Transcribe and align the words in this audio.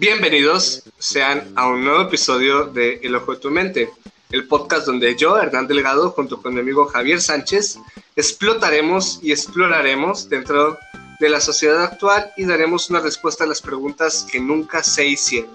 Bienvenidos 0.00 0.84
sean 0.98 1.52
a 1.56 1.68
un 1.68 1.84
nuevo 1.84 2.00
episodio 2.00 2.64
de 2.64 3.00
El 3.02 3.14
Ojo 3.16 3.34
de 3.34 3.38
tu 3.38 3.50
Mente, 3.50 3.90
el 4.30 4.48
podcast 4.48 4.86
donde 4.86 5.14
yo, 5.14 5.38
Hernán 5.38 5.66
Delgado, 5.66 6.12
junto 6.12 6.40
con 6.40 6.54
mi 6.54 6.60
amigo 6.60 6.86
Javier 6.86 7.20
Sánchez, 7.20 7.78
explotaremos 8.16 9.20
y 9.22 9.30
exploraremos 9.30 10.26
dentro 10.30 10.78
de 11.20 11.28
la 11.28 11.38
sociedad 11.38 11.84
actual 11.84 12.32
y 12.38 12.46
daremos 12.46 12.88
una 12.88 13.00
respuesta 13.00 13.44
a 13.44 13.46
las 13.46 13.60
preguntas 13.60 14.26
que 14.32 14.40
nunca 14.40 14.82
se 14.82 15.06
hicieron. 15.06 15.50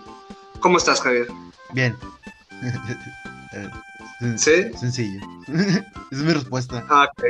¿Cómo 0.60 0.78
estás, 0.78 1.02
Javier? 1.02 1.28
Bien. 1.74 1.98
¿Sí? 4.38 4.72
Sencillo. 4.80 5.22
Esa 5.48 5.92
es 6.12 6.18
mi 6.20 6.34
respuesta. 6.34 6.86
Ah, 6.88 7.10
ok. 7.12 7.24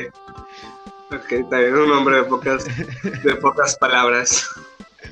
Ok, 1.13 1.49
bien, 1.49 1.77
un 1.77 1.93
hombre 1.93 2.17
de 2.17 2.23
pocas, 2.23 2.65
de 3.23 3.35
pocas 3.35 3.77
palabras. 3.77 4.49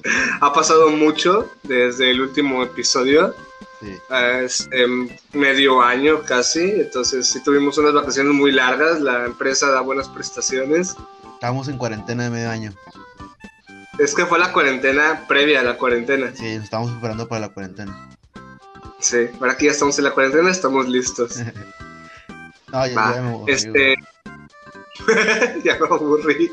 ha 0.41 0.53
pasado 0.53 0.89
mucho 0.89 1.51
desde 1.63 2.11
el 2.11 2.21
último 2.21 2.63
episodio. 2.63 3.35
Sí. 3.79 3.97
Es 4.09 4.69
em, 4.71 5.09
medio 5.33 5.81
año 5.81 6.21
casi, 6.21 6.61
entonces 6.61 7.27
sí 7.27 7.43
tuvimos 7.43 7.77
unas 7.77 7.93
vacaciones 7.93 8.33
muy 8.33 8.51
largas, 8.51 9.01
la 9.01 9.25
empresa 9.25 9.69
da 9.71 9.81
buenas 9.81 10.07
prestaciones. 10.07 10.95
Estábamos 11.33 11.67
en 11.67 11.77
cuarentena 11.77 12.23
de 12.23 12.29
medio 12.29 12.49
año. 12.49 12.73
Es 13.99 14.15
que 14.15 14.25
fue 14.25 14.39
la 14.39 14.53
cuarentena 14.53 15.25
previa 15.27 15.59
a 15.59 15.63
la 15.63 15.77
cuarentena. 15.77 16.31
Sí, 16.33 16.55
nos 16.55 16.63
estábamos 16.63 16.91
preparando 16.93 17.27
para 17.27 17.41
la 17.41 17.49
cuarentena. 17.49 18.09
Sí, 18.99 19.27
ahora 19.39 19.57
que 19.57 19.65
ya 19.65 19.71
estamos 19.71 19.97
en 19.97 20.05
la 20.05 20.11
cuarentena, 20.11 20.49
estamos 20.49 20.87
listos. 20.87 21.37
No, 22.71 22.87
ya, 22.87 22.95
Va, 22.95 23.15
ya 23.15 23.21
me 23.21 23.29
aburrí, 23.29 23.53
este... 23.53 23.95
ya 25.63 25.77
me 25.79 25.85
aburrí. 25.85 26.51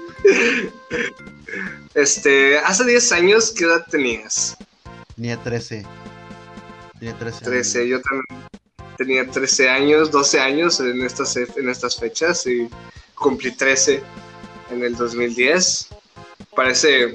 Este, 1.94 2.58
hace 2.58 2.84
10 2.84 3.12
años, 3.12 3.52
¿qué 3.56 3.64
edad 3.64 3.86
tenías? 3.90 4.56
Tenía 5.16 5.36
13. 5.42 5.84
Tenía 6.98 7.18
13. 7.18 7.44
13, 7.44 7.78
años. 7.78 7.90
yo 7.90 8.00
también 8.02 8.50
tenía 8.96 9.26
13 9.26 9.68
años, 9.68 10.10
12 10.10 10.40
años 10.40 10.80
en 10.80 11.02
estas, 11.02 11.36
en 11.36 11.68
estas 11.68 11.96
fechas 11.96 12.46
y 12.46 12.68
cumplí 13.14 13.50
13 13.50 14.02
en 14.70 14.82
el 14.82 14.96
2010. 14.96 15.88
Parece, 16.54 17.14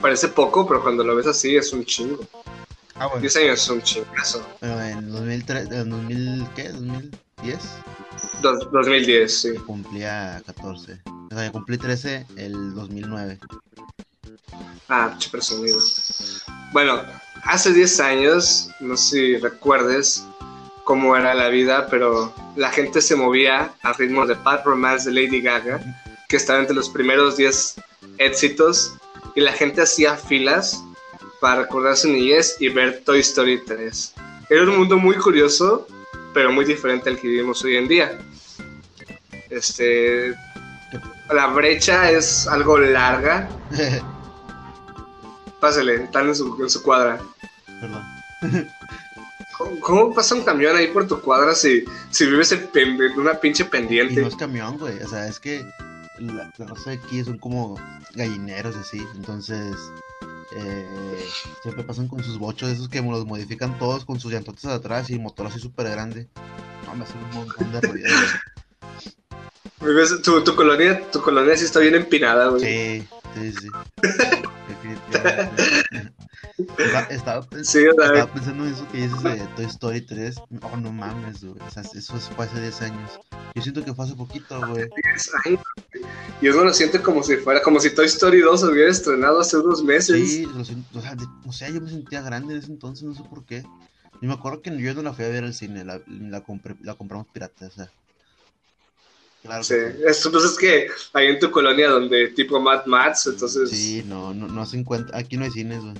parece 0.00 0.28
poco, 0.28 0.66
pero 0.66 0.82
cuando 0.82 1.04
lo 1.04 1.14
ves 1.14 1.26
así 1.26 1.56
es 1.56 1.72
un 1.72 1.84
chingo. 1.84 2.20
Ah, 2.94 3.06
bueno. 3.06 3.20
10 3.20 3.36
años 3.36 3.62
es 3.62 3.68
un 3.68 3.82
chingazo. 3.82 4.46
Bueno, 4.60 4.82
en 4.82 5.12
2003, 5.12 5.70
en 5.70 5.90
2000, 5.90 6.46
¿qué? 6.56 6.72
¿2010? 6.72 7.58
Dos- 8.42 8.68
2010, 8.72 9.40
sí. 9.40 9.54
Cumplía 9.66 10.42
14. 10.46 11.00
O 11.30 11.34
sea, 11.34 11.52
cumplí 11.52 11.76
13 11.78 12.26
el 12.36 12.74
2009. 12.74 13.38
Ah, 14.88 15.16
presumido. 15.30 15.78
Bueno, 16.72 17.00
hace 17.44 17.72
10 17.72 18.00
años, 18.00 18.70
no 18.80 18.96
sé 18.96 19.10
si 19.10 19.36
recuerdes 19.36 20.24
cómo 20.84 21.16
era 21.16 21.34
la 21.34 21.48
vida, 21.48 21.86
pero 21.90 22.32
la 22.56 22.70
gente 22.70 23.02
se 23.02 23.14
movía 23.14 23.74
al 23.82 23.94
ritmo 23.94 24.26
de 24.26 24.34
Bad 24.34 24.64
Romance 24.64 25.10
de 25.10 25.14
Lady 25.22 25.40
Gaga, 25.42 25.80
que 26.28 26.36
estaba 26.36 26.60
entre 26.60 26.74
los 26.74 26.88
primeros 26.88 27.36
10 27.36 27.74
éxitos, 28.18 28.94
y 29.34 29.40
la 29.42 29.52
gente 29.52 29.82
hacía 29.82 30.16
filas 30.16 30.82
para 31.40 31.62
recordar 31.62 31.96
su 31.96 32.08
niñez 32.08 32.56
y 32.58 32.68
ver 32.70 33.02
Toy 33.04 33.20
Story 33.20 33.62
3. 33.66 34.14
Era 34.48 34.62
un 34.62 34.78
mundo 34.78 34.96
muy 34.96 35.16
curioso, 35.16 35.86
pero 36.34 36.52
muy 36.52 36.64
diferente 36.64 37.10
al 37.10 37.18
que 37.18 37.28
vivimos 37.28 37.62
hoy 37.64 37.76
en 37.76 37.88
día. 37.88 38.18
Este, 39.50 40.34
la 41.32 41.46
brecha 41.48 42.10
es 42.10 42.46
algo 42.46 42.78
larga, 42.78 43.48
Pásale, 45.60 46.04
están 46.04 46.28
en 46.28 46.36
su, 46.36 46.56
en 46.62 46.70
su 46.70 46.82
cuadra. 46.82 47.20
Perdón. 47.80 48.02
¿Cómo, 49.56 49.80
cómo 49.80 50.14
pasa 50.14 50.36
un 50.36 50.44
camión 50.44 50.76
ahí 50.76 50.88
por 50.88 51.08
tu 51.08 51.20
cuadra 51.20 51.54
si, 51.54 51.84
si 52.10 52.26
vives 52.26 52.52
en, 52.52 52.70
una 53.18 53.40
pinche 53.40 53.64
Y 53.64 53.66
pendiente? 53.66 54.20
no 54.20 54.28
es 54.28 54.36
camión, 54.36 54.78
güey. 54.78 55.02
O 55.02 55.08
sea, 55.08 55.26
es 55.26 55.40
que 55.40 55.64
la, 56.18 56.50
la 56.56 56.66
raza 56.66 56.90
de 56.90 56.96
aquí 56.96 57.24
son 57.24 57.38
como 57.38 57.76
gallineros 58.14 58.76
así. 58.76 59.04
Entonces, 59.16 59.76
eh, 60.52 61.28
siempre 61.62 61.84
pasan 61.84 62.08
con 62.08 62.22
sus 62.22 62.38
bochos, 62.38 62.70
esos 62.70 62.88
que 62.88 63.02
los 63.02 63.26
modifican 63.26 63.78
todos 63.78 64.04
con 64.04 64.18
sus 64.18 64.32
llantotas 64.32 64.66
atrás 64.66 65.10
y 65.10 65.18
motor 65.18 65.46
así 65.46 65.58
súper 65.58 65.90
grande. 65.90 66.28
No, 66.86 66.94
me 66.94 67.04
hace 67.04 67.14
un 67.14 67.34
montón 67.34 67.72
de 67.72 67.80
ruido, 67.80 68.08
tu, 70.22 70.44
tu 70.44 70.56
colonia, 70.56 71.10
tu 71.10 71.20
colonia 71.20 71.56
sí 71.56 71.64
está 71.64 71.80
bien 71.80 71.94
empinada, 71.94 72.48
güey. 72.48 72.62
Sí, 72.62 73.08
sí, 73.34 73.52
sí. 73.52 73.68
Definitivamente. 74.68 76.12
Estaba, 77.08 77.46
Sí, 77.62 77.84
estaba 77.84 78.26
pensando 78.32 78.66
en 78.66 78.72
eso 78.72 78.86
que 78.90 78.98
dices 78.98 79.22
de 79.22 79.46
Toy 79.54 79.64
Story 79.66 80.00
3. 80.00 80.36
No, 80.50 80.76
no 80.76 80.92
mames, 80.92 81.44
güey. 81.44 81.60
O 81.64 81.70
sea, 81.70 81.82
eso 81.82 82.16
fue 82.18 82.46
hace 82.46 82.60
10 82.60 82.82
años. 82.82 83.20
Yo 83.54 83.62
siento 83.62 83.84
que 83.84 83.94
fue 83.94 84.04
hace 84.04 84.14
poquito, 84.16 84.58
güey. 84.66 84.88
10 85.02 85.30
años, 85.46 85.62
güey. 85.92 86.04
Y 86.40 86.48
uno 86.48 86.64
lo 86.64 86.74
siente 86.74 87.00
como 87.00 87.22
si 87.22 87.36
fuera, 87.36 87.62
como 87.62 87.78
si 87.80 87.90
Toy 87.94 88.06
Story 88.06 88.40
2 88.40 88.60
se 88.60 88.66
hubiera 88.66 88.90
estrenado 88.90 89.40
hace 89.40 89.56
unos 89.56 89.82
meses. 89.84 90.28
Sí, 90.30 90.46
lo 90.46 90.64
siento, 90.64 90.98
o 90.98 91.02
sea, 91.02 91.14
de- 91.14 91.26
o 91.46 91.52
sea, 91.52 91.68
yo 91.70 91.80
me 91.80 91.90
sentía 91.90 92.22
grande 92.22 92.54
en 92.54 92.60
ese 92.60 92.72
entonces, 92.72 93.04
no 93.04 93.14
sé 93.14 93.22
por 93.28 93.44
qué. 93.44 93.64
Y 94.20 94.26
me 94.26 94.34
acuerdo 94.34 94.60
que 94.62 94.76
yo 94.76 94.94
no 94.94 95.02
la 95.02 95.12
fui 95.12 95.24
a 95.24 95.28
ver 95.28 95.44
al 95.44 95.54
cine, 95.54 95.84
la, 95.84 96.00
la, 96.08 96.40
compré, 96.42 96.74
la 96.82 96.94
compramos 96.94 97.28
pirata, 97.32 97.66
o 97.66 97.70
sea. 97.70 97.90
Claro 99.42 99.62
Sí, 99.62 99.74
pues 100.04 100.44
es 100.44 100.58
que 100.58 100.88
ahí 101.12 101.28
en 101.28 101.38
tu 101.38 101.50
colonia 101.52 101.88
donde 101.88 102.28
tipo 102.28 102.60
Mad 102.60 102.86
Max, 102.86 103.26
entonces 103.28 103.70
Sí, 103.70 104.02
no, 104.04 104.34
no, 104.34 104.48
no 104.48 104.66
se 104.66 104.76
encuentra, 104.78 105.16
aquí 105.16 105.36
no 105.36 105.44
hay 105.44 105.52
cines, 105.52 105.80
güey. 105.80 105.94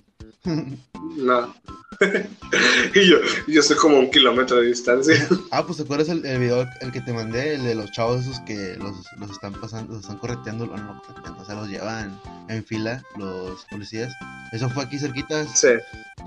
No. 1.17 1.55
y 2.95 3.09
yo, 3.09 3.17
yo 3.49 3.61
estoy 3.61 3.77
como 3.77 3.97
a 3.97 4.01
un 4.01 4.11
kilómetro 4.11 4.59
de 4.59 4.67
distancia. 4.69 5.27
Ah, 5.51 5.65
pues 5.65 5.79
te 5.79 5.83
acuerdas 5.85 6.09
el, 6.11 6.25
el 6.25 6.39
video 6.39 6.65
el 6.81 6.93
que 6.93 7.01
te 7.01 7.13
mandé, 7.13 7.55
el 7.55 7.65
de 7.65 7.75
los 7.75 7.91
chavos 7.93 8.21
esos 8.21 8.39
que 8.41 8.77
los, 8.79 9.05
los 9.19 9.31
están 9.31 9.53
pasando, 9.55 9.95
los 9.95 10.03
están 10.03 10.19
correteando, 10.19 10.67
no, 10.67 10.77
no 10.77 11.03
correteando, 11.07 11.43
o 11.43 11.45
sea, 11.45 11.55
los 11.57 11.69
llevan 11.69 12.21
en 12.49 12.65
fila 12.65 13.03
los 13.17 13.65
policías. 13.71 14.13
Eso 14.53 14.69
fue 14.71 14.85
aquí 14.85 14.99
cerquita, 14.99 15.45
Sí. 15.47 15.69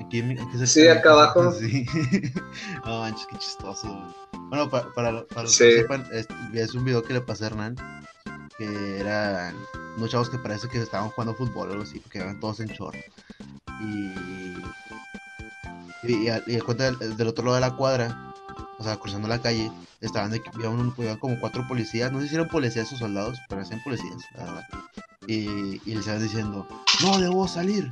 aquí, 0.04 0.20
aquí 0.22 0.68
Sí, 0.68 0.88
acá 0.88 1.12
abajo. 1.12 1.54
Sí. 1.54 1.86
no 2.86 3.00
manches, 3.00 3.28
qué 3.30 3.38
chistoso. 3.38 4.14
Bueno, 4.50 4.70
para, 4.70 4.92
para, 4.94 5.26
para 5.28 5.44
los 5.44 5.54
Sí. 5.56 5.64
que 5.64 5.78
sepan, 5.82 6.06
es, 6.12 6.28
es 6.54 6.74
un 6.74 6.84
video 6.84 7.04
que 7.04 7.14
le 7.14 7.22
pasé 7.22 7.46
a 7.46 7.48
Hernán, 7.48 7.76
que 8.58 9.00
eran 9.00 9.56
unos 9.98 10.30
que 10.30 10.38
parece 10.40 10.68
que 10.68 10.82
estaban 10.82 11.10
jugando 11.10 11.36
fútbol 11.36 11.70
o 11.70 11.72
algo 11.72 11.84
así, 11.84 12.00
porque 12.00 12.20
eran 12.20 12.40
todos 12.40 12.60
en 12.60 12.68
short. 12.68 12.98
Y, 13.82 14.14
y, 16.04 16.30
y, 16.30 16.30
y 16.48 16.56
a 16.58 16.62
cuenta 16.64 16.92
del, 16.92 17.18
del 17.18 17.28
otro 17.28 17.44
lado 17.46 17.56
de 17.56 17.62
la 17.62 17.76
cuadra, 17.76 18.34
o 18.82 18.84
sea, 18.84 18.98
cruzando 18.98 19.28
la 19.28 19.42
calle, 19.42 19.72
estaban 20.02 20.32
de, 20.32 20.42
un- 20.68 20.92
como 21.20 21.40
cuatro 21.40 21.66
policías, 21.68 22.12
no 22.12 22.20
sé 22.20 22.28
si 22.28 22.36
eran 22.36 22.48
policías 22.48 22.92
o 22.92 22.98
soldados, 22.98 23.38
pero 23.48 23.62
eran 23.62 23.82
policías, 23.84 24.18
la 24.36 24.46
verdad. 24.46 24.68
Y, 25.28 25.80
y 25.86 25.92
les 25.92 26.00
estaban 26.00 26.24
diciendo, 26.24 26.68
no 27.04 27.20
debo 27.20 27.48
salir, 27.48 27.90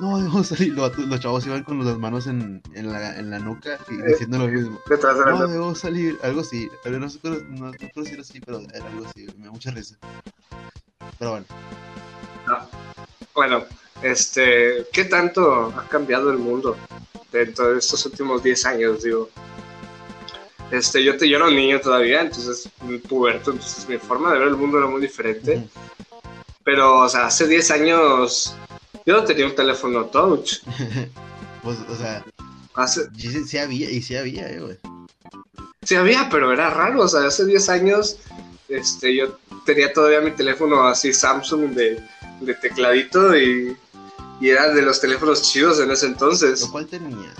no 0.00 0.18
debo 0.22 0.42
salir. 0.42 0.74
Los, 0.74 0.98
los 0.98 1.20
chavos 1.20 1.46
iban 1.46 1.62
con 1.62 1.84
las 1.84 1.96
manos 1.98 2.26
en, 2.26 2.60
en, 2.74 2.92
la, 2.92 3.16
en 3.16 3.30
la 3.30 3.38
nuca 3.38 3.78
y 3.88 3.96
diciendo 4.02 4.38
lo 4.38 4.48
mismo. 4.48 4.80
No 4.90 5.46
debo 5.46 5.74
salir, 5.74 6.18
algo 6.22 6.40
así. 6.40 6.68
Pero 6.82 6.98
no 6.98 7.06
no, 7.06 7.66
no 7.66 7.72
puedo 7.94 8.04
decir 8.04 8.18
así, 8.20 8.40
pero 8.40 8.60
era 8.74 8.86
algo 8.86 9.06
así. 9.06 9.26
Me 9.38 9.46
da 9.46 9.52
mucha 9.52 9.70
risa. 9.70 9.96
Pero 11.18 11.30
bueno, 11.30 11.46
Bueno, 13.34 13.64
este, 14.02 14.86
¿qué 14.92 15.04
tanto 15.04 15.72
ha 15.76 15.88
cambiado 15.88 16.30
el 16.30 16.38
mundo 16.38 16.76
dentro 17.32 17.72
de 17.72 17.78
estos 17.78 18.04
últimos 18.06 18.42
10 18.42 18.64
años? 18.66 19.02
Digo, 19.02 19.30
este, 20.70 21.02
yo, 21.04 21.16
te, 21.16 21.28
yo 21.28 21.36
era 21.36 21.46
un 21.46 21.56
niño 21.56 21.80
todavía, 21.80 22.20
entonces, 22.20 22.68
puberto, 23.08 23.52
entonces 23.52 23.88
mi 23.88 23.98
forma 23.98 24.32
de 24.32 24.38
ver 24.40 24.48
el 24.48 24.56
mundo 24.56 24.78
era 24.78 24.86
muy 24.86 25.00
diferente. 25.00 25.66
Pero, 26.64 27.00
o 27.00 27.08
sea, 27.08 27.26
hace 27.26 27.46
10 27.46 27.70
años 27.72 28.54
yo 29.04 29.16
no 29.16 29.24
tenía 29.24 29.46
un 29.46 29.54
teléfono 29.54 30.06
touch. 30.06 30.58
pues, 31.62 31.78
o 31.88 31.96
sea, 31.96 32.24
Hace, 32.76 33.02
sí, 33.16 33.30
sí- 33.30 33.44
sí 33.44 33.58
había, 33.58 33.88
y 33.88 34.02
sí 34.02 34.16
había, 34.16 34.48
eh, 34.50 34.58
güey. 34.58 34.76
sí 35.82 35.94
había, 35.94 36.28
pero 36.28 36.52
era 36.52 36.70
raro. 36.70 37.02
O 37.02 37.08
sea, 37.08 37.24
hace 37.26 37.44
10 37.44 37.68
años 37.68 38.18
este, 38.68 39.14
yo 39.14 39.38
tenía 39.64 39.92
todavía 39.92 40.20
mi 40.20 40.32
teléfono 40.32 40.82
así 40.84 41.12
Samsung 41.12 41.70
de, 41.70 42.02
de 42.40 42.54
tecladito 42.54 43.36
y, 43.36 43.76
y 44.40 44.50
era 44.50 44.72
de 44.72 44.82
los 44.82 45.00
teléfonos 45.00 45.42
chidos 45.42 45.80
en 45.80 45.90
ese 45.90 46.06
entonces. 46.06 46.60
¿Lo 46.62 46.70
cual 46.70 46.86
tenía? 46.86 47.32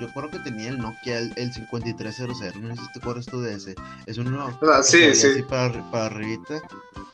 Yo 0.00 0.08
creo 0.12 0.30
que 0.30 0.38
tenía 0.40 0.68
el 0.68 0.78
Nokia, 0.78 1.18
el, 1.18 1.32
el 1.36 1.52
5300. 1.52 2.56
No 2.56 2.74
sé 2.74 2.82
si 2.82 2.92
te 2.92 2.98
acuerdas 2.98 3.26
tú 3.26 3.40
de 3.40 3.54
ese. 3.54 3.74
Es 4.06 4.18
uno 4.18 4.58
que 4.60 4.82
sí, 4.82 5.14
sí. 5.14 5.26
así 5.26 5.42
para, 5.42 5.90
para 5.90 6.06
arribita 6.06 6.62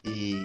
y, 0.02 0.36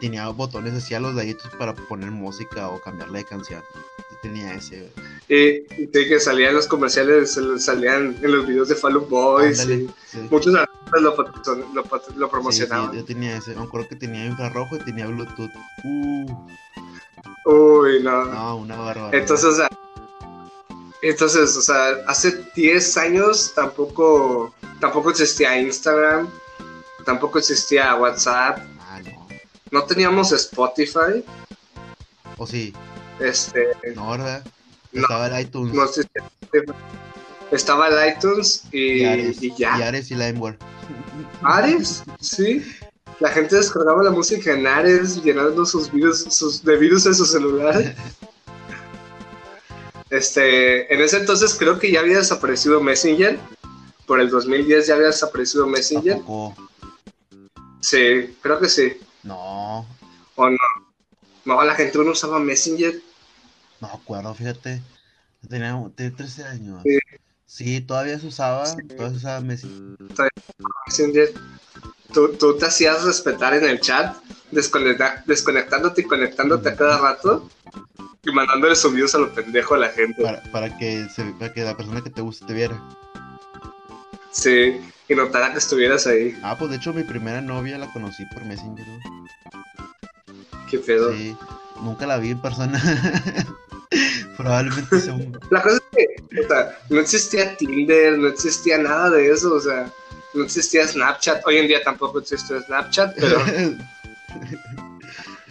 tenía 0.00 0.28
botones 0.28 0.74
así 0.74 0.94
a 0.94 1.00
los 1.00 1.14
laditos 1.14 1.50
para 1.58 1.74
poner 1.74 2.10
música 2.10 2.68
o 2.68 2.80
cambiarle 2.80 3.18
de 3.18 3.24
canción. 3.24 3.62
Sí 4.10 4.16
tenía 4.22 4.54
ese, 4.54 4.90
güey. 4.94 5.13
Y, 5.28 5.34
y 5.82 5.88
sí, 5.92 6.08
que 6.08 6.20
salían 6.20 6.54
los 6.54 6.66
comerciales, 6.66 7.32
sal- 7.32 7.58
salían 7.60 8.16
en 8.22 8.30
los 8.32 8.46
videos 8.46 8.68
de 8.68 8.74
Fall 8.74 8.94
Out 8.94 9.08
Boys. 9.08 9.60
Ándale, 9.60 9.82
y 9.84 9.88
sí. 10.06 10.18
muchos 10.30 10.54
artistas 10.54 11.00
lo, 11.00 11.16
lo, 11.72 11.84
lo 12.16 12.28
promocionaban. 12.30 12.90
sí, 12.92 12.98
yo 12.98 13.04
tenía 13.04 13.36
ese. 13.38 13.54
Me 13.54 13.62
acuerdo 13.62 13.88
que 13.88 13.96
tenía 13.96 14.26
infrarrojo 14.26 14.76
y 14.76 14.80
tenía 14.80 15.06
Bluetooth. 15.06 15.50
Uh, 15.84 16.26
Uy, 17.46 18.02
no. 18.02 18.24
No, 18.26 18.56
una 18.56 18.76
barbaridad. 18.76 19.14
Entonces, 19.14 19.46
o 19.46 19.56
sea, 19.56 19.68
entonces, 21.02 21.56
o 21.56 21.60
sea, 21.62 21.88
hace 22.06 22.44
10 22.54 22.96
años 22.96 23.52
tampoco, 23.54 24.54
tampoco 24.80 25.10
existía 25.10 25.58
Instagram, 25.58 26.28
tampoco 27.04 27.38
existía 27.38 27.94
WhatsApp, 27.94 28.58
Ah, 28.80 29.00
no. 29.04 29.26
no 29.70 29.82
teníamos 29.84 30.32
Spotify, 30.32 31.22
O 32.38 32.46
sí, 32.46 32.72
este, 33.20 33.68
no, 33.94 34.10
¿verdad? 34.12 34.44
No. 34.94 35.02
Estaba 35.02 35.26
el 35.26 35.40
iTunes. 35.46 35.74
no. 35.74 36.74
Estaba 37.50 37.88
el 37.88 38.16
iTunes 38.16 38.64
y, 38.72 39.02
y 39.02 39.04
Ares. 39.04 39.42
y 39.42 39.54
ya. 39.54 39.78
Y 39.78 39.82
Ares 39.82 40.10
y 40.10 40.14
LimeWare. 40.14 40.58
Ares, 41.42 42.02
sí. 42.20 42.64
La 43.20 43.28
gente 43.28 43.56
descargaba 43.56 44.02
la 44.02 44.10
música 44.10 44.52
en 44.52 44.66
Ares, 44.66 45.22
llenando 45.22 45.64
sus 45.64 45.90
virus, 45.92 46.24
sus, 46.30 46.64
de 46.64 46.76
virus 46.76 47.06
en 47.06 47.14
su 47.14 47.26
celular. 47.26 47.94
Este, 50.10 50.94
en 50.94 51.00
ese 51.00 51.16
entonces 51.16 51.56
creo 51.58 51.76
que 51.80 51.90
ya 51.90 51.98
había 51.98 52.18
desaparecido 52.18 52.80
Messenger. 52.80 53.36
Por 54.06 54.20
el 54.20 54.30
2010 54.30 54.86
ya 54.86 54.94
había 54.94 55.08
desaparecido 55.08 55.66
Messenger. 55.66 56.20
Sí, 57.80 58.36
creo 58.40 58.60
que 58.60 58.68
sí. 58.68 58.92
No, 59.24 59.84
¿O 60.36 60.50
no? 60.50 60.56
No, 61.44 61.64
la 61.64 61.74
gente 61.74 61.98
no 61.98 62.12
usaba 62.12 62.38
Messenger. 62.38 63.00
No 63.88 63.94
acuerdo, 63.94 64.34
fíjate. 64.34 64.82
Tenía, 65.48 65.80
tenía 65.94 66.16
13 66.16 66.44
años. 66.44 66.82
Sí. 66.84 66.98
Sí, 67.46 67.80
todavía 67.80 68.18
se 68.18 68.26
usaba. 68.26 68.66
Sí. 68.66 68.76
Todavía 68.88 69.10
se 69.10 69.16
usaba 69.16 69.40
Messi. 69.40 69.96
Tú, 72.12 72.32
tú 72.38 72.56
te 72.56 72.66
hacías 72.66 73.02
respetar 73.04 73.54
en 73.54 73.64
el 73.64 73.80
chat, 73.80 74.16
desconecta- 74.50 75.22
desconectándote 75.26 76.02
y 76.02 76.04
conectándote 76.04 76.68
a 76.68 76.76
cada 76.76 76.98
rato 76.98 77.50
y 78.24 78.30
mandándole 78.30 78.76
subidos 78.76 79.14
a 79.14 79.18
lo 79.18 79.34
pendejo 79.34 79.74
a 79.74 79.78
la 79.78 79.88
gente. 79.88 80.22
Para, 80.22 80.42
para, 80.52 80.78
que 80.78 81.08
se, 81.08 81.24
para 81.32 81.52
que 81.52 81.62
la 81.62 81.76
persona 81.76 82.02
que 82.02 82.10
te 82.10 82.22
guste 82.22 82.46
te 82.46 82.54
viera. 82.54 82.80
Sí, 84.30 84.80
y 85.08 85.14
notara 85.14 85.52
que 85.52 85.58
estuvieras 85.58 86.06
ahí. 86.06 86.38
Ah, 86.42 86.56
pues 86.58 86.70
de 86.70 86.76
hecho 86.76 86.92
mi 86.92 87.02
primera 87.02 87.40
novia 87.40 87.78
la 87.78 87.92
conocí 87.92 88.24
por 88.32 88.44
Messenger. 88.44 88.86
Qué 90.70 90.78
pedo. 90.78 91.12
Sí, 91.12 91.36
nunca 91.82 92.06
la 92.06 92.18
vi 92.18 92.30
en 92.30 92.40
persona. 92.40 92.80
Probablemente 94.36 95.00
sea 95.00 95.14
un... 95.14 95.38
La 95.50 95.62
cosa 95.62 95.76
es 95.76 95.82
que, 96.30 96.40
o 96.44 96.48
sea, 96.48 96.78
no 96.90 97.00
existía 97.00 97.56
Tinder, 97.56 98.18
no 98.18 98.28
existía 98.28 98.78
nada 98.78 99.10
de 99.10 99.30
eso, 99.30 99.54
o 99.54 99.60
sea, 99.60 99.90
no 100.34 100.44
existía 100.44 100.86
Snapchat. 100.88 101.46
Hoy 101.46 101.58
en 101.58 101.68
día 101.68 101.82
tampoco 101.82 102.18
existe 102.20 102.60
Snapchat, 102.62 103.14
pero, 103.18 103.38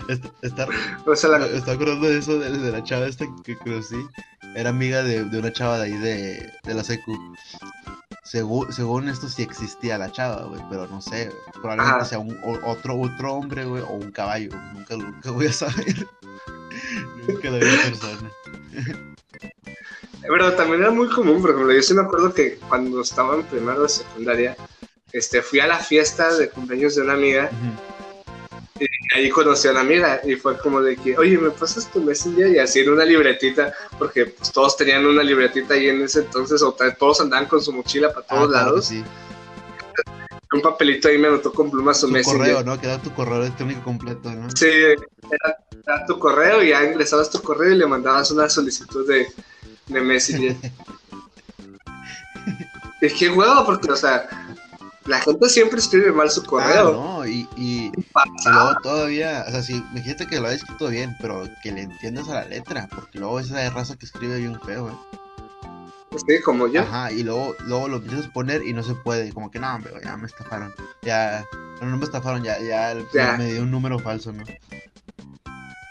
Está, 0.10 0.28
está, 0.42 0.68
o 1.06 1.16
sea, 1.16 1.30
la- 1.30 1.46
está 1.48 1.72
acordando 1.72 2.10
de 2.10 2.18
eso, 2.18 2.38
de, 2.38 2.50
de 2.52 2.72
la 2.72 2.84
chava 2.84 3.08
esta 3.08 3.26
que 3.46 3.56
conocí. 3.56 3.96
Era 4.54 4.70
amiga 4.70 5.02
de, 5.02 5.24
de 5.24 5.40
una 5.40 5.54
chava 5.54 5.78
de 5.78 5.84
ahí 5.86 5.98
de, 5.98 6.52
de 6.64 6.74
la 6.74 6.84
secu. 6.84 7.18
Según, 8.26 8.72
según 8.74 9.08
esto 9.08 9.30
sí 9.30 9.44
existía 9.44 9.98
la 9.98 10.12
chava, 10.12 10.44
güey, 10.44 10.62
pero 10.70 10.88
no 10.88 11.02
sé, 11.02 11.32
probablemente 11.54 11.96
Ajá. 12.02 12.06
sea 12.06 12.20
un, 12.20 12.38
o- 12.44 12.70
otro, 12.70 13.00
otro 13.00 13.34
hombre, 13.34 13.64
güey, 13.64 13.82
o 13.82 13.92
un 13.94 14.12
caballo. 14.12 14.50
Nunca, 14.74 14.98
nunca 14.98 15.32
voy 15.32 15.48
a 15.48 15.54
saber. 15.54 16.06
nunca 17.28 17.50
la 17.50 17.58
vi 17.60 17.78
persona. 17.78 18.30
pero 20.22 20.54
también 20.54 20.82
era 20.82 20.92
muy 20.92 21.10
común, 21.10 21.42
por 21.42 21.52
ejemplo, 21.52 21.74
yo 21.74 21.82
sí 21.82 21.94
me 21.94 22.02
acuerdo 22.02 22.34
que 22.34 22.58
cuando 22.70 23.02
estaba 23.02 23.36
en 23.36 23.44
primero 23.44 23.84
de 23.84 23.90
secundaria, 23.90 24.56
este, 25.12 25.42
fui 25.42 25.60
a 25.60 25.68
la 25.68 25.78
fiesta 25.80 26.34
de 26.36 26.50
cumpleaños 26.50 26.96
de 26.96 27.02
una 27.04 27.14
amiga 27.14 27.52
y 28.80 28.88
ahí 29.16 29.30
conocí 29.30 29.68
a 29.68 29.72
una 29.72 29.82
amiga 29.82 30.20
y 30.26 30.36
fue 30.36 30.58
como 30.58 30.82
de 30.82 30.96
que, 30.98 31.16
oye, 31.18 31.38
¿me 31.38 31.52
pasas 31.52 31.90
tu 31.92 32.02
Messenger? 32.02 32.48
Y 32.52 32.60
así 32.60 32.80
en 32.80 32.90
una 32.90 33.06
libretita, 33.06 33.72
porque 34.00 34.26
pues, 34.26 34.52
todos 34.52 34.76
tenían 34.76 35.06
una 35.06 35.22
libretita 35.24 35.76
ahí 35.76 35.90
en 35.90 36.02
ese 36.02 36.22
entonces, 36.22 36.62
o 36.64 36.76
todos 36.98 37.22
andaban 37.22 37.46
con 37.48 37.62
su 37.62 37.72
mochila 37.72 38.12
para 38.12 38.26
todos 38.26 38.50
Ah, 38.50 38.64
lados. 38.64 38.86
sí. 38.88 39.04
Un 40.54 40.62
papelito 40.62 41.08
ahí 41.08 41.18
me 41.18 41.28
anotó 41.28 41.52
con 41.52 41.72
plumas 41.72 42.00
su 42.00 42.12
Tu 42.12 42.22
correo, 42.22 42.64
¿no? 42.64 42.80
Que 42.80 42.88
da 42.88 43.02
tu 43.02 43.12
correo 43.14 43.38
electrónico 43.42 43.84
completo, 43.84 44.32
¿no? 44.32 44.50
Sí, 44.52 44.68
era, 44.68 45.58
era 45.86 46.06
tu 46.06 46.20
correo 46.20 46.64
y 46.64 46.70
ya 46.70 46.84
ingresabas 46.84 47.30
tu 47.30 47.42
correo 47.42 47.74
y 47.74 47.78
le 47.78 47.88
mandabas 47.88 48.30
una 48.32 48.50
solicitud 48.50 49.08
de, 49.08 49.28
de 49.88 50.02
Messenger. 50.02 50.56
es 53.02 53.14
que 53.14 53.30
huevo, 53.30 53.66
porque, 53.66 53.92
o 53.92 53.96
sea, 53.96 54.28
la 55.06 55.20
gente 55.20 55.50
siempre 55.50 55.80
escribe 55.80 56.12
mal 56.12 56.30
su 56.30 56.42
Ah, 56.42 56.46
correo. 56.46 56.92
no, 56.94 57.28
y, 57.28 57.48
y, 57.58 57.92
luego 58.46 58.76
todavía, 58.82 59.44
o 59.48 59.52
sea, 59.52 59.62
si 59.62 59.74
me 59.94 60.02
dijiste 60.02 60.28
que 60.28 60.40
lo 60.40 60.48
había 60.48 60.58
escrito 60.58 60.88
bien, 60.88 61.16
pero 61.20 61.44
que 61.62 61.72
le 61.72 61.82
entiendas 61.82 62.30
a 62.30 62.36
la 62.36 62.46
letra, 62.46 62.88
porque 62.94 63.20
luego 63.20 63.40
esa 63.40 63.58
de 63.58 63.70
raza 63.70 63.98
que 63.98 64.06
escribe 64.06 64.38
bien 64.38 64.60
feo, 64.62 64.90
¿eh? 64.90 65.18
Sí, 66.28 66.42
como 66.44 66.68
yo. 66.68 66.82
Ajá, 66.82 67.12
y 67.12 67.24
luego, 67.24 67.56
luego 67.66 67.88
lo 67.88 67.98
empiezas 67.98 68.28
a 68.28 68.34
poner 68.34 68.66
y 68.66 68.74
no 68.74 68.84
se 68.84 68.94
puede, 68.96 69.32
como 69.34 69.50
que 69.52 69.60
no, 69.60 69.74
hombre, 69.76 69.92
ya 70.04 70.16
me 70.18 70.28
estafaron, 70.28 70.74
ya, 71.02 71.44
no, 71.82 71.88
no 71.90 71.98
me 71.98 72.06
estafaron, 72.06 72.44
ya, 72.44 72.60
ya, 72.60 72.96
Ya. 73.14 73.36
me 73.38 73.52
dio 73.52 73.64
un 73.64 73.72
número 73.72 73.98
falso, 74.00 74.32
¿no? 74.32 74.44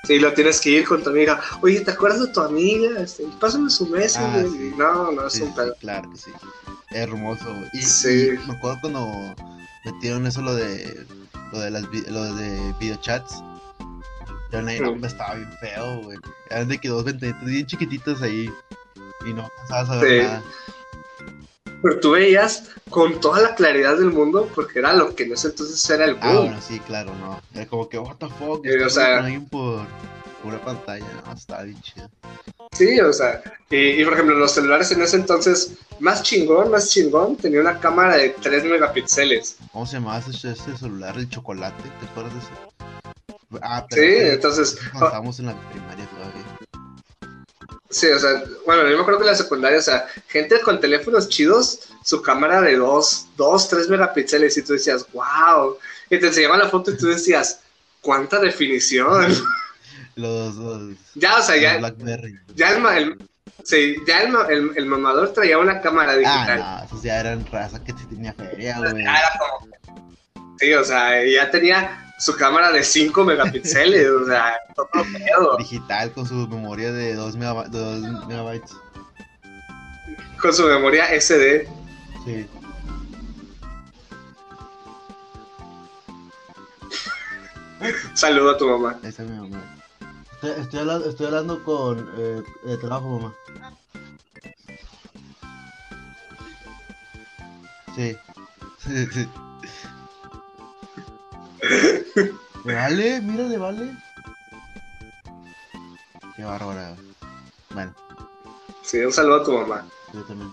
Sí, 0.04 0.18
lo 0.18 0.32
tienes 0.32 0.60
que 0.60 0.70
ir 0.70 0.84
con 0.86 1.02
tu 1.02 1.10
amiga. 1.10 1.40
Oye, 1.62 1.80
¿te 1.80 1.92
acuerdas 1.92 2.20
de 2.20 2.26
tu 2.32 2.40
amiga? 2.40 3.00
Este, 3.00 3.24
pásame 3.40 3.70
su 3.70 3.86
Messenger. 3.88 4.46
Ah, 4.46 4.50
sí. 4.50 4.74
No, 4.76 5.12
no, 5.12 5.26
es 5.28 5.32
Sí, 5.34 5.42
un 5.42 5.54
pedo. 5.54 5.74
claro 5.80 6.10
que 6.10 6.16
sí, 6.18 6.30
hermoso, 6.90 7.54
y, 7.72 7.82
Sí. 7.82 8.30
y 8.34 8.46
me 8.48 8.54
acuerdo 8.56 8.78
cuando 8.80 9.34
metieron 9.84 10.26
eso, 10.26 10.42
lo 10.42 10.54
de, 10.54 11.06
lo 11.52 11.60
de 11.60 11.70
las, 11.70 11.82
lo 12.08 12.34
de 12.34 12.74
videochats, 12.80 13.42
pero 14.50 14.62
no, 14.64 14.70
Sí. 14.70 15.06
estaba 15.06 15.34
bien 15.36 15.52
feo, 15.60 16.02
güey, 16.02 16.18
eran 16.50 16.68
de 16.68 16.78
que 16.78 16.88
dos 16.88 17.04
ventanitas 17.04 17.44
bien 17.44 17.66
chiquititas 17.66 18.20
ahí, 18.22 18.52
y 19.26 19.32
no 19.32 19.44
alcanzabas 19.44 19.90
a 19.90 19.96
ver 20.00 20.10
Sí. 20.20 20.26
nada. 20.26 20.42
Pero 21.82 21.98
tú 22.00 22.10
veías 22.12 22.70
con 22.90 23.20
toda 23.20 23.40
la 23.40 23.54
claridad 23.56 23.96
del 23.96 24.12
mundo, 24.12 24.48
porque 24.54 24.78
era 24.78 24.92
lo 24.92 25.14
que 25.16 25.24
en 25.24 25.32
ese 25.32 25.48
entonces 25.48 25.88
era 25.90 26.04
el 26.04 26.16
Ah, 26.20 26.32
boom. 26.32 26.46
bueno, 26.46 26.60
sí, 26.60 26.78
claro, 26.80 27.12
no. 27.16 27.40
Era 27.54 27.66
como 27.66 27.88
que, 27.88 27.98
what 27.98 28.16
the 28.18 28.28
fuck, 28.28 28.62
Sí, 28.64 28.70
o 28.70 28.86
está 28.86 28.90
sea- 28.90 29.40
por, 29.50 29.84
por 30.42 30.52
una 30.54 30.60
pantalla, 30.64 31.06
no, 31.26 31.32
estaba 31.32 31.62
bien 31.64 31.80
chido. 31.82 32.08
Sí, 32.72 33.00
o 33.00 33.12
sea, 33.12 33.42
y, 33.68 34.00
y, 34.00 34.04
por 34.04 34.12
ejemplo, 34.14 34.36
los 34.36 34.52
celulares 34.52 34.92
en 34.92 35.02
ese 35.02 35.16
entonces, 35.16 35.72
más 35.98 36.22
chingón, 36.22 36.70
más 36.70 36.88
chingón, 36.88 37.36
tenía 37.36 37.60
una 37.60 37.78
cámara 37.80 38.16
de 38.16 38.30
3 38.30 38.64
megapíxeles. 38.64 39.56
¿Cómo 39.72 39.84
se 39.86 39.94
llamaba 39.94 40.18
ese, 40.18 40.52
ese 40.52 40.76
celular, 40.76 41.16
el 41.18 41.28
chocolate? 41.28 41.82
¿Te 42.00 42.06
acuerdas 42.06 42.32
de 42.34 42.38
ese? 42.40 42.48
Ah, 43.60 43.84
Sí, 43.90 43.96
pero 43.96 44.32
entonces, 44.34 44.76
cuando 44.90 45.06
estábamos 45.06 45.38
en 45.40 45.46
la 45.46 45.54
primaria 45.70 46.06
todavía. 46.06 46.58
Sí, 47.92 48.06
o 48.08 48.18
sea, 48.18 48.42
bueno, 48.66 48.88
yo 48.88 48.96
me 48.96 49.02
acuerdo 49.02 49.20
que 49.20 49.26
en 49.26 49.30
la 49.32 49.36
secundaria, 49.36 49.78
o 49.78 49.82
sea, 49.82 50.06
gente 50.28 50.60
con 50.60 50.80
teléfonos 50.80 51.28
chidos, 51.28 51.80
su 52.04 52.20
cámara 52.22 52.60
de 52.60 52.76
2, 52.76 53.26
2, 53.36 53.68
3 53.68 53.88
megapíxeles, 53.88 54.56
y 54.56 54.62
tú 54.62 54.72
decías, 54.72 55.06
wow, 55.12 55.76
y 56.10 56.18
te 56.18 56.26
enseñaban 56.26 56.58
la 56.58 56.68
foto 56.68 56.90
y 56.90 56.96
tú 56.96 57.06
decías, 57.06 57.60
¿cuánta 58.00 58.40
definición? 58.40 59.32
Los, 60.14 60.56
los, 60.56 60.92
ya, 61.14 61.38
o 61.38 61.42
sea, 61.42 61.56
ya, 61.56 61.78
Blackberry. 61.78 62.38
ya 62.54 62.72
el, 62.76 62.84
el- 62.98 63.28
sí, 63.64 63.96
ya 64.06 64.20
el, 64.22 64.34
el, 64.50 64.70
el 64.76 64.84
mamador 64.86 65.32
traía 65.32 65.56
una 65.58 65.80
cámara 65.80 66.14
digital. 66.16 66.60
Ah, 66.62 66.76
no, 66.80 66.84
esos 66.86 67.02
ya 67.02 67.18
eran 67.18 67.46
raza 67.46 67.82
que 67.82 67.92
sí 67.92 68.04
tenía 68.10 68.34
feria, 68.34 68.76
güey. 68.78 69.00
Era 69.00 69.22
como- 69.38 69.72
Sí, 70.58 70.70
o 70.74 70.84
sea, 70.84 71.24
ya 71.24 71.50
tenía 71.50 72.11
su 72.22 72.36
cámara 72.36 72.70
de 72.70 72.84
5 72.84 73.24
megapíxeles, 73.24 74.08
o 74.08 74.24
sea, 74.24 74.54
todo 74.76 74.86
pedo. 74.92 75.56
Digital 75.58 76.12
con 76.12 76.24
su 76.24 76.46
memoria 76.46 76.92
de 76.92 77.16
2 77.16 77.36
megabytes. 77.36 78.70
Con 80.40 80.54
su 80.54 80.64
memoria 80.64 81.06
SD. 81.20 81.68
Sí. 82.24 82.46
Saludo 88.14 88.50
a 88.50 88.56
tu 88.56 88.68
mamá. 88.68 89.00
Esa 89.02 89.24
es 89.24 89.28
mi 89.28 89.36
mamá. 89.36 89.60
Estoy, 90.34 90.50
estoy 90.60 90.78
hablando, 90.78 91.10
estoy 91.10 91.26
hablando 91.26 91.64
con 91.64 92.08
eh, 92.18 92.42
de 92.66 92.76
trabajo, 92.76 93.18
mamá. 93.18 93.34
Sí. 97.96 98.16
Sí, 98.84 99.06
sí. 99.12 99.28
¿Le 102.64 102.74
vale? 102.74 103.20
Mira, 103.20 103.44
le 103.44 103.58
vale. 103.58 103.96
Qué 106.36 106.44
bárbara. 106.44 106.94
Bueno, 107.70 107.94
Sí, 108.82 108.98
un 109.00 109.12
saludo 109.12 109.36
a 109.42 109.44
tu 109.44 109.52
mamá. 109.52 109.86
yo 110.12 110.22
también. 110.24 110.52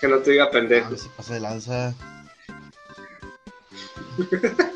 Que 0.00 0.08
no 0.08 0.18
te 0.18 0.32
diga 0.32 0.44
A 0.44 0.50
pendejo. 0.50 0.90
ver 0.90 0.98
si 0.98 1.08
pasa 1.10 1.34
de 1.34 1.40
lanza. 1.40 1.94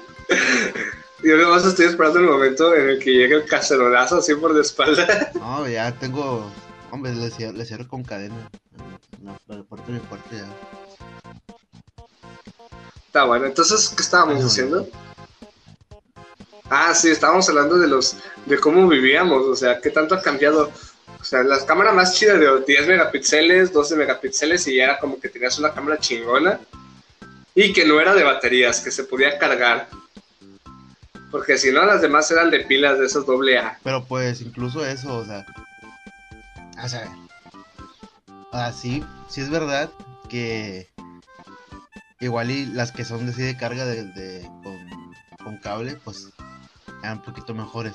Yo 1.23 1.37
nomás 1.39 1.65
estoy 1.65 1.87
esperando 1.87 2.19
el 2.21 2.27
momento 2.27 2.75
en 2.75 2.91
el 2.91 2.99
que 2.99 3.11
llegue 3.13 3.37
el 3.37 3.47
cacerolazo 3.47 4.19
así 4.19 4.35
por 4.35 4.55
la 4.55 4.61
espalda. 4.61 5.31
No, 5.41 5.67
ya 5.67 5.91
tengo. 5.93 6.51
Hombre, 6.91 7.15
le 7.15 7.31
cierro, 7.31 7.57
le 7.57 7.65
cierro 7.65 7.89
con 7.89 8.03
cadena. 8.05 8.51
La, 9.23 9.57
la 9.57 9.63
puerta 9.63 9.87
de 9.87 9.93
mi 9.95 10.01
cuarto 10.01 10.29
ya. 10.33 10.45
Está 13.07 13.25
bueno, 13.25 13.47
entonces, 13.47 13.89
¿qué 13.97 14.03
estábamos 14.03 14.35
Ay, 14.37 14.41
no, 14.43 14.47
haciendo? 14.49 14.89
Ah, 16.71 16.95
sí, 16.95 17.11
estábamos 17.11 17.49
hablando 17.49 17.79
de 17.79 17.89
los 17.89 18.17
de 18.47 18.59
cómo 18.59 18.89
vivíamos, 18.89 19.47
o 19.47 19.55
sea, 19.55 19.81
qué 19.81 19.91
tanto 19.91 20.15
ha 20.15 20.23
cambiado. 20.23 20.73
O 21.21 21.25
sea, 21.25 21.43
las 21.43 21.65
cámaras 21.65 21.95
más 21.95 22.15
chidas 22.15 22.39
de 22.39 22.65
10 22.67 22.87
megapíxeles, 22.87 23.73
12 23.73 23.97
megapíxeles 23.97 24.67
y 24.69 24.77
ya 24.77 24.85
era 24.85 24.99
como 24.99 25.19
que 25.19 25.29
tenías 25.29 25.59
una 25.59 25.73
cámara 25.73 25.99
chingona 25.99 26.61
y 27.55 27.73
que 27.73 27.85
no 27.87 28.01
era 28.01 28.15
de 28.15 28.25
baterías, 28.25 28.81
que 28.81 28.91
se 28.91 29.05
podía 29.05 29.39
cargar. 29.39 29.89
Porque 31.31 31.59
si 31.59 31.73
no, 31.73 31.85
las 31.85 32.01
demás 32.01 32.31
eran 32.31 32.51
de 32.51 32.61
pilas 32.61 32.99
de 32.99 33.07
esos 33.07 33.27
doble 33.27 33.59
A. 33.59 33.79
Pero 33.83 34.05
pues 34.05 34.41
incluso 34.41 34.85
eso, 34.85 35.17
o 35.17 35.25
sea. 35.25 35.45
O 36.83 36.89
sea. 36.89 37.17
O 38.53 38.73
sí, 38.73 39.03
sí 39.29 39.41
es 39.41 39.51
verdad 39.51 39.91
que. 40.29 40.89
Igual 42.21 42.51
y 42.51 42.67
las 42.67 42.93
que 42.93 43.05
son 43.05 43.27
de, 43.27 43.33
sí 43.33 43.43
de 43.43 43.57
carga 43.57 43.85
de, 43.85 44.49
con, 45.43 45.59
cable, 45.59 45.97
pues 46.05 46.29
eran 47.05 47.19
un 47.19 47.25
poquito 47.25 47.55
mejores. 47.55 47.95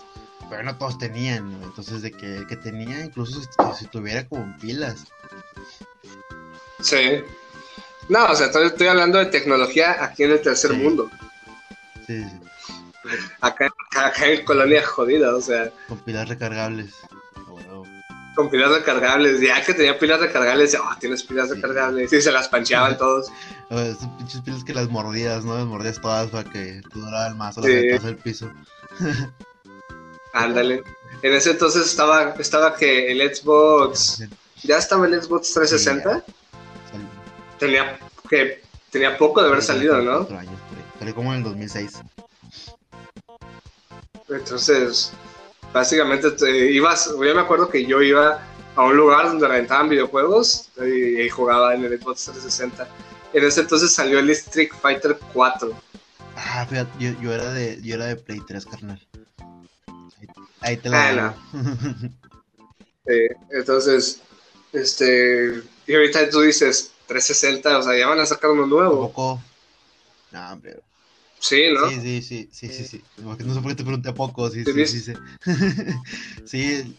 Pero 0.50 0.64
no 0.64 0.78
todos 0.78 0.98
tenían, 0.98 1.60
entonces 1.64 2.02
de 2.02 2.12
que 2.12 2.38
el 2.38 2.48
que 2.48 2.56
tenía, 2.56 3.06
incluso 3.06 3.42
si, 3.78 3.86
tuviera 3.88 4.28
como 4.28 4.58
pilas. 4.58 5.06
Sí. 6.82 7.22
No, 8.08 8.26
o 8.26 8.36
sea, 8.36 8.48
estoy 8.48 8.88
hablando 8.88 9.20
de 9.20 9.28
tecnología 9.28 10.04
aquí 10.04 10.24
en 10.24 10.32
el 10.32 10.42
tercer 10.42 10.74
mundo. 10.74 11.10
Sí, 12.08 12.24
sí. 12.24 12.40
Acá, 13.42 13.72
acá 13.96 14.26
en 14.26 14.44
Colonia 14.46 14.86
jodida, 14.86 15.36
o 15.36 15.42
sea. 15.42 15.72
Con 15.88 16.00
pilas 16.00 16.28
recargables. 16.28 16.96
Con 18.36 18.50
pilas 18.50 18.72
recargables. 18.72 19.42
Ya 19.42 19.64
que 19.64 19.74
tenía 19.74 20.00
pilas 20.00 20.20
recargables, 20.20 20.76
oh, 20.76 20.96
tienes 21.00 21.24
pilas 21.24 21.50
recargables. 21.50 22.12
Y 22.12 22.22
se 22.22 22.32
las 22.32 22.48
pancheaban 22.48 22.98
todos. 22.98 23.32
Esas 23.70 24.08
pinches 24.18 24.42
pilas 24.42 24.64
que 24.64 24.74
las 24.74 24.90
mordías, 24.90 25.46
¿no? 25.46 25.56
Las 25.56 25.66
mordías 25.66 26.02
todas 26.02 26.30
para 26.30 26.50
que 26.50 26.82
duraran 26.94 27.38
más 27.38 27.58
o 27.58 27.64
sí. 27.64 27.72
el 27.72 28.18
piso. 28.18 28.52
Ándale. 30.34 30.84
En 31.22 31.34
ese 31.34 31.52
entonces 31.52 31.86
estaba, 31.86 32.36
estaba 32.40 32.76
que 32.76 33.12
el 33.12 33.36
Xbox. 33.36 34.24
¿Ya 34.64 34.78
estaba 34.78 35.08
el 35.08 35.22
Xbox 35.22 35.54
360? 35.54 36.24
Tenía 37.58 38.00
que 38.30 38.62
tenía 38.92 39.18
poco 39.18 39.42
de 39.42 39.50
haber 39.50 39.62
salido, 39.62 40.02
¿no? 40.02 40.28
Salió 40.98 41.16
como 41.16 41.34
en 41.34 41.40
el 41.40 41.44
2006. 41.44 42.00
Entonces, 44.30 45.12
básicamente 45.74 46.32
te 46.32 46.72
ibas, 46.72 47.10
yo 47.10 47.18
me 47.18 47.42
acuerdo 47.42 47.70
que 47.70 47.86
yo 47.86 48.02
iba 48.02 48.40
a 48.76 48.84
un 48.84 48.96
lugar 48.96 49.28
donde 49.28 49.48
rentaban 49.48 49.90
videojuegos 49.90 50.70
y, 50.78 51.28
jugaba 51.30 51.74
en 51.74 51.86
el 51.86 52.00
Xbox 52.00 52.26
360. 52.26 52.88
En 53.34 53.44
ese 53.44 53.62
entonces 53.62 53.94
salió 53.94 54.20
el 54.20 54.30
Street 54.32 54.70
Fighter 54.82 55.18
4. 55.34 55.74
Ah, 56.42 56.66
fíjate, 56.66 56.92
yo, 57.22 57.34
era 57.34 57.52
de, 57.52 57.82
yo 57.82 57.96
era 57.96 58.06
de 58.06 58.16
Play 58.16 58.40
3, 58.48 58.66
carnal. 58.66 59.08
Ahí, 60.62 60.78
te 60.78 60.90
la 60.90 61.28
ah, 61.28 61.36
entonces, 63.52 64.22
este, 64.72 65.62
y 65.88 65.94
ahorita 65.94 66.30
tú 66.30 66.42
dices 66.42 66.92
360, 67.08 67.80
o 67.80 67.84
sea, 67.84 67.98
ya 67.98 68.08
van 68.08 68.20
a 68.20 68.26
sacar 68.26 68.52
uno 68.52 68.66
nuevo. 68.66 69.08
poco? 69.08 69.42
No, 70.32 70.52
hombre. 70.52 70.80
Sí, 71.40 71.72
¿no? 71.74 71.90
Sí, 71.90 72.02
sí, 72.02 72.22
sí, 72.22 72.50
sí, 72.52 72.70
sí, 72.70 72.86
sí. 72.86 73.04
No 73.18 73.54
sé 73.54 73.62
por 73.62 73.72
qué 73.72 73.76
te 73.76 73.84
pregunté 73.84 74.10
a 74.10 74.14
poco, 74.14 74.50
sí, 74.50 74.64
sí, 74.66 74.86
sí, 74.86 75.02
sí. 75.02 75.14
sí, 76.46 76.96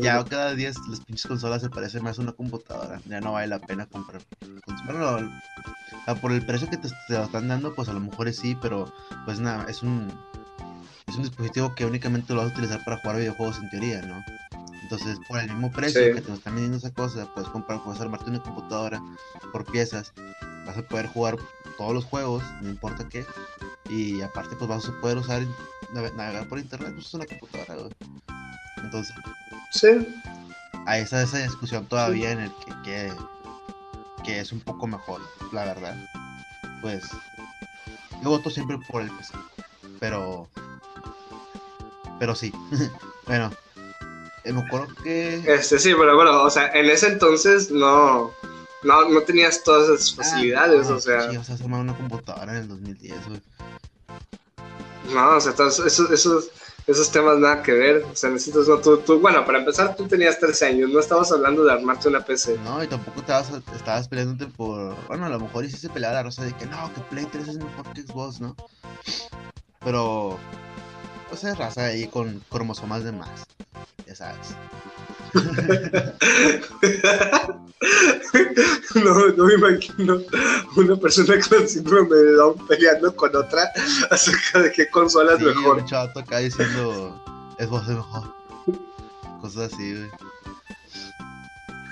ya 0.00 0.24
cada 0.24 0.54
día 0.54 0.72
las 0.88 1.00
pinches 1.00 1.26
consolas 1.26 1.62
se 1.62 1.70
parecen 1.70 2.02
más 2.02 2.18
a 2.18 2.22
una 2.22 2.32
computadora. 2.32 3.00
Ya 3.06 3.20
no 3.20 3.32
vale 3.32 3.48
la 3.48 3.58
pena 3.58 3.86
comprar. 3.86 4.22
Bueno, 4.86 5.30
por 6.20 6.32
el 6.32 6.44
precio 6.44 6.68
que 6.70 6.76
te, 6.76 6.88
lo 7.08 7.24
están 7.24 7.48
dando, 7.48 7.74
pues 7.74 7.88
a 7.88 7.92
lo 7.92 8.00
mejor 8.00 8.28
es 8.28 8.36
sí, 8.36 8.56
pero 8.60 8.92
pues 9.24 9.40
nada, 9.40 9.66
es 9.68 9.82
un, 9.82 10.08
es 11.06 11.16
un 11.16 11.22
dispositivo 11.22 11.74
que 11.74 11.84
únicamente 11.84 12.32
lo 12.32 12.40
vas 12.42 12.50
a 12.50 12.54
utilizar 12.54 12.84
para 12.84 12.98
jugar 12.98 13.16
videojuegos 13.16 13.58
en 13.58 13.70
teoría, 13.70 14.02
¿no? 14.02 14.22
Entonces, 14.82 15.18
por 15.26 15.40
el 15.40 15.48
mismo 15.48 15.72
precio 15.72 16.14
que 16.14 16.20
te 16.20 16.32
están 16.32 16.54
vendiendo 16.54 16.76
esa 16.78 16.92
cosa, 16.92 17.26
puedes 17.34 17.50
comprar, 17.50 17.82
puedes 17.82 18.00
armarte 18.00 18.30
una 18.30 18.40
computadora 18.40 19.02
por 19.50 19.64
piezas, 19.64 20.12
vas 20.64 20.76
a 20.76 20.82
poder 20.82 21.08
jugar 21.08 21.36
todos 21.76 21.92
los 21.92 22.04
juegos, 22.04 22.44
no 22.62 22.70
importa 22.70 23.08
qué, 23.08 23.26
y 23.88 24.20
aparte 24.22 24.54
pues 24.54 24.68
vas 24.68 24.88
a 24.88 25.00
poder 25.00 25.18
usar, 25.18 25.42
navegar 25.92 26.48
por 26.48 26.60
internet, 26.60 26.92
pues 26.94 27.06
es 27.06 27.14
una 27.14 27.26
computadora, 27.26 27.88
Entonces, 28.76 29.14
sí. 29.70 29.88
Ahí 30.86 31.02
está 31.02 31.22
esa 31.22 31.38
discusión 31.38 31.86
todavía 31.86 32.30
en 32.30 32.40
el 32.40 32.52
que, 32.84 33.12
que, 34.24 34.40
es 34.40 34.52
un 34.52 34.60
poco 34.60 34.86
mejor, 34.86 35.20
la 35.52 35.64
verdad. 35.64 35.96
Pues, 36.80 37.04
yo 38.22 38.30
voto 38.30 38.50
siempre 38.50 38.78
por 38.88 39.02
el 39.02 39.10
PC, 39.10 39.34
pero, 39.98 40.48
pero 42.18 42.34
sí, 42.34 42.52
bueno, 43.26 43.50
eh, 44.44 44.52
me 44.52 44.60
acuerdo 44.60 44.94
que... 45.02 45.42
Este, 45.52 45.78
sí, 45.78 45.92
pero 45.98 46.14
bueno, 46.14 46.42
o 46.42 46.50
sea, 46.50 46.68
en 46.68 46.86
ese 46.86 47.08
entonces 47.08 47.70
no, 47.70 48.32
no, 48.84 49.08
no 49.08 49.20
tenías 49.22 49.64
todas 49.64 49.88
esas 49.88 50.12
ah, 50.12 50.22
facilidades, 50.22 50.88
o 50.88 51.00
sea... 51.00 51.30
Sí, 51.30 51.36
o 51.36 51.42
sea, 51.42 51.56
se 51.56 51.64
una 51.64 51.96
computadora 51.96 52.52
en 52.52 52.58
el 52.58 52.68
2010, 52.68 53.28
güey. 53.28 53.42
No, 55.12 55.36
o 55.36 55.40
sea, 55.40 55.52
esos, 55.52 56.10
esos, 56.10 56.50
esos 56.86 57.10
temas 57.10 57.38
nada 57.38 57.62
que 57.62 57.72
ver. 57.72 58.04
O 58.10 58.16
sea, 58.16 58.30
necesitas, 58.30 58.68
no, 58.68 58.78
tú, 58.78 58.98
tú, 58.98 59.20
bueno, 59.20 59.44
para 59.44 59.58
empezar, 59.58 59.96
tú 59.96 60.06
tenías 60.06 60.38
13 60.38 60.66
años, 60.66 60.90
no 60.90 61.00
estabas 61.00 61.32
hablando 61.32 61.64
de 61.64 61.72
armarte 61.72 62.08
una 62.08 62.24
PC. 62.24 62.58
No, 62.64 62.82
y 62.82 62.86
tampoco 62.86 63.20
estabas, 63.20 63.50
estabas 63.74 64.08
peleándote 64.08 64.46
por, 64.52 64.94
bueno, 65.08 65.26
a 65.26 65.30
lo 65.30 65.40
mejor 65.40 65.64
hiciste 65.64 65.88
pelear 65.88 66.12
a 66.12 66.16
la 66.16 66.22
rosa 66.24 66.44
de 66.44 66.52
que 66.52 66.66
no, 66.66 66.92
que 66.94 67.00
Play 67.02 67.26
3 67.26 67.48
es 67.48 67.56
mejor 67.58 67.92
que 67.92 68.02
Xbox, 68.02 68.40
¿no? 68.40 68.56
Pero, 69.84 70.38
pues 71.28 71.44
es 71.44 71.56
raza 71.56 71.86
ahí 71.86 72.06
con 72.08 72.42
cromosomas 72.50 73.04
de 73.04 73.12
más 73.12 73.46
ya 74.06 74.14
sabes. 74.14 74.54
no, 79.04 79.28
no 79.28 79.44
me 79.44 79.54
imagino 79.54 80.20
una 80.76 80.96
persona 80.96 81.34
con 81.48 81.68
síndrome 81.68 82.16
de 82.16 82.32
Down 82.32 82.66
peleando 82.66 83.14
con 83.14 83.34
otra 83.36 83.70
acerca 84.10 84.60
de 84.60 84.72
qué 84.72 84.88
consola 84.88 85.34
es 85.34 85.40
mejor. 85.40 85.78
Un 85.78 85.86
chato 85.86 86.20
acá 86.20 86.38
diciendo 86.38 87.20
es 87.58 87.68
vos 87.68 87.86
de 87.86 87.94
mejor. 87.94 88.34
Cosas 89.40 89.72
así, 89.72 89.94
güey. 89.94 90.10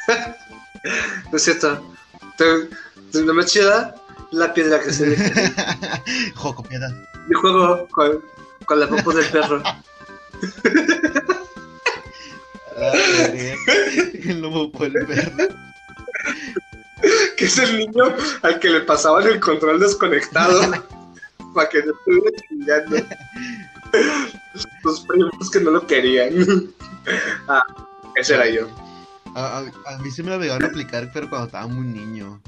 no 1.30 1.37
es 1.37 1.42
cierto. 1.42 1.82
¿No 3.14 3.34
me 3.34 3.44
chida 3.44 3.94
la 4.32 4.52
piedra 4.52 4.80
que 4.80 4.92
se 4.92 5.11
deja? 5.11 6.02
Juego 6.34 6.56
con 6.56 6.66
piedra. 6.66 6.88
Yo 7.30 7.40
juego 7.40 7.88
con, 7.88 8.23
con 8.66 8.80
la 8.80 8.88
popos 8.88 9.14
del 9.14 9.26
perro. 9.30 9.62
el 14.25 14.40
lobo 14.40 14.70
fue 14.76 14.88
el 14.88 15.06
perro. 15.06 15.49
Que 17.37 17.44
es 17.44 17.58
el 17.58 17.78
niño 17.78 18.04
al 18.42 18.58
que 18.61 18.70
le 18.70 18.80
pasaban 18.80 19.26
el 19.26 19.40
control 19.40 19.80
desconectado 19.80 20.61
para 21.54 21.68
que 21.68 21.82
no 21.82 21.92
estuviera 21.92 22.30
chingando. 22.49 22.96
Los 24.84 25.00
primos 25.00 25.50
que 25.50 25.61
no 25.61 25.70
lo 25.73 25.87
querían. 25.87 26.32
Ah, 27.49 27.62
ese 28.16 28.32
era 28.32 28.49
yo. 28.49 28.66
A, 29.34 29.62
mí 30.02 30.11
se 30.11 30.23
me 30.23 30.30
lo 30.30 30.40
llegaron 30.40 30.64
a 30.64 30.68
aplicar, 30.68 31.11
pero 31.12 31.28
cuando 31.28 31.49
estaba 31.49 31.66
muy 31.66 31.87
niño. 31.87 32.40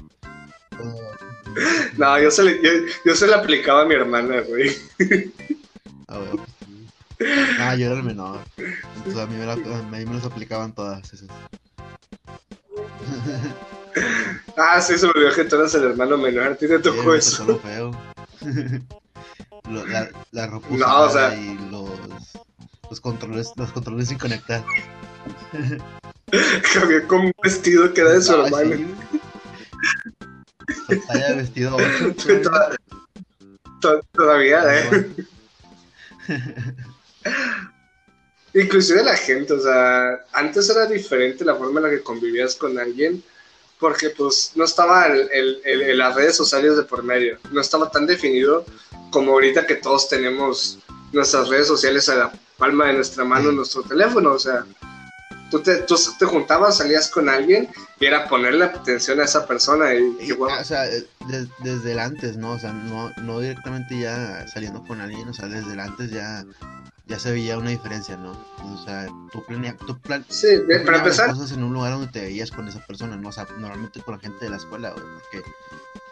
No, 1.95 2.19
yo 2.19 2.31
se, 2.31 2.41
le, 2.41 2.89
yo, 3.05 3.15
se 3.15 3.27
le 3.27 3.35
aplicaba 3.35 3.83
a 3.83 3.85
mi 3.85 3.93
hermana, 3.93 4.41
güey. 4.41 4.75
Ah, 6.07 6.17
bueno, 6.17 6.43
pues 7.17 7.29
Ah, 7.59 7.75
yo 7.75 7.87
era 7.87 7.95
el 7.95 8.03
menor. 8.03 8.39
Entonces 8.57 9.21
a 9.21 9.25
mí 9.25 9.35
me, 9.35 9.45
la, 9.45 9.53
a 9.53 9.57
mí 9.57 10.05
me 10.05 10.13
las 10.13 10.25
aplicaban 10.25 10.73
todas 10.73 11.13
esas. 11.13 11.29
ah, 14.57 14.81
sí, 14.81 14.93
olvidó 14.93 15.33
que 15.33 15.45
tú 15.45 15.55
eras 15.55 15.73
el 15.75 15.83
hermano 15.83 16.17
menor. 16.17 16.51
¿A 16.51 16.55
ti 16.55 16.67
te 16.67 16.79
tocó 16.79 17.13
sí, 17.13 17.19
eso? 17.19 17.45
Lo 17.45 17.59
feo. 17.59 17.91
la, 19.87 20.09
la 20.31 20.47
ropa 20.47 20.67
no, 20.71 21.01
o 21.01 21.09
sea... 21.09 21.35
y 21.35 21.57
los, 21.71 21.89
los 22.89 23.01
controles, 23.01 23.51
los 23.55 23.71
controles 23.71 24.09
sin 24.09 24.17
conectar. 24.17 24.63
Cambió 26.73 27.07
con 27.07 27.27
un 27.27 27.31
vestido 27.41 27.93
que 27.93 28.01
era 28.01 28.11
de 28.11 28.21
su 28.21 28.33
ah, 28.33 28.45
hermano. 28.45 28.75
Sí. 28.75 28.95
Talla 31.07 31.35
vestido 31.35 31.75
8. 31.75 32.15
Todavía, 34.11 34.79
eh. 34.79 35.09
Inclusive 38.57 39.03
la 39.03 39.15
gente, 39.15 39.53
o 39.53 39.59
sea, 39.59 40.25
antes 40.33 40.67
era 40.67 40.87
diferente 40.87 41.45
la 41.45 41.55
forma 41.55 41.79
en 41.79 41.83
la 41.83 41.89
que 41.91 42.01
convivías 42.01 42.55
con 42.55 42.79
alguien, 42.79 43.23
porque 43.79 44.09
pues 44.09 44.53
no 44.55 44.65
estaba 44.65 45.05
el, 45.05 45.95
las 45.95 46.15
redes 46.15 46.35
sociales 46.35 46.75
de 46.75 46.81
por 46.81 47.03
medio, 47.03 47.37
no 47.51 47.61
estaba 47.61 47.91
tan 47.91 48.07
definido 48.07 48.65
como 49.11 49.33
ahorita 49.33 49.67
que 49.67 49.75
todos 49.75 50.09
tenemos 50.09 50.79
nuestras 51.13 51.49
redes 51.49 51.67
sociales 51.67 52.09
a 52.09 52.15
la 52.15 52.33
palma 52.57 52.87
de 52.87 52.93
nuestra 52.93 53.23
mano 53.23 53.51
en 53.51 53.57
nuestro 53.57 53.83
teléfono, 53.83 54.31
o 54.31 54.39
sea, 54.39 54.65
Tú 55.49 55.59
te, 55.61 55.77
tú 55.83 55.95
te 56.19 56.25
juntabas, 56.25 56.77
salías 56.77 57.09
con 57.09 57.29
alguien 57.29 57.69
y 57.99 58.05
era 58.05 58.27
ponerle 58.27 58.65
atención 58.65 59.19
a 59.19 59.23
esa 59.23 59.47
persona. 59.47 59.93
Y, 59.93 60.15
Y, 60.19 60.31
O 60.33 60.63
sea, 60.63 60.85
eh, 60.87 61.05
des- 61.27 61.47
desde 61.63 61.93
el 61.93 61.99
antes, 61.99 62.37
¿no? 62.37 62.51
O 62.51 62.59
sea, 62.59 62.73
no, 62.73 63.11
no 63.23 63.39
directamente 63.39 63.97
ya 63.99 64.45
saliendo 64.47 64.83
con 64.83 64.99
alguien, 65.01 65.27
o 65.29 65.33
sea, 65.33 65.47
desde 65.47 65.73
el 65.73 65.79
antes 65.79 66.11
ya, 66.11 66.43
ya 67.05 67.19
se 67.19 67.31
veía 67.31 67.57
una 67.57 67.69
diferencia, 67.69 68.17
¿no? 68.17 68.31
O 68.31 68.83
sea, 68.83 69.07
tú 69.31 69.43
planeas, 69.45 69.77
tú 69.77 69.97
plan- 69.99 70.25
Sí, 70.27 70.47
tú 70.57 70.85
para 70.85 70.97
empezar, 70.97 71.29
cosas 71.29 71.51
en 71.53 71.63
un 71.63 71.73
lugar 71.73 71.93
donde 71.93 72.07
te 72.11 72.21
veías 72.21 72.51
con 72.51 72.67
esa 72.67 72.85
persona, 72.85 73.15
¿no? 73.15 73.29
O 73.29 73.31
sea, 73.31 73.47
normalmente 73.57 74.01
con 74.01 74.15
la 74.15 74.19
gente 74.19 74.43
de 74.43 74.51
la 74.51 74.57
escuela, 74.57 74.91
güey, 74.91 75.05
porque 75.21 75.49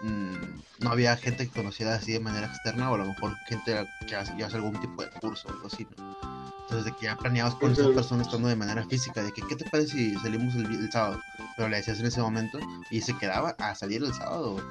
mm, 0.01 0.61
no 0.79 0.89
había 0.91 1.15
gente 1.17 1.45
que 1.47 1.53
conociera 1.53 1.95
así 1.95 2.13
de 2.13 2.19
manera 2.21 2.47
externa, 2.47 2.89
o 2.91 2.95
a 2.95 2.99
lo 2.99 3.05
mejor 3.05 3.33
gente 3.47 3.85
que 4.07 4.15
hace 4.15 4.55
algún 4.55 4.79
tipo 4.79 5.01
de 5.03 5.09
curso 5.19 5.47
o 5.49 5.51
algo 5.51 5.67
así, 5.67 5.85
¿no? 5.97 6.44
Entonces, 6.75 6.93
de 6.93 6.99
que 6.99 7.05
ya 7.05 7.15
planeabas 7.15 7.55
con 7.55 7.71
esa 7.71 7.89
persona 7.91 8.23
estando 8.23 8.49
de 8.49 8.55
manera 8.57 8.83
física, 8.85 9.23
de 9.23 9.31
que, 9.31 9.41
¿qué 9.47 9.55
te 9.55 9.69
parece 9.69 9.93
si 9.93 10.15
salimos 10.15 10.55
el, 10.55 10.91
sábado? 10.91 11.21
Pero 11.55 11.69
le 11.69 11.77
decías 11.77 11.99
en 12.01 12.07
ese 12.07 12.19
momento 12.21 12.59
y 12.91 12.99
se 13.01 13.17
quedaba 13.17 13.55
a 13.59 13.73
salir 13.75 14.03
el 14.03 14.13
sábado, 14.13 14.53
güey. 14.53 14.65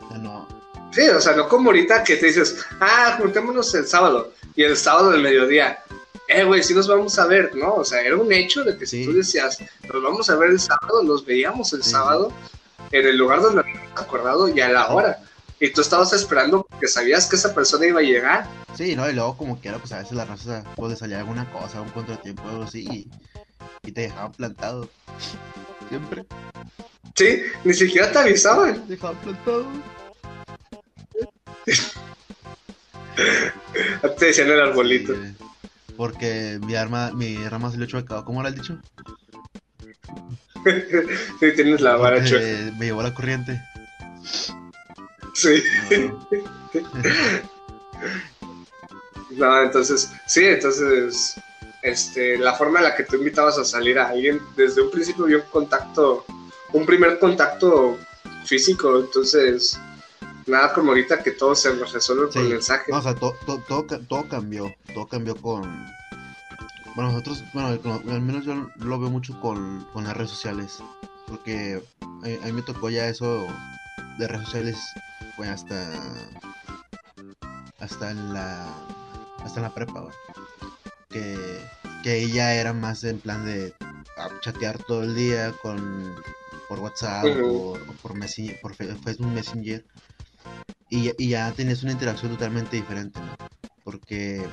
O 0.00 0.08
sea, 0.08 0.18
no, 0.18 0.48
sí, 0.90 1.02
o 1.08 1.20
sea, 1.20 1.36
no 1.36 1.46
como 1.48 1.68
ahorita 1.68 2.02
que 2.02 2.16
te 2.16 2.26
dices, 2.26 2.64
ah, 2.80 3.16
juntémonos 3.18 3.74
el 3.74 3.86
sábado 3.86 4.32
y 4.56 4.62
el 4.62 4.74
sábado 4.76 5.10
del 5.10 5.20
mediodía. 5.22 5.78
Eh, 6.28 6.44
güey, 6.44 6.62
sí 6.62 6.72
nos 6.72 6.88
vamos 6.88 7.18
a 7.18 7.26
ver, 7.26 7.54
¿no? 7.54 7.74
O 7.74 7.84
sea, 7.84 8.00
era 8.00 8.16
un 8.16 8.32
hecho 8.32 8.64
de 8.64 8.78
que 8.78 8.86
si 8.86 9.00
Sí. 9.00 9.04
tú 9.10 9.14
decías, 9.14 9.58
nos 9.92 10.02
vamos 10.02 10.30
a 10.30 10.36
ver 10.36 10.50
el 10.50 10.60
sábado, 10.60 11.02
nos 11.02 11.26
veíamos 11.26 11.74
el 11.74 11.82
Sí, 11.82 11.90
sábado 11.90 12.32
en 12.90 13.06
el 13.06 13.18
lugar 13.18 13.42
donde 13.42 13.60
habíamos 13.60 14.00
acordado 14.00 14.48
y 14.48 14.58
a 14.62 14.68
la 14.70 14.88
hora. 14.88 15.18
Y 15.60 15.72
tú 15.72 15.80
estabas 15.80 16.12
esperando 16.12 16.66
porque 16.68 16.88
sabías 16.88 17.26
que 17.26 17.36
esa 17.36 17.54
persona 17.54 17.86
iba 17.86 18.00
a 18.00 18.02
llegar. 18.02 18.46
Sí, 18.76 18.96
¿no? 18.96 19.08
Y 19.08 19.14
luego 19.14 19.36
como 19.36 19.60
quiera, 19.60 19.78
pues 19.78 19.92
a 19.92 19.98
veces 19.98 20.12
la 20.12 20.24
raza 20.24 20.64
le 20.76 20.96
salía 20.96 21.20
alguna 21.20 21.50
cosa, 21.52 21.80
un 21.80 21.90
contratiempo 21.90 22.42
o 22.42 22.48
algo 22.50 22.62
así 22.64 22.84
y, 22.90 23.08
y 23.88 23.92
te 23.92 24.02
dejaban 24.02 24.32
plantado. 24.32 24.90
Siempre. 25.88 26.24
Sí, 27.14 27.42
ni 27.62 27.74
siquiera 27.74 28.10
te 28.10 28.18
avisaban. 28.18 28.84
Te 28.86 28.94
dejaban 28.94 29.16
plantado. 29.18 29.66
Te 34.18 34.26
decían 34.26 34.50
el 34.50 34.60
arbolito. 34.60 35.14
Sí, 35.14 35.34
porque 35.96 36.58
mi 36.66 36.74
arma, 36.74 37.12
mi 37.12 37.36
rama 37.48 37.70
se 37.70 37.78
le 37.78 37.84
echó 37.84 38.00
de 38.00 38.06
¿Cómo 38.06 38.40
era 38.40 38.48
el 38.50 38.56
dicho? 38.56 38.78
Sí, 40.64 41.52
tienes 41.54 41.82
la 41.82 41.96
vara 41.96 42.24
chueca. 42.24 42.72
me 42.78 42.86
llevó 42.86 43.02
la 43.02 43.12
corriente. 43.12 43.60
Sí. 45.34 45.62
No, 45.92 46.28
No, 49.30 49.62
entonces, 49.62 50.10
sí, 50.26 50.44
entonces, 50.44 51.34
este, 51.82 52.38
la 52.38 52.54
forma 52.54 52.78
en 52.78 52.84
la 52.84 52.94
que 52.96 53.02
tú 53.04 53.16
invitabas 53.16 53.58
a 53.58 53.64
salir 53.64 53.98
a 53.98 54.08
alguien, 54.10 54.40
desde 54.56 54.82
un 54.82 54.90
principio 54.90 55.24
había 55.24 55.38
un 55.38 55.42
contacto, 55.50 56.24
un 56.72 56.86
primer 56.86 57.18
contacto 57.18 57.98
físico, 58.44 59.00
entonces, 59.00 59.78
nada 60.46 60.72
como 60.72 60.90
ahorita 60.90 61.22
que 61.22 61.32
todo 61.32 61.54
se 61.54 61.72
resuelve 61.72 62.24
por 62.28 62.42
Sí. 62.42 62.48
mensaje. 62.48 62.92
No, 62.92 62.98
o 62.98 63.02
sea, 63.02 63.14
to- 63.14 63.34
to- 63.46 63.62
todo, 63.66 63.86
ca- 63.86 64.00
todo 64.08 64.28
cambió. 64.28 64.72
Todo 64.94 65.08
cambió 65.08 65.34
con. 65.36 65.62
Bueno, 66.94 67.10
nosotros, 67.10 67.42
bueno, 67.52 67.80
con- 67.80 68.08
al 68.08 68.20
menos 68.20 68.44
yo 68.44 68.68
lo 68.76 69.00
veo 69.00 69.10
mucho 69.10 69.38
con, 69.40 69.84
con 69.92 70.04
las 70.04 70.16
redes 70.16 70.30
sociales. 70.30 70.78
Porque 71.26 71.82
a, 72.02 72.06
a 72.44 72.46
mí 72.46 72.52
me 72.52 72.62
tocó 72.62 72.88
ya 72.90 73.08
eso 73.08 73.46
de 74.18 74.28
redes 74.28 74.44
sociales, 74.44 74.76
pues 75.36 75.50
hasta. 75.50 75.92
Hasta 77.78 78.14
la. 78.14 78.66
Hasta 79.44 79.60
la 79.60 79.74
prepa, 79.74 80.00
güey. 80.00 80.14
Que, 81.10 81.60
que 82.02 82.18
ella 82.22 82.54
era 82.54 82.72
más 82.72 83.04
en 83.04 83.20
plan 83.20 83.44
de 83.44 83.72
ah, 84.18 84.28
chatear 84.40 84.78
todo 84.82 85.04
el 85.04 85.14
día 85.14 85.52
con 85.62 86.14
por 86.68 86.80
WhatsApp 86.80 87.26
o, 87.44 87.74
o 87.74 87.92
por, 88.02 88.14
Messenger, 88.14 88.58
por 88.60 88.74
Facebook 88.74 89.28
Messenger 89.28 89.84
y, 90.90 91.10
y 91.18 91.28
ya 91.28 91.52
tenías 91.52 91.82
una 91.82 91.92
interacción 91.92 92.32
totalmente 92.32 92.76
diferente, 92.76 93.20
¿no? 93.20 93.34
Porque, 93.82 94.46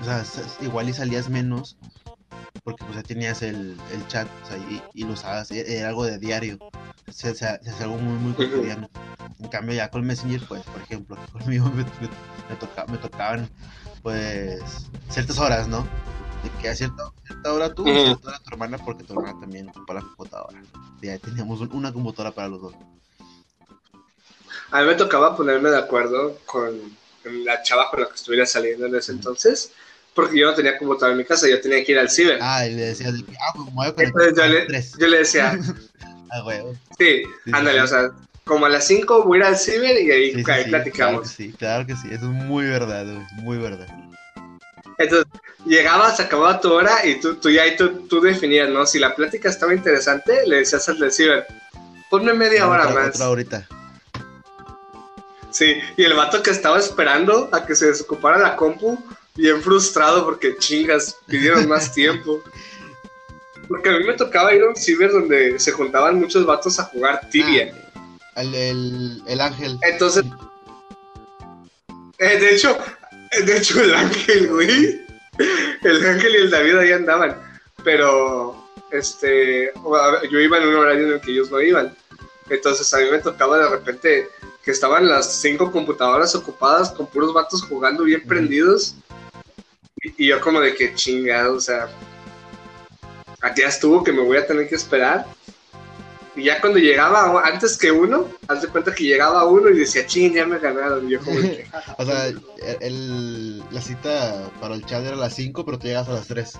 o 0.00 0.04
sea, 0.04 0.24
igual 0.62 0.88
y 0.88 0.92
salías 0.92 1.28
menos, 1.28 1.76
porque 2.62 2.84
pues 2.84 2.96
ya 2.96 3.02
tenías 3.02 3.42
el, 3.42 3.76
el 3.92 4.06
chat, 4.08 4.26
o 4.42 4.46
sea, 4.46 4.56
y, 4.58 4.82
y 4.94 5.04
lo 5.04 5.12
usabas, 5.12 5.50
e- 5.50 5.78
era 5.78 5.88
algo 5.88 6.04
de 6.04 6.18
diario, 6.18 6.58
se, 7.10 7.34
se, 7.34 7.46
se 7.62 7.70
hacía 7.70 7.84
algo 7.84 7.96
muy, 7.98 8.18
muy 8.18 8.32
cotidiano. 8.32 8.88
En 9.40 9.48
cambio 9.48 9.74
ya 9.74 9.90
con 9.90 10.04
Messenger, 10.06 10.40
pues, 10.48 10.62
por 10.64 10.80
ejemplo, 10.82 11.16
conmigo 11.32 11.66
me, 11.70 11.84
me, 11.84 12.08
me 12.48 12.56
toca- 12.58 12.86
me 12.86 12.98
tocaban, 12.98 13.48
pues, 14.02 14.60
ciertas 15.10 15.38
horas, 15.38 15.68
¿no? 15.68 15.86
De 16.42 16.50
que 16.60 16.68
a 16.68 16.74
cierta, 16.74 17.04
cierta 17.26 17.52
hora 17.52 17.74
tú, 17.74 17.86
y 17.86 17.92
Ujú. 17.92 18.00
cierta 18.00 18.28
hora 18.28 18.38
tu 18.38 18.50
hermana, 18.50 18.78
porque 18.78 19.04
tu 19.04 19.14
hermana 19.14 19.38
también 19.40 19.68
ocupa 19.68 19.94
la 19.94 20.00
computadora. 20.00 20.62
Ya 21.02 21.18
teníamos 21.18 21.60
un- 21.60 21.72
una 21.72 21.92
computadora 21.92 22.34
para 22.34 22.48
los 22.48 22.60
dos. 22.62 22.74
A 24.70 24.80
mí 24.80 24.86
me 24.86 24.94
tocaba 24.94 25.36
ponerme 25.36 25.70
de 25.70 25.78
acuerdo 25.78 26.38
con 26.46 26.78
la 27.24 27.62
chava 27.62 27.90
con 27.90 28.00
la 28.00 28.08
que 28.08 28.14
estuviera 28.14 28.46
saliendo 28.46 28.86
en 28.86 28.94
ese 28.94 29.12
entonces, 29.12 29.72
porque 30.14 30.38
yo 30.38 30.46
no 30.46 30.54
tenía 30.54 30.78
computadora 30.78 31.12
en 31.12 31.18
mi 31.18 31.24
casa, 31.24 31.48
yo 31.48 31.60
tenía 31.60 31.84
que 31.84 31.92
ir 31.92 31.98
al 31.98 32.10
ciber. 32.10 32.38
Ah, 32.40 32.66
y 32.66 32.74
le 32.74 32.82
decías 32.86 33.12
ah, 33.40 33.52
pues 33.54 33.66
me 33.66 33.72
voy 33.72 33.86
a 33.86 33.94
Entonces 33.96 34.34
yo 34.36 34.46
le, 34.46 34.66
tres. 34.66 34.92
yo 34.98 35.06
le 35.06 35.18
decía, 35.18 35.58
Ah, 36.30 36.44
huevo. 36.44 36.74
sí, 36.98 37.22
Sí, 37.44 37.50
ándale, 37.52 37.78
sí. 37.78 37.84
o 37.84 37.86
sea, 37.86 38.10
como 38.44 38.66
a 38.66 38.68
las 38.68 38.86
5 38.86 39.24
voy 39.24 39.38
a 39.38 39.40
ir 39.42 39.46
al 39.46 39.56
ciber 39.58 40.00
y 40.02 40.10
ahí, 40.10 40.34
Sí, 40.34 40.42
platicamos. 40.68 40.92
Claro 40.92 41.22
que 41.22 41.28
sí, 41.28 41.52
claro 41.58 41.86
que 41.86 41.96
sí. 41.96 42.08
Eso 42.08 42.24
es 42.24 42.30
muy 42.30 42.66
verdad. 42.66 43.04
Muy 43.36 43.56
verdad. 43.58 43.86
Entonces, 44.98 45.26
llegabas, 45.64 46.20
acababa 46.20 46.60
tu 46.60 46.72
hora 46.72 47.04
y 47.06 47.20
tú, 47.20 47.36
tú 47.36 47.50
ya 47.50 47.62
ahí 47.62 47.76
tú, 47.76 48.06
tú 48.08 48.20
definías, 48.20 48.68
¿no? 48.68 48.84
Si 48.86 48.98
la 48.98 49.14
plática 49.14 49.48
estaba 49.48 49.74
interesante, 49.74 50.46
le 50.46 50.56
decías 50.58 50.88
al 50.88 50.98
del 50.98 51.10
ciber, 51.12 51.46
ponme 52.10 52.32
media 52.34 52.68
hora 52.68 52.88
otra, 52.88 53.00
más. 53.00 53.14
otra 53.16 53.30
horita. 53.30 53.66
Sí, 55.50 55.76
y 55.96 56.02
el 56.04 56.14
vato 56.14 56.42
que 56.42 56.50
estaba 56.50 56.78
esperando 56.78 57.48
a 57.52 57.64
que 57.64 57.74
se 57.76 57.86
desocupara 57.86 58.38
la 58.38 58.56
compu, 58.56 58.98
bien 59.36 59.62
frustrado 59.62 60.24
porque 60.24 60.56
chingas, 60.58 61.16
pidieron 61.26 61.68
más 61.68 61.92
tiempo. 61.92 62.42
Porque 63.68 63.88
a 63.88 63.98
mí 63.98 64.04
me 64.04 64.14
tocaba 64.14 64.54
ir 64.54 64.62
a 64.62 64.68
un 64.68 64.76
ciber 64.76 65.10
donde 65.10 65.58
se 65.58 65.72
juntaban 65.72 66.18
muchos 66.20 66.44
vatos 66.44 66.78
a 66.78 66.84
jugar 66.84 67.28
tibia. 67.30 67.74
Ah, 68.34 68.42
el, 68.42 68.54
el, 68.54 69.22
el 69.26 69.40
ángel. 69.40 69.78
Entonces, 69.82 70.24
eh, 72.18 72.38
de 72.38 72.54
hecho, 72.54 72.76
eh, 73.32 73.42
de 73.42 73.56
hecho 73.56 73.82
el 73.82 73.94
ángel, 73.94 74.48
güey, 74.48 75.04
el 75.82 76.06
ángel 76.06 76.32
y 76.32 76.36
el 76.36 76.50
David 76.50 76.76
ahí 76.76 76.92
andaban, 76.92 77.36
pero 77.82 78.68
este, 78.90 79.72
yo 80.30 80.40
iba 80.40 80.58
en 80.58 80.68
un 80.68 80.76
horario 80.76 81.06
en 81.06 81.12
el 81.14 81.20
que 81.20 81.32
ellos 81.32 81.50
no 81.50 81.60
iban, 81.60 81.94
entonces 82.48 82.92
a 82.94 82.98
mí 82.98 83.10
me 83.10 83.18
tocaba 83.18 83.58
de 83.58 83.68
repente 83.68 84.28
que 84.62 84.70
estaban 84.70 85.08
las 85.08 85.40
cinco 85.40 85.72
computadoras 85.72 86.34
ocupadas 86.34 86.92
con 86.92 87.06
puros 87.08 87.34
vatos 87.34 87.62
jugando 87.62 88.04
bien 88.04 88.22
prendidos 88.26 88.94
y, 90.04 90.24
y 90.24 90.26
yo 90.28 90.40
como 90.40 90.60
de 90.60 90.74
que 90.74 90.94
chingado, 90.94 91.56
o 91.56 91.60
sea, 91.60 91.88
aquí 93.40 93.62
ya 93.62 93.68
estuvo 93.68 94.02
que 94.02 94.12
me 94.12 94.22
voy 94.22 94.36
a 94.36 94.46
tener 94.46 94.68
que 94.68 94.74
esperar. 94.74 95.26
Y 96.36 96.44
ya 96.44 96.60
cuando 96.60 96.80
llegaba 96.80 97.40
antes 97.46 97.78
que 97.78 97.92
uno, 97.92 98.28
haz 98.48 98.62
de 98.62 98.68
cuenta 98.68 98.92
que 98.92 99.04
llegaba 99.04 99.46
uno 99.46 99.70
y 99.70 99.78
decía, 99.78 100.04
ching, 100.04 100.34
ya 100.34 100.44
me 100.46 100.58
ganaron. 100.58 101.06
Y 101.06 101.12
yo 101.12 101.20
como 101.20 101.40
que, 101.40 101.66
O 101.98 102.04
sea, 102.04 102.32
el, 102.80 103.58
la 103.70 103.80
cita 103.80 104.50
para 104.60 104.74
el 104.74 104.84
chat 104.84 105.04
era 105.04 105.14
a 105.14 105.18
las 105.18 105.34
5, 105.34 105.64
pero 105.64 105.78
tú 105.78 105.86
llegas 105.86 106.08
a 106.08 106.14
las 106.14 106.26
3. 106.26 106.52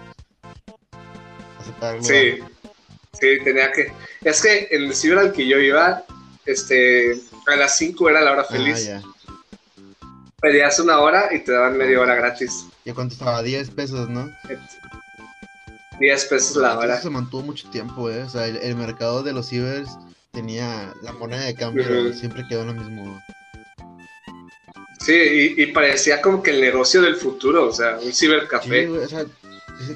Sí, 2.03 2.39
sí, 3.21 3.39
tenía 3.43 3.73
que. 3.73 3.93
Es 4.23 4.41
que 4.43 4.69
en 4.71 4.85
el 4.85 4.95
ciber 4.95 5.19
al 5.19 5.33
que 5.33 5.47
yo 5.47 5.59
iba, 5.59 6.05
este, 6.47 7.19
a 7.49 7.57
las 7.57 7.77
5 7.77 8.11
era 8.11 8.21
la 8.21 8.33
hora 8.33 8.45
feliz. 8.45 8.89
Ah, 8.89 9.01
ya. 9.01 9.14
Pedías 10.45 10.79
una 10.79 10.99
hora 11.01 11.31
y 11.35 11.39
te 11.43 11.53
daban 11.53 11.79
media 11.79 11.99
hora 12.01 12.15
gratis. 12.17 12.67
¿Y 12.85 12.93
cuánto 12.93 13.15
estaba? 13.15 13.43
10 13.43 13.71
pesos, 13.71 14.11
¿no? 14.11 14.31
10 15.99 16.25
pesos 16.27 16.57
la 16.57 16.73
Eso 16.73 16.79
hora. 16.81 17.01
se 17.01 17.09
mantuvo 17.09 17.41
mucho 17.43 17.71
tiempo, 17.71 18.11
¿eh? 18.11 18.23
O 18.25 18.29
sea, 18.29 18.47
el, 18.47 18.59
el 18.59 18.77
mercado 18.77 19.23
de 19.23 19.33
los 19.33 19.49
cibers 19.49 19.89
tenía 20.33 20.93
la 21.03 21.13
moneda 21.15 21.41
de 21.45 21.55
cambio, 21.55 21.85
Ujú. 21.85 22.13
siempre 22.13 22.45
quedó 22.47 22.61
en 22.61 22.67
lo 22.67 22.75
mismo. 22.75 23.23
Sí, 25.01 25.15
y, 25.57 25.63
y 25.63 25.67
parecía 25.73 26.21
como 26.21 26.43
que 26.43 26.51
el 26.51 26.61
negocio 26.61 27.01
del 27.01 27.17
futuro, 27.17 27.69
o 27.69 27.73
sea, 27.73 27.97
un 27.97 28.13
Sí, 28.13 28.27
cibercafé. 28.27 28.87
güey, 28.87 29.03
o 29.05 29.09
sea, 29.09 29.25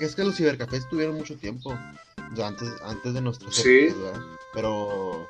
es 0.02 0.14
que 0.14 0.24
los 0.24 0.34
cibercafés 0.34 0.88
tuvieron 0.88 1.16
mucho 1.16 1.36
tiempo. 1.36 1.78
O 2.32 2.36
sea, 2.36 2.46
antes, 2.46 2.70
antes 2.84 3.12
de 3.12 3.20
nuestros 3.20 3.54
Sí. 3.54 3.88
épocas, 3.88 4.02
¿verdad? 4.14 4.20
Pero. 4.54 5.28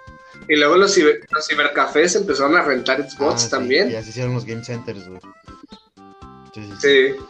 Y 0.48 0.56
luego 0.56 0.76
los, 0.76 0.96
ciber- 0.96 1.20
los 1.30 1.46
cibercafés 1.46 2.14
empezaron 2.16 2.56
a 2.56 2.62
rentar 2.62 3.00
ah, 3.00 3.08
Xbox 3.10 3.42
sí, 3.42 3.50
también. 3.50 3.90
Ya 3.90 4.02
se 4.02 4.10
hicieron 4.10 4.34
los 4.34 4.44
game 4.44 4.64
centers, 4.64 5.06
güey. 5.08 5.20
Sí, 6.54 6.62
sí, 6.62 6.72
sí. 6.72 6.76
Sí. 6.80 7.24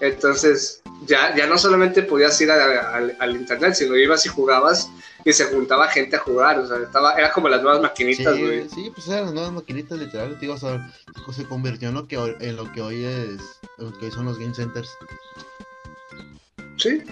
Entonces, 0.00 0.82
ya, 1.06 1.34
ya 1.34 1.46
no 1.46 1.56
solamente 1.58 2.02
podías 2.02 2.38
ir 2.40 2.50
a- 2.50 2.54
a- 2.56 2.96
al, 2.96 3.16
al 3.18 3.36
internet, 3.36 3.74
sino 3.74 3.96
ibas 3.96 4.26
y 4.26 4.28
jugabas 4.28 4.90
y 5.24 5.32
se 5.32 5.44
juntaba 5.46 5.88
gente 5.88 6.16
a 6.16 6.20
jugar. 6.20 6.58
O 6.58 6.66
sea, 6.66 6.78
estaba, 6.78 7.14
era 7.14 7.32
como 7.32 7.48
las 7.48 7.62
nuevas 7.62 7.80
maquinitas, 7.80 8.34
Sí, 8.34 8.42
güey. 8.42 8.68
sí, 8.68 8.90
pues 8.94 9.08
eran 9.08 9.24
las 9.26 9.32
nuevas 9.34 9.52
maquinitas 9.52 9.98
literal, 9.98 10.38
digo, 10.38 10.54
o 10.54 10.58
sea, 10.58 10.92
se 11.34 11.44
convirtió 11.44 11.88
en 11.88 11.94
lo 11.94 12.06
que 12.06 12.16
en 12.16 12.56
lo 12.56 12.70
que 12.72 12.80
hoy 12.82 13.04
es, 13.04 13.40
en 13.78 13.84
lo 13.90 13.98
que 13.98 14.06
hoy 14.06 14.10
son 14.12 14.26
los 14.26 14.38
game 14.38 14.54
centers. 14.54 14.90
Sí. 16.76 17.02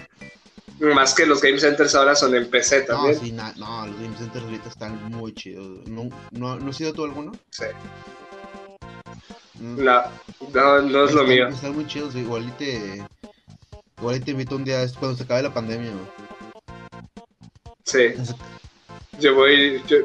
Más 0.79 1.13
que 1.13 1.25
los 1.25 1.41
game 1.41 1.57
centers 1.59 1.95
ahora 1.95 2.15
son 2.15 2.35
en 2.35 2.49
PC 2.49 2.81
No, 2.81 2.85
también. 2.95 3.19
sí, 3.19 3.31
na- 3.31 3.53
no, 3.55 3.87
los 3.87 3.95
Game 3.99 4.17
Centers 4.17 4.43
ahorita 4.43 4.69
están 4.69 5.03
muy 5.11 5.33
chidos. 5.33 5.87
¿No, 5.87 6.09
no, 6.31 6.59
¿no 6.59 6.69
has 6.69 6.81
ido 6.81 6.91
tú 6.93 7.05
alguno? 7.05 7.31
Sí. 7.49 7.63
Mm. 9.59 9.83
No, 9.83 10.01
no, 10.53 10.81
no 10.81 11.05
es 11.05 11.11
lo 11.13 11.21
Están- 11.21 11.27
mío. 11.27 11.47
Están 11.47 11.75
muy 11.75 11.87
chidos, 11.87 12.15
igual 12.15 12.47
y 12.49 12.51
te... 12.51 13.05
Igual 13.99 14.17
y 14.17 14.19
te 14.19 14.31
invito 14.31 14.55
un 14.57 14.65
día 14.65 14.85
cuando 14.99 15.17
se 15.17 15.23
acabe 15.23 15.43
la 15.43 15.53
pandemia. 15.53 15.91
Sí. 17.83 18.13
Yo 19.19 19.35
voy. 19.35 19.81
Yo, 19.87 19.97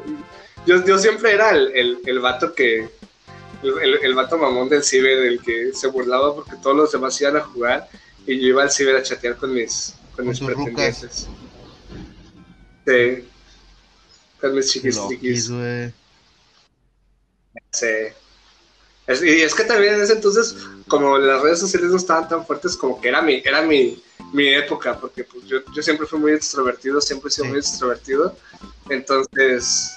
yo, 0.65 0.85
yo 0.85 0.97
siempre 0.97 1.33
era 1.33 1.49
el, 1.51 1.71
el, 1.75 1.97
el 2.05 2.19
vato 2.19 2.53
que. 2.53 2.89
El, 3.63 3.77
el, 3.81 3.99
el 4.03 4.15
vato 4.15 4.37
mamón 4.37 4.69
del 4.69 4.83
ciber, 4.83 5.17
el 5.25 5.41
que 5.41 5.73
se 5.73 5.87
burlaba 5.87 6.33
porque 6.33 6.55
todos 6.63 6.75
los 6.77 6.91
demás 6.91 7.19
iban 7.19 7.35
a 7.37 7.41
jugar 7.41 7.87
y 8.25 8.39
yo 8.39 8.47
iba 8.47 8.63
al 8.63 8.71
ciber 8.71 8.95
a 8.95 9.03
chatear 9.03 9.35
con 9.35 9.53
mis, 9.53 9.93
con 10.21 10.29
mis 10.29 10.39
pretendientes. 10.39 11.27
Sí. 12.87 13.27
Con 14.39 14.55
mis 14.55 14.71
chiquis 14.71 14.99
chiquis. 15.09 15.49
güey. 15.51 15.93
Sí. 17.71 17.87
Es- 19.07 19.21
y 19.23 19.41
es 19.41 19.53
que 19.55 19.63
también 19.65 19.95
en 19.95 20.01
ese 20.01 20.13
entonces, 20.13 20.55
como 20.87 21.17
las 21.17 21.41
redes 21.41 21.59
sociales 21.59 21.89
no 21.91 21.97
estaban 21.97 22.27
tan 22.27 22.45
fuertes, 22.45 22.75
como 22.77 22.99
que 23.01 23.09
era 23.09 23.21
mi, 23.21 23.41
era 23.45 23.61
mi, 23.61 24.01
mi 24.33 24.47
época, 24.49 24.97
porque 24.99 25.23
pues, 25.23 25.45
yo, 25.45 25.57
yo 25.73 25.81
siempre 25.83 26.07
fui 26.07 26.19
muy 26.19 26.31
extrovertido, 26.33 27.01
siempre 27.01 27.27
he 27.29 27.31
sido 27.31 27.45
Sí. 27.45 27.49
muy 27.51 27.59
extrovertido. 27.59 28.37
Entonces, 28.89 29.91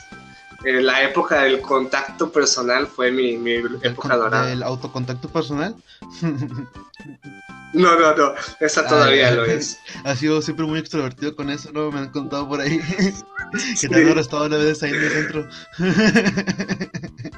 eh, 0.65 0.81
la 0.83 1.03
época 1.05 1.43
del 1.43 1.61
contacto 1.61 2.31
personal 2.33 2.87
fue 2.87 3.11
mi, 3.11 3.37
mi 3.37 3.55
época 3.83 4.17
dorada. 4.17 4.47
del 4.47 4.63
autocontacto 4.63 5.29
personal. 5.29 5.75
No, 7.75 7.99
no, 7.99 8.15
no, 8.15 8.35
esa 8.61 8.87
todavía 8.87 9.29
Ay, 9.29 9.37
lo 9.37 9.45
es. 9.45 9.79
Has 10.05 10.19
sido 10.21 10.41
siempre 10.41 10.65
muy 10.65 10.79
extrovertido 10.79 11.35
con 11.35 11.51
eso, 11.51 11.73
¿no? 11.73 11.91
Me 11.91 11.99
han 12.01 12.11
contado 12.11 12.49
por 12.49 12.61
ahí. 12.61 12.81
que 13.81 13.89
te 13.89 13.95
han 13.97 14.09
arrestado 14.11 14.47
una 14.47 14.57
vez 14.59 14.83
ahí 14.83 14.91
en 14.91 15.03
el 15.03 15.11
centro. 15.11 15.49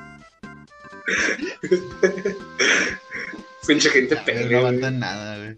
Pinche 3.66 3.90
gente 3.90 4.14
no 4.14 4.25
pene, 4.25 4.42
güey. 4.44 4.55
aguantan 4.55 4.99
nada, 4.99 5.37
güey. 5.38 5.55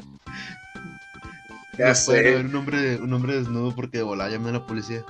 Ya 1.79 1.93
No 1.93 1.95
pueden 1.95 1.95
sé. 1.95 2.23
ver 2.23 2.47
un 2.47 2.57
hombre, 2.57 2.97
un 2.97 3.13
hombre 3.13 3.37
desnudo 3.37 3.75
porque 3.75 3.99
de 3.99 4.05
volada 4.05 4.31
llaman 4.31 4.55
a 4.57 4.59
la 4.59 4.67
policía. 4.67 5.05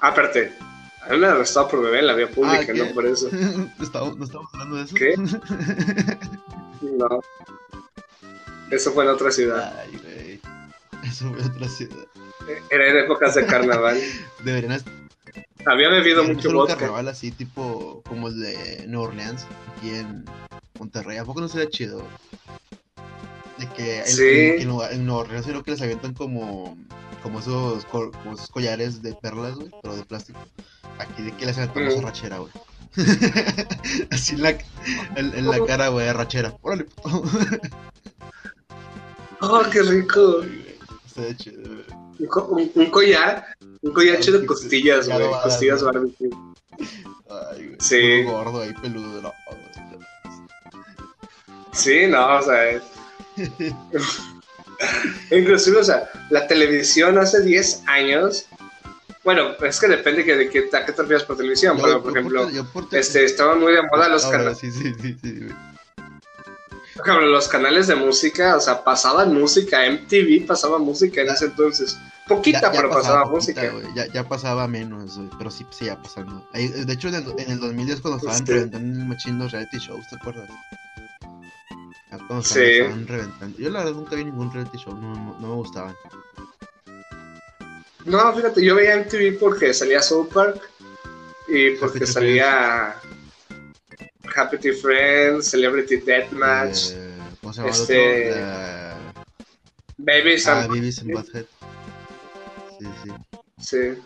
Ah, 0.00 0.08
espérate. 0.10 0.52
A 1.02 1.10
mí 1.12 1.18
me 1.18 1.26
han 1.26 1.34
arrestado 1.34 1.68
por 1.68 1.82
beber 1.82 2.00
en 2.00 2.06
la 2.08 2.14
vía 2.14 2.28
pública, 2.28 2.58
Ah, 2.62 2.66
¿qué? 2.66 2.74
no 2.74 2.86
por 2.92 3.06
eso. 3.06 3.28
¿Estamos, 3.80 4.16
¿No 4.16 4.24
estamos 4.24 4.48
hablando 4.54 4.76
de 4.76 4.82
eso? 4.84 4.94
¿Qué? 4.94 5.14
No. 6.82 7.20
Eso 8.70 8.92
fue 8.92 9.04
en 9.04 9.10
otra 9.10 9.30
ciudad. 9.30 9.74
Ay, 9.80 9.98
güey. 10.02 10.40
Eso 11.08 11.32
fue 11.32 11.44
otra 11.44 11.68
ciudad. 11.68 12.04
Era 12.70 12.88
en 12.88 12.96
épocas 12.98 13.34
de 13.34 13.46
carnaval. 13.46 14.00
Deberían 14.44 14.82
Había 15.66 15.88
bebido 15.88 16.24
mucho 16.24 16.48
un 16.50 16.54
vodka. 16.56 16.76
carnaval 16.76 17.08
así, 17.08 17.30
tipo 17.30 18.02
como 18.08 18.28
el 18.28 18.40
de 18.40 18.84
New 18.88 19.00
Orleans, 19.00 19.46
aquí 19.76 19.90
en 19.90 20.24
Monterrey. 20.78 21.18
¿A 21.18 21.24
poco 21.24 21.40
no 21.40 21.48
sería 21.48 21.68
chido? 21.68 22.02
De 23.58 23.68
que 23.70 24.00
en, 24.00 24.06
Sí. 24.06 24.22
en, 24.62 24.70
en 24.70 24.80
en 24.92 25.06
Nueva 25.06 25.22
Orleans 25.22 25.46
creo 25.46 25.62
que 25.62 25.70
les 25.70 25.80
avientan 25.82 26.12
como, 26.14 26.76
como, 27.22 27.38
esos, 27.40 27.84
co- 27.86 28.10
como 28.10 28.34
esos 28.34 28.50
collares 28.50 29.00
de 29.02 29.14
perlas, 29.14 29.54
güey, 29.56 29.70
pero 29.82 29.96
de 29.96 30.04
plástico. 30.04 30.38
Aquí 30.98 31.22
de 31.22 31.32
que 31.32 31.46
les 31.46 31.56
aventamos 31.58 31.96
Mm. 31.96 31.98
a 31.98 32.02
rachera, 32.02 32.38
güey. 32.38 32.52
así 34.10 34.34
en 34.34 34.42
la, 34.42 34.50
en, 35.16 35.34
en 35.34 35.46
la 35.50 35.64
cara, 35.66 35.88
güey, 35.88 36.10
rachera. 36.12 36.54
Órale, 36.62 36.84
puto. 36.84 37.22
Oh, 39.40 39.62
qué 39.70 39.82
rico. 39.82 40.42
Estaría 41.06 41.36
chido, 41.36 41.60
güey. 41.62 41.84
Un, 42.18 42.26
co- 42.26 42.46
un- 42.46 42.72
un 42.74 42.86
collar. 42.90 43.44
Un 43.82 43.92
collar 43.92 44.16
hecho 44.16 44.32
de 44.32 44.46
costillas, 44.46 45.08
güey. 45.08 45.28
Costillas 45.42 45.82
barbecue. 45.82 46.30
Ay, 47.28 47.66
güey. 47.66 47.76
Sí. 47.78 48.22
gordo 48.22 48.62
ahí, 48.62 48.72
peludo. 48.80 49.20
No. 49.20 49.32
Sí, 51.72 52.06
no, 52.08 52.38
o 52.38 52.42
sea. 52.42 52.80
Inclusive, 55.30 55.78
o 55.78 55.84
sea, 55.84 56.08
la 56.30 56.46
televisión 56.46 57.18
hace 57.18 57.42
10 57.42 57.82
años. 57.86 58.46
Bueno, 59.26 59.48
es 59.60 59.80
que 59.80 59.88
depende 59.88 60.24
que 60.24 60.36
de 60.36 60.48
qué, 60.48 60.70
a 60.72 60.86
qué 60.86 60.92
te 60.92 61.02
refieres 61.02 61.24
por 61.24 61.36
televisión. 61.36 61.76
Yo- 61.76 61.88
yo 61.88 62.02
por 62.02 62.12
ejemplo, 62.16 62.48
te- 62.88 63.00
este, 63.00 63.24
estaban 63.24 63.58
muy 63.60 63.72
de 63.72 63.82
moda 63.82 64.08
los 64.08 64.24
Ahora, 64.24 64.38
canales. 64.38 64.58
sí, 64.58 64.70
los 67.04 67.48
canales 67.48 67.88
de 67.88 67.96
música, 67.96 68.56
o 68.56 68.60
sea, 68.60 68.82
pasaban 68.84 69.34
música, 69.34 69.84
MTV 69.84 70.46
pasaba 70.46 70.78
música 70.78 71.20
en 71.22 71.26
Ya. 71.26 71.32
ese 71.34 71.46
entonces. 71.46 71.98
Poquita, 72.28 72.70
pero 72.72 72.88
pasaba, 72.88 73.24
poquita, 73.24 73.62
música. 73.62 73.70
güey, 73.70 73.94
Ya, 73.94 74.06
ya 74.12 74.28
pasaba 74.28 74.66
menos, 74.66 75.18
pero 75.38 75.50
sí 75.50 75.66
seguía 75.70 76.00
pasando. 76.00 76.48
Ahí, 76.52 76.68
de 76.68 76.92
hecho, 76.92 77.08
en 77.08 77.16
el, 77.16 77.24
en 77.38 77.50
el 77.50 77.60
2010 77.60 78.00
cuando 78.00 78.18
estaban 78.18 78.38
Sí. 78.46 78.52
reventando 78.52 78.98
el 79.00 79.06
machín 79.08 79.38
los 79.38 79.52
reality 79.52 79.78
shows, 79.78 80.08
¿te 80.08 80.16
acuerdas? 80.16 80.48
Ya 82.10 82.18
Cuando 82.26 82.42
Sí. 82.42 82.60
estaban, 82.60 83.00
estaban 83.00 83.06
reventando. 83.08 83.58
Yo 83.58 83.70
la 83.70 83.78
verdad 83.80 83.94
nunca 83.94 84.16
vi 84.16 84.24
ningún 84.24 84.52
reality 84.52 84.78
show, 84.78 84.94
no, 84.94 85.14
no, 85.14 85.36
no 85.40 85.48
me 85.48 85.54
gustaban. 85.54 85.94
No, 88.06 88.32
fíjate, 88.34 88.64
yo 88.64 88.74
veía 88.76 88.96
MTV 88.96 89.38
porque 89.38 89.74
salía 89.74 90.00
South 90.02 90.28
Park 90.32 90.60
y 91.48 91.70
porque 91.72 91.98
Happy 91.98 92.06
salía 92.06 92.96
Happy 94.34 94.72
Friends, 94.72 95.48
Celebrity 95.50 95.96
Deathmatch, 95.98 96.90
Eh, 96.92 97.12
¿Cómo 97.40 97.52
se 97.52 97.60
llama 97.60 97.72
este, 97.72 98.26
el 98.28 98.32
otro? 98.32 98.46
La- 98.46 98.96
Babies 99.98 100.46
Ah, 100.46 100.60
and... 100.62 100.72
Beavis 100.72 100.98
and 101.00 101.12
Butthead. 101.12 101.44
Sí, 102.78 102.86
sí. 103.02 103.10
Sí. 103.58 104.02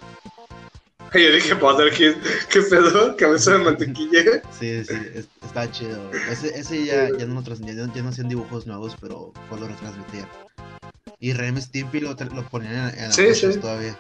Yo 1.12 1.32
dije, 1.32 1.54
Butterhead, 1.54 2.14
¿qué 2.48 2.62
pedo? 2.62 3.16
¿Cabeza 3.16 3.52
de 3.52 3.58
mantequilla? 3.58 4.20
Sí, 4.58 4.84
sí, 4.84 4.94
es- 5.14 5.28
está 5.44 5.70
chido. 5.72 6.10
Ese, 6.30 6.56
ese 6.58 6.84
ya, 6.84 7.08
ya, 7.18 7.26
no, 7.26 7.42
ya, 7.42 7.54
no- 7.86 7.94
ya 7.94 8.02
no 8.02 8.08
hacían 8.10 8.28
dibujos 8.28 8.66
nuevos, 8.66 8.96
pero 9.00 9.32
pues 9.48 9.60
lo 9.60 9.66
retransmitían. 9.66 10.28
Y 11.20 11.33
Rem 11.35 11.61
Stimpy 11.61 12.00
lo, 12.00 12.14
lo 12.14 12.48
ponían 12.48 12.88
en, 12.96 13.04
en 13.04 13.12
Sí, 13.12 13.35
sí. 13.35 13.59
todavía. 13.59 13.96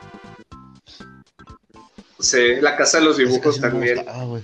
Sí, 2.18 2.56
La 2.60 2.76
Casa 2.76 2.98
de 2.98 3.04
los 3.04 3.16
Dibujos 3.16 3.56
ese 3.56 3.66
me 3.66 3.70
también. 3.70 3.96
gustaba, 3.98 4.24
güey. 4.24 4.42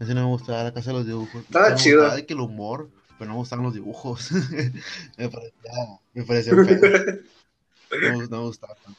Ese 0.00 0.14
no 0.14 0.22
me 0.22 0.26
gustaba, 0.28 0.64
la 0.64 0.74
casa 0.74 0.90
de 0.90 0.96
los 0.96 1.06
dibujos. 1.06 1.42
Estaba 1.44 1.70
me 1.70 1.76
chido. 1.76 2.10
de 2.14 2.26
que 2.26 2.34
el 2.34 2.40
humor, 2.40 2.88
pero 3.18 3.28
no 3.28 3.34
me 3.34 3.38
gustaban 3.40 3.64
los 3.64 3.74
dibujos. 3.74 4.30
me 5.16 5.28
parecía, 5.28 5.72
me 6.14 6.22
parecía 6.24 6.52
feo. 6.54 6.64
No, 8.02 8.18
me- 8.18 8.26
no 8.28 8.36
me 8.38 8.42
gustaba 8.44 8.74
tanto. 8.84 8.98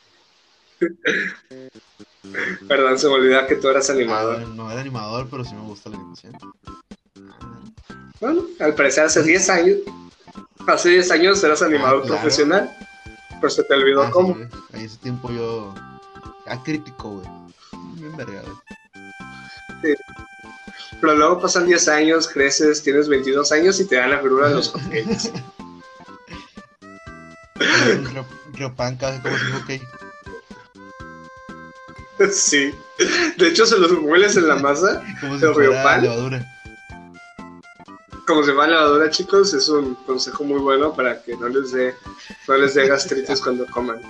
Perdón, 2.67 2.97
se 2.99 3.07
me 3.07 3.13
olvidaba 3.13 3.47
que 3.47 3.55
tú 3.55 3.67
eras 3.69 3.89
Ah, 3.89 3.93
animador. 3.93 4.47
no 4.49 4.71
era 4.71 4.79
animador, 4.81 5.27
pero 5.29 5.43
sí 5.43 5.53
me 5.55 5.61
gusta 5.61 5.89
la 5.89 5.97
animación. 5.97 6.33
Bueno, 8.21 8.43
al 8.59 8.73
parecer 8.75 9.03
hace 9.05 9.23
10 9.23 9.49
años. 9.49 9.77
Hace 10.67 10.89
10 10.89 11.11
años 11.11 11.43
eras 11.43 11.61
animador 11.61 11.99
Ah, 12.03 12.05
claro. 12.07 12.21
profesional. 12.21 12.77
Pero 13.41 13.49
se 13.49 13.63
te 13.63 13.73
olvidó 13.73 14.01
Ah, 14.03 14.05
sí, 14.07 14.11
cómo. 14.13 14.33
güey. 14.35 14.47
Ahí 14.73 14.85
ese 14.85 14.97
tiempo 14.97 15.29
yo. 15.31 15.73
Ya 16.45 16.61
crítico, 16.63 17.09
güey. 17.09 17.27
Bien 17.95 18.15
vergado. 18.17 18.61
Pero 21.01 21.15
luego 21.15 21.41
pasan 21.41 21.65
10 21.65 21.87
años, 21.89 22.27
creces, 22.29 22.81
tienes 22.81 23.09
22 23.09 23.51
años 23.51 23.79
y 23.81 23.85
te 23.85 23.97
dan 23.97 24.11
la 24.11 24.19
figura 24.19 24.47
de 24.49 24.55
los 24.55 24.73
Riopan 28.53 28.95
cada 28.97 29.21
como 29.21 29.35
si 29.37 29.51
ok. 32.19 32.29
sí. 32.31 32.73
De 33.37 33.47
hecho, 33.49 33.65
se 33.65 33.77
los 33.77 33.91
hueles 33.93 34.37
en 34.37 34.47
la 34.47 34.55
masa, 34.55 35.03
Como 35.19 35.37
si 35.39 35.45
¿El 35.45 35.53
fuera 35.53 35.97
levadura. 35.97 36.45
Como 38.33 38.45
se 38.45 38.53
va 38.53 38.65
a 38.65 38.67
la 38.67 38.75
lavadora, 38.77 39.09
chicos. 39.09 39.53
Es 39.53 39.69
un 39.69 39.95
consejo 39.95 40.43
muy 40.43 40.59
bueno 40.59 40.93
para 40.93 41.21
que 41.21 41.35
no 41.37 41.47
les 41.49 41.71
dé, 41.71 41.93
no 42.47 42.57
les 42.57 42.73
dé 42.73 42.87
gastritis 42.87 43.41
cuando 43.43 43.65
coman. 43.67 44.01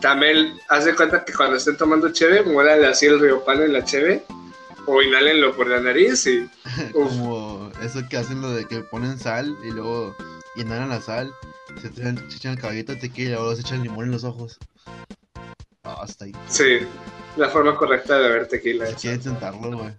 También, 0.00 0.54
haz 0.68 0.84
de 0.86 0.94
cuenta 0.94 1.24
que 1.24 1.32
cuando 1.32 1.56
estén 1.56 1.76
tomando 1.76 2.10
cheve, 2.10 2.42
muéranle 2.42 2.86
así 2.86 3.06
el 3.06 3.20
riopan 3.20 3.62
en 3.62 3.72
la 3.72 3.84
cheve 3.84 4.24
o 4.86 5.00
inhálenlo 5.02 5.54
por 5.56 5.66
la 5.66 5.80
nariz 5.80 6.26
y 6.26 6.40
Uf. 6.94 7.08
Como 7.08 7.70
eso 7.82 8.00
que 8.08 8.16
hacen 8.18 8.40
lo 8.42 8.50
de 8.50 8.66
que 8.66 8.80
ponen 8.80 9.18
sal 9.18 9.56
y 9.64 9.70
luego 9.70 10.14
llenan 10.56 10.88
la 10.90 11.00
sal, 11.00 11.32
se, 11.80 11.88
echan- 11.90 12.30
se 12.30 12.36
echan 12.36 12.52
el 12.52 12.60
caballito 12.60 12.92
de 12.92 13.00
tequila 13.00 13.30
y 13.30 13.32
luego 13.34 13.54
se 13.54 13.62
echan 13.62 13.82
limón 13.82 14.06
en 14.06 14.10
los 14.12 14.24
ojos. 14.24 14.58
Ah, 15.84 15.98
hasta 16.02 16.24
ahí. 16.26 16.32
sí, 16.48 16.78
la 17.36 17.48
forma 17.48 17.76
correcta 17.76 18.16
de 18.18 18.28
beber 18.28 18.48
tequila. 18.48 18.86
Si 18.86 18.94
quieres 18.94 19.18
intentarlo, 19.26 19.78
güey. 19.78 19.90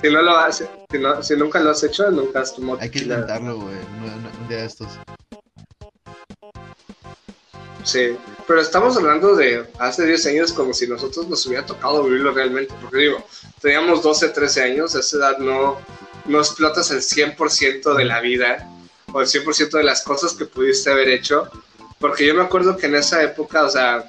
Si 0.00 0.10
no 0.10 0.22
lo 0.22 0.36
haces, 0.36 0.68
si, 0.90 0.98
no- 0.98 1.22
si 1.22 1.36
nunca 1.36 1.60
lo 1.60 1.70
has 1.70 1.82
hecho, 1.82 2.10
nunca 2.10 2.40
has 2.40 2.54
tomado 2.54 2.80
Hay 2.80 2.90
que 2.90 2.98
intentarlo, 3.00 3.56
güey. 3.60 3.76
Un 3.76 4.48
día 4.48 4.58
de 4.58 4.66
estos. 4.66 4.88
Sí, 7.84 8.16
pero 8.46 8.60
estamos 8.60 8.96
hablando 8.96 9.36
de 9.36 9.66
hace 9.78 10.06
10 10.06 10.26
años 10.26 10.52
como 10.52 10.72
si 10.72 10.86
nosotros 10.86 11.28
nos 11.28 11.44
hubiera 11.46 11.66
tocado 11.66 12.02
vivirlo 12.04 12.32
realmente, 12.32 12.72
porque 12.80 12.96
digo, 12.98 13.22
teníamos 13.60 14.02
12, 14.02 14.30
13 14.30 14.62
años, 14.62 14.96
a 14.96 15.00
esa 15.00 15.16
edad 15.18 15.38
no, 15.38 15.78
no 16.24 16.38
explotas 16.38 16.90
el 16.90 17.02
100% 17.02 17.94
de 17.94 18.04
la 18.06 18.20
vida 18.20 18.70
o 19.12 19.20
el 19.20 19.26
100% 19.26 19.70
de 19.76 19.84
las 19.84 20.02
cosas 20.02 20.32
que 20.32 20.46
pudiste 20.46 20.90
haber 20.90 21.08
hecho, 21.10 21.48
Porque 22.00 22.26
yo 22.26 22.34
me 22.34 22.42
acuerdo 22.42 22.76
que 22.76 22.86
en 22.86 22.94
esa 22.96 23.22
época, 23.22 23.64
o 23.64 23.68
sea, 23.70 24.08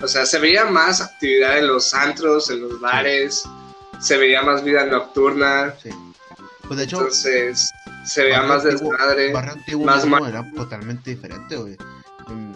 o 0.00 0.08
sea, 0.08 0.26
se 0.26 0.38
veía 0.38 0.64
más 0.66 1.00
actividad 1.00 1.58
en 1.58 1.68
los 1.68 1.94
antros, 1.94 2.50
en 2.50 2.60
los 2.62 2.80
bares, 2.80 3.44
se 4.00 4.16
veía 4.18 4.42
más 4.42 4.62
vida 4.64 4.84
nocturna. 4.86 5.74
Sí. 5.82 5.90
Pues 6.66 6.78
de 6.78 6.84
hecho, 6.84 6.96
Entonces, 6.98 7.70
se 8.04 8.24
veía 8.24 8.42
más 8.42 8.64
Antiguo- 8.64 8.90
desmadre. 8.92 9.32
Barrio 9.32 9.52
Antiguo 9.52 9.86
más 9.86 10.04
era 10.28 10.44
totalmente 10.54 11.10
diferente, 11.10 11.56
güey. 11.56 11.76
Mm, 12.26 12.52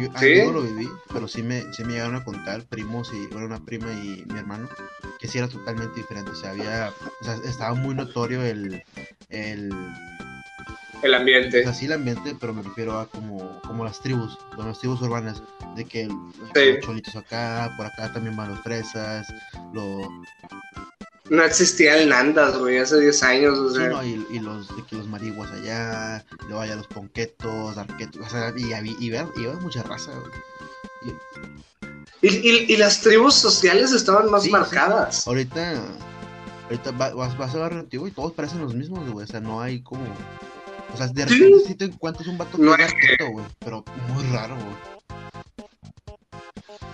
yo, 0.00 0.08
¿Sí? 0.20 0.42
no 0.44 0.52
lo 0.52 0.62
viví, 0.62 0.88
pero 1.12 1.26
sí 1.26 1.42
me, 1.42 1.72
sí 1.72 1.82
me 1.84 1.94
llegaron 1.94 2.14
a 2.14 2.24
contar 2.24 2.64
primos 2.66 3.10
y, 3.12 3.26
bueno, 3.28 3.46
una 3.46 3.64
prima 3.64 3.90
y 3.92 4.24
mi 4.28 4.38
hermano, 4.38 4.68
que 5.18 5.26
sí 5.26 5.38
era 5.38 5.48
totalmente 5.48 5.96
diferente. 6.00 6.30
O 6.30 6.36
sea, 6.36 6.50
había, 6.50 6.92
o 7.20 7.24
sea, 7.24 7.34
estaba 7.44 7.74
muy 7.74 7.94
notorio 7.94 8.42
el, 8.42 8.82
el, 9.28 9.70
El 11.02 11.14
o 11.14 11.16
ambiente. 11.16 11.62
sea, 11.62 11.74
sí 11.74 11.86
el 11.86 11.92
ambiente, 11.92 12.36
pero 12.40 12.52
me 12.54 12.62
refiero 12.62 12.98
a 12.98 13.06
como, 13.08 13.60
como 13.62 13.84
las 13.84 14.00
tribus, 14.00 14.38
las 14.56 14.78
tribus 14.78 15.00
urbanas, 15.02 15.42
de 15.76 15.84
que 15.84 16.06
los 16.06 16.16
Sí. 16.54 16.80
cholitos 16.82 17.14
acá, 17.16 17.72
por 17.76 17.86
acá 17.86 18.12
también 18.12 18.36
van 18.36 18.50
los 18.50 18.60
fresas, 18.60 19.26
los, 19.72 20.06
No 21.28 21.42
existía 21.42 21.98
el 21.98 22.08
Nandas, 22.08 22.56
güey, 22.56 22.78
hace 22.78 23.00
10 23.00 23.20
años, 23.24 23.58
o 23.58 23.70
Sí, 23.70 23.76
sea. 23.78 23.88
no, 23.88 24.04
y, 24.04 24.24
y 24.30 24.38
los, 24.38 24.68
de 24.76 24.84
que 24.84 24.94
los 24.94 25.08
marihuas 25.08 25.50
allá, 25.50 26.24
luego 26.46 26.60
allá 26.60 26.76
los 26.76 26.86
ponquetos, 26.86 27.76
arquetos, 27.76 28.24
o 28.24 28.30
sea, 28.30 28.52
y, 28.56 28.72
había- 28.72 28.94
y, 29.00 29.10
vea- 29.10 29.28
y 29.36 29.40
mucha 29.60 29.82
raza, 29.82 30.12
güey. 30.12 30.30
Y- 32.22 32.26
Y, 32.28 32.28
y- 32.28 32.72
y 32.72 32.76
las 32.76 33.00
tribus 33.00 33.34
sociales 33.34 33.92
estaban 33.92 34.30
más 34.30 34.42
Sí, 34.42 34.48
sí, 34.48 34.52
marcadas. 34.52 35.26
ahorita, 35.26 35.74
ahorita 36.64 36.90
va- 36.92 37.14
vas, 37.14 37.36
vas 37.36 37.54
a 37.54 37.58
antiguo 37.72 38.06
y 38.08 38.12
todos 38.12 38.32
parecen 38.32 38.60
los 38.60 38.74
mismos, 38.74 39.08
güey, 39.10 39.24
o 39.24 39.26
sea, 39.28 39.40
no 39.40 39.60
hay 39.60 39.80
como, 39.82 40.04
o 40.92 40.96
sea, 40.96 41.06
de 41.08 41.24
repente 41.24 41.60
sí 41.66 41.74
te 41.74 41.84
encuentras 41.86 42.26
un 42.28 42.38
vato 42.38 42.56
que 42.56 42.62
No 42.62 42.74
es 42.74 42.80
arqueto, 42.92 43.30
güey, 43.30 43.46
pero 43.58 43.84
muy 44.08 44.24
raro, 44.32 44.54
güey. 44.56 44.76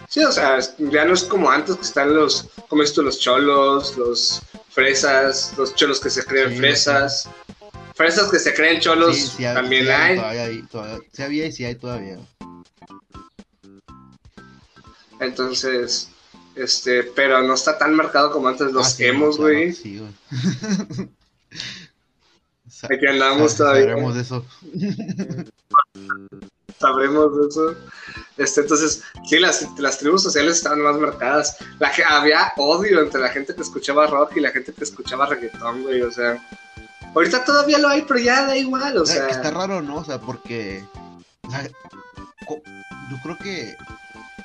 Sí, 0.08 0.22
o 0.24 0.32
sea, 0.32 0.58
es- 0.58 0.74
ya 0.78 1.04
no 1.04 1.14
es 1.14 1.24
como 1.24 1.50
antes 1.50 1.76
que 1.76 1.82
están 1.82 2.14
los, 2.14 2.48
como 2.68 2.82
esto, 2.82 3.02
los 3.02 3.18
cholos, 3.18 3.96
los 3.96 4.42
fresas, 4.68 5.54
los 5.56 5.74
cholos 5.74 6.00
que 6.00 6.10
se 6.10 6.24
creen 6.24 6.50
Sí, 6.50 6.56
fresas. 6.58 7.28
Fresas 7.94 8.30
que 8.30 8.38
se 8.38 8.52
creen 8.54 8.80
cholos 8.80 9.14
Sí, 9.16 9.26
sí, 9.36 9.42
también 9.44 9.84
sí 9.84 9.90
hay. 9.90 10.16
Todavía 10.16 10.44
hay, 10.44 10.62
todavía, 10.64 10.98
sí 11.12 11.22
había 11.22 11.46
y 11.46 11.52
sí 11.52 11.64
hay 11.64 11.74
todavía. 11.76 12.18
Entonces, 15.20 16.08
este, 16.56 17.04
pero 17.04 17.42
no 17.42 17.54
está 17.54 17.78
tan 17.78 17.94
marcado 17.94 18.32
como 18.32 18.48
antes 18.48 18.72
los 18.72 18.86
Ah, 18.86 18.90
sí, 18.90 19.04
emos, 19.04 19.36
claro, 19.36 19.52
güey. 19.52 19.72
Sí, 19.72 19.98
güey. 19.98 20.12
Aquí 22.82 23.06
andamos 23.06 23.56
todavía. 23.56 23.82
sabremos 23.88 24.14
de 24.14 24.20
eso. 24.22 24.44
sabremos 26.78 27.36
de 27.36 27.48
eso. 27.48 27.74
Este, 28.36 28.60
entonces, 28.62 29.02
sí, 29.28 29.38
las, 29.38 29.66
las 29.78 29.98
tribus 29.98 30.22
sociales 30.22 30.56
estaban 30.56 30.80
más 30.82 30.96
marcadas. 30.96 31.56
La, 31.78 31.92
había 32.08 32.52
odio 32.56 33.00
entre 33.00 33.20
la 33.20 33.28
gente 33.28 33.54
que 33.54 33.62
escuchaba 33.62 34.06
rock 34.06 34.36
y 34.36 34.40
la 34.40 34.50
gente 34.50 34.72
que 34.72 34.84
escuchaba 34.84 35.26
reggaetón, 35.26 35.82
güey. 35.82 36.02
O 36.02 36.10
sea, 36.10 36.42
ahorita 37.14 37.44
todavía 37.44 37.78
lo 37.78 37.88
hay, 37.88 38.02
pero 38.02 38.20
ya 38.20 38.46
da 38.46 38.56
igual, 38.56 38.96
o 38.98 39.06
sea, 39.06 39.28
está 39.28 39.50
raro, 39.50 39.80
¿no? 39.82 39.96
O 39.96 40.04
sea, 40.04 40.20
porque. 40.20 40.84
o 41.46 41.50
sea, 41.50 41.68
yo 41.68 43.16
creo 43.22 43.38
que 43.38 43.76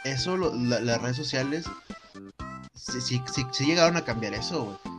eso, 0.04 0.38
lo- 0.38 0.54
la- 0.54 0.80
las 0.82 1.02
redes 1.02 1.18
sociales, 1.18 1.66
sí, 2.76 3.02
sí, 3.02 3.22
sí- 3.34 3.46
sí 3.52 3.66
llegaron 3.66 3.98
a 3.98 4.06
cambiar 4.06 4.34
eso, 4.34 4.64
güey. 4.84 4.97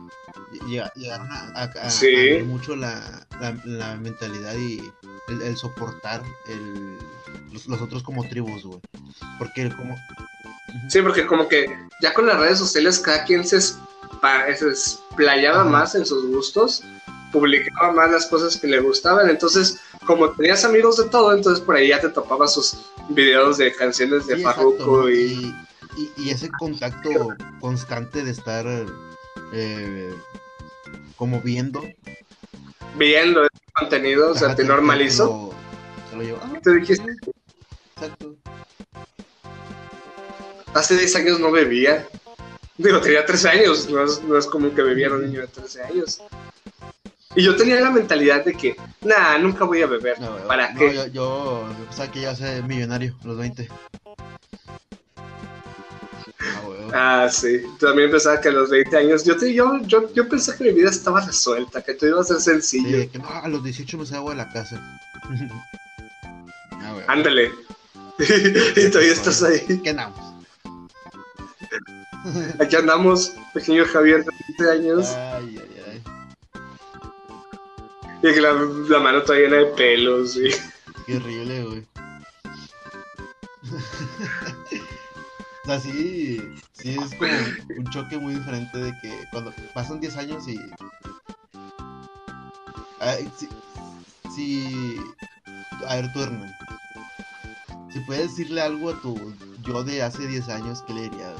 Llega- 0.67 0.91
Llegaron 0.95 1.27
a, 1.31 1.63
a- 1.63 1.89
Sí. 1.89 2.41
mucho 2.45 2.75
la, 2.75 3.25
la, 3.39 3.55
la 3.65 3.95
mentalidad 3.97 4.55
y 4.55 4.81
el, 5.27 5.41
el 5.41 5.57
soportar 5.57 6.23
el, 6.47 6.97
los, 7.51 7.67
los 7.67 7.81
otros 7.81 8.01
como 8.03 8.27
tribus, 8.27 8.63
güey. 8.63 8.79
Porque 9.37 9.69
como. 9.75 9.95
Sí, 10.89 11.01
porque 11.01 11.25
como 11.27 11.47
que 11.47 11.67
ya 12.01 12.13
con 12.13 12.25
las 12.27 12.39
redes 12.39 12.57
sociales 12.59 12.99
cada 12.99 13.23
quien 13.25 13.45
se, 13.45 13.59
explayaba 14.69 15.63
más 15.63 15.95
en 15.95 16.05
sus 16.05 16.25
gustos, 16.27 16.83
publicaba 17.31 17.93
más 17.93 18.11
las 18.11 18.25
cosas 18.25 18.57
que 18.57 18.67
le 18.67 18.79
gustaban, 18.79 19.29
entonces 19.29 19.79
como 20.05 20.31
tenías 20.31 20.65
amigos 20.65 20.97
de 20.97 21.05
todo, 21.09 21.33
entonces 21.35 21.63
por 21.63 21.75
ahí 21.75 21.89
ya 21.89 21.99
te 22.01 22.09
topabas 22.09 22.53
sus 22.53 22.77
videos 23.09 23.57
de 23.57 23.73
canciones 23.75 24.25
de 24.27 24.37
Sí, 24.37 24.43
Farruko 24.43 25.09
y- 25.09 25.53
y 26.17 26.29
ese 26.29 26.49
contacto 26.59 27.09
constante 27.59 28.23
de 28.23 28.31
estar 28.31 28.65
eh, 29.53 30.13
como 31.15 31.41
viendo. 31.41 31.81
viendo 32.95 33.41
ese 33.43 33.51
contenido, 33.73 34.31
o 34.31 34.35
sea, 34.35 34.47
Ajá, 34.49 34.55
te 34.55 34.63
normalizó. 34.63 35.53
lo- 36.13 36.21
lo. 36.23 36.37
Ah, 36.37 36.59
Te 36.63 36.73
dijiste, 36.75 37.05
Exacto. 37.95 38.35
hace 40.73 40.97
10 40.97 41.15
años 41.15 41.39
no 41.39 41.51
bebía. 41.51 42.07
Digo, 42.77 43.01
tenía 43.01 43.25
13 43.25 43.49
años, 43.49 43.89
no 43.89 44.03
es, 44.05 44.21
no 44.23 44.37
es 44.37 44.45
común 44.47 44.71
que 44.71 44.81
bebiera 44.81 45.15
un 45.15 45.25
niño 45.25 45.41
de 45.41 45.47
13 45.47 45.83
años. 45.83 46.21
Y 47.35 47.43
yo 47.43 47.55
tenía 47.55 47.79
la 47.79 47.91
mentalidad 47.91 48.43
de 48.43 48.53
que, 48.53 48.75
nah, 49.01 49.37
nunca 49.37 49.65
voy 49.65 49.81
a 49.81 49.87
beber. 49.87 50.19
No, 50.19 50.35
¿Para 50.47 50.71
no, 50.73 50.79
qué? 50.79 50.95
Yo, 50.95 51.07
yo 51.07 51.67
pensaba 51.87 52.11
que 52.11 52.21
ya 52.21 52.35
ser 52.35 52.63
millonario 52.63 53.15
a 53.23 53.27
los 53.27 53.37
20. 53.37 53.69
Ah. 56.93 57.23
Ah, 57.25 57.29
sí. 57.29 57.61
También 57.79 58.09
pensaba 58.09 58.41
que 58.41 58.49
a 58.49 58.51
los 58.51 58.69
20 58.69 58.97
años, 58.97 59.23
yo, 59.23 59.37
te, 59.37 59.53
yo, 59.53 59.79
yo, 59.83 60.11
yo 60.13 60.27
pensé 60.27 60.55
que 60.57 60.63
mi 60.65 60.71
vida 60.71 60.89
estaba 60.89 61.21
resuelta, 61.25 61.81
que 61.83 61.93
todo 61.93 62.09
iba 62.09 62.21
a 62.21 62.23
ser 62.23 62.37
Sí, 62.39 62.43
sencillo. 62.51 63.11
que 63.11 63.19
no, 63.19 63.29
a 63.29 63.47
los 63.47 63.63
18 63.63 63.97
me 63.97 64.05
salgo 64.05 64.31
de 64.31 64.35
la 64.37 64.51
casa. 64.51 64.81
ah. 66.71 66.95
Ándale. 67.07 67.51
y 68.19 68.89
todavía 68.89 69.13
estás 69.13 69.43
ahí. 69.43 69.61
¿Qué 69.83 69.89
andamos? 69.91 70.19
Aquí 72.59 72.75
andamos, 72.75 73.31
pequeño 73.53 73.85
Javier 73.85 74.25
de 74.25 74.31
20 74.59 74.71
años, 74.71 75.07
Ay, 75.15 75.57
ay, 75.61 75.83
ay. 75.87 76.03
y 78.29 78.33
que 78.33 78.41
la, 78.41 78.51
la 78.53 78.99
mano 78.99 79.21
toda 79.23 79.37
llena 79.39 79.55
de 79.57 79.65
pelos. 79.67 80.35
Y... 80.35 80.49
Qué 81.05 81.15
horrible, 81.17 81.63
güey. 81.63 81.85
O 85.69 85.79
sea, 85.79 85.79
sí, 85.79 86.41
sí 86.73 86.97
es 86.99 87.13
como 87.13 87.31
un 87.77 87.85
choque 87.91 88.17
muy 88.17 88.33
diferente 88.33 88.75
de 88.77 88.91
que 89.01 89.23
cuando 89.31 89.53
pasan 89.75 89.99
10 89.99 90.17
años 90.17 90.47
y... 90.47 90.57
Sí, 93.37 93.47
sí- 94.35 94.97
A 95.87 95.95
ver, 95.95 96.11
tú, 96.11 96.21
Hernán. 96.21 96.51
Si 97.93 97.99
puedes 98.01 98.29
decirle 98.31 98.61
algo 98.61 98.89
a 98.89 98.99
tu 99.01 99.15
yo 99.61 99.83
de 99.83 100.01
hace 100.01 100.25
10 100.27 100.49
años, 100.49 100.81
¿qué 100.87 100.93
le 100.93 101.01
dirías? 101.03 101.33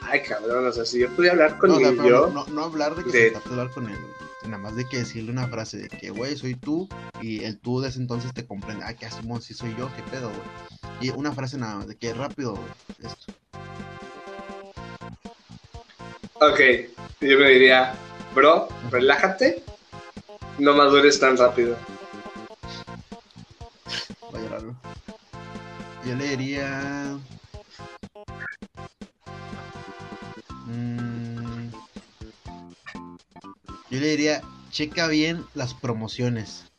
Ay, 0.00 0.22
cabrón, 0.22 0.66
o 0.66 0.72
sea, 0.72 0.84
si 0.84 0.98
yo 1.00 1.08
pudiera 1.14 1.32
hablar 1.34 1.58
con 1.58 1.70
No, 1.70 1.76
o 1.76 1.80
sea, 1.80 1.90
mi 1.92 1.96
pero 1.96 2.08
yo, 2.08 2.30
no, 2.32 2.46
no 2.46 2.64
hablar 2.64 2.94
de 2.96 3.04
que 3.04 3.10
de- 3.30 3.36
a 3.36 3.48
hablar 3.50 3.70
con 3.70 3.88
él. 3.88 3.98
Nada 4.44 4.58
más 4.58 4.76
de 4.76 4.86
que 4.88 4.98
decirle 4.98 5.30
una 5.30 5.46
frase 5.48 5.78
de 5.78 5.88
que, 5.88 6.10
güey, 6.10 6.36
soy 6.36 6.54
tú, 6.56 6.88
y 7.22 7.42
el 7.44 7.58
tú 7.60 7.80
de 7.80 7.88
ese 7.88 8.00
entonces 8.00 8.34
te 8.34 8.46
comprende, 8.46 8.84
ah, 8.84 8.94
que 8.94 9.06
asumo 9.06 9.40
si 9.40 9.54
soy 9.54 9.74
yo, 9.78 9.88
qué 9.96 10.02
pedo, 10.10 10.28
güey. 10.28 10.83
Y 11.00 11.10
una 11.10 11.32
frase 11.32 11.58
nada 11.58 11.76
más, 11.76 11.88
de 11.88 11.96
que 11.96 12.14
rápido, 12.14 12.58
esto. 12.98 13.32
ok, 16.40 16.60
yo 17.20 17.38
me 17.38 17.50
diría, 17.50 17.94
bro, 18.34 18.68
relájate, 18.90 19.62
no 20.58 20.74
madures 20.74 21.18
tan 21.18 21.36
rápido. 21.36 21.76
Va 24.32 24.38
a 24.38 24.42
llorar. 24.42 24.62
Yo 26.06 26.14
le 26.14 26.36
diría. 26.36 27.18
Mm, 30.66 31.70
yo 33.90 34.00
le 34.00 34.06
diría, 34.06 34.42
checa 34.70 35.08
bien 35.08 35.44
las 35.54 35.74
promociones. 35.74 36.73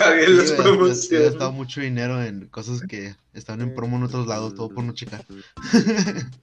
Las 0.00 0.52
güey, 0.52 0.52
He 0.52 0.52
promociones. 0.62 1.30
gastado 1.30 1.52
mucho 1.52 1.80
dinero 1.80 2.22
en 2.22 2.46
cosas 2.48 2.80
que 2.88 3.14
están 3.34 3.60
en 3.60 3.74
promo 3.74 3.96
en 3.96 4.04
otros 4.04 4.26
lados, 4.26 4.54
todo 4.54 4.68
por 4.70 4.84
no 4.84 4.92
checar. 4.94 5.24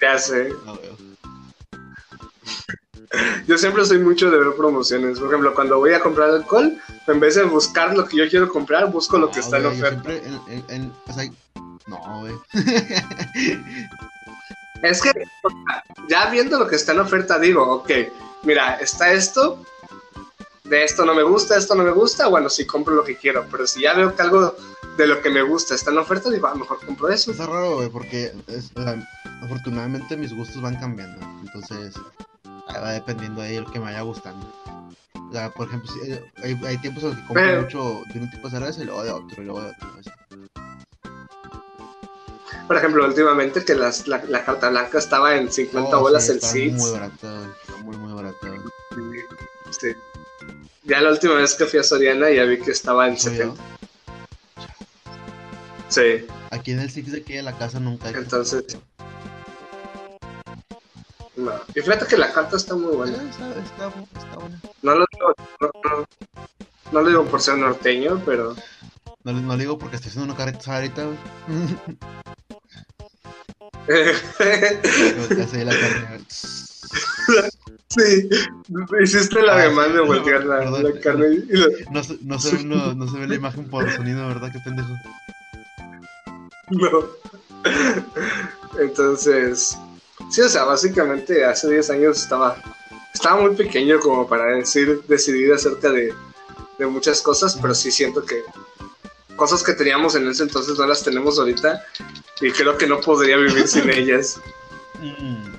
Ya 0.00 0.18
sé. 0.18 0.50
No, 0.66 0.76
güey. 0.76 0.90
Yo 3.46 3.58
siempre 3.58 3.84
soy 3.84 3.98
mucho 3.98 4.30
de 4.30 4.38
ver 4.38 4.54
promociones. 4.56 5.18
Por 5.18 5.28
ejemplo, 5.28 5.54
cuando 5.54 5.78
voy 5.78 5.92
a 5.92 6.00
comprar 6.00 6.30
alcohol, 6.30 6.78
en 7.06 7.20
vez 7.20 7.34
de 7.34 7.42
buscar 7.44 7.94
lo 7.96 8.06
que 8.06 8.16
yo 8.16 8.28
quiero 8.28 8.48
comprar, 8.48 8.90
busco 8.90 9.18
lo 9.18 9.30
que 9.30 9.40
No, 9.40 9.44
está 9.44 9.58
en 9.58 9.66
oferta. 9.66 9.88
siempre 10.02 10.22
en- 10.26 10.40
en- 10.48 10.64
en- 10.82 10.92
o 11.06 11.12
sea, 11.12 11.30
no, 11.86 12.20
güey. 12.20 12.34
Es 14.82 15.02
que 15.02 15.12
ya 16.08 16.30
viendo 16.30 16.58
lo 16.58 16.66
que 16.66 16.76
está 16.76 16.92
en 16.92 17.00
oferta, 17.00 17.38
digo, 17.38 17.62
ok, 17.70 17.90
mira, 18.44 18.76
está 18.76 19.12
esto, 19.12 19.62
de 20.72 20.84
esto 20.84 21.04
no 21.04 21.14
me 21.14 21.22
gusta, 21.22 21.56
esto 21.58 21.74
no 21.74 21.82
me 21.84 21.90
gusta, 21.92 22.28
bueno, 22.28 22.48
sí 22.48 22.64
compro 22.66 22.94
lo 22.94 23.04
que 23.04 23.16
quiero, 23.16 23.46
pero 23.50 23.66
si 23.66 23.82
ya 23.82 23.92
veo 23.94 24.14
que 24.16 24.22
algo 24.22 24.54
de 24.96 25.06
lo 25.06 25.20
que 25.20 25.28
me 25.30 25.42
gusta 25.42 25.74
está 25.74 25.90
en 25.90 25.98
oferta, 25.98 26.30
digo, 26.30 26.46
a 26.46 26.52
lo 26.52 26.56
mejor 26.60 26.78
compro 26.84 27.08
eso. 27.10 27.30
Está 27.30 27.46
raro, 27.46 27.76
güey, 27.76 27.88
porque 27.90 28.32
es, 28.46 28.70
afortunadamente 29.42 30.16
mis 30.16 30.34
gustos 30.34 30.62
van 30.62 30.76
cambiando. 30.76 31.20
Entonces, 31.42 31.94
ahí 32.68 32.80
va 32.80 32.92
dependiendo 32.92 33.42
de 33.42 33.60
lo 33.60 33.70
que 33.70 33.78
me 33.78 33.84
vaya 33.86 34.00
gustando. 34.00 34.46
O 35.14 35.32
sea, 35.32 35.50
por 35.50 35.68
ejemplo, 35.68 35.90
si, 35.92 36.10
eh, 36.10 36.24
hay, 36.42 36.58
hay 36.66 36.78
tiempos 36.78 37.02
en 37.04 37.10
los 37.10 37.18
que 37.18 37.26
compro 37.26 37.44
Pero- 37.44 37.62
mucho 37.62 38.02
de 38.14 38.20
un 38.20 38.30
tipo 38.30 38.48
de 38.48 38.50
cerveza 38.58 38.82
y 38.82 38.84
luego 38.86 39.02
de 39.04 39.10
otro, 39.12 39.42
y 39.42 39.44
luego 39.44 39.60
de 39.62 39.68
otro. 39.70 39.88
así. 40.00 40.10
Por 42.66 42.76
ejemplo, 42.76 43.04
últimamente 43.04 43.64
que 43.64 43.74
las- 43.74 44.06
la, 44.08 44.22
la 44.28 44.44
carta 44.44 44.70
blanca 44.70 44.98
estaba 44.98 45.36
en 45.36 45.50
50 45.52 45.98
Oh, 45.98 46.00
bolas 46.00 46.26
sí, 46.26 46.32
el 46.32 46.40
Seeds. 46.42 46.76
muy 46.78 46.90
está 47.06 47.28
muy, 47.82 47.96
muy 47.96 48.12
barato. 48.14 48.38
güey. 48.42 49.20
Sí. 49.78 49.88
Ya 50.84 51.00
la 51.00 51.10
última 51.10 51.34
vez 51.34 51.54
que 51.54 51.66
fui 51.66 51.78
a 51.78 51.82
Soriana 51.82 52.30
ya 52.30 52.44
vi 52.44 52.58
que 52.58 52.72
estaba 52.72 53.06
en 53.08 53.16
Soy 53.18 53.36
yo. 53.36 53.54
70. 53.54 53.62
Sí, 55.88 56.26
Aquí 56.50 56.72
en 56.72 56.80
el 56.80 56.90
Six 56.90 57.12
de 57.12 57.18
aquí 57.18 57.34
de 57.34 57.42
la 57.42 57.56
casa 57.56 57.78
nunca 57.78 58.08
hay. 58.08 58.14
entonces. 58.14 58.64
No. 61.36 61.52
Y 61.74 61.80
fíjate 61.80 62.06
que 62.06 62.16
la 62.18 62.32
carta 62.32 62.56
está 62.56 62.74
muy 62.74 62.94
buena. 62.96 63.16
está, 63.22 63.48
está, 63.50 63.88
está 64.18 64.36
bueno. 64.36 64.58
No 64.82 64.94
lo 64.94 65.06
digo, 65.12 65.34
no, 65.60 65.70
no- 65.84 66.06
no 66.92 67.00
lo 67.00 67.08
digo 67.08 67.24
por 67.26 67.40
ser 67.40 67.56
norteño, 67.58 68.22
pero. 68.26 68.54
No, 69.24 69.32
no 69.32 69.56
le 69.56 69.60
digo 69.62 69.78
porque 69.78 69.96
estoy 69.96 70.10
haciendo 70.10 70.32
una 70.32 70.36
carreta 70.36 70.74
ahorita, 70.76 71.04
güey. 71.04 71.18
La 75.64 75.78
carne. 75.78 76.24
sí, 77.88 78.28
hiciste 79.02 79.42
la 79.42 79.58
demanda 79.58 79.94
de 79.94 80.00
voltear 80.06 80.44
la, 80.44 80.58
perdón. 80.60 80.82
la 80.94 81.00
carne 81.00 81.26
y 81.34 81.90
No, 81.92 82.02
se- 82.02 82.18
no, 82.22 82.38
se 82.38 82.56
ve 82.56 82.62
lo- 82.64 82.94
no 82.94 83.08
se 83.10 83.18
ve 83.18 83.28
la 83.28 83.34
imagen 83.34 83.68
por 83.68 83.90
sonido, 83.92 84.26
¿verdad? 84.28 84.50
Qué 84.52 84.58
pendejo. 84.64 84.90
No. 86.70 87.04
Entonces, 88.78 89.76
sí, 90.30 90.40
o 90.40 90.48
sea, 90.48 90.64
básicamente 90.64 91.44
hace 91.44 91.70
10 91.70 91.90
años 91.90 92.18
estaba, 92.22 92.56
estaba 93.12 93.40
muy 93.42 93.54
pequeño 93.54 94.00
como 94.00 94.26
para 94.26 94.46
decir, 94.56 95.02
decidir 95.08 95.52
acerca 95.52 95.90
de, 95.90 96.14
de 96.78 96.86
muchas 96.86 97.20
cosas, 97.20 97.58
pero 97.60 97.74
sí 97.74 97.90
siento 97.90 98.24
que 98.24 98.42
cosas 99.36 99.62
que 99.62 99.72
teníamos 99.74 100.14
en 100.14 100.28
ese 100.28 100.44
entonces 100.44 100.78
no 100.78 100.86
las 100.86 101.02
tenemos 101.02 101.38
ahorita 101.38 101.82
y 102.40 102.50
creo 102.52 102.76
que 102.78 102.86
no 102.86 103.00
podría 103.00 103.36
vivir 103.36 103.66
sin 103.68 103.88
ellas. 103.90 104.40
Mm. 105.00 105.51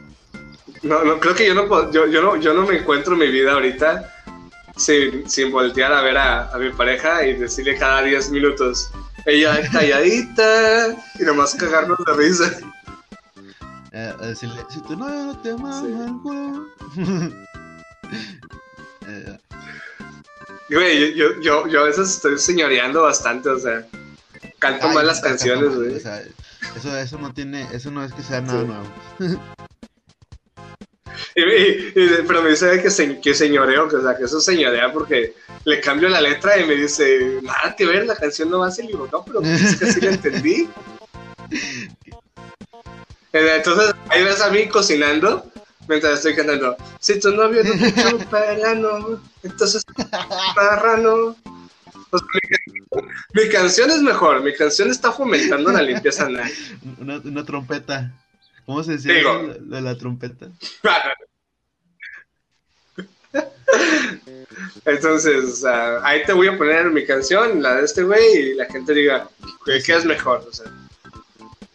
No, 0.83 1.03
no, 1.03 1.19
creo 1.19 1.33
que 1.33 1.47
yo 1.47 1.53
no, 1.53 1.91
yo, 1.91 2.07
yo 2.07 2.21
no, 2.21 2.35
yo 2.37 2.53
no 2.53 2.63
me 2.67 2.77
encuentro 2.77 3.15
mi 3.15 3.27
vida 3.27 3.53
ahorita 3.53 4.13
sin, 4.75 5.29
sin 5.29 5.51
voltear 5.51 5.93
a 5.93 6.01
ver 6.01 6.17
a, 6.17 6.51
a 6.51 6.57
mi 6.57 6.69
pareja 6.71 7.25
y 7.25 7.33
decirle 7.35 7.77
cada 7.77 8.01
10 8.01 8.31
minutos, 8.31 8.89
ella 9.25 9.61
calladita 9.71 10.95
y 11.19 11.23
nomás 11.23 11.55
cagarnos 11.55 11.97
de 12.05 12.13
risa. 12.13 12.51
Eh, 13.93 14.13
a 14.19 14.25
decirle, 14.25 14.61
si 14.69 14.79
novio 14.95 15.25
no 15.25 15.37
te 15.39 15.53
mama 15.53 16.65
Sí. 16.95 17.01
Eh, 19.07 19.37
Güey, 20.69 21.13
yo, 21.13 21.39
yo, 21.41 21.67
yo 21.67 21.81
a 21.81 21.83
veces 21.83 22.09
estoy 22.09 22.39
señoreando 22.39 23.03
bastante, 23.03 23.49
o 23.49 23.59
sea, 23.59 23.85
canto 24.59 24.87
ay, 24.87 24.95
mal 24.95 25.05
las 25.07 25.19
canciones, 25.19 25.75
güey. 25.75 25.95
o 25.95 25.99
sea, 25.99 26.21
eso, 26.75 26.97
eso 26.97 27.17
no 27.19 27.33
tiene, 27.33 27.67
eso 27.73 27.91
no 27.91 28.03
es 28.03 28.13
que 28.13 28.23
sea 28.23 28.39
nada 28.41 28.61
Sí. 28.61 28.67
nuevo. 28.67 29.43
Y, 31.35 31.41
y- 31.41 31.93
y- 31.95 32.23
pero 32.27 32.41
me 32.43 32.49
dice 32.51 32.81
que, 32.81 32.89
se, 32.89 33.19
que 33.19 33.33
señoreo, 33.33 33.87
que, 33.87 33.97
o 33.97 34.01
sea, 34.01 34.15
que 34.17 34.25
eso 34.25 34.39
señorea 34.39 34.91
porque 34.91 35.33
le 35.65 35.79
cambio 35.81 36.09
la 36.09 36.21
letra 36.21 36.57
y 36.59 36.65
me 36.65 36.75
dice, 36.75 37.39
nada 37.41 37.75
que 37.75 37.85
ver, 37.85 38.05
la 38.05 38.15
canción 38.15 38.49
no 38.49 38.59
va 38.59 38.67
así. 38.67 38.83
Y 38.83 38.87
digo, 38.87 39.07
no, 39.11 39.23
pero 39.25 39.41
es 39.41 39.75
que 39.77 39.91
sí 39.91 40.01
la 40.01 40.11
entendí. 40.11 40.69
Eh, 43.33 43.55
Entonces, 43.57 43.93
ahí 44.09 44.23
ves 44.23 44.41
a 44.41 44.49
mí 44.51 44.67
cocinando 44.67 45.51
mientras 45.87 46.13
estoy 46.15 46.35
cantando. 46.35 46.77
Si 46.99 47.19
tu 47.19 47.31
novio 47.31 47.63
no 47.63 47.71
te 47.73 47.91
chupa 47.93 48.45
el 48.53 48.63
ano, 48.63 49.21
entonces 49.41 49.83
marrano. 50.55 51.35
O 52.11 52.17
sea, 52.19 52.27
mi, 53.33 53.43
mi 53.43 53.49
canción 53.49 53.89
es 53.89 54.01
mejor, 54.01 54.43
mi 54.43 54.53
canción 54.53 54.91
está 54.91 55.11
fomentando 55.11 55.71
la 55.71 55.81
limpieza 55.81 56.27
anal. 56.27 56.51
Una, 56.99 57.17
una 57.17 57.43
trompeta. 57.43 58.11
¿Cómo 58.65 58.83
se 58.83 58.93
decía 58.93 59.13
Digo. 59.13 59.53
de 59.59 59.81
la 59.81 59.97
trompeta? 59.97 60.47
Entonces, 64.85 65.45
o 65.45 65.55
sea, 65.55 66.05
ahí 66.05 66.23
te 66.25 66.33
voy 66.33 66.47
a 66.47 66.57
poner 66.57 66.89
mi 66.91 67.05
canción, 67.05 67.61
la 67.61 67.75
de 67.75 67.85
este 67.85 68.03
güey, 68.03 68.35
y 68.35 68.53
la 68.55 68.65
gente 68.65 68.93
diga, 68.93 69.29
¿qué, 69.65 69.81
qué 69.83 69.95
es 69.95 70.05
mejor? 70.05 70.45
O 70.47 70.53
sea, 70.53 70.71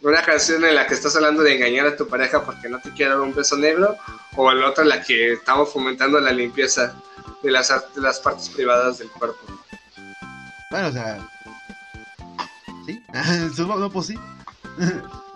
una 0.01 0.21
canción 0.23 0.63
en 0.63 0.75
la 0.75 0.87
que 0.87 0.93
estás 0.93 1.15
hablando 1.15 1.43
de 1.43 1.55
engañar 1.55 1.87
a 1.87 1.97
tu 1.97 2.07
pareja 2.07 2.45
porque 2.45 2.69
no 2.69 2.79
te 2.79 2.91
quiere 2.91 3.11
dar 3.11 3.21
un 3.21 3.35
beso 3.35 3.57
negro, 3.57 3.97
o 4.35 4.51
la 4.53 4.69
otra 4.69 4.83
en 4.83 4.89
la 4.89 5.01
que 5.01 5.33
estamos 5.33 5.73
fomentando 5.73 6.19
la 6.19 6.31
limpieza 6.31 6.95
de 7.43 7.51
las, 7.51 7.69
de 7.93 8.01
las 8.01 8.19
partes 8.19 8.49
privadas 8.49 8.99
del 8.99 9.09
cuerpo. 9.09 9.39
Bueno, 10.71 10.87
o 10.87 10.91
sea. 10.91 11.29
¿Sí? 12.85 13.03
no, 13.57 13.89
pues 13.91 14.07
sí. 14.07 14.15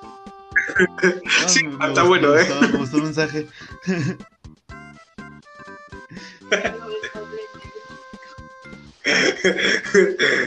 Sí, 1.48 1.64
me- 1.64 1.78
me 1.78 1.88
está 1.88 2.02
gustó- 2.04 2.08
bueno, 2.08 2.30
me 2.34 2.42
¿eh? 2.42 2.46
gustó- 2.50 2.62
Me 2.72 2.78
gustó 2.78 2.98
el 2.98 3.04
mensaje. 3.04 3.48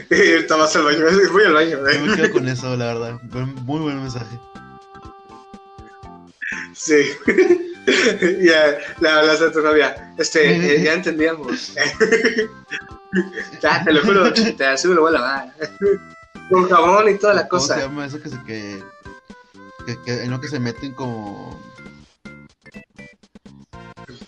y 0.09 0.15
estabas 0.33 0.75
al 0.75 0.83
baño, 0.83 0.99
voy 1.31 1.43
al 1.43 1.53
baño, 1.53 1.77
Yo 1.77 2.05
me 2.05 2.15
quedo 2.15 2.31
con 2.33 2.47
eso, 2.47 2.75
la 2.75 2.85
verdad. 2.93 3.19
Muy 3.65 3.79
buen 3.79 4.01
mensaje. 4.01 4.39
Sí. 6.73 6.95
ya 8.41 8.77
le 8.99 9.09
hablas 9.09 9.41
a 9.41 9.51
tu 9.51 9.61
novia. 9.61 10.13
Este, 10.17 10.75
eh, 10.75 10.83
ya 10.83 10.93
entendíamos. 10.93 11.73
ya, 13.61 13.83
te 13.83 13.93
lo 13.93 14.01
juro, 14.01 14.31
te 14.33 14.43
me 14.87 14.95
lo 14.95 15.01
voy 15.01 15.09
a 15.15 15.19
lavar. 15.19 15.53
Con 16.49 16.69
jabón 16.69 17.09
y 17.09 17.17
toda 17.17 17.33
la 17.33 17.47
¿Cómo 17.47 17.61
se 17.61 17.67
cosa. 17.73 17.81
llama 17.81 18.05
eso 18.05 18.21
que 18.21 18.29
se 18.29 18.43
que, 18.43 18.81
que, 19.87 20.01
que 20.03 20.23
en 20.23 20.31
lo 20.31 20.41
que 20.41 20.49
se 20.49 20.59
meten 20.59 20.91
como 20.91 21.57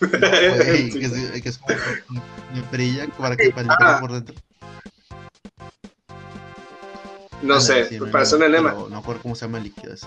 Güey, 0.00 0.90
que, 0.90 1.04
es, 1.04 1.42
que 1.42 1.48
es 1.50 1.58
como 1.58 2.22
una 2.52 2.70
perilla 2.70 3.06
para 3.18 3.36
que 3.36 3.52
Ah. 3.68 3.98
por 4.00 4.12
dentro. 4.12 4.34
No 7.42 7.60
sé, 7.60 7.86
sí, 7.88 7.98
para 7.98 8.22
hacer 8.22 8.38
un 8.38 8.44
enema. 8.44 8.70
pero 8.74 8.88
No 8.88 8.98
acuerdo 8.98 9.22
cómo 9.22 9.34
se 9.34 9.44
llama 9.46 9.58
el 9.58 9.64
líquido 9.64 9.92
ese. 9.92 10.06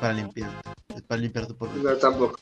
Para 0.00 0.12
limpiar. 0.12 0.50
Es 0.94 1.02
para 1.02 1.20
limpiarte 1.22 1.54
por 1.54 1.72
dentro. 1.72 1.90
No, 1.90 1.96
tampoco. 1.96 2.38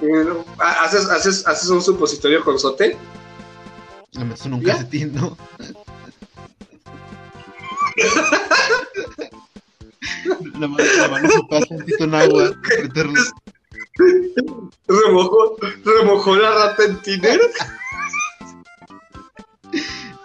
No, 0.00 0.44
ah, 0.58 0.84
¿Haces, 0.84 1.08
haces, 1.10 1.46
¿Haces 1.46 1.68
un 1.68 1.82
supositorio 1.82 2.42
con 2.42 2.58
sote? 2.58 2.96
Le 4.12 4.24
metes 4.24 4.46
en 4.46 4.54
un 4.54 4.60
¿Ya? 4.62 4.74
calcetín, 4.74 5.14
¿no? 5.14 5.36
La 10.58 10.68
mano, 10.68 10.84
la 10.98 11.08
mano 11.08 11.28
se 11.30 11.40
pasa 11.48 11.66
un 11.70 11.78
poquito 11.80 12.04
en 12.04 12.14
agua. 12.14 12.52
meterlo. 12.82 13.22
¿Remojó, 14.88 15.56
remojó 15.84 16.36
la 16.36 16.50
rata 16.50 16.84
en 16.84 17.00
Tinder? 17.02 17.40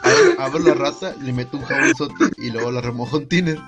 Abro, 0.02 0.42
abro 0.42 0.60
la 0.60 0.74
rata, 0.74 1.16
le 1.22 1.34
meto 1.34 1.58
un 1.58 1.64
jabonzote 1.66 2.32
y 2.38 2.52
luego 2.52 2.72
la 2.72 2.82
remojo 2.82 3.18
en 3.18 3.28
tiner. 3.28 3.60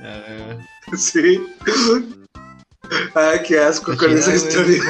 Ah, 0.00 0.56
Sí. 0.96 1.42
Ay, 3.14 3.40
qué 3.46 3.58
asco 3.58 3.96
con 3.96 4.12
esa 4.16 4.34
historia. 4.34 4.82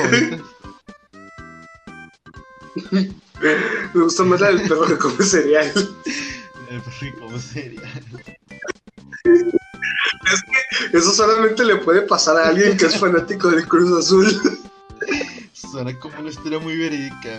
Me 3.40 4.00
gusta 4.02 4.24
más 4.24 4.40
la 4.40 4.48
del 4.48 4.62
perro 4.62 4.86
que 4.86 4.98
come 4.98 5.24
cereal. 5.24 5.72
El 6.70 6.82
perro 6.82 7.28
como 10.18 10.36
sería. 10.36 10.98
Eso 10.98 11.12
solamente 11.12 11.64
le 11.64 11.76
puede 11.76 12.02
pasar 12.02 12.36
a 12.38 12.48
alguien 12.48 12.76
que 12.76 12.86
es 12.86 12.98
fanático 12.98 13.50
del 13.50 13.66
Cruz 13.66 13.92
Azul. 13.98 14.40
Suena 15.52 15.98
como 15.98 16.18
una 16.20 16.30
historia 16.30 16.58
muy 16.58 16.76
verídica. 16.76 17.30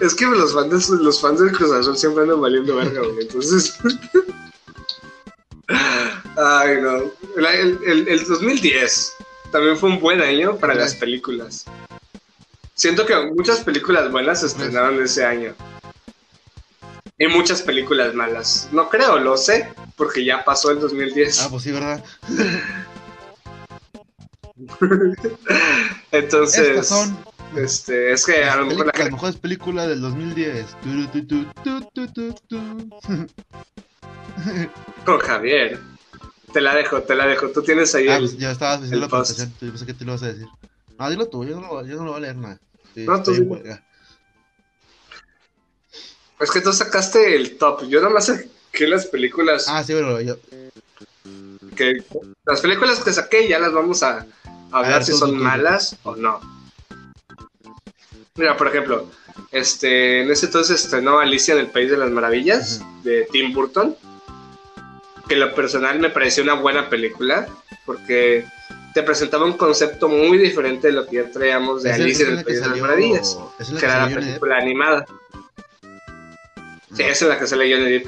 Es 0.00 0.14
que 0.14 0.26
los 0.26 0.52
fans, 0.54 0.88
los 0.90 1.20
fans 1.20 1.40
del 1.40 1.52
Cruz 1.52 1.72
Azul 1.72 1.96
siempre 1.96 2.22
andan 2.24 2.40
valiendo 2.40 2.76
verga, 2.76 3.00
güey. 3.00 3.20
Entonces. 3.26 3.76
Ay, 6.36 6.76
no. 6.80 6.96
El, 7.36 7.46
el- 7.46 7.78
el- 7.86 8.08
el 8.08 8.24
2010 8.26 9.12
también 9.52 9.76
fue 9.78 9.88
un 9.90 10.00
buen 10.00 10.20
año 10.20 10.56
para 10.56 10.74
las 10.74 10.94
películas. 10.94 11.64
Siento 12.74 13.06
que 13.06 13.16
muchas 13.34 13.60
películas 13.60 14.10
buenas 14.12 14.40
se 14.40 14.46
estrenaron 14.46 15.02
ese 15.02 15.24
año. 15.24 15.54
Y 17.18 17.26
muchas 17.28 17.62
películas 17.62 18.12
malas. 18.14 18.68
No 18.72 18.88
creo, 18.90 19.18
lo 19.18 19.36
sé, 19.36 19.72
porque 19.96 20.24
ya 20.24 20.44
pasó 20.44 20.70
el 20.70 20.80
2010. 20.80 21.40
Ah, 21.40 21.48
pues 21.50 21.62
sí, 21.62 21.72
¿verdad? 21.72 22.02
Entonces. 26.12 26.68
Estas 26.68 26.88
son 26.88 27.16
Este, 27.56 28.12
es 28.12 28.24
que 28.26 28.44
a 28.44 28.56
lo 28.56 28.66
mejor 28.66 28.86
la 28.86 28.92
mejores 29.10 29.36
películas 29.36 29.88
del 29.88 30.00
2010. 30.00 30.66
Tu, 30.82 31.06
tu, 31.08 31.26
tu, 31.26 31.44
tu, 31.62 31.80
tu, 31.92 32.06
tu, 32.08 32.34
tu. 32.48 32.58
con 35.06 35.18
Javier. 35.18 35.78
Te 36.52 36.60
la 36.60 36.74
dejo, 36.74 37.02
te 37.02 37.14
la 37.14 37.26
dejo. 37.26 37.48
Tú 37.50 37.62
tienes 37.62 37.94
ahí 37.94 38.08
Ah, 38.08 38.16
el- 38.16 38.20
pues 38.22 38.38
ya 38.38 38.50
estabas 38.50 38.82
diciendo 38.82 39.06
la 39.06 39.10
presentación. 39.10 39.52
Yo 39.60 39.68
pensé 39.68 39.86
que 39.86 39.94
te 39.94 40.04
lo 40.04 40.12
ibas 40.12 40.22
a 40.22 40.26
decir. 40.28 40.46
No, 40.98 41.10
dilo 41.10 41.26
tú, 41.28 41.44
yo 41.44 41.60
no, 41.60 41.68
lo- 41.68 41.86
yo 41.86 41.96
no 41.96 42.04
lo 42.04 42.10
voy 42.12 42.18
a 42.18 42.22
leer 42.22 42.36
nada. 42.36 42.58
Sí, 42.94 43.04
No, 43.06 43.22
tú 43.22 43.32
Es 46.40 46.50
que 46.50 46.60
tú 46.60 46.72
sacaste 46.72 47.34
el 47.36 47.56
top. 47.56 47.84
Yo 47.88 48.00
nomás 48.00 48.26
saqué 48.26 48.86
las 48.86 49.06
películas 49.06 49.66
Ah, 49.68 49.82
sí, 49.82 49.92
bueno, 49.94 50.20
yo. 50.20 50.36
que. 51.76 52.02
Las 52.44 52.60
películas 52.60 53.00
que 53.02 53.12
saqué 53.12 53.48
ya 53.48 53.58
las 53.58 53.72
vamos 53.72 54.02
a, 54.02 54.18
a 54.18 54.78
hablar 54.78 54.94
ver, 54.94 55.04
si 55.04 55.12
tú, 55.12 55.18
son 55.18 55.30
tú, 55.32 55.36
tú. 55.38 55.42
malas 55.42 55.96
o 56.04 56.14
no. 56.16 56.40
Mira, 58.36 58.56
por 58.56 58.68
ejemplo, 58.68 59.08
este, 59.50 60.22
en 60.22 60.30
ese 60.30 60.46
entonces 60.46 60.84
estrenó 60.84 61.18
Alicia 61.20 61.54
en 61.54 61.60
el 61.60 61.68
País 61.68 61.90
de 61.90 61.96
las 61.96 62.10
Maravillas 62.10 62.82
de 63.02 63.26
Tim 63.32 63.52
Burton. 63.54 63.96
Que 65.28 65.36
lo 65.36 65.54
personal 65.54 65.98
me 65.98 66.10
pareció 66.10 66.42
una 66.44 66.54
buena 66.54 66.88
película 66.88 67.48
porque 67.84 68.44
te 68.94 69.02
presentaba 69.02 69.44
un 69.44 69.54
concepto 69.54 70.08
muy 70.08 70.38
diferente 70.38 70.86
de 70.88 70.92
lo 70.92 71.06
que 71.06 71.16
ya 71.16 71.30
traíamos 71.30 71.82
de 71.82 71.92
Alicia 71.92 72.28
en 72.28 72.38
el 72.38 72.44
País 72.44 72.60
de 72.60 72.68
las 72.68 72.78
Maravillas. 72.80 73.38
que 73.58 73.64
que 73.76 73.84
era 73.86 74.06
la 74.06 74.14
película 74.14 74.56
animada. 74.58 75.06
Sí, 76.96 77.02
esa 77.02 77.24
es 77.26 77.28
la 77.28 77.38
que 77.38 77.46
sale 77.46 77.72
Johnny 77.72 77.90
Depp. 77.92 78.06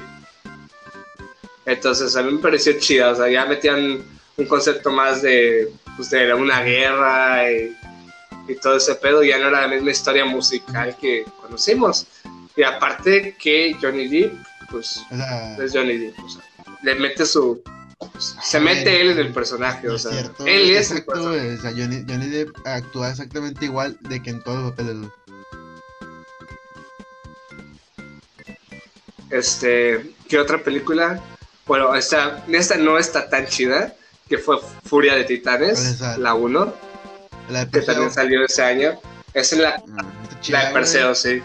Entonces 1.66 2.16
a 2.16 2.22
mí 2.22 2.32
me 2.32 2.38
pareció 2.38 2.78
chida, 2.78 3.10
o 3.10 3.14
sea, 3.14 3.28
ya 3.28 3.44
metían 3.44 4.02
un 4.36 4.46
concepto 4.46 4.90
más 4.90 5.20
de, 5.20 5.70
pues, 5.96 6.08
de 6.10 6.32
una 6.32 6.62
guerra 6.62 7.50
y, 7.52 7.76
y 8.48 8.54
todo 8.56 8.76
ese 8.76 8.94
pedo, 8.94 9.22
ya 9.22 9.38
no 9.38 9.48
era 9.48 9.62
la 9.62 9.68
misma 9.68 9.90
historia 9.90 10.24
musical 10.24 10.96
que 10.98 11.24
conocimos. 11.42 12.06
Y 12.56 12.62
aparte 12.62 13.36
que 13.38 13.76
Johnny 13.80 14.08
Depp, 14.08 14.32
pues 14.70 15.02
O 15.12 15.16
sea, 15.16 15.56
es 15.62 15.72
Johnny 15.74 15.98
Depp, 15.98 16.18
o 16.18 16.28
sea, 16.28 16.42
le 16.82 16.94
mete 16.94 17.26
su... 17.26 17.62
Se 18.18 18.60
mete 18.60 19.00
él 19.00 19.10
en 19.10 19.18
el 19.18 19.32
personaje, 19.32 19.88
o 19.88 19.98
sea, 19.98 20.12
cierto, 20.12 20.46
él 20.46 20.70
es 20.70 20.90
el 20.92 21.04
personaje. 21.04 21.38
güey, 21.38 21.54
O 21.56 21.60
sea, 21.60 21.70
Johnny, 21.72 22.04
Johnny 22.08 22.26
Depp 22.28 22.56
actúa 22.64 23.10
exactamente 23.10 23.64
igual 23.64 23.98
de 24.02 24.22
que 24.22 24.30
en 24.30 24.42
todos 24.42 24.62
los 24.62 24.70
papeles. 24.70 25.08
Este, 29.30 30.12
¿qué 30.28 30.38
otra 30.38 30.58
película? 30.58 31.20
Bueno, 31.66 31.94
esta, 31.94 32.44
esta 32.48 32.76
no 32.76 32.98
está 32.98 33.28
tan 33.28 33.46
chida, 33.46 33.94
que 34.28 34.38
fue 34.38 34.58
Furia 34.84 35.14
de 35.14 35.24
¿Cuál 35.24 35.32
es 35.32 35.38
Titanes, 35.98 36.18
la 36.18 36.34
1, 36.34 36.74
La 37.50 37.64
de 37.64 37.70
que 37.70 37.82
también 37.86 38.10
salió 38.12 38.44
ese 38.44 38.62
año. 38.62 38.98
Es 39.34 39.52
en 39.52 39.62
la, 39.62 39.82
Ah, 39.98 40.04
chida, 40.40 40.62
la 40.62 40.68
de. 40.68 40.74
Perseo, 40.74 41.14
sí. 41.14 41.42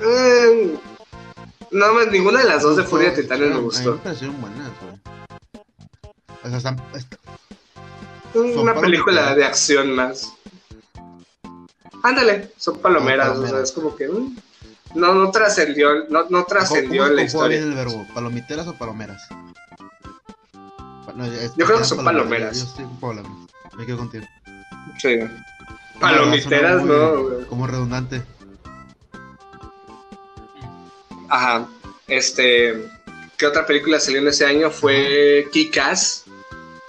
Mm, 0.00 0.74
no, 1.70 1.94
man, 1.94 2.10
ninguna 2.10 2.40
de 2.40 2.48
las 2.48 2.62
dos 2.62 2.76
de 2.76 2.82
Furia 2.84 3.10
de 3.10 3.22
Titanes 3.22 3.50
me 3.50 3.60
gustó. 3.60 3.92
me 3.92 3.98
parecieron 3.98 4.40
buenas, 4.40 4.70
güey. 4.80 4.92
O 6.44 6.48
sea, 6.48 6.56
están, 6.58 6.82
est- 6.94 7.14
Mm, 8.34 8.58
Una 8.58 8.74
película 8.80 9.34
de 9.34 9.44
acción 9.44 9.92
más. 9.94 10.32
Ándale, 12.02 12.50
son 12.56 12.78
palomeras, 12.78 13.36
o 13.36 13.46
sea, 13.46 13.60
es 13.60 13.70
como 13.72 13.94
que 13.94 14.08
mm, 14.08 14.36
no, 14.94 15.14
no 15.14 15.30
trascendió, 15.30 16.04
no, 16.08 16.24
no 16.28 16.44
trascendió 16.44 17.02
¿cómo 17.02 17.10
en 17.10 17.16
la 17.16 17.22
historia. 17.22 17.58
el 17.58 17.74
verbo? 17.74 18.06
¿Palomiteras 18.14 18.66
o 18.66 18.74
palomeras? 18.74 19.22
Pa- 21.06 21.12
no, 21.14 21.24
es- 21.24 21.52
Yo 21.56 21.66
creo 21.66 21.78
que 21.78 21.84
son 21.84 22.04
palomeras. 22.04 22.74
Yo, 22.76 22.82
yo 22.84 22.90
palomeras. 23.00 23.48
Me 23.76 23.86
quedo 23.86 23.98
contigo. 23.98 24.24
Sí. 24.98 25.18
Palomiteras, 26.00 26.82
¿no? 26.84 27.14
muy- 27.22 27.44
Como 27.46 27.66
redundante. 27.66 28.22
Ajá. 31.28 31.66
Este. 32.08 32.88
¿Qué 33.36 33.46
otra 33.46 33.66
película 33.66 33.98
salió 33.98 34.20
en 34.20 34.28
ese 34.28 34.44
año? 34.46 34.70
Fue 34.70 35.48
Kick-Ass. 35.52 36.24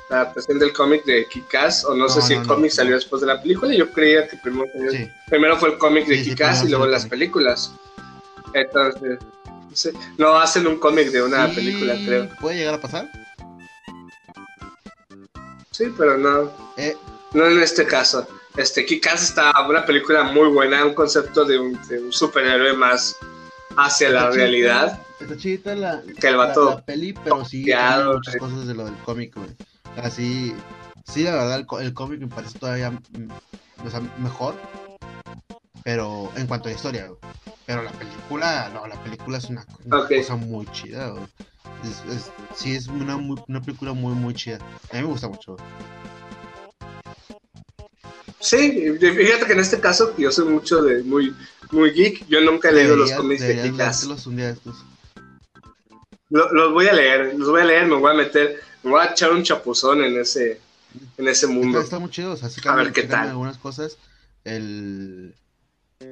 La 0.09 0.21
adaptación 0.21 0.59
del 0.59 0.73
cómic 0.73 1.03
de 1.05 1.25
Kick-Ass. 1.27 1.85
O 1.85 1.95
no, 1.95 2.09
sé 2.09 2.21
si 2.21 2.33
el 2.33 2.45
cómic 2.45 2.71
salió 2.71 2.95
después 2.95 3.21
de 3.21 3.27
la 3.27 3.41
película. 3.41 3.73
Yo 3.73 3.89
creía 3.91 4.27
que 4.27 4.37
primero, 4.37 4.69
Sí. 4.91 5.07
primero 5.29 5.57
fue 5.57 5.69
el 5.69 5.77
cómic 5.77 6.05
de 6.05 6.23
Sí, 6.23 6.35
primero 6.35 6.65
y 6.65 6.69
luego 6.69 6.85
las 6.87 7.05
películas. 7.05 7.73
Entonces. 8.53 9.19
sí. 9.73 9.89
No 10.17 10.37
hacen 10.37 10.67
un 10.67 10.77
cómic 10.79 11.09
de 11.09 11.23
una 11.23 11.47
Sí, 11.49 11.55
película, 11.55 11.93
creo. 12.05 12.29
¿Puede 12.39 12.57
llegar 12.57 12.75
a 12.75 12.81
pasar? 12.81 13.09
Sí, 15.71 15.85
pero 15.97 16.17
no. 16.17 16.51
Eh, 16.77 16.95
No 17.33 17.47
en 17.47 17.59
este 17.61 17.85
caso. 17.85 18.27
Este, 18.57 18.85
Kick-Ass 18.85 19.23
está 19.23 19.51
una 19.67 19.83
película 19.85 20.23
muy 20.23 20.47
buena. 20.49 20.85
Un 20.85 20.93
concepto 20.93 21.43
de 21.45 21.57
un, 21.57 21.79
de 21.87 21.99
un 21.99 22.13
superhéroe 22.13 22.73
más 22.73 23.15
hacia 23.77 24.09
la 24.09 24.29
realidad. 24.29 24.99
Está 25.19 25.37
chida 25.37 25.75
la, 25.75 26.01
Que 26.19 26.27
el 26.27 26.37
la, 26.37 26.45
vato 26.45 26.69
la 26.71 26.85
peli, 26.85 27.13
pero 27.13 27.43
sí 27.45 27.65
muchas 28.05 28.35
cosas 28.37 28.67
de 28.67 28.73
lo 28.75 28.85
del 28.85 28.95
cómic, 28.97 29.35
güey. 29.35 29.49
Así, 29.97 30.53
sí, 31.05 31.23
la 31.23 31.31
verdad, 31.31 31.59
el, 31.59 31.85
el 31.85 31.93
cómic 31.93 32.19
me 32.19 32.27
parece 32.27 32.59
todavía 32.59 32.91
mm, 32.91 33.29
o 33.85 33.89
sea, 33.89 34.01
mejor, 34.19 34.55
pero 35.84 36.31
en 36.36 36.47
cuanto 36.47 36.69
a 36.69 36.71
historia, 36.71 37.07
güey. 37.07 37.19
Pero 37.65 37.81
la 37.84 37.91
película, 37.91 38.69
no, 38.73 38.88
la 38.88 39.01
película 39.03 39.38
es 39.38 39.45
una, 39.45 39.65
cosa 39.89 40.36
muy 40.36 40.65
chida, 40.71 41.09
güey. 41.09 41.23
Es, 41.84 42.15
es- 42.15 42.31
sí, 42.55 42.75
es 42.75 42.88
una, 42.88 43.17
muy- 43.17 43.41
una 43.47 43.61
película 43.61 43.93
muy, 43.93 44.13
muy 44.13 44.34
chida. 44.34 44.57
A 44.91 44.95
mí 44.95 45.01
me 45.01 45.07
gusta 45.07 45.27
mucho. 45.27 45.55
güey. 45.55 45.65
Sí, 48.39 48.97
fíjate 48.99 49.45
que 49.45 49.53
en 49.53 49.59
este 49.59 49.79
caso 49.79 50.13
yo 50.17 50.29
soy 50.31 50.45
mucho 50.49 50.81
de 50.81 51.01
muy 51.03 51.34
muy 51.71 51.91
geek, 51.91 52.27
yo 52.27 52.41
nunca 52.41 52.69
he 52.69 52.73
leído 52.73 52.95
los 52.97 53.11
cómics 53.13 53.41
de 53.41 53.53
leértelos 53.55 54.27
un 54.27 54.36
día 54.36 54.47
de 54.47 54.53
estos. 54.53 54.84
Lo- 56.29 56.51
Los 56.51 56.73
voy 56.73 56.88
a 56.88 56.93
leer, 56.93 57.34
los 57.38 57.49
voy 57.49 57.61
a 57.61 57.65
leer, 57.65 57.86
me 57.88 57.95
voy 57.95 58.11
a 58.11 58.15
meter, 58.15 58.59
me 58.84 58.91
voy 58.91 59.01
a 59.01 59.11
echar 59.11 59.31
un 59.31 59.43
chapuzón 59.43 60.03
en 60.03 60.17
ese 60.19 60.59
en 61.17 61.27
ese 61.27 61.45
Está, 61.45 61.47
mundo. 61.47 61.79
está 61.79 61.99
muy 61.99 62.09
chido, 62.09 62.34
o 62.34 62.38
sea, 62.38 62.49
sí 62.49 62.59
A 62.65 62.75
ver 62.75 62.91
qué 62.91 63.03
tal. 63.03 63.29
algunas 63.29 63.57
cosas. 63.57 63.97
El, 64.43 65.34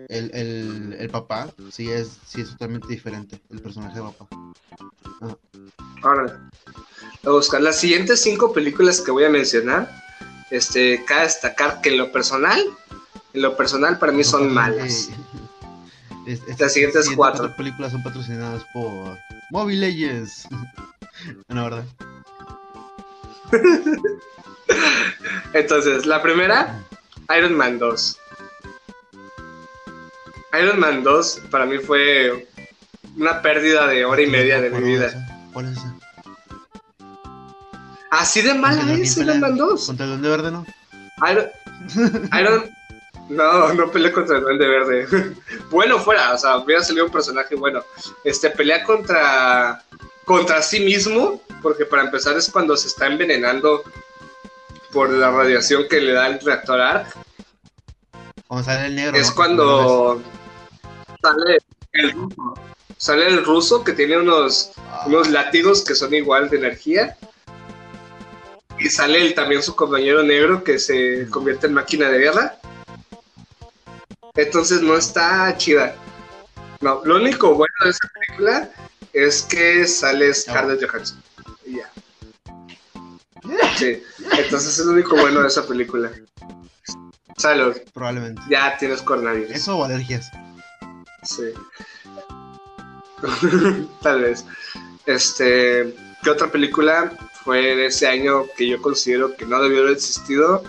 el, 0.10 0.32
el, 0.34 0.96
el 1.00 1.10
papá 1.10 1.50
sí 1.72 1.90
es, 1.92 2.18
sí 2.26 2.42
es 2.42 2.50
totalmente 2.52 2.88
diferente, 2.88 3.40
el 3.50 3.62
personaje 3.62 3.96
de 4.00 4.02
papá. 4.02 4.28
Ahora, 6.04 6.50
voy 7.24 7.34
a 7.34 7.38
buscar 7.38 7.62
las 7.62 7.80
siguientes 7.80 8.22
cinco 8.22 8.54
películas 8.54 9.02
que 9.02 9.12
voy 9.12 9.24
a 9.26 9.30
mencionar. 9.30 9.90
Este, 10.50 11.04
cabe 11.06 11.24
destacar 11.24 11.82
que 11.82 11.90
en 11.90 11.98
lo 11.98 12.12
personal, 12.12 12.62
en 13.34 13.42
lo 13.42 13.56
personal 13.56 13.98
para 14.00 14.12
mí 14.12 14.24
son 14.24 14.52
malas. 14.54 15.10
Es- 16.28 16.42
es- 16.48 16.60
Las 16.60 16.74
siguientes 16.74 17.10
cuatro. 17.16 17.52
películas 17.58 17.92
son 17.94 18.04
patrocinadas 18.04 18.64
por 18.74 19.18
Mobile 19.50 19.88
Legends. 19.90 20.48
no, 21.48 21.64
¿verdad? 21.64 21.84
Entonces, 25.54 26.06
la 26.06 26.22
primera, 26.22 26.80
Iron 27.38 27.56
Man 27.56 27.80
2. 27.80 28.18
Iron 30.60 30.80
Man 30.80 31.04
2 31.04 31.42
para 31.50 31.66
mí 31.66 31.78
fue 31.78 32.48
una 33.18 33.42
pérdida 33.42 33.88
de 33.88 34.06
hora 34.06 34.22
y 34.22 34.28
media 34.28 34.62
de 34.62 34.70
mi 34.70 34.76
¿Cuál 34.80 34.84
es 34.84 34.90
vida. 34.90 35.50
¿Cuál 35.54 35.66
es 35.68 35.78
esa? 35.78 35.96
Así 38.12 38.42
de 38.42 38.54
mala 38.54 38.78
¿Contra 38.78 38.94
quién 38.94 39.06
es? 39.06 39.18
Iron 39.18 39.40
Man 39.40 39.58
2. 39.58 39.86
¿Contra 39.86 40.06
el 40.06 40.10
Duende 40.12 40.30
Verde, 40.30 40.52
no? 40.52 40.66
Iron, 41.30 41.48
Iron- 42.40 42.70
no, 43.30 43.74
no 43.74 43.90
pelea 43.92 44.12
contra 44.12 44.38
el 44.38 44.44
Duende 44.44 44.68
Verde. 44.68 45.36
bueno 45.70 46.00
fuera, 46.00 46.34
o 46.34 46.38
sea, 46.38 46.58
hubiera 46.58 46.84
salido 46.84 47.06
un 47.06 47.12
personaje 47.12 47.56
bueno. 47.56 47.84
Este 48.26 48.50
pelea 48.50 48.84
contra 48.84 49.84
contra 50.26 50.62
sí 50.62 50.82
mismo, 50.82 51.42
porque 51.62 51.86
para 51.86 52.04
empezar 52.04 52.38
es 52.38 52.50
cuando 52.50 52.76
se 52.78 52.88
está 52.88 53.08
envenenando 53.08 53.84
por 54.92 55.10
la 55.10 55.32
radiación 55.32 55.88
que 55.90 56.02
le 56.02 56.12
da 56.14 56.28
el 56.28 56.40
reactor 56.42 56.80
ARC. 56.82 57.16
Cuando 58.48 58.66
sale 58.66 58.88
el 58.88 58.96
negro. 58.96 59.18
Es 59.18 59.30
¿no? 59.30 59.36
cuando 59.36 60.22
sale 61.22 61.58
el 61.94 62.12
ruso. 62.12 62.54
Sale 62.98 63.28
el 63.28 63.44
ruso 63.46 63.84
que 63.84 63.94
tiene 63.94 64.18
unos, 64.18 64.72
unos 65.06 65.30
látigos 65.30 65.84
que 65.84 65.96
son 65.96 66.14
igual 66.14 66.50
de 66.50 66.58
energía. 66.58 67.18
Y 68.80 68.90
sale 68.90 69.22
el- 69.22 69.34
también 69.34 69.62
su 69.64 69.76
compañero 69.76 70.24
negro 70.24 70.64
que 70.64 70.80
se 70.80 71.28
convierte 71.30 71.68
en 71.68 71.74
máquina 71.74 72.10
de 72.10 72.20
guerra. 72.20 72.58
Entonces 74.36 74.82
no 74.82 74.96
está 74.96 75.56
chida. 75.58 75.96
No, 76.80 77.02
lo 77.06 77.18
único 77.18 77.54
bueno 77.54 77.74
de 77.84 77.90
esa 77.92 78.08
película 78.14 78.70
es 79.14 79.42
que 79.44 79.86
sale 79.88 80.34
Scarlett 80.34 80.84
Johansson. 80.90 81.22
Y 81.66 81.78
ya. 81.78 81.92
Sí, 83.78 84.02
entonces 84.38 84.78
es 84.80 84.86
lo 84.86 84.94
único 84.94 85.16
bueno 85.16 85.42
de 85.42 85.48
esa 85.48 85.68
película. 85.68 86.12
Salud, 87.38 87.76
Probablemente. 87.94 88.42
ya 88.50 88.78
tienes 88.78 89.02
coronavirus. 89.02 89.52
Eso 89.52 89.78
o 89.78 89.84
alergias. 89.84 90.30
Sí. 91.24 91.54
Tal 94.02 94.22
vez. 94.22 94.46
Este, 95.06 95.96
¿qué 96.24 96.30
otra 96.30 96.52
película 96.52 97.12
fue 97.44 97.76
de 97.76 97.88
ese 97.88 98.08
año 98.08 98.46
que 98.58 98.68
yo 98.68 98.82
considero 98.82 99.36
que 99.36 99.46
no 99.46 99.62
debió 99.62 99.82
haber 99.82 99.94
existido? 99.94 100.64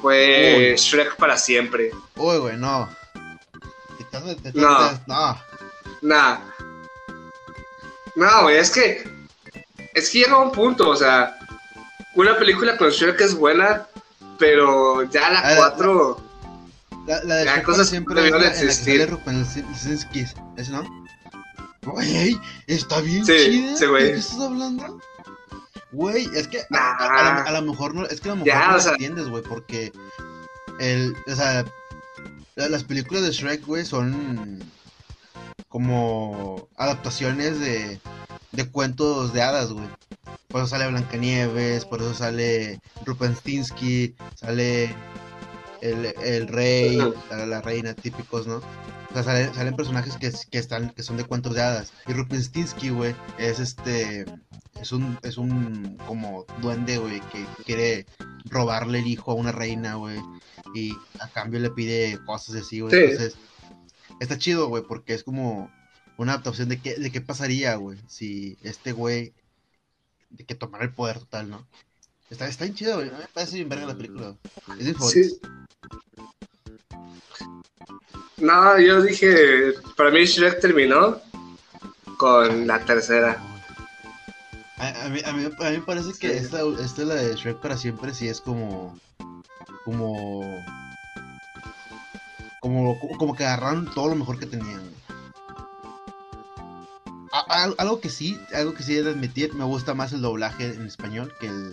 fue 0.00 0.72
Uy. 0.72 0.76
Shrek 0.76 1.16
para 1.16 1.36
siempre. 1.36 1.90
Uy, 2.16 2.38
güey, 2.38 2.56
no. 2.56 2.88
No. 4.54 4.92
No. 5.06 5.42
Nah. 6.02 6.38
No, 8.14 8.42
güey, 8.42 8.56
es 8.56 8.70
que. 8.70 9.08
Es 9.94 10.10
que 10.10 10.18
llega 10.18 10.34
a 10.34 10.38
un 10.38 10.52
punto, 10.52 10.90
o 10.90 10.96
sea. 10.96 11.36
Una 12.14 12.36
película 12.36 12.76
con 12.76 12.90
Shrek 12.90 13.20
es 13.20 13.34
buena, 13.34 13.86
pero 14.38 15.04
ya 15.04 15.26
A 15.26 15.32
la 15.32 15.42
ver, 15.42 15.56
4. 15.58 16.27
La, 17.08 17.24
la 17.24 17.34
de 17.36 17.62
cosas 17.62 17.88
para 17.88 17.90
siempre 17.90 18.14
es 18.24 18.30
la, 18.30 18.36
en 18.36 18.42
la 18.44 18.52
que 18.52 18.64
existir. 18.66 18.82
sale. 19.00 19.02
¿Ese 20.56 20.72
no? 20.72 21.06
Güey, 21.82 22.38
está 22.66 23.00
bien 23.00 23.24
Sí, 23.24 23.32
chida. 23.36 23.76
sí, 23.76 23.86
güey. 23.86 24.04
¿De 24.04 24.12
qué 24.12 24.18
estás 24.18 24.40
hablando? 24.40 25.00
Güey, 25.92 26.28
es 26.34 26.46
que 26.48 26.60
a, 26.70 26.92
a- 26.92 27.42
a 27.44 27.50
lo- 27.52 27.62
mejor 27.62 27.94
no, 27.94 28.04
es 28.04 28.20
que 28.20 28.28
a 28.28 28.32
lo 28.34 28.44
mejor 28.44 28.46
Ya, 28.46 28.66
no 28.66 28.72
o 28.72 28.76
lo 28.76 28.80
sea- 28.82 28.92
entiendes, 28.92 29.28
güey, 29.28 29.42
porque 29.42 29.90
el, 30.80 31.16
o 31.26 31.34
sea, 31.34 31.64
la- 32.56 32.68
las 32.68 32.84
películas 32.84 33.22
de 33.22 33.30
Shrek, 33.30 33.64
güey, 33.64 33.86
son 33.86 34.62
como 35.68 36.68
adaptaciones 36.76 37.58
de, 37.60 38.00
de 38.52 38.70
cuentos 38.70 39.32
de 39.32 39.42
hadas, 39.42 39.72
güey. 39.72 39.86
Por 40.48 40.60
eso 40.62 40.68
sale 40.70 40.88
Blancanieves, 40.88 41.84
por 41.84 42.00
eso 42.00 42.14
sale 42.14 42.80
Rupenstinsky, 43.04 44.14
sale 44.34 44.94
el, 45.80 46.06
el 46.22 46.48
rey, 46.48 46.96
la, 47.30 47.46
la 47.46 47.60
reina, 47.60 47.94
típicos, 47.94 48.46
¿no? 48.46 48.56
O 48.56 49.12
sea, 49.14 49.22
sale- 49.22 49.54
salen 49.54 49.74
personajes 49.76 50.16
que, 50.16 50.30
que 50.50 50.58
están, 50.58 50.90
que 50.90 51.02
son 51.02 51.16
de 51.16 51.24
cuentos 51.24 51.54
de 51.54 51.62
hadas. 51.62 51.92
Y 52.06 52.12
Rupenstinsky, 52.12 52.90
güey, 52.90 53.14
es 53.38 53.58
este, 53.58 54.26
es 54.80 54.92
un, 54.92 55.18
es 55.22 55.38
un 55.38 55.96
como 56.06 56.44
duende, 56.60 56.98
güey, 56.98 57.20
que 57.32 57.44
quiere 57.64 58.06
robarle 58.46 58.98
el 59.00 59.06
hijo 59.06 59.30
a 59.32 59.34
una 59.34 59.52
reina, 59.52 59.94
güey. 59.94 60.20
Y 60.74 60.92
a 61.20 61.28
cambio 61.28 61.58
le 61.60 61.70
pide 61.70 62.18
cosas 62.26 62.56
así, 62.56 62.80
güey. 62.80 62.92
Sí. 62.92 62.98
Entonces, 63.12 63.36
está 64.20 64.36
chido, 64.38 64.68
güey, 64.68 64.82
porque 64.86 65.14
es 65.14 65.24
como 65.24 65.70
una 66.18 66.32
adaptación 66.32 66.68
de 66.68 66.80
qué, 66.80 66.96
de 66.96 67.10
qué 67.10 67.20
pasaría, 67.20 67.76
güey, 67.76 67.98
si 68.08 68.58
este 68.62 68.92
güey, 68.92 69.32
de 70.30 70.44
que 70.44 70.54
tomara 70.54 70.84
el 70.84 70.92
poder 70.92 71.20
total, 71.20 71.48
¿no? 71.48 71.66
Está, 72.28 72.46
está 72.46 72.64
bien 72.64 72.74
chido, 72.76 72.96
güey. 72.96 73.10
Me 73.10 73.26
parece 73.32 73.56
bien 73.56 73.70
verga 73.70 73.86
la 73.86 73.96
película. 73.96 74.36
Es 74.78 74.92
favorita. 74.94 75.08
Sí. 75.08 75.40
No, 78.38 78.78
yo 78.78 79.02
dije. 79.02 79.72
Para 79.96 80.10
mí, 80.10 80.24
Shrek 80.24 80.60
terminó 80.60 81.20
con 82.18 82.66
la 82.66 82.78
tercera. 82.84 83.42
A, 84.78 85.06
a 85.06 85.08
mí, 85.08 85.20
a, 85.24 85.32
mí, 85.32 85.44
a 85.46 85.70
mí 85.70 85.76
me 85.78 85.82
parece 85.82 86.12
que 86.18 86.30
Sí. 86.30 86.44
esta, 86.44 86.60
esta 86.80 87.02
la 87.02 87.14
de 87.16 87.34
Shrek 87.34 87.58
para 87.60 87.76
siempre 87.76 88.14
sí 88.14 88.28
es 88.28 88.40
como. 88.40 88.98
Como. 89.84 90.42
Como, 92.60 92.98
como 93.18 93.34
que 93.36 93.44
agarraron 93.44 93.86
todo 93.94 94.08
lo 94.08 94.14
mejor 94.16 94.38
que 94.38 94.46
tenían. 94.46 94.82
a- 97.32 97.70
algo 97.78 98.00
que 98.00 98.08
sí, 98.10 98.38
algo 98.54 98.74
que 98.74 98.82
sí 98.82 98.96
he 98.96 99.02
de 99.02 99.10
admitir, 99.10 99.54
me 99.54 99.64
gusta 99.64 99.94
más 99.94 100.12
el 100.12 100.22
doblaje 100.22 100.74
en 100.74 100.86
español 100.86 101.32
que, 101.40 101.46
el, 101.46 101.72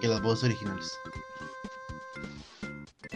que 0.00 0.08
las 0.08 0.20
voces 0.22 0.44
originales. 0.44 0.92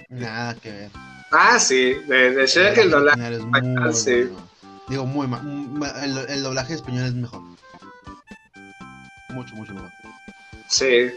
Nada 0.09 0.55
que 0.57 0.71
ver. 0.71 0.91
Ah, 1.33 1.59
sí, 1.59 1.95
de, 2.07 2.31
de 2.35 2.47
Shrek 2.47 2.77
el 2.79 2.91
doblaje 2.91 2.91
doblaje. 2.91 3.23
original 3.23 3.35
es 3.35 3.45
muy 3.45 3.61
español, 3.61 3.95
sí. 3.95 4.11
bueno. 4.11 4.51
Digo, 4.89 5.07
muy 5.07 5.27
el, 6.03 6.19
el 6.29 6.43
doblaje 6.43 6.75
español 6.75 7.07
es 7.07 7.15
mejor. 7.15 7.43
Mucho, 9.29 9.55
mucho 9.57 9.73
mejor. 9.75 9.91
Sí, 10.69 11.13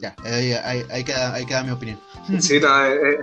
Ya, 0.00 0.14
ahí, 0.24 0.52
ahí, 0.52 0.86
ahí 0.90 1.04
queda, 1.04 1.34
ahí 1.34 1.46
queda 1.46 1.62
mi 1.64 1.70
opinión. 1.70 2.00
sí, 2.40 2.60
no. 2.60 2.84
eh, 2.86 3.12
eh. 3.12 3.20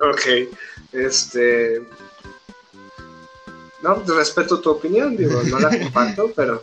Ok, 0.00 0.54
este. 0.92 1.82
No, 3.82 3.94
respeto 4.16 4.60
tu 4.60 4.70
opinión, 4.70 5.16
digo, 5.16 5.42
no 5.44 5.58
la 5.60 5.70
comparto, 5.70 6.32
pero. 6.36 6.62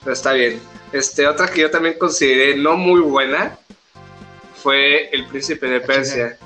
Pero 0.00 0.12
está 0.12 0.32
bien. 0.32 0.60
Este, 0.92 1.26
otra 1.28 1.46
que 1.48 1.60
yo 1.60 1.70
también 1.70 1.98
consideré 1.98 2.56
no 2.56 2.76
muy 2.76 3.00
buena 3.00 3.56
fue 4.62 5.08
El 5.10 5.26
Príncipe 5.26 5.66
de 5.66 5.80
Persia. 5.80 6.38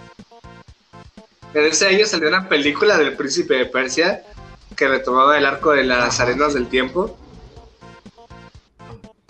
En 1.52 1.64
ese 1.64 1.86
año 1.86 2.04
salió 2.06 2.28
una 2.28 2.48
película 2.48 2.96
del 2.98 3.14
Príncipe 3.16 3.54
de 3.54 3.66
Persia 3.66 4.22
que 4.76 4.88
retomaba 4.88 5.38
el 5.38 5.46
arco 5.46 5.72
de 5.72 5.84
las 5.84 6.18
arenas 6.20 6.54
del 6.54 6.68
tiempo. 6.68 7.16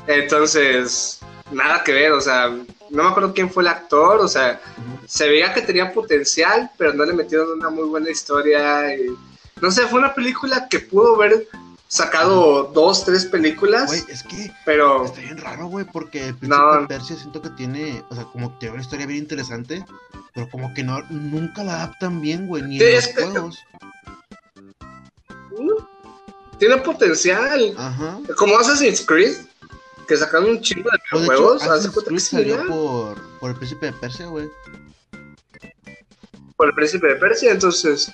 Entonces, 0.06 1.20
nada 1.50 1.82
que 1.82 1.92
ver, 1.92 2.12
o 2.12 2.20
sea, 2.20 2.48
no 2.48 3.02
me 3.02 3.08
acuerdo 3.08 3.34
quién 3.34 3.50
fue 3.50 3.62
el 3.62 3.68
actor, 3.68 4.20
o 4.20 4.28
sea, 4.28 4.60
se 5.06 5.28
veía 5.28 5.52
que 5.54 5.62
tenía 5.62 5.92
potencial, 5.92 6.70
pero 6.76 6.92
no 6.92 7.04
le 7.04 7.12
metieron 7.12 7.50
una 7.52 7.70
muy 7.70 7.84
buena 7.88 8.10
historia. 8.10 8.94
y- 8.94 9.14
no 9.60 9.70
sé, 9.70 9.86
fue 9.86 9.98
una 9.98 10.14
película 10.14 10.68
que 10.68 10.80
pudo 10.80 11.14
haber 11.14 11.48
sacado 11.94 12.64
dos, 12.74 13.04
tres 13.04 13.24
películas, 13.26 13.86
Güey, 13.86 14.02
es 14.08 14.22
que 14.24 14.52
pero 14.64 15.04
está 15.04 15.20
bien 15.20 15.38
raro, 15.38 15.66
güey, 15.66 15.84
porque 15.84 16.28
el 16.28 16.34
príncipe 16.36 16.60
No. 16.62 16.80
de 16.80 16.86
Persia 16.88 17.16
siento 17.16 17.40
que 17.40 17.50
tiene, 17.50 18.02
o 18.10 18.14
sea, 18.16 18.24
como 18.24 18.50
que 18.52 18.56
tiene 18.60 18.74
una 18.74 18.82
historia 18.82 19.06
bien 19.06 19.20
interesante, 19.20 19.84
pero 20.34 20.48
como 20.50 20.74
que 20.74 20.82
no, 20.82 21.00
nunca 21.10 21.62
la 21.62 21.74
adaptan 21.76 22.20
bien, 22.20 22.48
güey, 22.48 22.62
ni 22.64 22.78
Sí, 22.78 22.84
en 22.84 22.94
los 22.94 23.06
juegos. 23.32 23.58
mm, 25.56 26.58
tiene 26.58 26.78
potencial. 26.78 27.74
Ajá. 27.78 28.18
Como 28.36 28.58
Assassin's 28.58 29.00
Creed, 29.06 29.36
que 30.08 30.16
sacaron 30.16 30.50
un 30.50 30.60
chingo 30.60 30.90
de 30.90 30.98
Pues 31.12 31.22
de 31.22 31.26
hecho, 31.26 31.32
videojuegos, 31.36 31.62
haz 31.62 31.68
de 31.68 31.74
Assassin's 31.90 32.04
Creed 32.06 32.20
salió 32.20 32.66
por, 32.66 33.38
por 33.38 33.50
el 33.50 33.56
príncipe 33.56 33.86
de 33.86 33.92
Persia, 33.92 34.26
güey. 34.26 34.48
por 36.56 36.68
el 36.68 36.74
príncipe 36.74 37.06
de 37.08 37.16
Persia, 37.16 37.50
entonces, 37.52 38.12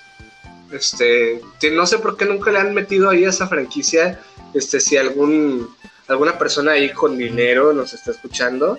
este, 0.71 1.41
no 1.71 1.85
sé 1.85 1.99
por 1.99 2.17
qué 2.17 2.25
nunca 2.25 2.51
le 2.51 2.59
han 2.59 2.73
metido 2.73 3.09
ahí 3.09 3.25
a 3.25 3.29
esa 3.29 3.47
franquicia, 3.47 4.19
este, 4.53 4.79
si 4.79 4.97
algún, 4.97 5.69
alguna 6.07 6.37
persona 6.37 6.71
ahí 6.73 6.91
con 6.91 7.17
dinero 7.17 7.73
nos 7.73 7.93
está 7.93 8.11
escuchando, 8.11 8.77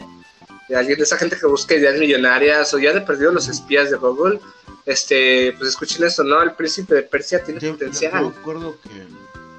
alguien 0.74 0.96
de 0.96 1.04
esa 1.04 1.18
gente 1.18 1.36
que 1.38 1.46
busca 1.46 1.74
ideas 1.74 1.98
millonarias 1.98 2.72
o 2.72 2.78
ya 2.78 2.92
de 2.94 3.02
perdido 3.02 3.30
los 3.32 3.46
espías 3.48 3.90
de 3.90 3.96
Google, 3.98 4.40
este, 4.86 5.52
pues 5.58 5.70
escuchen 5.70 6.02
esto, 6.04 6.24
¿no? 6.24 6.42
El 6.42 6.52
príncipe 6.54 6.94
de 6.94 7.02
Persia 7.02 7.44
tiene 7.44 7.60
Yo, 7.60 7.72
potencial. 7.72 8.32
yo 8.46 8.78
que... 8.82 9.06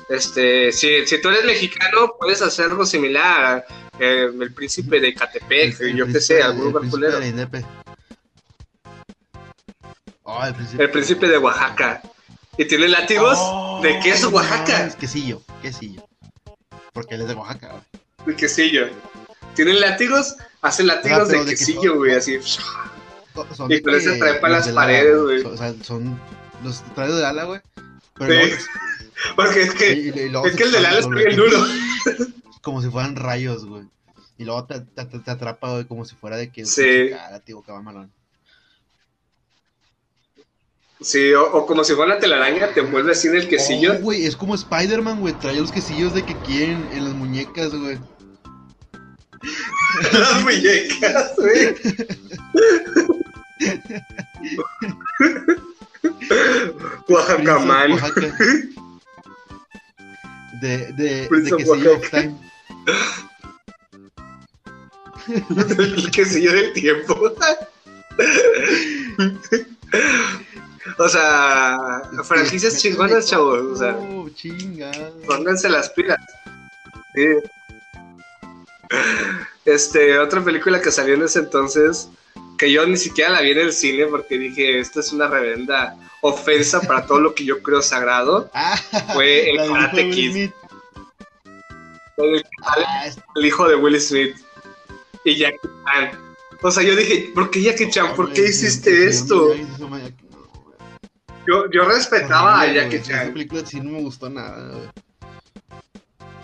Este, 0.09 0.71
si, 0.71 1.05
si 1.07 1.21
tú 1.21 1.29
eres 1.29 1.45
mexicano, 1.45 2.15
puedes 2.19 2.41
hacer 2.41 2.65
algo 2.65 2.85
similar. 2.85 3.63
eh, 3.99 4.27
el 4.39 4.53
príncipe 4.53 4.99
de 4.99 5.13
Catepec, 5.13 5.79
el- 5.81 5.87
el 5.89 5.95
yo 5.95 6.07
qué 6.07 6.19
sé, 6.19 6.41
algún 6.41 6.65
lugar 6.65 6.89
culero. 6.89 7.19
Oh, 10.23 10.43
el 10.45 10.53
príncipe... 10.55 10.83
El 10.83 10.91
príncipe 10.91 11.27
de 11.27 11.37
Oaxaca. 11.37 12.01
Y 12.57 12.65
tiene 12.65 12.87
látigos 12.87 13.37
Oh, 13.39 13.79
de 13.81 13.99
queso 13.99 14.29
no 14.29 14.37
Oaxaca. 14.37 14.89
Quesillo, 14.99 15.41
quesillo. 15.61 16.07
Porque 16.93 17.15
él 17.15 17.21
es 17.21 17.27
de 17.27 17.33
Oaxaca, 17.33 17.69
güey. 17.71 17.83
De 18.27 18.35
quesillo. 18.35 18.87
Tienen 19.55 19.79
látigos, 19.79 20.35
hacen 20.61 20.87
látigos 20.87 21.19
Ah, 21.29 21.31
de 21.31 21.43
de 21.45 21.51
quesillo, 21.51 21.81
queso. 21.81 21.95
güey, 21.95 22.15
así. 22.15 22.39
Son- 23.55 23.71
Y 23.71 23.81
con 23.81 23.93
que 23.93 23.99
trepa 24.19 24.47
los 24.49 24.57
las 24.57 24.65
de 24.67 24.73
paredes, 24.73 25.21
güey. 25.21 25.41
O 25.43 25.57
sea, 25.57 25.73
son 25.83 26.19
los 26.63 26.83
trae 26.93 27.11
de 27.11 27.25
ala, 27.25 27.45
güey. 27.45 27.61
Pero 28.17 28.31
Sí. 28.31 28.37
luego- 28.49 28.55
Porque 29.35 29.61
es 29.63 29.73
que, 29.73 29.93
y- 29.93 30.07
y 30.09 30.47
es 30.47 30.55
que 30.55 30.63
el 30.63 30.71
del 30.71 30.85
ala 30.85 30.97
expande, 30.97 31.25
bien 31.25 31.35
duro. 31.37 31.57
Como 32.61 32.81
si 32.81 32.89
fueran 32.89 33.15
rayos, 33.15 33.65
güey. 33.65 33.83
Y 34.37 34.45
luego 34.45 34.65
te, 34.65 34.79
te, 34.81 35.05
te- 35.05 35.19
te 35.19 35.31
atrapa, 35.31 35.71
güey, 35.71 35.85
como 35.85 36.05
si 36.05 36.15
fuera 36.15 36.37
de 36.37 36.49
que... 36.51 36.65
Sí. 36.65 37.09
Cara, 37.11 37.39
tío, 37.39 37.61
que 37.61 37.71
va 37.71 37.81
malón. 37.81 38.11
Sí, 41.03 41.33
o, 41.33 41.43
o 41.51 41.65
como 41.65 41.83
si 41.83 41.93
fuera 41.93 42.13
una 42.13 42.21
telaraña, 42.21 42.73
te 42.73 42.79
envuelve 42.79 43.11
así 43.11 43.27
en 43.27 43.35
el 43.35 43.49
quesillo. 43.49 43.93
Oh, 43.93 43.99
güey, 43.99 44.25
es 44.25 44.37
como 44.37 44.55
Spider-Man, 44.55 45.19
güey. 45.19 45.33
Trae 45.33 45.59
los 45.59 45.71
quesillos 45.71 46.13
de 46.13 46.23
que 46.23 46.35
quieren 46.37 46.87
en 46.93 47.03
las 47.03 47.13
muñecas, 47.13 47.75
güey. 47.75 47.99
Las 50.13 50.41
muñecas, 50.43 51.33
güey. 51.37 51.75
Oaxaca 57.09 57.59
Man. 57.59 57.91
Oaxaca. 57.91 58.33
De, 60.61 60.93
de, 60.93 61.27
Prince 61.27 61.51
de 61.51 61.57
quesillo 61.57 61.95
of 61.95 62.09
time. 62.09 62.33
El 65.77 66.09
quesillo 66.11 66.53
del 66.53 66.71
tiempo. 66.73 67.33
O 70.97 71.07
sea, 71.09 71.77
franquicias 72.23 72.81
chingonas, 72.81 73.27
chavos. 73.29 73.59
O 73.61 73.75
sea, 73.75 73.95
Oh, 73.97 74.29
chinga. 74.29 74.91
pónganse 75.25 75.69
las 75.69 75.89
pilas. 75.91 76.19
Sí. 77.15 77.25
Este, 79.65 80.17
otra 80.19 80.43
película 80.43 80.81
que 80.81 80.91
salió 80.91 81.13
en 81.15 81.23
ese 81.23 81.39
entonces, 81.39 82.09
que 82.57 82.71
yo 82.71 82.85
ni 82.85 82.97
siquiera 82.97 83.31
la 83.31 83.41
vi 83.41 83.51
en 83.51 83.59
el 83.59 83.73
cine 83.73 84.05
porque 84.07 84.37
dije, 84.37 84.79
esta 84.79 84.99
es 84.99 85.11
una 85.13 85.27
reverenda 85.27 85.95
ofensa 86.21 86.81
para 86.81 87.05
todo 87.05 87.19
lo 87.19 87.33
que 87.33 87.45
yo 87.45 87.61
creo 87.61 87.81
sagrado, 87.81 88.49
Ah, 88.53 88.77
fue 89.13 89.49
el 89.49 89.57
Karate 89.57 90.09
Kid. 90.09 90.49
El, 92.17 92.45
Ah, 92.63 93.05
es- 93.07 93.17
el 93.35 93.45
hijo 93.45 93.67
de 93.67 93.75
Will 93.75 93.99
Smith. 93.99 94.35
y 95.25 95.37
Jackie 95.37 95.57
Chan. 95.85 96.19
O 96.61 96.69
sea, 96.71 96.83
yo 96.83 96.95
dije, 96.95 97.31
¿por 97.33 97.49
qué 97.49 97.61
Jackie 97.61 97.89
Chan? 97.89 98.13
¿Por 98.15 98.31
qué 98.33 98.41
hiciste 98.49 99.07
esto? 99.07 99.53
Yo, 101.47 101.69
yo 101.71 101.85
respetaba 101.85 102.61
a 102.61 102.71
Jackie 102.71 103.01
Chan. 103.01 103.21
Esa 103.21 103.33
película 103.33 103.65
sí 103.65 103.79
no 103.81 103.91
me 103.91 104.01
gustó 104.01 104.29
nada, 104.29 104.69
güey. 104.69 104.89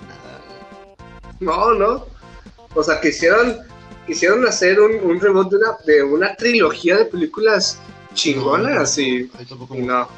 Nada, 0.08 0.42
No, 1.40 1.74
no. 1.74 2.06
O 2.76 2.84
sea, 2.84 3.00
quisieron, 3.00 3.58
quisieron 4.06 4.46
hacer 4.46 4.80
un, 4.80 4.96
un 5.10 5.20
reboot 5.20 5.50
de 5.52 5.58
una, 5.58 5.78
de 5.86 6.04
una 6.04 6.36
trilogía 6.36 6.98
de 6.98 7.06
películas 7.06 7.80
chingonas 8.14 8.98
y, 8.98 9.32
y 9.72 9.82
no. 9.82 10.10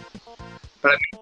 Para 0.82 0.96
mí, 0.96 1.21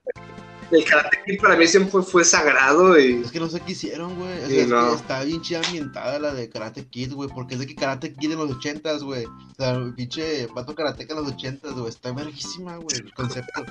el 0.72 0.86
Karate 0.86 1.20
Kid 1.26 1.39
para 1.41 1.55
mí 1.55 1.67
siempre 1.67 1.91
fue, 1.91 2.03
fue 2.03 2.24
sagrado 2.24 2.99
y... 2.99 3.22
Es 3.22 3.32
que 3.32 3.39
no 3.39 3.49
sé 3.49 3.59
qué 3.61 3.72
hicieron, 3.72 4.15
güey. 4.17 4.34
O 4.34 4.38
sea, 4.38 4.47
Sí, 4.47 4.59
es 4.59 4.67
no. 4.67 4.89
que 4.89 4.95
está 4.95 5.24
bien 5.24 5.41
chida 5.41 5.61
ambientada 5.65 6.20
la 6.20 6.34
de 6.34 6.49
Karate 6.49 6.86
Kid, 6.88 7.13
güey. 7.13 7.30
Porque 7.30 7.55
es 7.55 7.59
de 7.59 7.67
que 7.67 7.76
Karate 7.76 8.13
Kid 8.13 8.32
en 8.32 8.38
los 8.39 8.51
ochentas, 8.51 9.03
güey. 9.03 9.26
O 9.26 9.55
sea, 9.57 9.72
el 9.72 9.93
pinche 9.93 10.47
pato 10.53 10.76
karateca 10.76 11.13
en 11.13 11.22
los 11.24 11.32
ochentas, 11.34 11.74
güey. 11.74 11.89
Está 11.89 12.11
verguísima, 12.11 12.78
güey, 12.78 12.97
el 12.97 13.13
concepto. 13.13 13.65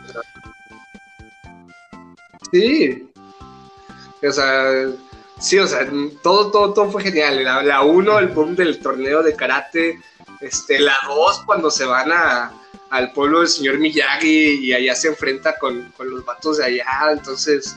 Sí. 2.53 3.09
O 4.26 4.32
sea, 4.32 4.88
sí, 5.38 5.59
o 5.59 5.66
sea, 5.66 5.88
todo, 6.22 6.51
todo, 6.51 6.72
todo 6.72 6.90
fue 6.90 7.03
genial. 7.03 7.44
La, 7.44 7.62
la 7.62 7.82
uno, 7.82 8.18
el 8.18 8.28
boom 8.28 8.57
del 8.57 8.78
torneo 8.80 9.22
de 9.22 9.34
karate. 9.34 10.01
Este, 10.40 10.78
la 10.78 10.96
dos, 11.07 11.42
cuando 11.44 11.70
se 11.70 11.84
van 11.84 12.12
a, 12.12 12.53
al 12.91 13.12
pueblo 13.12 13.41
del 13.41 13.49
señor 13.49 13.78
Miyagi 13.78 14.61
y 14.66 14.72
allá 14.72 14.95
se 14.95 15.09
enfrenta 15.09 15.59
con, 15.59 15.93
con 15.97 16.11
los 16.11 16.24
vatos 16.24 16.59
de 16.59 16.64
allá. 16.64 16.86
Entonces, 17.12 17.76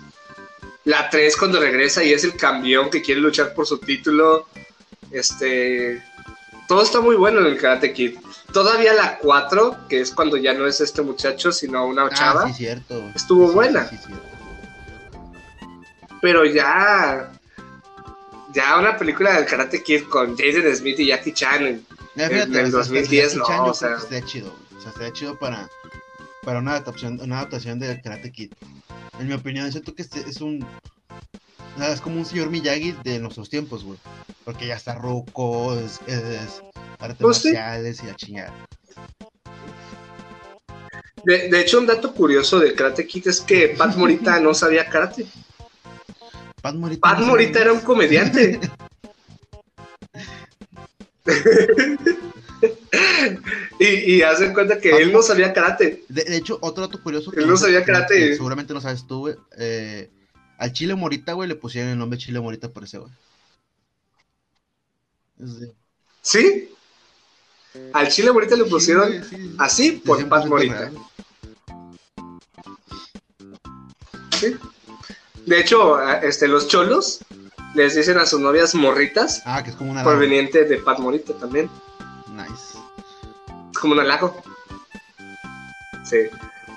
la 0.85 1.09
tres, 1.09 1.35
cuando 1.37 1.59
regresa 1.59 2.03
y 2.03 2.13
es 2.13 2.23
el 2.23 2.35
campeón 2.35 2.89
que 2.89 3.01
quiere 3.01 3.21
luchar 3.21 3.53
por 3.53 3.65
su 3.67 3.77
título. 3.77 4.47
Este, 5.11 6.01
todo 6.67 6.83
está 6.83 7.01
muy 7.01 7.15
bueno 7.15 7.39
en 7.41 7.47
el 7.47 7.57
Karate 7.57 7.91
Kid. 7.93 8.17
Todavía 8.53 8.93
la 8.93 9.17
4, 9.17 9.87
que 9.89 10.01
es 10.01 10.11
cuando 10.11 10.35
ya 10.37 10.53
no 10.53 10.65
es 10.67 10.81
este 10.81 11.01
muchacho, 11.01 11.51
sino 11.51 11.85
una 11.85 12.09
chava. 12.09 12.43
Ah, 12.43 12.47
sí, 12.47 12.53
cierto. 12.53 13.01
Estuvo 13.15 13.47
Sí, 13.49 13.53
buena. 13.53 13.87
Sí, 13.87 13.97
pero 16.21 16.45
ya 16.45 17.31
ya 18.53 18.77
una 18.77 18.97
película 18.97 19.33
del 19.35 19.45
Karate 19.45 19.81
Kid 19.81 20.03
con 20.03 20.35
Jaden 20.37 20.75
Smith 20.75 20.99
y 20.99 21.07
Jackie 21.07 21.33
Chan 21.33 21.65
en- 21.65 21.85
fíjate, 22.15 22.43
el 22.43 22.65
o 22.67 22.69
sea, 22.69 22.69
2010 22.79 23.33
Jackie 23.35 23.37
no, 23.53 23.65
o 23.65 23.73
sea. 23.73 23.97
chido. 24.25 24.53
O 24.81 24.83
sea, 24.83 24.91
estaría 24.93 25.13
chido 25.13 25.37
para, 25.37 25.69
para 26.41 26.57
una 26.57 26.71
adaptación, 26.71 27.21
una 27.21 27.37
adaptación 27.37 27.77
de 27.77 28.01
Karate 28.01 28.31
Kid. 28.31 28.51
En 29.19 29.27
mi 29.27 29.33
opinión, 29.33 29.71
siento 29.71 29.93
que 29.93 30.01
este 30.01 30.21
es 30.21 30.41
un. 30.41 30.63
o 30.63 31.77
sea, 31.77 31.93
es 31.93 32.01
como 32.01 32.17
un 32.17 32.25
señor 32.25 32.49
Miyagi 32.49 32.93
de 33.03 33.19
nuestros 33.19 33.47
tiempos, 33.47 33.83
güey. 33.83 33.99
Porque 34.43 34.65
ya 34.65 34.75
está 34.75 34.95
roco, 34.95 35.75
es, 35.77 35.99
es 36.07 36.63
artes 36.97 37.17
Pues 37.19 37.37
sí. 37.37 37.49
marciales 37.49 38.01
y 38.01 38.07
la 38.07 38.15
chingada. 38.15 38.53
de, 41.25 41.49
de 41.49 41.61
hecho 41.61 41.77
un 41.77 41.85
dato 41.85 42.11
curioso 42.15 42.57
de 42.59 42.73
Karate 42.73 43.05
Kid 43.05 43.27
es 43.27 43.39
que 43.41 43.67
Pat 43.77 43.95
Morita 43.95 44.39
no 44.39 44.55
sabía 44.55 44.89
karate 44.89 45.27
Pat 46.63 46.73
Morita. 46.73 47.01
Pat 47.01 47.19
no 47.19 47.25
sabe 47.25 47.29
Morita 47.29 47.59
era 47.61 47.73
un 47.73 47.81
comediante 47.81 48.59
y, 53.79 53.85
y 54.15 54.21
hacen 54.21 54.53
cuenta 54.53 54.79
que 54.79 54.89
él 54.91 55.13
no 55.13 55.21
sabía 55.21 55.53
karate 55.53 56.03
De, 56.09 56.23
de 56.25 56.35
hecho, 56.37 56.57
otro 56.61 56.85
dato 56.87 57.01
curioso. 57.01 57.31
Él 57.35 57.47
no 57.47 57.55
sabía 57.57 57.79
que- 57.79 57.91
karate. 57.91 58.15
que 58.17 58.35
seguramente 58.35 58.73
no 58.73 58.81
sabes 58.81 59.05
tú, 59.07 59.19
güey. 59.19 59.35
eh, 59.57 60.09
al 60.57 60.73
Chile 60.73 60.93
Morita, 60.95 61.33
güey, 61.33 61.47
le 61.49 61.55
pusieron 61.55 61.91
el 61.91 61.97
nombre 61.97 62.19
Chile 62.19 62.39
Morita 62.39 62.69
por 62.69 62.83
ese, 62.83 62.97
güey. 62.99 63.11
De- 65.37 65.71
¿sí? 66.21 66.67
al 67.93 68.09
chile 68.09 68.31
Morita 68.33 68.55
le 68.57 68.65
pusieron 68.65 69.07
güey, 69.07 69.23
sí, 69.23 69.35
sí. 69.37 69.55
así 69.57 69.91
por 70.05 70.19
100% 70.19 70.27
Pat 70.29 70.45
Morita 70.45 70.77
real. 70.77 70.93
¿sí? 74.39 74.57
de 75.45 75.59
hecho 75.59 75.99
este, 76.21 76.47
los 76.49 76.67
cholos 76.67 77.19
les 77.73 77.95
dicen 77.95 78.17
a 78.17 78.25
sus 78.25 78.39
novias 78.41 78.75
morritas 78.75 79.41
Ah, 79.45 79.63
que 79.63 79.69
es 79.71 79.75
como 79.77 79.91
una. 79.91 80.03
proveniente 80.03 80.65
de 80.65 80.77
Pat 80.79 80.99
Morita 80.99 81.33
también 81.37 81.69
Nice. 82.27 82.70
Como 83.81 83.93
un 83.93 83.99
halago. 83.99 84.41
Sí. 86.05 86.17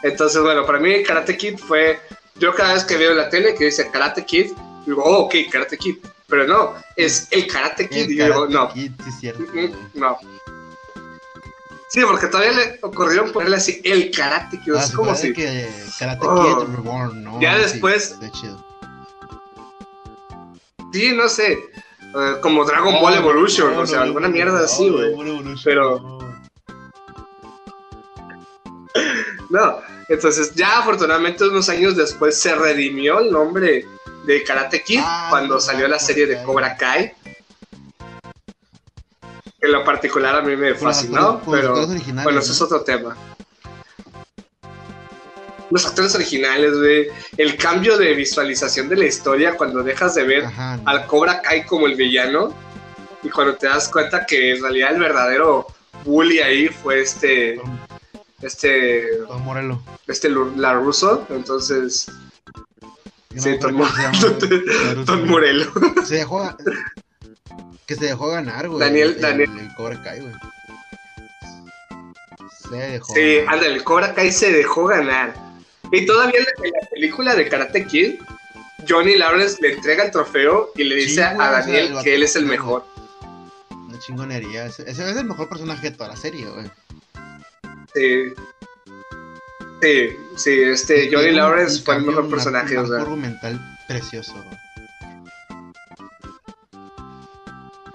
Entonces, 0.03 0.41
bueno, 0.43 0.65
para 0.67 0.79
mí 0.81 1.03
Karate 1.03 1.37
Kid 1.37 1.59
fue. 1.59 2.01
Yo 2.37 2.53
cada 2.55 2.75
vez 2.75 2.85
que 2.85 2.97
veo 2.97 3.15
la 3.15 3.29
tele 3.29 3.55
que 3.55 3.67
dice 3.67 3.91
Karate 3.91 4.25
Kid, 4.25 4.53
digo, 4.87 5.03
oh, 5.05 5.25
ok, 5.27 5.35
Karate 5.53 5.79
Kid. 5.79 5.99
Pero 6.27 6.47
no, 6.47 6.75
es 6.97 7.29
el 7.31 7.47
Karate 7.47 7.89
Kid. 7.89 8.05
El 8.05 8.13
y 8.13 8.17
yo 8.17 8.25
digo, 8.25 8.47
no, 8.49 8.69
Kid, 8.73 8.91
sí, 9.05 9.11
cierto. 9.21 9.43
mm, 9.43 9.73
no. 10.01 10.19
Sí, 11.91 12.01
porque 12.05 12.27
todavía 12.27 12.53
le 12.53 12.79
ocurrieron 12.83 13.31
ponerle 13.31 13.57
así 13.57 13.81
el 13.85 14.11
Karate 14.11 14.59
Kid. 14.61 14.73
Ah, 14.75 14.81
es 14.81 14.89
se 14.89 14.95
como 14.95 15.09
parece 15.11 15.27
si. 15.29 15.33
que 15.35 15.69
Karate 15.99 16.27
Oh. 16.27 16.43
Kid 16.67 16.75
Reborn, 16.75 17.23
¿no? 17.23 17.41
Ya 17.41 17.57
después- 17.59 18.17
chido. 18.33 18.65
Sí, 20.93 21.13
no 21.15 21.29
sé. 21.29 21.59
como 22.41 22.65
Dragon 22.65 22.95
Ball 23.01 23.15
Evolution, 23.15 23.75
no, 23.75 23.81
o 23.81 23.87
sea, 23.87 23.99
no, 23.99 24.05
alguna 24.05 24.29
mierda 24.29 24.65
así, 24.65 24.89
güey. 24.89 25.03
Dragon 25.09 25.17
Ball 25.17 25.29
Evolution, 25.29 25.61
Pero- 25.65 26.34
no. 29.55 29.81
Entonces 30.09 30.53
ya 30.55 30.79
afortunadamente 30.81 31.45
unos 31.45 31.69
años 31.69 31.97
después 31.97 32.39
se 32.39 32.55
redimió 32.55 33.21
el 33.21 33.31
nombre 33.31 33.87
de 34.27 34.43
Karate 34.43 34.83
Kid 34.83 35.01
Ah, 35.03 35.29
cuando 35.31 35.61
salió 35.61 35.87
la 35.89 35.99
serie 35.99 36.27
de 36.27 36.43
Cobra 36.43 36.77
Kai. 36.77 37.13
En 39.61 39.73
lo 39.73 39.83
particular 39.85 40.37
a 40.37 40.43
mí 40.43 40.57
me 40.57 40.71
los 40.71 40.81
fascinó, 40.81 41.41
con 41.41 41.55
los 41.63 41.87
pero 41.87 42.23
bueno, 42.23 42.41
eso 42.41 42.53
es 42.53 42.61
otro 42.61 42.83
tema. 42.83 43.17
Los 45.71 45.87
actores 45.87 46.15
originales, 46.15 46.77
güey, 46.77 47.09
el 47.39 47.57
cambio 47.57 47.97
de 47.97 48.13
visualización 48.15 48.89
de 48.89 48.97
la 48.97 49.07
historia 49.07 49.57
cuando 49.57 49.83
dejas 49.83 50.15
de 50.15 50.25
ver 50.25 50.45
Ajá, 50.45 50.77
no. 50.77 50.89
al 50.91 51.07
Cobra 51.07 51.41
Kai 51.41 51.65
como 51.65 51.87
el 51.87 51.95
villano 51.95 52.55
y 53.23 53.31
cuando 53.31 53.55
te 53.55 53.67
das 53.69 53.89
cuenta 53.89 54.27
que 54.27 54.53
en 54.55 54.63
realidad 54.63 54.93
el 54.93 55.01
verdadero 55.01 55.67
bully 56.05 56.41
ahí 56.41 56.69
fue 56.69 57.01
este, 57.01 57.59
este 58.45 59.09
Tom 59.27 59.43
Morello. 59.43 59.81
este 60.07 60.29
la 60.29 60.75
Russo, 60.75 61.27
entonces 61.31 62.09
no 63.35 63.43
sí, 63.43 63.59
Tom, 63.59 63.73
llama, 63.73 65.05
Tom. 65.07 65.29
Morello. 65.29 65.73
Se 66.05 66.17
dejó. 66.17 66.57
Que 67.87 67.97
se 67.97 68.07
dejó 68.07 68.29
ganar, 68.29 68.69
güey. 68.69 68.81
Daniel- 68.81 69.15
el, 69.17 69.21
Daniel. 69.21 69.51
El, 69.53 69.67
el 69.67 69.75
Cobra 69.75 70.03
Kai, 70.03 70.21
güey. 70.21 70.33
Se 72.71 72.77
dejó. 72.77 73.15
Sí, 73.15 73.39
anda, 73.47 73.67
el 73.67 73.83
Cobra 73.83 74.15
Kai 74.15 74.31
se 74.31 74.53
dejó 74.53 74.87
ganar. 74.87 75.35
Y 75.91 76.07
todavía 76.07 76.41
en 76.41 76.73
la, 76.73 76.89
película 76.89 77.35
de 77.35 77.49
Karate 77.49 77.87
Kid, 77.87 78.21
Johnny 78.89 79.17
Lawrence 79.17 79.59
le 79.61 79.75
entrega 79.75 80.05
el 80.05 80.11
trofeo 80.11 80.71
y 80.77 80.85
le 80.85 80.97
dice 80.97 81.23
a 81.23 81.33
o 81.33 81.37
sea, 81.37 81.51
Daniel 81.51 81.95
que 82.03 82.15
él 82.15 82.23
es 82.23 82.37
el 82.37 82.47
mejor. 82.47 82.87
Una 83.71 83.99
chingonería. 83.99 84.67
Ese, 84.67 84.89
ese 84.89 85.11
es 85.11 85.17
el 85.17 85.25
mejor 85.25 85.49
personaje 85.49 85.91
de 85.91 85.97
toda 85.97 86.11
la 86.11 86.17
serie, 86.17 86.47
güey. 86.47 86.71
Sí, 87.95 88.35
sí, 89.81 90.17
sí, 90.37 90.63
este 90.63 91.11
Johnny 91.13 91.31
un- 91.31 91.37
Lawrence 91.37 91.79
un 91.79 91.85
fue 91.85 91.97
el 91.97 92.03
mejor 92.03 92.25
un 92.25 92.31
personaje. 92.31 92.77
arco- 92.77 92.81
o 92.81 92.85
un 92.85 92.89
sea. 92.91 92.99
argumental 93.03 93.77
precioso. 93.89 94.35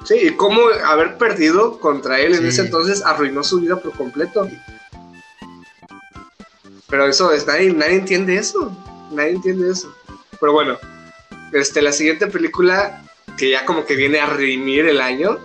Sí, 0.05 0.15
y 0.27 0.31
cómo 0.35 0.61
haber 0.85 1.17
perdido 1.17 1.79
contra 1.79 2.19
él 2.19 2.33
en 2.35 2.45
ese 2.45 2.61
entonces 2.61 3.03
arruinó 3.05 3.43
su 3.43 3.59
vida 3.59 3.75
por 3.75 3.91
completo. 3.93 4.49
Pero 6.87 7.05
eso 7.05 7.31
es, 7.31 7.45
nadie, 7.45 7.71
nadie 7.73 7.95
entiende 7.97 8.35
eso. 8.37 8.75
Nadie 9.11 9.31
entiende 9.33 9.69
eso. 9.71 9.93
Pero 10.39 10.53
bueno, 10.53 10.77
este, 11.53 11.81
la 11.83 11.91
siguiente 11.91 12.25
película 12.27 13.03
que 13.37 13.51
ya 13.51 13.65
como 13.65 13.85
que 13.85 13.95
viene 13.95 14.19
a 14.19 14.25
redimir 14.25 14.85
el 14.87 14.99
año 15.01 15.37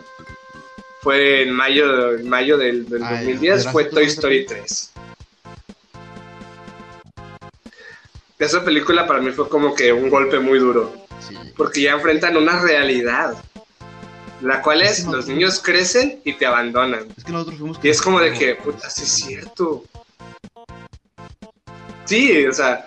fue 1.04 1.42
en 1.42 1.50
mayo, 1.52 2.14
en 2.16 2.28
mayo 2.28 2.56
del, 2.56 2.88
del 2.88 3.02
Ah, 3.04 3.10
ya. 3.12 3.18
2010, 3.20 3.68
fue 3.70 3.82
¿Verás 3.84 3.90
tú 3.90 3.94
Toy 3.96 4.04
Story 4.06 4.34
película? 4.46 4.60
3. 4.64 4.92
Esa 8.38 8.64
película 8.64 9.06
para 9.06 9.20
mí 9.20 9.30
fue 9.30 9.48
como 9.48 9.74
que 9.74 9.92
un 9.92 10.10
golpe 10.10 10.38
muy 10.40 10.58
duro 10.58 10.92
Sí. 11.20 11.34
porque 11.56 11.82
ya 11.82 11.92
enfrentan 11.92 12.36
una 12.36 12.60
realidad, 12.60 13.34
la 14.42 14.60
cual 14.60 14.82
es 14.82 15.04
los 15.06 15.26
niños 15.28 15.60
crecen 15.62 16.20
y 16.24 16.32
te 16.34 16.44
abandonan. 16.44 17.06
Es 17.16 17.24
que 17.24 17.32
nosotros 17.32 17.58
fuimos. 17.58 17.78
Y 17.82 17.88
es 17.88 18.02
como 18.02 18.18
de 18.20 18.32
que, 18.32 18.54
puta, 18.56 18.90
sí 18.90 19.02
es 19.04 19.12
cierto. 19.14 19.84
Sí, 22.04 22.44
o 22.46 22.52
sea, 22.52 22.86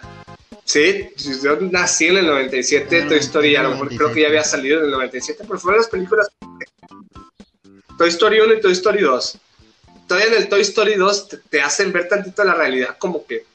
sí, 0.66 1.10
yo 1.44 1.56
nací 1.62 2.08
en 2.08 2.18
el 2.18 2.28
97, 2.28 3.04
Ah, 3.04 3.08
Toy 3.08 3.18
Story 3.20 3.56
a 3.56 3.64
lo 3.64 3.72
mejor 3.72 3.88
creo 3.88 4.12
que 4.12 4.22
ya 4.22 4.28
97. 4.28 4.28
había 4.28 4.44
salido 4.44 4.80
en 4.80 4.86
el 4.86 4.92
97, 4.92 5.44
pero 5.48 5.60
fueron 5.60 5.80
las 5.82 5.90
películas 5.90 6.28
Toy 7.98 8.10
Story 8.10 8.40
1 8.40 8.54
y 8.54 8.62
Toy 8.62 8.72
Story 8.74 9.02
2. 9.02 9.38
Todavía 10.08 10.28
en 10.28 10.42
el 10.42 10.50
Toy 10.50 10.62
Story 10.62 10.96
2 10.96 11.28
te, 11.50 11.62
hacen 11.62 11.92
ver 11.92 12.08
tantito 12.08 12.44
la 12.44 12.54
realidad 12.54 12.98
como 12.98 13.26
que 13.26 13.46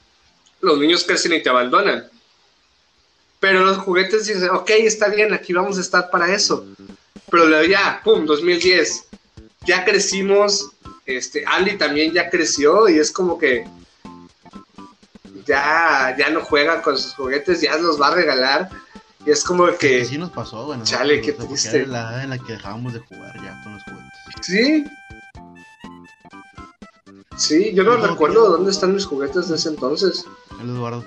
los 0.61 0.77
niños 0.77 1.03
crecen 1.03 1.33
y 1.33 1.41
te 1.41 1.49
abandonan. 1.49 2.09
Pero 3.39 3.65
los 3.65 3.77
juguetes 3.77 4.27
dicen, 4.27 4.49
ok, 4.51 4.69
está 4.71 5.09
bien, 5.09 5.33
aquí 5.33 5.53
vamos 5.53 5.77
a 5.77 5.81
estar 5.81 6.09
para 6.09 6.33
eso. 6.33 6.65
Pero 7.29 7.45
luego 7.45 7.65
ya, 7.65 8.01
pum, 8.03 8.25
2010, 8.25 9.07
ya 9.65 9.83
crecimos, 9.83 10.71
este, 11.05 11.43
Andy 11.45 11.77
también 11.77 12.13
ya 12.13 12.29
creció 12.29 12.87
y 12.87 12.99
es 12.99 13.11
como 13.11 13.37
que 13.37 13.65
ya, 15.45 16.15
ya 16.17 16.29
no 16.29 16.41
juega 16.41 16.81
con 16.81 16.97
sus 16.97 17.13
juguetes, 17.13 17.61
ya 17.61 17.77
los 17.77 17.99
va 17.99 18.09
a 18.09 18.15
regalar. 18.15 18.69
Y 19.25 19.31
es 19.31 19.43
como 19.43 19.65
que. 19.77 20.05
Sí 20.05 20.17
nos 20.17 20.29
pasó, 20.31 20.65
bueno. 20.65 20.83
Chale, 20.83 21.21
qué 21.21 21.33
porque 21.33 21.53
triste. 21.53 21.77
Era 21.77 21.87
la 21.87 21.99
edad 22.11 22.23
en 22.23 22.29
la 22.31 22.37
que 22.39 22.53
dejábamos 22.53 22.93
de 22.93 22.99
jugar 22.99 23.35
ya 23.43 23.61
con 23.63 23.73
los 23.73 23.83
juguetes. 23.83 24.11
Sí. 24.41 24.85
Sí, 27.37 27.73
yo 27.73 27.83
no 27.83 27.97
No, 27.97 28.07
recuerdo 28.07 28.51
dónde 28.51 28.71
están 28.71 28.93
mis 28.93 29.05
juguetes 29.05 29.49
de 29.49 29.55
ese 29.55 29.69
entonces. 29.69 30.25
El 30.61 30.69
Eduardo. 30.69 31.03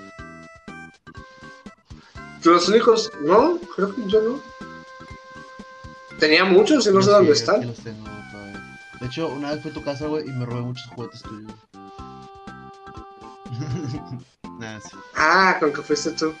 Los 2.43 2.69
únicos, 2.69 3.11
no, 3.23 3.57
creo 3.75 3.93
que 3.95 4.01
yo 4.07 4.21
no. 4.21 4.41
Tenía 6.19 6.45
muchos 6.45 6.87
y 6.87 6.91
no 6.91 7.01
sé 7.01 7.11
dónde 7.11 7.33
están. 7.33 7.57
aquí 7.57 7.65
los 7.65 7.77
tengo 7.79 8.03
todavía. 8.31 8.79
De 8.99 9.05
hecho, 9.05 9.27
una 9.27 9.51
vez 9.51 9.61
fui 9.61 9.71
a 9.71 9.73
tu 9.73 9.83
casa, 9.83 10.07
güey, 10.07 10.27
y 10.27 10.31
me 10.31 10.45
robé 10.45 10.61
muchos 10.61 10.85
juguetes 10.95 11.21
tuyos. 11.21 11.51
Nada, 14.59 14.79
sí. 14.81 14.97
Ah, 15.15 15.57
con 15.59 15.73
que 15.73 15.81
fuiste 15.81 16.11
tú. 16.11 16.33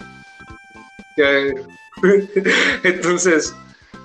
Entonces, 2.83 3.53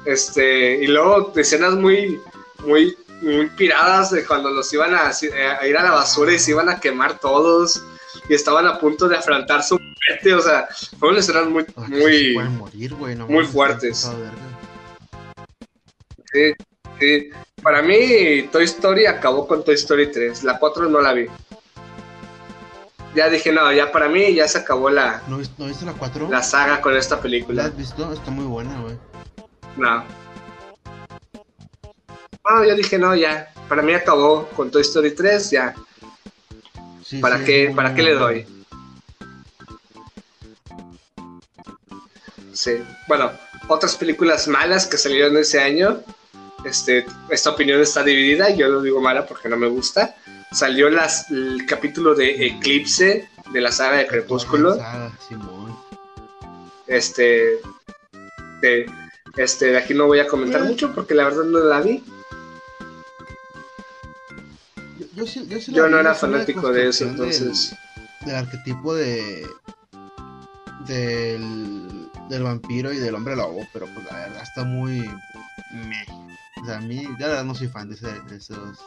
este, 0.05 0.83
y 0.83 0.87
luego 0.87 1.33
escenas 1.37 1.75
muy, 1.75 2.21
muy, 2.65 2.97
muy 3.21 3.47
piradas 3.51 4.11
de 4.11 4.25
cuando 4.25 4.51
los 4.51 4.73
iban 4.73 4.95
a, 4.95 5.09
a 5.09 5.67
ir 5.67 5.77
a 5.77 5.83
la 5.83 5.91
basura 5.93 6.33
y 6.33 6.39
se 6.39 6.53
iban 6.53 6.69
a 6.69 6.81
quemar 6.81 7.19
todos 7.19 7.83
y 8.29 8.35
estaban 8.35 8.67
a 8.67 8.79
punto 8.79 9.09
de 9.09 9.17
afrontar 9.17 9.63
su 9.63 9.79
muerte. 9.79 10.35
O 10.35 10.41
sea, 10.41 10.69
fueron 10.99 11.19
escenas 11.19 11.47
muy, 11.47 11.65
Ay, 11.77 11.91
que 11.91 11.97
se 11.97 12.35
muy, 12.35 12.49
morir, 12.49 12.93
no 13.17 13.27
muy 13.27 13.45
fuertes. 13.45 14.11
sí, 16.33 16.53
sí. 16.99 17.31
Para 17.63 17.81
mí, 17.81 18.49
Toy 18.51 18.65
Story 18.65 19.07
acabó 19.07 19.47
con 19.47 19.65
Toy 19.65 19.75
Story 19.77 20.11
3. 20.11 20.43
La 20.43 20.59
4 20.59 20.89
no 20.89 21.01
la 21.01 21.13
vi. 21.13 21.27
Ya 23.15 23.29
dije, 23.29 23.53
no, 23.53 23.71
ya 23.73 23.93
para 23.93 24.09
mí 24.09 24.35
ya 24.35 24.49
se 24.49 24.59
acabó 24.59 24.89
la, 24.89 25.23
¿No, 25.29 25.39
viste- 25.39 25.55
¿No 25.59 25.67
viste 25.67 25.85
la 25.85 25.93
4? 25.93 26.29
la 26.31 26.43
saga 26.43 26.81
con 26.81 26.97
esta 26.97 27.17
¿La 27.17 27.23
película. 27.23 27.65
has 27.67 27.77
visto? 27.77 28.11
Está 28.13 28.31
muy 28.31 28.47
buena, 28.47 28.81
güey. 28.81 28.97
No. 29.77 30.05
No, 32.49 32.65
yo 32.65 32.75
dije, 32.75 32.99
no, 32.99 33.15
ya. 33.15 33.53
Para 33.69 33.83
mí 33.83 33.93
acabó 33.95 34.49
con 34.57 34.71
Toy 34.71 34.83
Story 34.83 35.15
3, 35.15 35.51
ya. 35.51 35.75
Sí, 37.05 37.19
¿Para 37.19 37.39
sí, 37.39 37.45
qué, 37.45 37.73
¿para 37.75 37.95
qué 37.95 38.03
le 38.03 38.15
doy? 38.15 38.47
Sí. 42.53 42.83
Bueno, 43.09 43.31
otras 43.69 43.97
películas 43.97 44.49
malas 44.49 44.87
que 44.87 44.99
salieron 44.99 45.37
ese 45.37 45.61
año. 45.61 46.01
Este, 46.65 47.05
esta 47.31 47.51
opinión 47.51 47.81
está 47.81 48.03
dividida. 48.03 48.51
Yo 48.51 48.69
lo 48.69 48.83
digo 48.83 49.01
mala 49.01 49.27
porque 49.27 49.49
no 49.49 49.57
me 49.57 49.67
gusta. 49.69 50.15
Salió 50.53 50.91
las, 50.91 51.31
el 51.31 51.65
capítulo 51.67 52.15
de 52.15 52.47
Eclipse 52.47 53.29
de 53.53 53.61
la 53.61 53.73
saga 53.73 53.99
de 53.99 54.07
Crepúsculo. 54.07 54.77
Este, 56.87 57.59
de, 58.61 58.87
este, 59.37 59.67
de 59.67 59.79
aquí 59.79 59.95
no 59.95 60.07
voy 60.07 60.21
a 60.21 60.27
comentar 60.27 60.63
mucho 60.65 60.93
porque 60.95 61.15
la 61.15 61.25
verdad 61.25 61.45
no 61.45 61.59
la 61.61 61.81
vi. 61.81 62.05
Yo, 64.99 65.07
yo 65.15 65.27
sí- 65.27 65.47
yo 65.49 65.59
sí 65.61 65.73
Yo 65.73 65.89
no 65.89 65.97
vi, 65.97 66.01
era 66.01 66.15
fanático 66.15 66.71
de 66.71 66.89
eso, 66.89 67.05
del- 67.05 67.13
entonces. 67.15 67.75
Del, 68.27 68.35
arquetipo 68.37 68.95
de. 68.95 69.47
Del, 70.87 72.09
del 72.29 72.43
vampiro 72.43 72.93
y 72.93 72.99
del 72.99 73.15
hombre 73.15 73.37
lobo, 73.37 73.67
pero 73.73 73.87
pues 73.95 74.05
la 74.11 74.19
verdad 74.19 74.43
está 74.43 74.65
muy. 74.65 75.01
meh. 75.73 76.07
O 76.61 76.67
sea, 76.67 76.77
a 76.77 76.81
mí, 76.81 77.03
ya 77.19 77.27
la 77.27 77.29
verdad 77.29 77.45
no 77.45 77.55
soy 77.55 77.69
fan 77.69 77.89
de, 77.89 77.95
ese, 77.95 78.07
de 78.29 78.37
esos. 78.37 78.79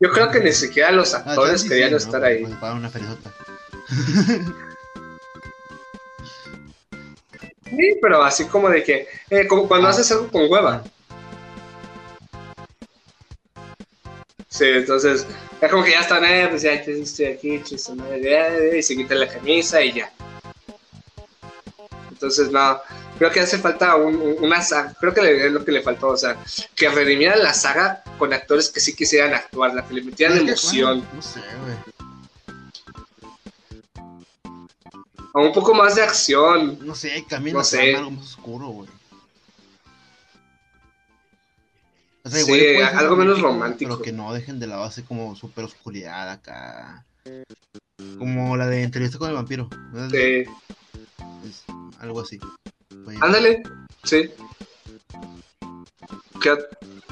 Yo 0.00 0.10
creo 0.12 0.30
que 0.30 0.40
ni 0.40 0.52
siquiera 0.52 0.92
los 0.92 1.12
Ah, 1.14 1.22
actores 1.26 1.64
querían 1.64 1.94
estar 1.94 2.22
ahí. 2.24 2.44
Una. 2.44 2.90
Sí, 7.70 7.98
pero 8.00 8.22
así 8.22 8.46
como 8.46 8.68
de 8.70 8.82
que, 8.82 9.08
eh, 9.30 9.46
como 9.46 9.68
cuando 9.68 9.88
Ah. 9.88 9.90
haces 9.90 10.10
algo 10.10 10.28
con 10.28 10.50
hueva. 10.50 10.82
Sí, 14.48 14.64
entonces, 14.64 15.26
es 15.60 15.70
como 15.70 15.84
que 15.84 15.90
ya 15.92 16.00
están, 16.00 16.24
eh, 16.24 16.48
pues 16.48 16.62
ya 16.62 16.72
estoy 16.72 17.26
aquí, 17.26 17.62
chiste, 17.62 17.92
madre, 17.94 18.72
eh, 18.74 18.78
y 18.78 18.82
se 18.82 18.96
quita 18.96 19.14
la 19.14 19.28
camisa 19.28 19.82
y 19.82 19.92
ya. 19.92 20.10
Entonces, 22.10 22.50
no, 22.50 22.80
creo 23.18 23.30
que 23.30 23.40
hace 23.40 23.58
falta 23.58 23.96
un- 23.96 24.16
un- 24.16 24.36
una 24.44 24.62
saga, 24.62 24.94
creo 24.98 25.12
que 25.12 25.46
es 25.46 25.52
lo 25.52 25.64
que 25.64 25.72
le 25.72 25.82
faltó, 25.82 26.08
o 26.08 26.16
sea, 26.16 26.36
que 26.74 26.88
redimieran 26.88 27.42
la 27.42 27.52
saga 27.52 28.02
con 28.18 28.32
actores 28.32 28.68
que 28.70 28.80
sí 28.80 28.94
quisieran 28.94 29.34
actuar, 29.34 29.74
la 29.74 29.86
que 29.86 29.94
le 29.94 30.02
metieran 30.02 30.38
que, 30.38 30.44
emoción, 30.52 31.06
no 31.14 31.22
sé, 31.22 31.40
güey. 31.62 31.76
a 35.34 35.40
un 35.40 35.52
poco 35.52 35.74
más 35.74 35.94
de 35.94 36.02
acción. 36.02 36.78
No 36.84 36.94
sé, 36.94 37.24
camina 37.28 37.58
No 37.58 37.64
sé. 37.64 37.94
algo 37.96 38.10
más 38.12 38.24
oscuro, 38.24 38.68
güey. 38.68 38.88
O 42.24 42.30
sea, 42.30 42.42
Sí, 42.42 42.76
algo 42.76 43.16
menos 43.16 43.40
romántico. 43.40 43.90
Pero 43.90 44.02
que 44.02 44.12
no 44.12 44.32
dejen 44.34 44.58
de 44.58 44.66
lado 44.66 44.84
así 44.84 45.02
como 45.02 45.36
super 45.36 45.64
oscuridad 45.64 46.28
acá. 46.30 47.04
Como 48.18 48.56
la 48.56 48.66
de 48.66 48.82
entrevista 48.82 49.18
con 49.18 49.28
el 49.28 49.36
vampiro. 49.36 49.68
¿no? 49.92 50.10
Sí. 50.10 50.44
Es 51.46 51.62
algo 52.00 52.20
así. 52.20 52.38
Ándale, 53.20 53.62
sí. 54.04 54.30
¿Qué 56.40 56.52
ot- 56.52 56.66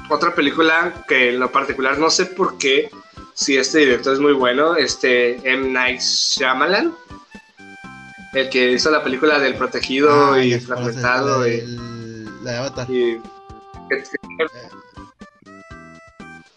otra 0.09 0.33
película 0.33 1.03
que 1.07 1.29
en 1.33 1.39
lo 1.39 1.51
particular 1.51 1.97
no 1.99 2.09
sé 2.09 2.25
por 2.27 2.57
qué, 2.57 2.89
si 3.33 3.57
este 3.57 3.79
director 3.79 4.13
es 4.13 4.19
muy 4.19 4.33
bueno, 4.33 4.75
este 4.75 5.35
M. 5.49 5.69
Night 5.69 5.99
Shyamalan, 6.01 6.93
el 8.33 8.49
que 8.49 8.71
hizo 8.71 8.89
la 8.89 9.03
película 9.03 9.39
del 9.39 9.55
protegido 9.55 10.33
ah, 10.33 10.43
y 10.43 10.59
fragmentado 10.59 11.41
La, 11.41 11.47
y, 11.47 11.51
del- 11.57 12.43
la 12.43 12.51
de 12.51 12.57
Avatar. 12.57 12.89
y- 12.89 13.19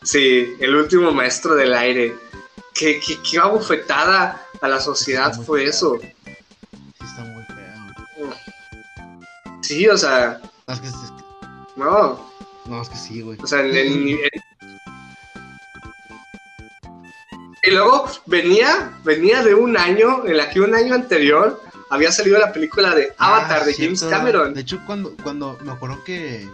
sí, 0.03 0.55
el 0.61 0.75
último 0.77 1.13
maestro 1.13 1.55
del 1.55 1.75
aire. 1.75 2.15
¿Qué, 2.75 3.01
qué, 3.01 3.19
qué 3.29 3.39
abofetada 3.39 4.47
a 4.61 4.69
la 4.69 4.81
sociedad 4.81 5.33
fue 5.45 5.65
eso? 5.65 5.99
Sí, 9.71 9.87
o 9.89 9.97
sea, 9.97 10.41
No, 10.67 10.75
es 10.75 10.81
que, 10.81 10.87
es 10.89 10.93
que- 10.95 11.81
no, 11.81 12.29
no, 12.67 12.83
es 12.83 12.89
que 12.89 12.97
sí, 12.97 13.23
güey. 13.23 13.39
O 13.41 13.47
sea, 13.47 13.61
en 13.61 13.75
el 13.77 14.05
nivel. 14.05 14.31
Y 17.63 17.71
luego 17.73 18.07
venía, 18.27 18.99
venía 19.05 19.43
de 19.43 19.55
un 19.55 19.77
año, 19.77 20.27
en 20.27 20.37
la 20.37 20.49
que 20.51 20.61
un 20.61 20.75
año 20.75 20.95
anterior 20.95 21.63
había 21.91 22.11
salido 22.11 22.39
la 22.39 22.53
película 22.53 22.95
de 22.95 23.13
Avatar 23.19 23.61
Ah, 23.63 23.65
de 23.67 23.75
James 23.75 23.99
cierto. 24.01 24.17
Cameron. 24.17 24.55
De 24.55 24.63
hecho, 24.63 24.81
cuando, 24.87 25.15
cuando 25.23 25.59
me 25.63 25.73
acuerdo 25.73 26.03
que. 26.05 26.49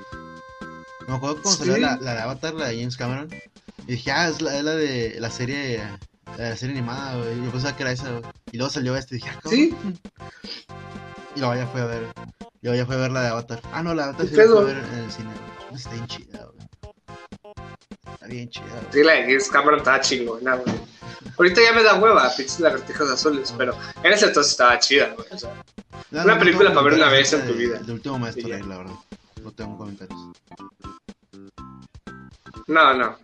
Me 1.06 1.14
acuerdo 1.14 1.40
cuando 1.42 1.64
Sí. 1.64 1.70
salió 1.70 1.76
la, 1.86 1.96
la 1.98 2.14
de 2.14 2.20
Avatar, 2.20 2.54
la 2.54 2.68
de 2.68 2.78
James 2.78 2.96
Cameron. 2.96 3.28
Y 3.86 3.92
dije, 3.92 4.10
ah, 4.10 4.28
es 4.28 4.42
la, 4.42 4.56
es 4.58 4.64
la 4.64 4.72
de 4.74 5.16
la 5.20 5.30
serie. 5.30 5.80
La 6.36 6.56
serie 6.56 6.74
animada, 6.76 7.16
güey. 7.18 7.36
Yo 7.44 7.50
pensaba 7.52 7.76
que 7.76 7.82
era 7.84 7.92
esa, 7.92 8.10
güey. 8.10 8.24
Y 8.52 8.56
luego 8.58 8.70
salió 8.72 8.96
este 8.96 9.14
y 9.14 9.18
dije, 9.18 9.30
ah, 9.30 9.38
cabrón. 9.40 9.58
Sí. 9.60 9.74
Y 11.36 11.40
luego 11.40 11.54
ya 11.54 11.66
fue 11.66 11.80
a 11.82 11.86
ver. 11.86 12.02
Y 12.62 12.66
luego 12.66 12.76
ya 12.78 12.86
fue 12.86 12.94
a 12.96 12.98
ver 12.98 13.10
la 13.12 13.22
de 13.22 13.28
Avatar. 13.28 13.60
Ah, 13.72 13.82
no, 13.82 13.94
la 13.94 14.04
de 14.04 14.08
Avatar 14.10 14.26
¿Qué 14.26 14.32
sí 14.34 14.36
la 14.40 14.46
fue 14.46 14.58
a 14.58 14.64
ver 14.64 14.76
en 14.78 14.98
el 14.98 15.10
cine. 15.12 15.30
Está 15.74 15.90
bien 15.90 16.06
chida, 16.06 16.44
güey. 16.46 16.66
Está 18.14 18.26
bien 18.26 18.48
chida, 18.50 18.64
güey. 18.66 18.92
Sí, 18.92 19.02
la 19.04 19.12
de 19.12 19.22
James 19.22 19.48
Cameron 19.50 19.78
estaba 19.78 20.00
chingona, 20.00 20.54
güey. 20.56 20.74
Ahorita 21.38 21.60
ya 21.60 21.72
me 21.72 21.82
da 21.82 21.94
hueva, 21.96 22.30
pinches 22.34 22.60
lagartijas 22.60 23.10
azules, 23.10 23.54
pero 23.58 23.76
en 24.02 24.12
ese 24.12 24.26
entonces 24.26 24.52
estaba 24.52 24.78
chida, 24.78 25.12
güey. 25.14 25.26
o 25.30 25.38
sea. 25.38 25.52
No, 26.10 26.22
Una 26.24 26.34
no 26.34 26.38
película 26.38 26.70
para 26.70 26.82
ver 26.82 26.94
una 26.94 27.10
vez 27.10 27.32
en 27.34 27.42
tu 27.46 27.52
de- 27.52 27.58
vida. 27.58 27.78
De 27.80 27.92
último 27.92 28.18
maestro, 28.18 28.46
ahí, 28.54 28.62
la 28.62 28.78
verdad. 28.78 28.94
No 29.42 29.52
tengo 29.52 29.76
comentarios. 29.76 30.18
No, 32.66 32.94
no. 32.94 33.16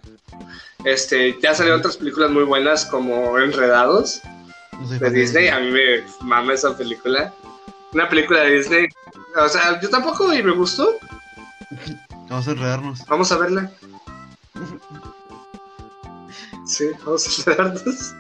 Este, 0.85 1.39
ya 1.41 1.55
salieron 1.55 1.81
otras 1.81 1.97
películas 1.97 2.31
muy 2.31 2.45
buenas 2.45 2.85
como 2.85 3.39
Enredados 3.39 4.21
de 5.01 5.11
Disney. 5.11 5.49
A 5.49 5.59
mí 5.61 5.71
me 5.71 6.05
mama 6.21 6.53
esa 6.55 6.77
película. 6.77 7.33
Una 7.93 8.09
película 8.09 8.41
de 8.41 8.51
Disney. 8.59 8.89
O 9.37 9.49
sea, 9.49 9.81
yo 9.81 9.89
tampoco 9.91 10.33
y 10.33 10.43
me 10.43 10.53
gustó. 10.53 10.99
Vamos 12.29 12.49
a 12.49 12.51
enredarnos. 12.53 13.07
Vamos 13.07 13.33
a 13.33 13.37
verla. 13.39 13.71
Sí, 16.67 16.91
vamos 17.05 17.47
a 17.47 17.51
verlas. 17.51 18.15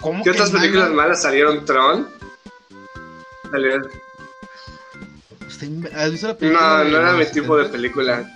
¿Cómo 0.00 0.22
¿Qué 0.22 0.30
otras 0.30 0.52
mala? 0.52 0.62
películas 0.62 0.90
malas 0.90 1.22
salieron? 1.22 1.64
Tron. 1.64 2.08
Salió- 3.50 3.88
Está 5.48 6.00
¿Has 6.04 6.10
visto 6.10 6.28
la 6.28 6.36
película? 6.36 6.84
No, 6.84 6.84
no 6.84 6.96
era 6.98 7.12
mi 7.12 7.26
tipo 7.26 7.56
de 7.56 7.64
70? 7.64 7.72
película. 7.72 8.32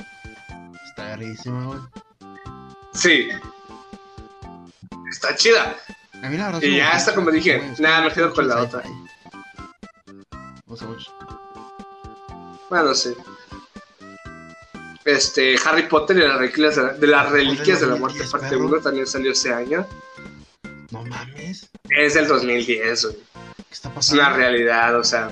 Está 0.89 1.05
verguísima, 1.17 1.65
güey. 1.65 1.81
Sí. 2.95 3.29
Está 5.11 5.35
chida. 5.37 5.77
A 6.23 6.29
mí 6.29 6.37
la 6.37 6.47
verdad 6.47 6.63
Y 6.63 6.77
ya 6.77 6.93
esta, 6.93 7.15
como 7.15 7.31
dije, 7.31 7.73
nada, 7.79 8.03
me 8.03 8.13
quedo 8.13 8.33
con 8.35 8.49
la 8.49 8.63
otra. 8.63 8.83
sci-fi. 8.83 9.08
Me 10.81 10.87
gusta 10.87 11.12
mucho. 11.12 11.12
Bueno, 12.70 12.95
sí. 12.95 13.14
Este, 15.05 15.57
Harry 15.64 15.85
Potter 15.85 16.18
y 16.18 16.20
las 16.20 16.39
reliquias 16.39 16.76
de 16.76 16.83
la, 16.83 16.93
de, 16.93 17.07
las 17.07 17.31
reliquias 17.31 17.81
de 17.81 17.87
la 17.87 17.97
muerte, 17.97 18.18
2010, 18.18 18.31
parte 18.31 18.49
perro. 18.51 18.66
1, 18.66 18.81
también 18.81 19.07
salió 19.07 19.33
ese 19.33 19.53
año. 19.53 19.87
No 20.91 21.05
mames. 21.05 21.70
Es 21.89 22.14
del 22.14 22.29
2010, 22.29 23.05
güey. 23.05 23.16
¿Qué 23.16 23.62
está 23.70 23.89
Es 23.89 23.95
pasando? 23.95 24.22
una 24.22 24.33
realidad, 24.35 24.99
o 24.99 25.05
sea. 25.05 25.31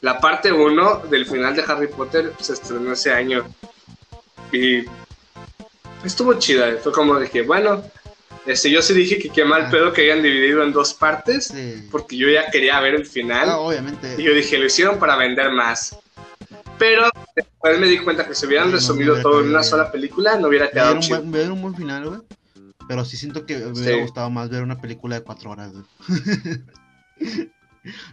La 0.00 0.20
parte 0.20 0.52
1 0.52 1.02
del 1.10 1.26
final 1.26 1.54
de 1.54 1.62
Harry 1.62 1.88
Potter 1.88 2.32
se 2.40 2.54
estrenó 2.54 2.92
ese 2.92 3.12
año. 3.12 3.46
Y 4.52 4.84
estuvo 6.04 6.34
chida. 6.34 6.76
Fue 6.82 6.92
como 6.92 7.18
dije, 7.18 7.42
bueno, 7.42 7.82
este, 8.46 8.70
yo 8.70 8.82
sí 8.82 8.92
dije 8.94 9.18
que 9.18 9.28
qué 9.30 9.44
mal 9.44 9.64
Ah. 9.66 9.70
pedo 9.70 9.92
que 9.92 10.02
hayan 10.02 10.22
dividido 10.22 10.62
en 10.62 10.72
dos 10.72 10.94
partes. 10.94 11.46
Sí. 11.46 11.86
Porque 11.90 12.16
yo 12.16 12.28
ya 12.28 12.50
quería 12.50 12.78
ver 12.80 12.94
el 12.94 13.06
final. 13.06 13.48
Ah, 13.48 13.58
obviamente. 13.58 14.14
Y 14.18 14.22
yo 14.24 14.34
dije, 14.34 14.58
lo 14.58 14.66
hicieron 14.66 14.98
para 14.98 15.16
vender 15.16 15.50
más. 15.52 15.96
Pero 16.78 17.08
después 17.36 17.78
me 17.78 17.86
di 17.88 17.98
cuenta 17.98 18.26
que 18.26 18.34
si 18.34 18.46
hubieran 18.46 18.68
Sí, 18.68 18.74
resumido 18.74 19.16
no 19.16 19.22
todo 19.22 19.40
en 19.42 19.48
una 19.48 19.62
sola 19.62 19.90
película, 19.92 20.36
no 20.38 20.48
hubiera 20.48 20.68
quedado 20.70 20.88
dieron, 20.94 20.96
un 20.98 21.02
chido. 21.02 21.22
buen, 21.22 21.52
un 21.52 21.62
buen 21.62 21.74
final, 21.76 22.06
güey. 22.08 22.20
Pero 22.88 23.04
sí 23.04 23.16
siento 23.16 23.46
que 23.46 23.56
me 23.56 23.66
hubiera 23.68 23.94
Sí. 23.96 24.00
gustado 24.02 24.28
más 24.30 24.50
ver 24.50 24.62
una 24.62 24.80
película 24.80 25.16
de 25.16 25.22
cuatro 25.22 25.50
horas, 25.50 25.72
güey. 25.72 25.84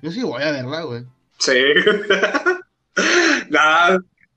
Yo 0.01 0.11
sí 0.11 0.21
voy 0.23 0.43
a 0.43 0.51
verla, 0.51 0.81
güey. 0.83 1.03
Sí. 1.39 1.53
no, 3.49 3.59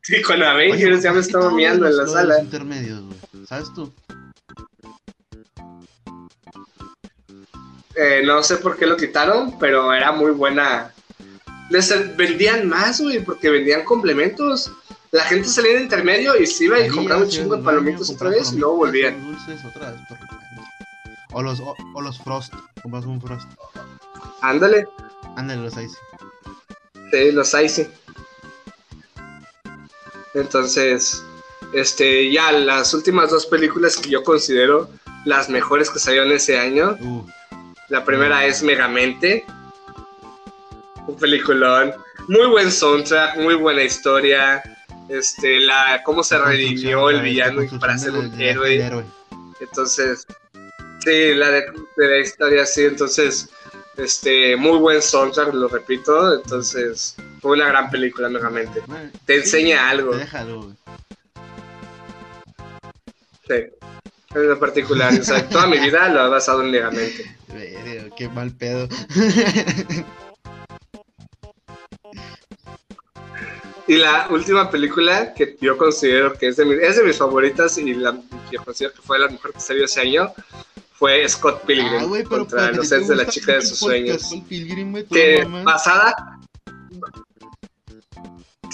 sí, 0.03 0.23
con 0.23 0.43
Avengers 0.43 0.83
Oye, 0.97 1.03
ya 1.03 1.13
me 1.13 1.17
¿por 1.17 1.23
qué 1.23 1.27
estaba 1.27 1.51
miando 1.51 1.87
en 1.87 1.97
la 1.97 2.03
los 2.03 2.13
sala. 2.13 2.41
intermedios, 2.41 3.03
güey? 3.03 3.47
¿Sabes 3.47 3.73
tú? 3.75 3.93
Eh, 7.97 8.23
no 8.25 8.43
sé 8.43 8.57
por 8.57 8.77
qué 8.77 8.87
lo 8.87 8.97
quitaron, 8.97 9.59
pero 9.59 9.93
era 9.93 10.13
muy 10.13 10.33
buena. 10.33 10.93
Les 11.71 12.17
vendían 12.17 12.69
más, 12.69 13.01
güey, 13.01 13.21
porque 13.21 13.51
vendían 13.51 13.85
complementos. 13.85 14.71
La 15.13 15.25
gente 15.25 15.49
salía 15.49 15.75
de 15.75 15.83
intermedio 15.83 16.37
y 16.41 16.47
se 16.47 16.65
iba 16.65 16.81
y 16.81 16.89
compraba 16.89 17.23
un 17.23 17.29
chingo 17.29 17.57
de 17.57 17.63
palomitas 17.63 18.11
otra 18.11 18.31
vez 18.31 18.53
y 18.53 18.59
luego 18.59 18.79
volvían. 18.79 19.15
unos 19.25 19.47
dulces 19.47 19.65
otra 19.65 19.93
vez, 19.93 20.01
por 20.09 20.19
O 21.39 21.43
los, 21.43 21.61
o, 21.61 21.75
o 21.95 22.03
los 22.03 22.19
Frost. 22.21 22.53
Compras 22.83 23.05
un 23.07 23.21
Frost. 23.21 23.49
Ándale, 24.43 24.87
Ándale, 25.37 25.63
los 25.63 25.73
Ice. 25.77 25.97
sí, 27.13 27.33
los 27.33 27.55
Icy. 27.55 27.87
Entonces, 30.35 31.23
este, 31.73 32.31
ya 32.33 32.51
las 32.53 32.93
últimas 32.93 33.31
dos 33.31 33.47
películas 33.47 33.97
que 33.97 34.11
yo 34.11 34.23
considero 34.25 34.91
las 35.25 35.49
mejores 35.49 35.91
que 35.91 35.99
salieron 35.99 36.33
ese 36.33 36.59
año. 36.59 36.97
Uh, 37.01 37.25
La 37.95 38.05
primera 38.05 38.45
es 38.45 38.61
Megamente. 38.61 39.47
Un 41.07 41.17
peliculón. 41.17 41.95
Muy 42.27 42.49
buen 42.49 42.73
soundtrack, 42.73 43.37
muy 43.37 43.55
buena 43.55 43.85
historia. 43.85 44.61
Este, 45.09 45.61
la, 45.61 46.03
cómo 46.05 46.25
se 46.25 46.37
redimió 46.37 47.09
el 47.09 47.23
villano 47.23 47.63
para 47.79 47.97
ser 47.97 48.11
un 48.15 48.35
héroe. 48.41 49.05
Entonces, 49.61 50.27
sí, 51.05 51.35
la 51.35 51.51
de, 51.51 51.67
de 51.97 52.09
la 52.09 52.19
historia, 52.19 52.67
sí. 52.67 52.83
Entonces, 52.83 53.49
este, 53.97 54.57
muy 54.57 54.79
buen 54.79 55.01
soundtrack, 55.01 55.55
lo 55.55 55.69
repito. 55.69 56.35
Entonces, 56.35 57.15
fue 57.41 57.53
una 57.53 57.69
gran 57.69 57.91
película, 57.93 58.29
Megamente. 58.29 58.83
Te 59.25 59.37
enseña 59.37 59.89
algo. 59.89 60.15
Güey. 60.15 60.75
Sí. 63.47 63.55
En 64.35 64.49
lo 64.49 64.59
particular, 64.59 65.13
o 65.19 65.23
sea, 65.25 65.49
toda 65.49 65.67
mi 65.67 65.79
vida 65.79 66.09
lo 66.09 66.27
he 66.27 66.29
basado 66.31 66.63
en 66.63 66.71
Megamente. 66.73 67.37
Verga, 67.53 68.15
Qué 68.17 68.29
mal 68.29 68.51
pedo. 68.53 68.89
Y 73.87 73.97
la 73.97 74.29
última 74.31 74.71
película 74.71 75.35
que 75.35 75.57
yo 75.61 75.77
considero 75.77 76.33
que 76.35 76.49
es 76.49 76.57
de, 76.57 76.65
mi- 76.65 76.75
es 76.83 76.97
de 76.97 77.05
mis 77.05 77.19
favoritas 77.19 77.77
y 77.77 77.93
la 77.95 78.17
que 78.51 78.57
considero 78.57 78.95
que 78.95 79.03
fue 79.03 79.19
la 79.19 79.29
mejor 79.29 79.53
que 79.53 79.61
salió 79.61 79.85
ese 79.85 80.01
año 80.01 80.33
fue 80.95 81.29
Scott 81.29 81.63
Pilgrim 81.67 82.01
Ah, 82.03 82.07
pero 82.11 82.29
contra 82.29 82.73
los 82.73 82.89
¿te 82.89 82.97
sets 82.97 83.09
de 83.09 83.17
la 83.17 83.27
chica 83.27 83.53
de 83.53 83.63
sus 83.63 83.79
sueños. 83.79 84.35
Pilgrim? 84.49 84.95
¿Tú 85.05 85.15
Que 85.15 85.45
basada. 85.65 86.41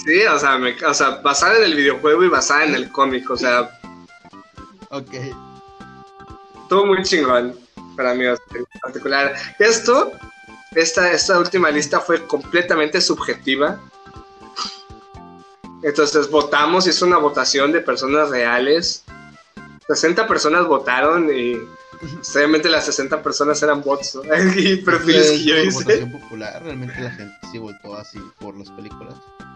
Sí, 0.05 0.21
o 0.23 0.39
sea, 0.39 0.57
me- 0.57 0.75
o 0.85 0.93
sea, 0.93 1.09
basada 1.21 1.57
en 1.57 1.63
el 1.65 1.75
videojuego 1.75 2.23
y 2.23 2.29
basada 2.29 2.63
en 2.65 2.75
el 2.75 2.89
cómic, 2.91 3.29
o 3.29 3.37
sea, 3.37 3.69
Ok. 4.93 5.13
Todo 6.71 6.85
muy 6.85 7.03
chingón 7.03 7.53
para 7.97 8.13
mí 8.13 8.25
en 8.25 8.37
particular. 8.81 9.33
Esto, 9.59 10.13
esta, 10.73 11.11
esta 11.11 11.37
última 11.37 11.69
lista 11.69 11.99
fue 11.99 12.25
completamente 12.25 13.01
subjetiva. 13.01 13.77
Entonces 15.83 16.29
votamos, 16.29 16.87
hizo 16.87 17.05
una 17.05 17.17
votación 17.17 17.73
de 17.73 17.81
personas 17.81 18.29
reales. 18.29 19.03
60 19.89 20.25
personas 20.27 20.65
votaron 20.65 21.29
y 21.29 21.57
obviamente 22.33 22.69
las 22.69 22.85
60 22.85 23.21
personas 23.21 23.61
eran 23.61 23.81
bots 23.81 24.15
¿no? 24.15 24.21
y 24.55 24.77
perfiles 24.77 25.25
Es 25.25 25.31
que 25.39 25.43
yo 25.43 25.57
hice. 25.57 25.83
votación 25.83 26.11
popular, 26.13 26.63
realmente 26.63 27.01
la 27.01 27.11
gente 27.11 27.35
sí 27.51 27.57
votó 27.57 27.97
así 27.97 28.17
por 28.39 28.55
las 28.57 28.69
películas. 28.69 29.15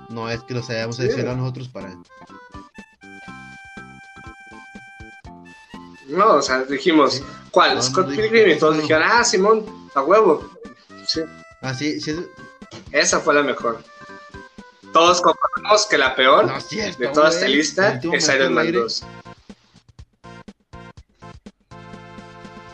No 0.10 0.30
es 0.30 0.42
que 0.44 0.54
los 0.54 0.70
hayamos 0.70 0.98
Sí. 0.98 1.04
seleccionado 1.04 1.38
nosotros 1.38 1.70
para. 1.70 1.96
No, 6.08 6.36
o 6.36 6.42
sea, 6.42 6.64
dijimos. 6.64 7.22
¿cuál? 7.52 7.82
Scott 7.82 8.10
Pilgrim 8.10 8.50
y 8.50 8.58
todos 8.60 8.78
dijeron, 8.78 9.04
ah, 9.06 9.24
Simón, 9.24 9.66
a 9.96 10.02
huevo. 10.02 10.50
Sí, 11.08 11.22
Ah, 11.62 11.74
sí, 11.74 12.00
sí. 12.02 12.12
es- 12.12 12.20
esa 12.92 13.20
fue 13.20 13.34
la 13.34 13.44
mejor. 13.44 13.82
Todos 14.94 15.22
concordamos 15.22 15.86
que 15.88 15.98
la 15.98 16.16
peor 16.16 16.46
No 16.46 16.58
es 16.58 16.68
cierto. 16.68 17.00
de 17.00 17.08
toda 17.10 17.30
esta 17.30 17.48
lista 17.48 18.00
es 18.14 18.30
Iron 18.30 18.54
Man 18.54 18.66
aire. 18.68 18.80
2. 18.80 19.04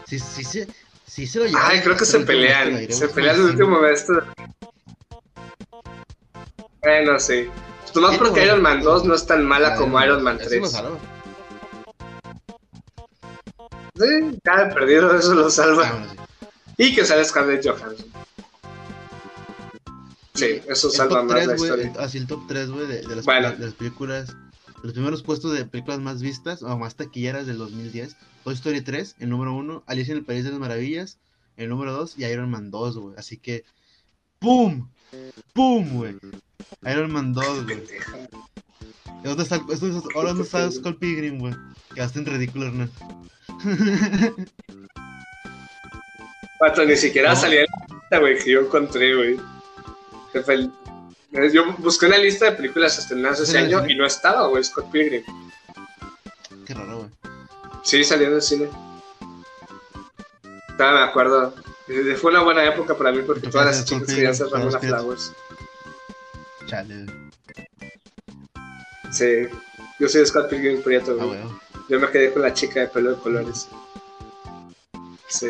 Sí, 0.05 0.19
sí, 0.19 0.43
sí. 0.43 0.67
Sí, 1.07 1.27
se 1.27 1.39
lo. 1.39 1.59
Ay, 1.59 1.81
creo 1.81 1.95
que 1.97 2.05
se 2.05 2.19
pelean. 2.21 2.91
Se 2.91 3.07
pelean 3.09 3.35
el 3.37 3.41
último 3.43 3.79
maestro. 3.81 4.23
Bueno, 6.81 7.19
sí. 7.19 7.49
Nomás 7.95 8.11
Sí, 8.11 8.17
porque. 8.17 8.45
Iron 8.45 8.61
Man 8.61 8.81
2 8.81 9.03
no 9.05 9.15
es 9.15 9.25
tan 9.25 9.45
mala 9.45 9.75
como 9.75 10.01
Iron 10.03 10.23
Man 10.23 10.37
Eso 10.39 10.55
lo 10.55 10.69
3. 10.69 10.83
Sí, 14.01 14.39
he 14.45 14.73
perdido, 14.73 15.15
eso 15.17 15.33
lo 15.33 15.47
Ah, 15.47 15.51
salva. 15.51 16.07
sí. 16.09 16.17
Y 16.77 16.95
que 16.95 17.05
sale 17.05 17.23
Scarlett 17.25 17.65
Johansson. 17.65 18.05
Sí, 20.33 20.61
eso 20.67 20.89
salva 20.89 21.23
más 21.23 21.35
3, 21.35 21.47
la 21.47 21.55
güey, 21.55 21.69
historia. 21.69 21.93
así 21.99 22.17
el 22.17 22.27
top 22.27 22.41
3, 22.47 22.69
güey, 22.71 22.87
de, 22.87 23.01
de 23.01 23.15
las, 23.15 23.25
Bueno. 23.25 23.51
de 23.51 23.65
las 23.65 23.73
películas, 23.73 24.35
los 24.81 24.93
primeros 24.93 25.21
puestos 25.23 25.53
de 25.53 25.65
películas 25.65 25.99
más 25.99 26.21
vistas 26.21 26.63
o 26.63 26.77
más 26.77 26.95
taquilleras 26.95 27.45
del 27.45 27.57
2010. 27.57 28.15
Toy 28.43 28.53
Story 28.55 28.81
3, 28.81 29.17
el 29.19 29.29
número 29.29 29.53
1, 29.53 29.83
Alicia 29.85 30.13
en 30.13 30.19
el 30.19 30.25
País 30.25 30.43
de 30.43 30.51
las 30.51 30.59
Maravillas, 30.59 31.19
el 31.57 31.69
número 31.69 31.93
2 31.93 32.17
y 32.17 32.25
Iron 32.25 32.49
Man 32.49 32.71
2, 32.71 32.97
güey. 32.97 33.15
Así 33.17 33.37
que, 33.37 33.65
¡pum! 34.39 34.87
¡Pum, 35.53 35.89
güey! 35.97 36.17
Iron 36.83 37.11
Man 37.11 37.33
2, 37.33 37.65
güey. 37.65 37.77
Pendeja. 37.77 38.17
¿Y 39.23 39.27
¿Dónde 39.27 39.43
está, 39.43 39.61
ahora 40.15 40.29
dónde 40.29 40.43
está 40.43 40.71
Skull 40.71 40.97
Pilgrim, 40.97 41.37
güey? 41.37 41.53
Quedaste 41.93 42.17
en 42.19 42.25
ridículo, 42.25 42.67
Hernán. 42.67 42.89
Pato, 46.59 46.85
ni 46.85 46.95
siquiera 46.95 47.35
salía 47.35 47.61
en 47.61 47.67
la 47.71 47.95
lista, 47.95 48.19
güey, 48.19 48.37
que 48.37 48.51
yo 48.51 48.59
encontré, 48.61 49.15
güey. 49.15 49.39
Yo 51.51 51.73
busqué 51.77 52.05
una 52.05 52.17
lista 52.17 52.45
de 52.45 52.51
películas 52.53 52.97
estrenadas 52.99 53.39
ese 53.39 53.51
¿Sí, 53.53 53.57
en 53.57 53.65
el 53.65 53.75
año 53.75 53.89
y 53.89 53.95
no 53.95 54.05
estaba, 54.05 54.47
güey, 54.47 54.63
Scott 54.63 54.91
Pilgrim. 54.91 55.23
Qué 56.65 56.73
raro, 56.73 56.97
güey. 56.99 57.09
Sí, 57.83 58.03
salió 58.03 58.27
en 58.27 58.33
el 58.35 58.41
cine. 58.41 58.69
Todavía 60.77 60.99
me 61.05 61.09
acuerdo. 61.09 61.53
Eh, 61.87 62.15
Fue 62.15 62.31
una 62.31 62.41
buena 62.43 62.63
época 62.65 62.95
para 62.95 63.11
mí 63.11 63.21
porque 63.25 63.41
¿Tú 63.41 63.49
todas 63.49 63.67
las 63.67 63.85
chicas 63.85 64.07
querían 64.13 64.35
ser 64.35 64.47
Ramona 64.47 64.79
Flowers. 64.79 65.33
Chale. 66.67 67.05
Sí, 69.11 69.47
yo 69.99 70.07
soy 70.07 70.25
Scott 70.25 70.49
Pilgrim 70.49 70.81
Prieto, 70.83 71.17
Ah, 71.19 71.25
güey. 71.25 71.41
güey. 71.41 71.53
Yo 71.91 71.99
me 71.99 72.09
quedé 72.09 72.31
con 72.31 72.41
la 72.41 72.53
chica 72.53 72.79
de 72.79 72.87
pelo 72.87 73.09
de 73.09 73.21
colores. 73.21 73.67
Sí. 75.27 75.47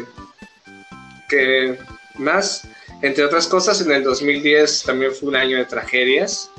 Que 1.29 1.77
más, 2.15 2.67
entre 3.03 3.23
otras 3.23 3.45
cosas, 3.45 3.79
en 3.81 3.91
el 3.91 4.03
2010 4.03 4.81
también 4.81 5.13
fue 5.13 5.29
un 5.29 5.35
año 5.35 5.57
de 5.57 5.65
tragedias. 5.65 6.49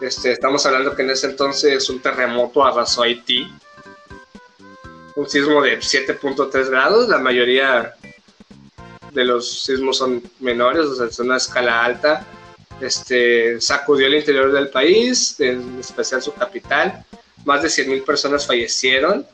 Este, 0.00 0.30
estamos 0.30 0.64
hablando 0.66 0.94
que 0.94 1.02
en 1.02 1.10
ese 1.10 1.26
entonces 1.26 1.90
un 1.90 1.98
terremoto 1.98 2.64
arrasó 2.64 3.02
Haití. 3.02 3.52
Un 5.16 5.28
sismo 5.28 5.60
de 5.60 5.80
7.3 5.80 6.70
grados, 6.70 7.08
la 7.08 7.18
mayoría 7.18 7.94
de 9.10 9.24
los 9.24 9.64
sismos 9.64 9.98
son 9.98 10.22
menores, 10.38 10.86
o 10.86 10.94
sea, 10.94 11.06
es 11.06 11.18
una 11.18 11.38
escala 11.38 11.84
alta. 11.84 12.24
Este, 12.80 13.60
sacudió 13.60 14.06
el 14.06 14.14
interior 14.14 14.52
del 14.52 14.68
país, 14.68 15.40
en 15.40 15.80
especial 15.80 16.22
su 16.22 16.32
capital. 16.34 17.04
Más 17.44 17.62
de 17.62 17.68
100.000 17.68 18.04
personas 18.04 18.46
fallecieron. 18.46 19.26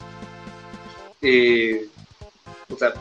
Y, 1.22 1.74
o 2.68 2.76
sea, 2.78 2.92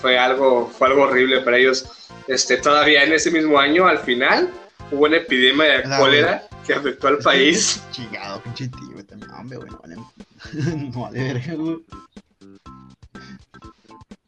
fue 0.00 0.18
algo, 0.18 0.68
fue 0.76 0.88
algo 0.88 1.02
horrible 1.02 1.40
para 1.40 1.56
ellos. 1.58 1.86
Este, 2.26 2.56
todavía 2.58 3.04
en 3.04 3.12
ese 3.12 3.30
mismo 3.30 3.58
año, 3.58 3.86
al 3.86 3.98
final, 4.00 4.50
hubo 4.90 5.04
una 5.06 5.16
epidemia 5.18 5.64
de 5.80 5.84
La- 5.86 5.98
cólera 5.98 6.48
que 6.66 6.74
afectó 6.74 7.08
al 7.08 7.18
país. 7.18 7.82
Chingado, 7.90 8.42
pinche 8.42 8.68
tío, 8.68 8.90
güey. 8.92 9.04
También, 9.04 9.30
hombre, 9.32 9.56
güey, 9.58 9.70
no 9.70 9.78
vale. 9.78 9.96
no 10.92 11.00
vale 11.02 11.22
verga, 11.32 11.54
güey. 11.54 11.78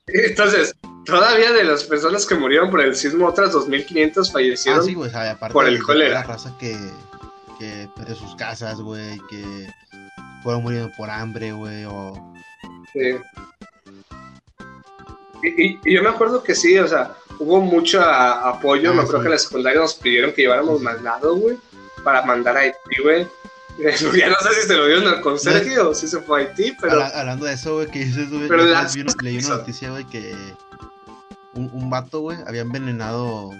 Entonces, 0.07 0.74
todavía 1.07 1.53
de 1.53 1.64
las 1.64 1.84
personas 1.84 2.26
que 2.26 2.34
murieron 2.34 2.70
por 2.70 2.80
el 2.80 2.94
sismo, 2.94 3.26
otras 3.26 3.53
2.500 3.53 4.28
Ah, 4.28 4.32
fallecieron. 4.32 4.84
sí, 4.84 4.94
o 4.96 5.09
sea, 5.09 5.30
aparte 5.32 5.53
por 5.53 5.66
el 5.66 5.82
cólera. 5.82 6.14
La 6.14 6.22
raza 6.24 6.57
que, 6.59 6.76
que 7.62 7.88
perdió 7.94 8.16
sus 8.16 8.34
casas, 8.34 8.80
güey, 8.80 9.20
que 9.30 9.68
fueron 10.42 10.62
muriendo 10.64 10.90
por 10.96 11.08
hambre, 11.08 11.52
güey, 11.52 11.84
o... 11.84 12.12
Sí. 12.92 13.16
Y, 15.44 15.62
y- 15.66 15.80
y 15.84 15.94
yo 15.94 16.02
me 16.02 16.08
acuerdo 16.08 16.42
que 16.42 16.54
sí, 16.54 16.76
o 16.78 16.86
sea, 16.88 17.12
hubo 17.38 17.60
mucho 17.60 18.00
a- 18.00 18.48
apoyo. 18.50 18.90
Ah, 18.90 18.94
me 18.94 19.02
acuerdo 19.02 19.18
sí. 19.18 19.22
que 19.22 19.28
en 19.28 19.32
la 19.32 19.38
secundaria 19.38 19.80
nos 19.80 19.94
pidieron 19.94 20.32
que 20.32 20.42
lleváramos 20.42 20.80
mandado, 20.80 21.36
güey, 21.36 21.56
para 22.04 22.22
mandar 22.24 22.56
a 22.56 22.60
Haití, 22.60 23.02
güey. 23.02 23.26
ya 23.78 24.28
no 24.28 24.36
sé 24.40 24.60
si 24.60 24.66
se 24.68 24.74
lo 24.76 24.86
dieron 24.86 25.06
al 25.08 25.20
conserje 25.20 25.78
o 25.80 25.94
si 25.94 26.06
se 26.08 26.20
fue 26.20 26.42
a 26.42 26.46
Haití, 26.48 26.74
pero 26.80 26.92
Habla- 26.94 27.20
hablando 27.20 27.46
de 27.46 27.54
eso, 27.54 27.74
güey, 27.76 27.86
que 27.88 28.00
dices, 28.04 28.28
güey, 28.30 28.48
Pero 28.48 28.64
la- 28.64 28.88
vi 28.92 29.00
una- 29.00 29.14
leí 29.22 29.38
una 29.38 29.48
noticia, 29.56 29.90
güey, 29.90 30.04
que 30.06 30.34
un, 31.54 31.70
un 31.72 31.90
vato, 31.90 32.20
güey, 32.20 32.38
había 32.46 32.62
envenenado 32.62 33.50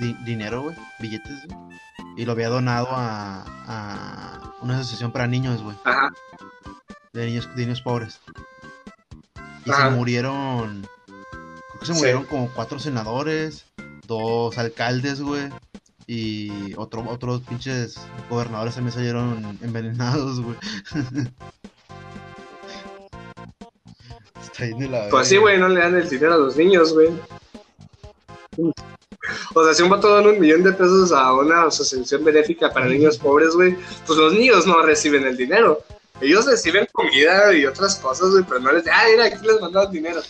di- 0.00 0.16
dinero, 0.24 0.62
güey, 0.62 0.76
billetes, 0.98 1.46
güey, 1.46 1.78
y 2.18 2.24
lo 2.24 2.32
había 2.32 2.48
donado 2.48 2.88
a, 2.90 3.44
a 3.66 4.54
una 4.60 4.74
asociación 4.78 5.12
para 5.12 5.26
niños, 5.28 5.62
güey, 5.62 5.76
ajá, 5.84 6.12
de 7.12 7.26
niños, 7.26 7.48
de 7.54 7.62
niños 7.62 7.80
pobres. 7.80 8.20
Y 9.64 9.70
Ajá. 9.70 9.88
se 9.90 9.94
murieron, 9.96 10.86
creo 11.06 11.80
que 11.80 11.86
se 11.86 11.92
Sí. 11.94 11.98
murieron 12.00 12.24
como 12.24 12.48
cuatro 12.50 12.78
senadores, 12.80 13.64
dos 14.06 14.58
alcaldes, 14.58 15.20
güey, 15.22 15.48
y 16.08 16.74
otro, 16.76 17.04
otros 17.08 17.42
pinches 17.42 17.98
gobernadores 18.28 18.74
también 18.74 18.92
salieron 18.94 19.58
envenenados, 19.62 20.40
güey. 20.40 20.56
Está 24.42 24.64
de 24.76 24.88
la 24.88 25.08
pues 25.10 25.28
sí, 25.28 25.36
güey, 25.36 25.58
no 25.58 25.68
le 25.68 25.80
dan 25.80 25.94
el 25.96 26.08
dinero 26.08 26.34
a 26.34 26.38
los 26.38 26.56
niños, 26.56 26.92
güey. 26.94 27.10
O 29.60 29.64
sea, 29.64 29.74
si 29.74 29.82
un 29.82 29.90
vato 29.90 30.08
da 30.08 30.20
un 30.28 30.38
millón 30.38 30.62
de 30.62 30.72
pesos 30.72 31.12
a 31.12 31.32
una 31.32 31.64
asociación 31.64 32.24
benéfica 32.24 32.72
para 32.72 32.86
niños 32.86 33.18
pobres, 33.18 33.54
güey, 33.54 33.76
pues 34.06 34.18
los 34.18 34.32
niños 34.32 34.66
no 34.66 34.82
reciben 34.82 35.24
el 35.26 35.36
dinero. 35.36 35.82
Ellos 36.20 36.46
reciben 36.46 36.86
comida 36.92 37.52
y 37.54 37.64
otras 37.66 37.96
cosas, 37.96 38.30
güey, 38.30 38.44
pero 38.48 38.60
no 38.60 38.72
les 38.72 38.86
ah, 38.88 39.04
mira, 39.10 39.24
aquí 39.26 39.46
les 39.46 39.60
mandamos 39.60 39.90
dinero. 39.92 40.20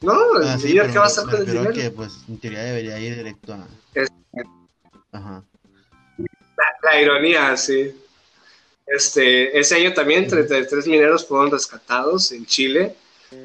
No, 0.00 0.36
el 0.40 0.48
Ah, 0.48 0.58
sí, 0.58 0.68
niño, 0.68 0.82
pero 0.82 0.92
¿qué 0.92 0.98
va 0.98 1.04
a 1.04 1.08
hacer 1.08 1.24
con 1.24 1.36
el 1.36 1.46
dinero? 1.46 1.72
que, 1.72 1.90
pues, 1.90 2.12
en 2.28 2.38
teoría 2.38 2.62
debería 2.62 2.98
ir 3.00 3.16
directo 3.16 3.52
a... 3.54 3.66
Es- 3.94 4.08
Ajá. 5.12 5.42
La 6.82 7.00
ironía, 7.00 7.56
sí. 7.56 7.94
Este, 8.86 9.58
ese 9.58 9.76
año 9.76 9.92
también 9.92 10.26
33 10.28 10.86
mineros 10.86 11.26
fueron 11.26 11.50
rescatados 11.50 12.32
en 12.32 12.46
Chile 12.46 12.94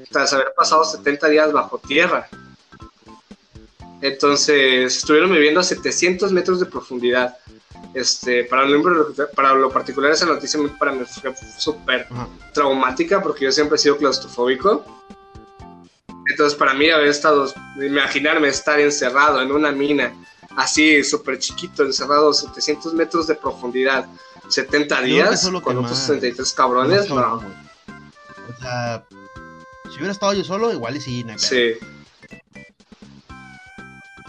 tras 0.10 0.32
haber 0.34 0.54
pasado 0.56 0.84
70 0.86 1.28
días 1.30 1.52
bajo 1.52 1.78
tierra. 1.80 2.28
Entonces, 4.04 4.98
estuvieron 4.98 5.32
viviendo 5.32 5.62
a 5.62 5.64
700 5.64 6.34
metros 6.34 6.60
de 6.60 6.66
profundidad. 6.66 7.38
Este, 7.94 8.44
para, 8.44 8.66
lo, 8.66 9.14
para 9.34 9.54
lo 9.54 9.70
particular, 9.70 10.12
esa 10.12 10.26
noticia 10.26 10.60
para 10.78 10.92
mí 10.92 11.06
fue 11.06 11.34
súper 11.58 12.08
traumática 12.54 13.22
porque 13.22 13.46
yo 13.46 13.52
siempre 13.54 13.78
he 13.78 13.80
sido 13.80 13.96
claustrofóbico. 13.96 14.84
Entonces, 16.30 16.58
para 16.58 16.74
mí, 16.74 16.90
haber 16.90 17.08
estado, 17.08 17.52
imaginarme 17.82 18.50
estar 18.50 18.78
encerrado 18.78 19.42
en 19.42 19.54
una 19.54 19.72
mina, 19.72 20.14
así 20.58 21.02
súper 21.06 21.40
chiquito, 21.40 21.84
encerrado 21.84 22.32
a 22.32 22.34
700 22.34 22.94
metros 22.94 23.28
de 23.28 23.36
profundidad, 23.36 24.06
70 24.50 24.96
Yo 24.96 25.02
creo 25.02 25.08
que 25.08 25.14
días, 25.30 25.50
con 25.62 25.78
otros 25.78 25.92
más- 25.92 26.08
33 26.08 26.54
cabrones, 26.54 27.10
no. 27.10 27.36
O 27.38 28.62
sea, 28.62 29.06
si 29.86 29.96
hubiera 29.96 30.12
estado 30.12 30.34
yo 30.34 30.44
solo, 30.44 30.74
igual 30.74 30.98
y 30.98 31.02
sí. 31.02 31.26
Sí, 31.38 31.76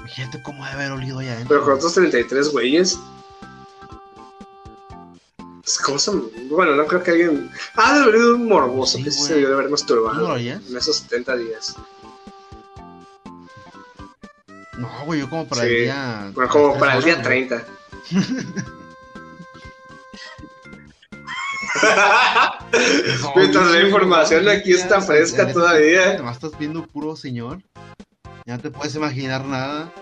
Imagínate 0.04 0.42
cómo 0.42 0.62
debe 0.64 0.74
haber 0.76 0.92
olido 0.92 1.18
allá 1.20 1.32
adentro. 1.32 1.48
pero 1.56 1.64
con 1.64 1.74
otros 1.74 1.94
33 1.94 2.52
güeyes. 2.52 2.98
¿Cómo 5.84 5.98
se.? 5.98 6.10
Bueno, 6.50 6.76
no 6.76 6.86
creo 6.86 7.02
que 7.02 7.10
alguien. 7.12 7.50
Ah, 7.74 7.94
debe 7.94 8.04
haber 8.18 8.20
un 8.34 8.46
morboso 8.48 8.98
Sí, 8.98 9.04
que 9.04 9.10
sí 9.10 9.18
güey. 9.20 9.28
se 9.28 9.34
debió 9.34 9.48
de 9.48 9.54
haber 9.54 9.64
¿Tú 9.66 9.70
no 9.70 9.76
lo 9.96 10.06
masturbado 10.10 10.36
en 10.36 10.76
esos 10.76 10.96
70 10.98 11.36
días. 11.36 11.74
No, 14.76 14.90
güey, 15.06 15.20
yo 15.20 15.30
como 15.30 15.46
para 15.48 15.62
Sí. 15.62 15.68
el 15.68 15.82
día... 15.84 16.30
Bueno, 16.34 16.50
como 16.50 16.78
para 16.78 16.96
el 16.98 17.04
día 17.04 17.14
horas, 17.14 17.26
güey. 17.26 17.48
30. 17.48 17.66
Mientras 23.36 23.70
la 23.70 23.80
información 23.80 24.48
aquí 24.48 24.72
está 24.72 25.00
fresca 25.00 25.52
todavía. 25.52 26.16
Nomás 26.18 26.36
estás 26.36 26.58
viendo 26.58 26.86
puro 26.86 27.16
señor. 27.16 27.60
Ya 28.46 28.58
te 28.58 28.70
puedes 28.70 28.94
imaginar 28.94 29.44
nada. 29.44 29.92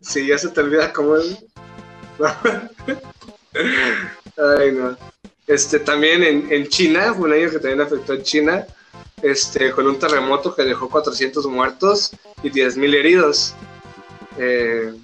Sí, 0.00 0.26
ya 0.26 0.36
se 0.36 0.48
te 0.50 0.60
olvida 0.60 0.92
cómo 0.92 1.16
es. 1.16 1.38
Ay, 4.36 4.72
no. 4.72 4.96
Este, 5.46 5.78
también 5.80 6.22
en, 6.22 6.52
en 6.52 6.68
China, 6.68 7.14
fue 7.14 7.28
un 7.28 7.34
año 7.34 7.50
que 7.50 7.58
también 7.58 7.80
afectó 7.80 8.14
a 8.14 8.22
China, 8.22 8.66
este, 9.22 9.70
con 9.72 9.86
un 9.86 9.98
terremoto 9.98 10.54
que 10.54 10.64
dejó 10.64 10.88
400 10.90 11.46
muertos 11.46 12.12
y 12.42 12.50
10.000 12.50 12.94
heridos. 12.94 13.54
Eh, 14.38 14.94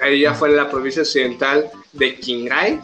ahí 0.00 0.20
ya 0.20 0.34
fue 0.34 0.50
en 0.50 0.56
la 0.56 0.70
provincia 0.70 1.02
occidental 1.02 1.70
de 1.92 2.16
Qinghai, 2.16 2.80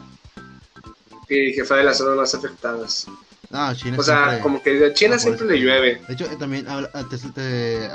y 1.28 1.54
que 1.54 1.64
fue 1.64 1.78
de 1.78 1.84
las 1.84 1.98
zonas 1.98 2.16
más 2.16 2.34
afectadas. 2.34 3.06
No, 3.50 3.74
China 3.74 3.96
O 3.98 4.02
sea, 4.02 4.16
siempre- 4.28 4.40
como 4.42 4.62
que 4.62 4.84
a 4.86 4.92
China 4.94 5.18
siempre 5.18 5.46
le 5.46 5.58
llueve. 5.58 6.00
De 6.06 6.14
hecho, 6.14 6.26
también, 6.38 6.66
antes 6.94 7.34
de, 7.34 7.90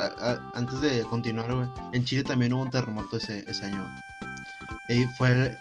antes 0.53 0.81
de 0.81 1.01
continuar, 1.03 1.53
güey, 1.53 1.67
en 1.93 2.03
Chile 2.03 2.23
también 2.23 2.51
hubo 2.53 2.63
un 2.63 2.69
terremoto 2.69 3.17
ese, 3.17 3.43
ese 3.47 3.65
año. 3.65 3.87
Y 4.89 5.05
fue 5.17 5.31
el- 5.31 5.57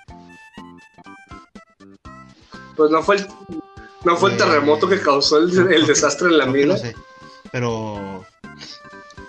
Pues 2.77 2.91
no 2.91 3.03
fue 3.03 3.17
el, 3.17 3.29
no 4.05 4.17
fue 4.17 4.33
el 4.33 4.37
terremoto 4.37 4.89
que 4.89 5.01
causó 5.01 5.39
el, 5.39 5.73
el 5.73 5.87
desastre 5.87 6.29
en 6.29 6.39
la 6.39 6.47
mina. 6.47 6.75
no 6.75 6.77
sé, 6.79 6.95
pero 7.53 8.27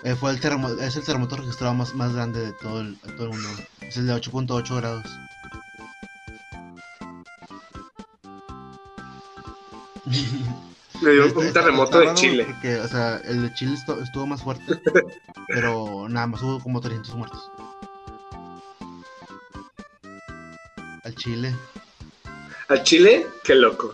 eh, 0.03 0.15
fue 0.15 0.31
el 0.31 0.39
terremoto, 0.39 0.81
es 0.81 0.95
el 0.95 1.03
terremoto 1.03 1.37
registrado 1.37 1.73
más, 1.75 1.93
más 1.93 2.13
grande 2.13 2.39
de 2.43 2.53
todo 2.53 2.81
el, 2.81 2.99
de 3.01 3.11
todo 3.13 3.27
el 3.27 3.33
mundo. 3.33 3.49
Es 3.81 3.97
el 3.97 4.07
de 4.07 4.13
8.8 4.13 4.75
grados. 4.77 5.03
Le 11.01 11.11
dio 11.11 11.25
Está- 11.25 11.39
un 11.39 11.53
terremoto 11.53 11.99
de 11.99 12.13
Chile. 12.13 12.45
Porque, 12.45 12.75
o 12.79 12.87
sea, 12.87 13.17
el 13.25 13.41
de 13.41 13.53
Chile 13.53 13.75
estu- 13.75 14.01
estuvo 14.01 14.25
más 14.25 14.41
fuerte, 14.41 14.79
pero 15.47 16.07
nada 16.07 16.27
más 16.27 16.41
hubo 16.41 16.59
como 16.61 16.79
300 16.79 17.15
muertos. 17.15 17.51
Al 21.03 21.13
Chile. 21.15 21.53
A 22.69 22.81
Chile, 22.81 23.27
qué 23.43 23.55
loco. 23.55 23.93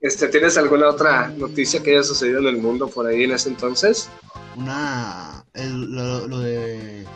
Este, 0.00 0.28
¿Tienes 0.28 0.58
alguna 0.58 0.88
otra 0.88 1.28
noticia 1.28 1.82
que 1.82 1.92
haya 1.92 2.02
sucedido 2.02 2.40
en 2.40 2.46
el 2.48 2.58
mundo 2.58 2.88
por 2.88 3.06
ahí 3.06 3.22
en 3.24 3.30
ese 3.32 3.48
entonces? 3.48 4.10
Una. 4.56 5.44
El, 5.54 5.92
lo, 5.94 6.26
lo 6.26 6.40
de. 6.40 7.06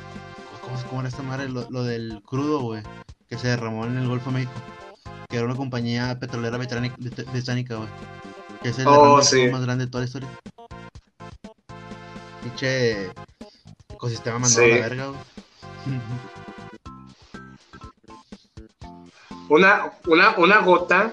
¿Cómo, 0.62 0.78
se- 0.78 0.86
cómo 0.86 1.00
era 1.00 1.08
esta 1.08 1.22
madre? 1.22 1.48
Lo, 1.48 1.66
lo 1.70 1.82
del 1.84 2.22
crudo, 2.24 2.60
güey. 2.60 2.82
Que 3.28 3.36
se 3.36 3.48
derramó 3.48 3.84
en 3.86 3.96
el 3.98 4.06
Golfo 4.08 4.30
de 4.30 4.36
México. 4.38 4.52
Que 5.28 5.36
era 5.36 5.46
una 5.46 5.56
compañía 5.56 6.18
petrolera 6.18 6.56
británica, 6.56 6.96
brit- 6.98 7.30
británica, 7.32 7.76
güey. 7.76 7.88
Que 8.62 8.68
es 8.70 8.78
el 8.78 8.86
Oh, 8.86 9.20
sí. 9.22 9.48
más 9.48 9.62
grande 9.62 9.84
de 9.86 9.90
toda 9.90 10.02
la 10.02 10.06
historia. 10.06 10.28
Pinche. 12.42 13.10
Ecosistema 13.92 14.38
mandado 14.38 14.66
Sí. 14.66 14.72
a 14.72 14.74
la 14.76 14.80
verga, 14.88 15.06
güey. 15.08 15.20
Una, 19.48 19.92
una, 20.06 20.36
una 20.38 20.58
gota, 20.60 21.12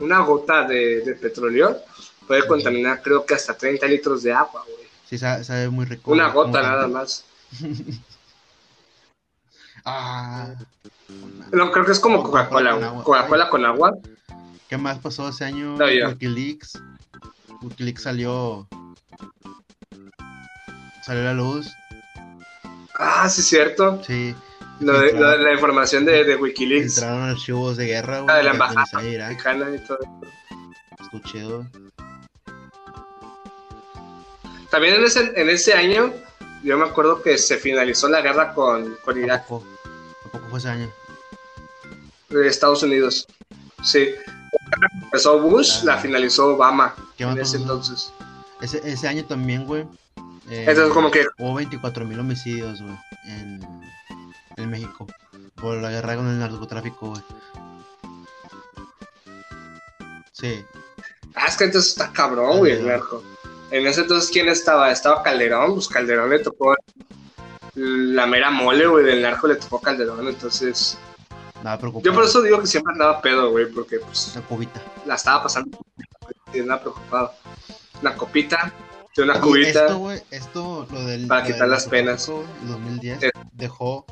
una 0.00 0.18
gota 0.20 0.66
de, 0.66 1.02
de 1.02 1.14
petróleo 1.14 1.78
puede 2.26 2.44
contaminar 2.46 3.00
creo 3.00 3.24
que 3.24 3.34
hasta 3.34 3.56
30 3.56 3.86
litros 3.86 4.24
de 4.24 4.32
agua, 4.32 4.64
güey. 4.64 4.88
Sí, 5.08 5.16
sabe, 5.18 5.44
sabe 5.44 5.68
muy 5.68 5.84
rico. 5.84 6.10
Una 6.10 6.28
gota 6.30 6.62
nada 6.62 6.88
más. 6.88 7.24
Ah. 9.84 10.48
No, 11.52 11.70
creo 11.72 11.84
que 11.84 11.92
es 11.92 12.00
como 12.00 12.22
Coca-Cola 12.22 12.70
Coca-Cola, 12.70 12.74
con 12.74 12.84
agua. 12.84 13.04
Coca-Cola 13.04 13.48
con 13.48 13.64
agua. 13.64 13.92
¿Qué 14.68 14.76
más 14.76 14.98
pasó 14.98 15.28
ese 15.28 15.44
año? 15.44 15.76
No. 15.76 15.84
Wikileaks. 15.84 16.80
Wikileaks 17.62 18.02
salió. 18.02 18.68
Salió 21.04 21.22
a 21.22 21.24
la 21.24 21.34
luz. 21.34 21.72
Ah, 22.98 23.28
sí, 23.28 23.42
cierto. 23.42 24.02
Sí. 24.04 24.34
Lo 24.80 24.98
de, 25.00 25.12
lo 25.12 25.30
de 25.30 25.38
la 25.38 25.52
información 25.52 26.04
de, 26.04 26.24
de 26.24 26.36
Wikileaks. 26.36 26.98
Entraron 26.98 27.28
archivos 27.28 27.76
de 27.76 27.86
guerra, 27.86 28.24
Ah, 28.28 28.36
de 28.36 28.44
la 28.44 28.52
embajada 28.52 28.86
mexicana 29.02 29.66
y 29.74 29.78
todo. 29.78 29.98
Chido. 31.24 31.66
También 34.70 34.94
en 34.94 35.04
ese, 35.04 35.32
en 35.34 35.48
ese 35.50 35.74
año, 35.74 36.12
yo 36.62 36.76
me 36.78 36.84
acuerdo 36.86 37.22
que 37.22 37.38
se 37.38 37.56
finalizó 37.56 38.08
la 38.08 38.20
guerra 38.20 38.52
con, 38.54 38.96
con 39.04 39.16
¿A 39.16 39.20
Irak. 39.20 39.46
poco? 39.46 39.66
fue 40.50 40.58
ese 40.58 40.68
año? 40.68 40.90
De 42.28 42.46
Estados 42.48 42.82
Unidos. 42.82 43.26
Sí. 43.82 44.10
Empezó 45.02 45.40
Bush, 45.40 45.82
la 45.82 45.98
finalizó 45.98 46.54
Obama 46.54 46.94
¿Qué 47.16 47.24
en 47.24 47.38
ese 47.38 47.56
entonces. 47.56 48.12
Ese, 48.60 48.80
ese 48.88 49.08
año 49.08 49.24
también, 49.24 49.64
güey. 49.66 49.82
eh, 50.48 50.64
Entonces, 50.68 50.92
como 50.92 51.10
que, 51.10 51.24
Hubo 51.38 51.54
24 51.54 52.04
mil 52.04 52.18
homicidios, 52.20 52.80
güey, 52.82 52.94
en, 53.26 53.60
en 54.56 54.70
México. 54.70 55.06
Por 55.56 55.78
la 55.78 55.90
guerra 55.90 56.16
con 56.16 56.28
el 56.28 56.38
narcotráfico, 56.38 57.10
güey. 57.10 57.22
Sí. 60.32 60.64
ah, 61.34 61.46
es 61.48 61.56
que 61.56 61.64
entonces 61.64 61.90
está 61.92 62.12
cabrón, 62.12 62.58
güey, 62.58 62.72
el 62.72 62.86
narco. 62.86 63.22
En 63.70 63.86
ese 63.86 64.00
entonces, 64.02 64.30
¿quién 64.30 64.48
estaba? 64.48 64.90
Estaba 64.90 65.22
Calderón, 65.22 65.74
pues 65.74 65.88
Calderón 65.88 66.30
le 66.30 66.40
tocó 66.40 66.74
la 67.74 68.26
mera 68.26 68.50
mole, 68.50 68.86
güey, 68.86 69.04
del 69.04 69.22
narco 69.22 69.46
le 69.46 69.56
tocó 69.56 69.80
Calderón, 69.80 70.26
entonces... 70.28 70.98
Nada 71.62 71.78
preocupado. 71.78 72.04
Yo 72.04 72.14
por 72.14 72.24
eso 72.24 72.40
digo 72.42 72.58
que 72.60 72.66
siempre 72.66 72.92
andaba 72.92 73.20
pedo, 73.20 73.50
güey, 73.50 73.66
porque 73.70 73.98
pues 74.00 74.32
Una 74.34 74.44
cubita. 74.46 74.82
la 75.06 75.14
estaba 75.14 75.42
pasando 75.42 75.78
y 76.54 76.60
andaba 76.60 76.80
preocupado. 76.80 77.32
Una 78.00 78.16
copita, 78.16 78.72
de 79.14 79.22
una 79.22 79.38
cubita. 79.40 79.82
Esto, 79.84 79.98
güey, 79.98 80.22
esto, 80.30 80.86
lo 80.90 81.04
del. 81.04 81.26
Para 81.26 81.42
lo 81.42 81.46
quitar 81.46 81.60
del 81.62 81.70
las 81.70 81.86
penas. 81.86 82.28
narcotráfico, 82.28 82.62
el 82.62 82.68
2010, 82.70 83.22
Eh. 83.24 83.30
dejó. 83.52 84.06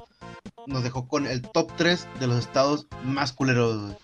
Nos 0.66 0.82
dejó 0.82 1.08
con 1.08 1.26
el 1.26 1.40
top 1.40 1.72
3 1.76 2.06
de 2.20 2.26
los 2.26 2.38
estados 2.38 2.86
más 3.04 3.32
culeros, 3.32 3.80
güey. 3.80 3.96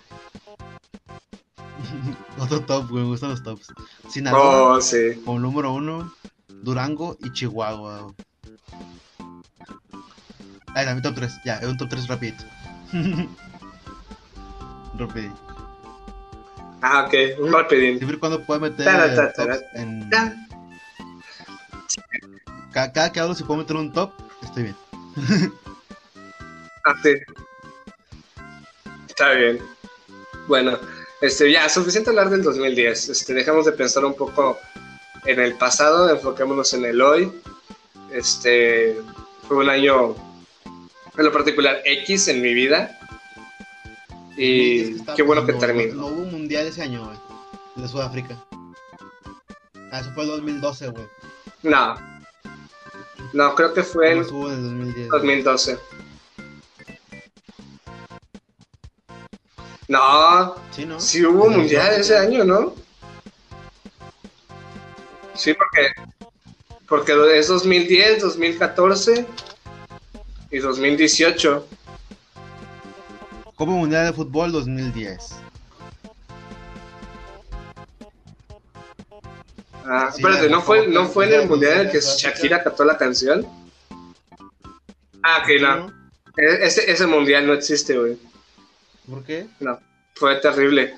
Otro 2.38 2.60
top, 2.60 2.88
güey, 2.90 3.02
me 3.04 3.10
gustan 3.10 3.30
los 3.30 3.42
tops. 3.42 3.72
Sinaloa, 4.08 4.76
Oh, 4.76 4.80
sí. 4.80 5.20
como 5.24 5.38
número 5.40 5.72
uno, 5.72 6.12
Durango 6.62 7.16
y 7.22 7.32
Chihuahua. 7.32 8.12
Ahí 10.74 10.82
está, 10.82 10.94
mi 10.94 11.02
top 11.02 11.14
3, 11.14 11.32
ya, 11.44 11.56
es 11.58 11.66
un 11.68 11.76
top 11.76 11.88
3 11.90 12.08
rapidito. 12.08 12.44
Rapidito. 14.98 15.34
Ah, 16.82 17.04
ok, 17.06 17.14
un 17.40 17.52
rapidín. 17.52 17.96
Siempre 17.98 18.18
cuando 18.18 18.44
pueda 18.44 18.60
meter 18.60 19.32
tops 19.34 19.62
en. 19.74 20.10
Cada, 22.72 22.92
cada 22.92 23.12
que 23.12 23.20
hablo, 23.20 23.34
si 23.34 23.44
puedo 23.44 23.60
meter 23.60 23.76
un 23.76 23.92
top, 23.92 24.12
estoy 24.42 24.64
bien. 24.64 24.76
Ah, 26.84 26.94
sí. 27.02 27.14
Está 29.08 29.30
bien. 29.32 29.58
Bueno, 30.48 30.78
este, 31.20 31.50
ya, 31.50 31.68
suficiente 31.68 32.10
hablar 32.10 32.30
del 32.30 32.42
2010. 32.42 33.08
Este, 33.08 33.34
dejamos 33.34 33.66
de 33.66 33.72
pensar 33.72 34.04
un 34.04 34.14
poco 34.14 34.58
en 35.24 35.40
el 35.40 35.54
pasado, 35.54 36.10
enfoquémonos 36.10 36.72
en 36.74 36.84
el 36.84 37.00
hoy. 37.00 37.32
Este, 38.12 38.96
fue 39.48 39.58
un 39.58 39.68
año, 39.68 40.14
en 41.16 41.24
lo 41.24 41.32
particular, 41.32 41.80
X 41.84 42.28
en 42.28 42.42
mi 42.42 42.54
vida. 42.54 42.98
Y 44.36 45.00
qué 45.16 45.22
bueno 45.22 45.46
que 45.46 45.52
terminó. 45.54 45.94
No 45.94 46.06
hubo 46.08 46.24
mundial 46.24 46.66
ese 46.66 46.82
año, 46.82 47.04
güey. 47.04 47.18
De 47.76 47.88
Sudáfrica. 47.88 48.36
Ah, 49.92 50.00
eso 50.00 50.10
fue 50.12 50.24
el 50.24 50.30
2012, 50.30 50.88
güey. 50.88 51.04
No. 51.62 51.94
No, 53.32 53.54
creo 53.54 53.72
que 53.72 53.82
fue 53.82 54.14
hubo 54.20 54.50
en 54.50 54.58
el 54.58 54.62
2010. 54.62 55.08
2012. 55.08 55.78
No, 59.88 60.54
Sí, 60.70 60.86
¿no? 60.86 60.98
Sí 60.98 61.24
hubo 61.24 61.48
mundial 61.50 61.94
ese 61.94 62.16
año, 62.16 62.44
¿no? 62.44 62.74
Sí, 65.34 65.52
porque 65.54 65.88
porque 66.88 67.38
es 67.38 67.48
2010, 67.48 68.22
2014 68.22 69.26
y 70.50 70.58
2018. 70.58 71.66
Copa 73.56 73.72
Mundial 73.72 74.06
de 74.06 74.12
Fútbol 74.12 74.52
2010. 74.52 75.34
Ah, 79.86 80.10
Sí, 80.12 80.22
espérate, 80.22 80.48
¿no 80.48 80.60
fue, 80.62 80.86
¿no 80.88 81.06
fue 81.06 81.26
en 81.26 81.40
el 81.42 81.48
Mundial 81.48 81.72
en 81.72 81.86
el 81.86 81.92
que. 81.92 82.00
Shakira 82.00 82.62
cantó 82.62 82.84
la 82.84 82.96
canción? 82.96 83.46
Ah, 85.22 85.42
ok, 85.42 85.60
no. 85.60 85.86
E- 86.36 86.66
Ese, 86.66 86.90
ese 86.90 87.06
mundial 87.06 87.46
no 87.46 87.52
existe, 87.52 87.98
güey. 87.98 88.18
¿Por 89.08 89.24
qué? 89.24 89.46
No, 89.60 89.78
fue 90.14 90.36
terrible. 90.36 90.94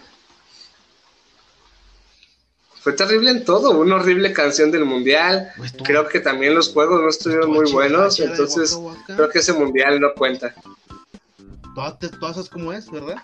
Fue 2.81 2.93
terrible 2.93 3.31
en 3.31 3.45
todo, 3.45 3.73
una 3.73 3.97
horrible 3.97 4.33
canción 4.33 4.71
del 4.71 4.85
mundial. 4.85 5.51
Pues 5.57 5.73
tú- 5.73 5.83
Creo 5.83 6.07
que 6.09 6.21
también 6.21 6.55
los 6.55 6.73
juegos 6.73 7.01
no 7.01 7.09
estuvieron 7.09 7.51
muy 7.51 7.71
buenos, 7.73 8.21
entonces 8.21 8.73
Waka 8.75 9.01
Waka. 9.01 9.17
creo 9.17 9.29
que 9.31 9.39
ese 9.41 9.53
mundial 9.53 10.01
no 10.01 10.15
cuenta. 10.15 10.55
Todas, 11.75 11.99
te- 11.99 12.09
todas 12.11 12.37
sabes 12.37 12.49
cómo 12.51 12.73
es, 12.73 12.89
¿verdad? 12.91 13.17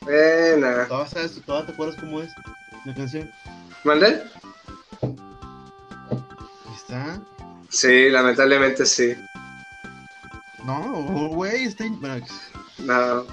Buena. 0.00 0.86
Todas 0.86 1.10
sabes, 1.10 1.40
todas 1.44 1.66
te 1.66 1.72
acuerdas 1.72 1.96
cómo 1.98 2.22
es 2.22 2.30
la 2.84 2.94
canción. 2.94 3.30
¿Mande? 3.82 4.22
Está. 6.76 7.20
Sí, 7.68 8.08
lamentablemente 8.08 8.86
sí. 8.86 9.14
No, 10.64 11.28
güey, 11.30 11.64
está. 11.64 11.84
No, 12.78 13.26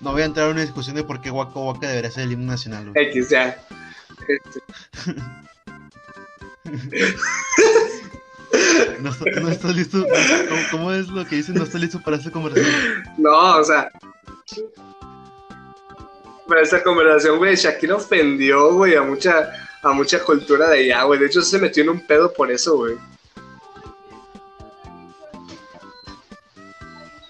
no 0.00 0.12
voy 0.12 0.22
a 0.22 0.26
entrar 0.26 0.46
en 0.46 0.52
una 0.52 0.62
discusión 0.62 0.96
de 0.96 1.04
por 1.04 1.20
qué 1.20 1.30
Waka 1.30 1.58
Waka 1.58 1.88
debería 1.88 2.10
ser 2.10 2.24
el 2.24 2.32
himno 2.32 2.52
nacional, 2.52 2.90
güey. 2.90 3.06
X 3.08 3.30
ya. 3.30 3.56
No, 9.00 9.10
no 9.42 9.48
estás 9.48 9.76
listo. 9.76 10.04
¿Cómo, 10.48 10.60
cómo 10.70 10.92
es 10.92 11.08
lo 11.08 11.24
que 11.26 11.36
dicen? 11.36 11.54
No 11.54 11.64
estás 11.64 11.80
listo 11.80 12.00
para 12.00 12.16
esta 12.16 12.30
conversación. 12.30 13.04
No, 13.16 13.56
o 13.58 13.64
sea. 13.64 13.90
Para 16.46 16.62
esta 16.62 16.82
conversación, 16.82 17.38
güey, 17.38 17.56
Shakira 17.56 17.96
ofendió, 17.96 18.72
güey, 18.74 18.96
a 18.96 19.02
mucha, 19.02 19.52
a 19.82 19.92
mucha 19.92 20.22
cultura 20.24 20.68
de 20.70 20.78
allá, 20.78 21.02
güey. 21.04 21.20
De 21.20 21.26
hecho, 21.26 21.42
se 21.42 21.58
metió 21.58 21.82
en 21.82 21.90
un 21.90 22.06
pedo 22.06 22.32
por 22.32 22.50
eso, 22.50 22.76
güey. 22.76 22.96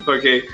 Ok. 0.07 0.49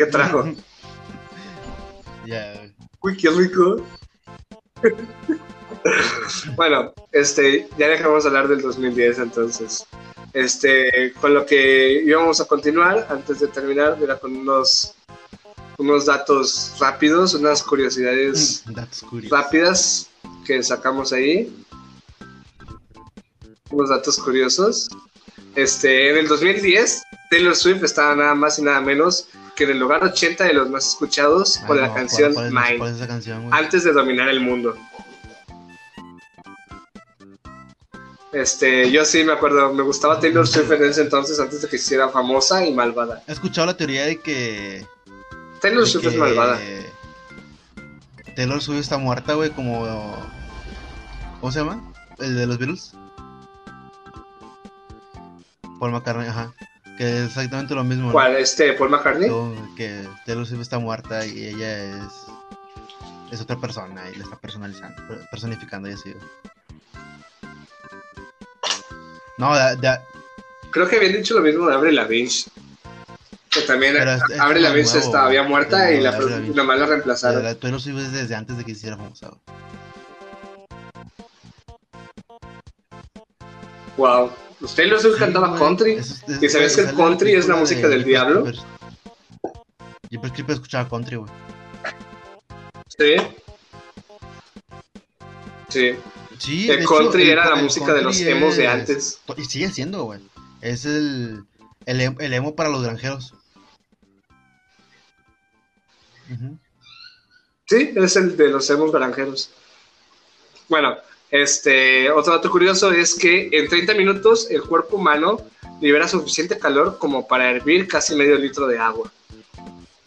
¿Qué 0.00 0.06
trajo? 0.06 0.44
Ya. 2.26 2.70
Uy, 3.00 3.16
qué 3.16 3.28
rico. 3.30 3.84
bueno, 6.54 6.92
este, 7.12 7.66
ya 7.76 7.88
dejamos 7.88 8.22
de 8.22 8.28
hablar 8.28 8.46
del 8.48 8.60
2010 8.60 9.18
entonces. 9.18 9.84
Este, 10.32 11.12
con 11.20 11.34
lo 11.34 11.44
que 11.44 12.02
íbamos 12.04 12.40
a 12.40 12.44
continuar, 12.44 13.06
antes 13.10 13.40
de 13.40 13.48
terminar, 13.48 13.98
era 14.00 14.18
con 14.18 14.36
unos, 14.36 14.94
unos 15.78 16.06
datos 16.06 16.76
rápidos, 16.78 17.34
unas 17.34 17.62
curiosidades 17.62 18.64
rápidas 19.30 20.08
que 20.46 20.62
sacamos 20.62 21.12
ahí. 21.12 21.52
Unos 23.70 23.88
datos 23.88 24.18
curiosos. 24.18 24.88
Este, 25.56 26.10
en 26.10 26.18
el 26.18 26.28
2010, 26.28 27.02
Taylor 27.30 27.56
Swift 27.56 27.82
estaba 27.82 28.14
nada 28.14 28.34
más 28.34 28.58
y 28.58 28.62
nada 28.62 28.80
menos 28.80 29.26
que 29.60 29.64
en 29.64 29.72
el 29.72 29.78
lugar 29.78 30.02
80 30.02 30.44
de 30.44 30.54
los 30.54 30.70
más 30.70 30.86
escuchados 30.88 31.58
Ah, 31.62 31.66
con 31.66 31.76
no, 31.76 31.82
la 31.82 31.88
¿cuál- 31.88 32.00
canción 32.00 32.32
cuál 32.32 32.46
es- 32.46 32.52
Mine 32.52 33.48
antes 33.50 33.84
de 33.84 33.92
dominar 33.92 34.30
el 34.30 34.40
mundo. 34.40 34.74
Este, 38.32 38.90
yo 38.90 39.04
sí 39.04 39.22
me 39.22 39.32
acuerdo, 39.32 39.72
me 39.74 39.82
gustaba 39.82 40.18
Taylor 40.18 40.46
Swift 40.46 40.70
en 40.70 40.84
ese 40.84 41.02
entonces 41.02 41.38
antes 41.40 41.60
de 41.60 41.68
que 41.68 41.76
se 41.76 41.84
hiciera 41.84 42.08
famosa 42.08 42.64
y 42.64 42.72
malvada. 42.72 43.22
He 43.26 43.32
escuchado 43.32 43.66
la 43.66 43.76
teoría 43.76 44.06
de 44.06 44.18
que. 44.20 44.86
Taylor 45.60 45.82
de 45.84 45.90
Swift 45.90 46.06
es 46.06 46.16
malvada. 46.16 46.58
Taylor 48.36 48.62
Swift 48.62 48.80
está 48.80 48.96
muerta, 48.98 49.34
güey, 49.34 49.50
como. 49.50 50.16
¿Cómo 51.40 51.52
se 51.52 51.58
llama? 51.58 51.92
El 52.18 52.36
de 52.36 52.46
los 52.46 52.56
Beatles. 52.58 52.92
Paul 55.78 55.92
McCartney, 55.92 56.28
ajá. 56.28 56.54
Que 57.00 57.06
es 57.22 57.28
exactamente 57.28 57.74
lo 57.74 57.82
mismo. 57.82 58.12
¿Cuál? 58.12 58.36
Este, 58.36 58.74
Paul 58.74 58.90
McCartney. 58.90 59.30
Que 59.74 60.06
Taylor 60.26 60.46
Swift 60.46 60.60
está 60.60 60.78
muerta 60.78 61.24
y 61.24 61.46
ella 61.46 61.72
es. 61.96 62.12
Es 63.32 63.40
otra 63.40 63.56
persona 63.56 64.02
y 64.10 64.16
la 64.18 64.24
está 64.24 64.36
personalizando, 64.36 65.00
personificando 65.30 65.88
y 65.88 65.92
así. 65.94 66.14
No, 69.38 69.56
de, 69.56 69.76
de- 69.76 69.98
Creo 70.72 70.86
que 70.86 70.96
habían 70.96 71.14
dicho 71.14 71.32
lo 71.36 71.40
mismo 71.40 71.68
de 71.68 71.74
Avril 71.74 71.94
Lavigne. 71.96 72.30
Que 73.48 73.62
también 73.62 73.96
es- 73.96 74.22
como 74.22 74.52
Lavigne 74.52 74.82
nuevo, 74.82 74.98
estaba 74.98 75.24
había 75.26 75.42
muerta 75.42 75.90
y 75.90 76.02
la 76.02 76.10
Lavigne. 76.10 76.54
nomás 76.54 76.78
la 76.80 76.84
reemplazaron. 76.86 77.42
la 77.42 77.54
Taylor 77.54 77.80
Swift 77.80 77.96
es 77.98 78.12
desde 78.12 78.34
antes 78.34 78.58
de 78.58 78.64
que 78.66 78.72
hiciera 78.72 78.98
famosa. 78.98 79.30
Wow. 83.96 84.30
Taylor 84.76 85.00
Swift 85.00 85.14
Sí, 85.14 85.18
cantaba 85.20 85.58
country. 85.58 85.92
es- 85.94 86.22
¿Y 86.40 86.48
sabías 86.48 86.74
que 86.76 86.82
el 86.82 86.94
country 86.94 87.32
es 87.34 87.48
la 87.48 87.56
música 87.56 87.82
de 87.82 87.88
del 87.96 88.04
diablo? 88.04 88.42
Creepers. 88.44 88.64
Jeepers 90.10 90.32
Creepers 90.32 90.54
escuchaba 90.56 90.88
country, 90.88 91.16
güey. 91.16 91.30
Sí. 92.98 93.14
Sí. 95.68 95.94
Sí, 96.38 96.70
El 96.70 96.80
hecho, 96.80 96.88
country 96.88 97.22
el- 97.22 97.28
era 97.30 97.48
la 97.50 97.56
el 97.56 97.62
música 97.64 97.92
de 97.94 98.02
los 98.02 98.20
emos 98.20 98.56
de 98.56 98.64
es- 98.64 98.70
antes. 98.70 99.20
Y 99.36 99.44
sigue 99.44 99.70
siendo, 99.70 100.04
güey. 100.04 100.20
Es 100.60 100.84
el, 100.84 101.44
el, 101.86 102.00
em- 102.00 102.16
el 102.18 102.32
emo 102.34 102.54
para 102.56 102.68
los 102.70 102.82
granjeros. 102.82 103.34
Sí, 107.66 107.92
es 107.96 108.16
el 108.16 108.36
de 108.36 108.48
los 108.48 108.68
emos 108.70 108.92
granjeros. 108.92 109.50
Bueno, 110.68 110.96
este, 111.30 112.10
otro 112.10 112.34
dato 112.34 112.50
curioso 112.50 112.90
es 112.92 113.14
que 113.14 113.48
en 113.52 113.68
30 113.68 113.94
minutos 113.94 114.48
el 114.50 114.62
cuerpo 114.62 114.96
humano 114.96 115.40
libera 115.80 116.06
suficiente 116.08 116.58
calor 116.58 116.98
como 116.98 117.26
para 117.26 117.50
hervir 117.50 117.86
casi 117.88 118.14
medio 118.14 118.36
litro 118.36 118.66
de 118.66 118.78
agua. 118.78 119.10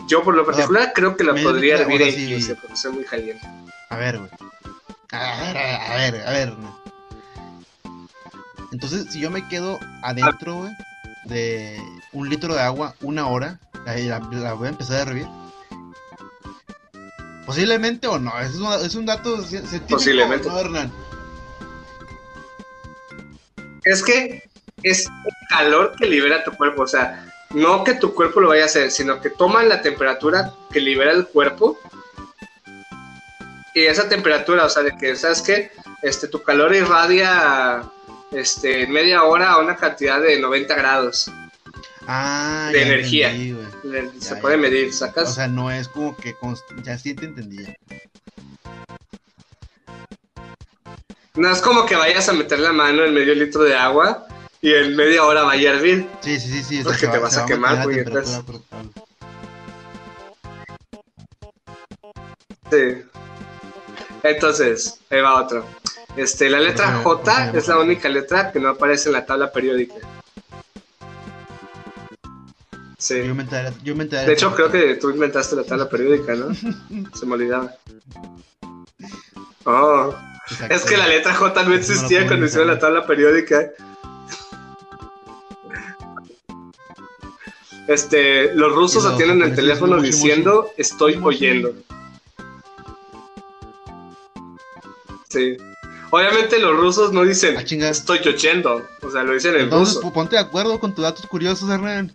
Yo 0.08 0.22
por 0.22 0.36
lo 0.36 0.46
particular 0.46 0.92
creo 0.94 1.16
que 1.16 1.24
la 1.24 1.34
podría 1.34 1.78
hervir 1.78 2.02
en 2.02 2.12
sí. 2.14 2.28
15 2.28 2.56
porque 2.56 2.76
soy 2.76 2.92
muy 2.92 3.04
caliente. 3.06 3.46
A 3.90 3.96
ver, 3.98 4.18
güey. 4.20 4.30
A 5.12 5.42
ver, 5.42 5.58
a 5.58 5.96
ver, 5.96 6.28
a 6.28 6.32
ver. 6.32 6.54
Entonces, 8.72 9.06
si 9.12 9.20
yo 9.20 9.30
me 9.30 9.48
quedo 9.48 9.80
adentro, 10.02 10.56
güey, 10.56 10.72
de 11.26 11.80
un 12.12 12.28
litro 12.30 12.54
de 12.54 12.62
agua, 12.62 12.96
una 13.02 13.28
hora, 13.28 13.60
la, 13.86 13.96
la- 13.96 14.20
la 14.20 14.54
voy 14.54 14.68
a 14.68 14.72
empezar 14.72 14.98
a 14.98 15.02
hervir. 15.12 15.28
Posiblemente 17.46 18.08
o 18.08 18.18
no, 18.20 18.38
es 18.40 18.56
un, 18.56 18.72
es 18.74 18.96
un 18.96 19.06
dato 19.06 19.38
ci- 19.40 19.48
científico. 19.66 19.88
Posiblemente. 19.90 20.48
¿no, 20.48 20.58
Hernán? 20.60 20.92
Es 23.86 24.04
que 24.04 24.44
es 24.82 25.06
el 25.08 25.34
calor 25.50 25.94
que 25.98 26.06
libera 26.08 26.44
tu 26.44 26.52
cuerpo, 26.54 26.84
o 26.84 26.88
sea, 26.88 27.26
no 27.52 27.84
que 27.84 27.94
tu 27.96 28.14
cuerpo 28.14 28.40
lo 28.42 28.50
vaya 28.50 28.64
a 28.64 28.66
hacer, 28.66 28.92
sino 28.92 29.22
que 29.22 29.30
toma 29.30 29.64
la 29.64 29.82
temperatura 29.82 30.52
que 30.72 30.80
libera 30.80 31.12
el 31.12 31.28
cuerpo 31.28 31.80
y 33.76 33.82
esa 33.86 34.08
temperatura, 34.08 34.66
o 34.66 34.70
sea, 34.70 34.84
de 34.84 34.96
que, 34.98 35.16
¿sabes 35.16 35.42
qué? 35.42 35.72
Este, 36.02 36.28
tu 36.28 36.42
calor 36.44 36.74
irradia 36.76 37.84
este, 38.32 38.84
en 38.84 38.92
media 38.92 39.24
hora 39.24 39.52
a 39.54 39.60
una 39.60 39.76
cantidad 39.76 40.20
de 40.22 40.40
90 40.40 40.76
grados. 40.76 41.32
Ah, 42.08 42.70
De 42.74 42.82
energía. 42.84 43.32
entendí, 43.32 44.20
Se 44.20 44.36
Ya, 44.36 44.42
puede 44.42 44.56
ya. 44.58 44.62
medir, 44.62 44.90
O 44.90 44.94
¿sacas? 44.94 45.34
sea, 45.34 45.48
no 45.48 45.72
es 45.72 45.88
como 45.88 46.16
que 46.18 46.36
const- 46.36 46.64
ya 46.84 46.98
sí 46.98 47.14
te 47.16 47.26
entendí. 47.26 47.66
No 51.36 51.50
es 51.50 51.62
como 51.62 51.86
que 51.86 51.96
vayas 51.96 52.30
a 52.30 52.34
meter 52.34 52.60
la 52.60 52.72
mano 52.74 53.04
en 53.04 53.14
medio 53.14 53.34
litro 53.34 53.64
de 53.64 53.76
agua 53.76 54.28
y 54.62 54.72
en 54.74 54.96
media 54.96 55.24
hora 55.26 55.42
vaya 55.44 55.72
a 55.72 55.74
hervir. 55.74 56.08
Sí, 56.22 56.40
sí, 56.40 56.48
sí, 56.50 56.64
sí. 56.64 56.82
Porque 56.84 57.08
te 57.08 57.18
va- 57.18 57.24
vas 57.24 57.38
a 57.38 57.46
quemar, 57.46 57.84
puñetas. 57.84 58.42
Sí. 62.72 63.02
Entonces, 64.24 65.00
ahí 65.10 65.22
va 65.22 65.42
otro. 65.42 65.66
Este, 66.16 66.50
la 66.50 66.60
letra 66.60 67.02
J 67.04 67.52
es 67.54 67.68
la 67.68 67.80
única 67.80 68.08
letra 68.10 68.52
que 68.52 68.60
no 68.60 68.70
aparece 68.70 69.10
en 69.10 69.14
la 69.14 69.26
tabla 69.26 69.52
periódica. 69.52 69.96
Sí. 73.00 73.16
Yo 73.18 73.26
inventé, 73.32 73.66
yo 73.84 73.96
De 73.96 74.32
hecho, 74.34 74.54
creo 74.56 74.72
que 74.72 74.96
tú 74.96 75.10
inventaste 75.10 75.56
la 75.56 75.64
tabla 75.64 75.90
periódica, 75.90 76.36
¿no? 76.36 76.54
Se 77.16 77.26
me 77.26 77.34
olvidaba. 77.34 77.74
Oh, 79.66 80.16
Exacto. 80.50 80.76
es 80.76 80.84
que 80.86 80.98
la 80.98 81.08
letra 81.08 81.34
J 81.34 81.64
no 81.64 81.74
existía 81.74 82.28
cuando 82.28 82.46
hicieron 82.46 82.68
la 82.68 82.80
tabla 82.80 83.06
periódica. 83.06 83.72
Este, 87.88 88.54
los 88.56 88.74
rusos 88.74 89.04
los 89.04 89.14
atienden 89.14 89.42
el 89.42 89.56
teléfono 89.56 89.98
mucho, 89.98 90.06
mucho. 90.06 90.18
diciendo 90.18 90.70
estoy 90.78 91.20
oyendo. 91.22 91.74
Sí. 95.30 95.58
Obviamente 96.12 96.60
los 96.60 96.78
rusos 96.78 97.12
no 97.12 97.24
dicen 97.24 97.58
Ah, 97.58 97.64
estoy 97.90 98.20
oyendo, 98.20 98.88
o 99.02 99.10
sea, 99.10 99.24
lo 99.24 99.34
dicen 99.34 99.56
en 99.56 99.62
Entonces, 99.62 99.96
ruso. 99.96 100.14
ponte 100.14 100.36
de 100.36 100.42
acuerdo 100.44 100.80
con 100.80 100.94
tus 100.94 101.04
datos 101.04 101.26
curiosos, 101.26 101.70
Hernán. 101.70 102.14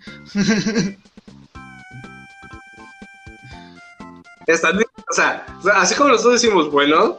Están, 4.47 4.79
o 4.79 5.13
sea, 5.13 5.45
así 5.75 5.95
como 5.95 6.11
nosotros 6.11 6.41
decimos 6.41 6.71
bueno, 6.71 7.19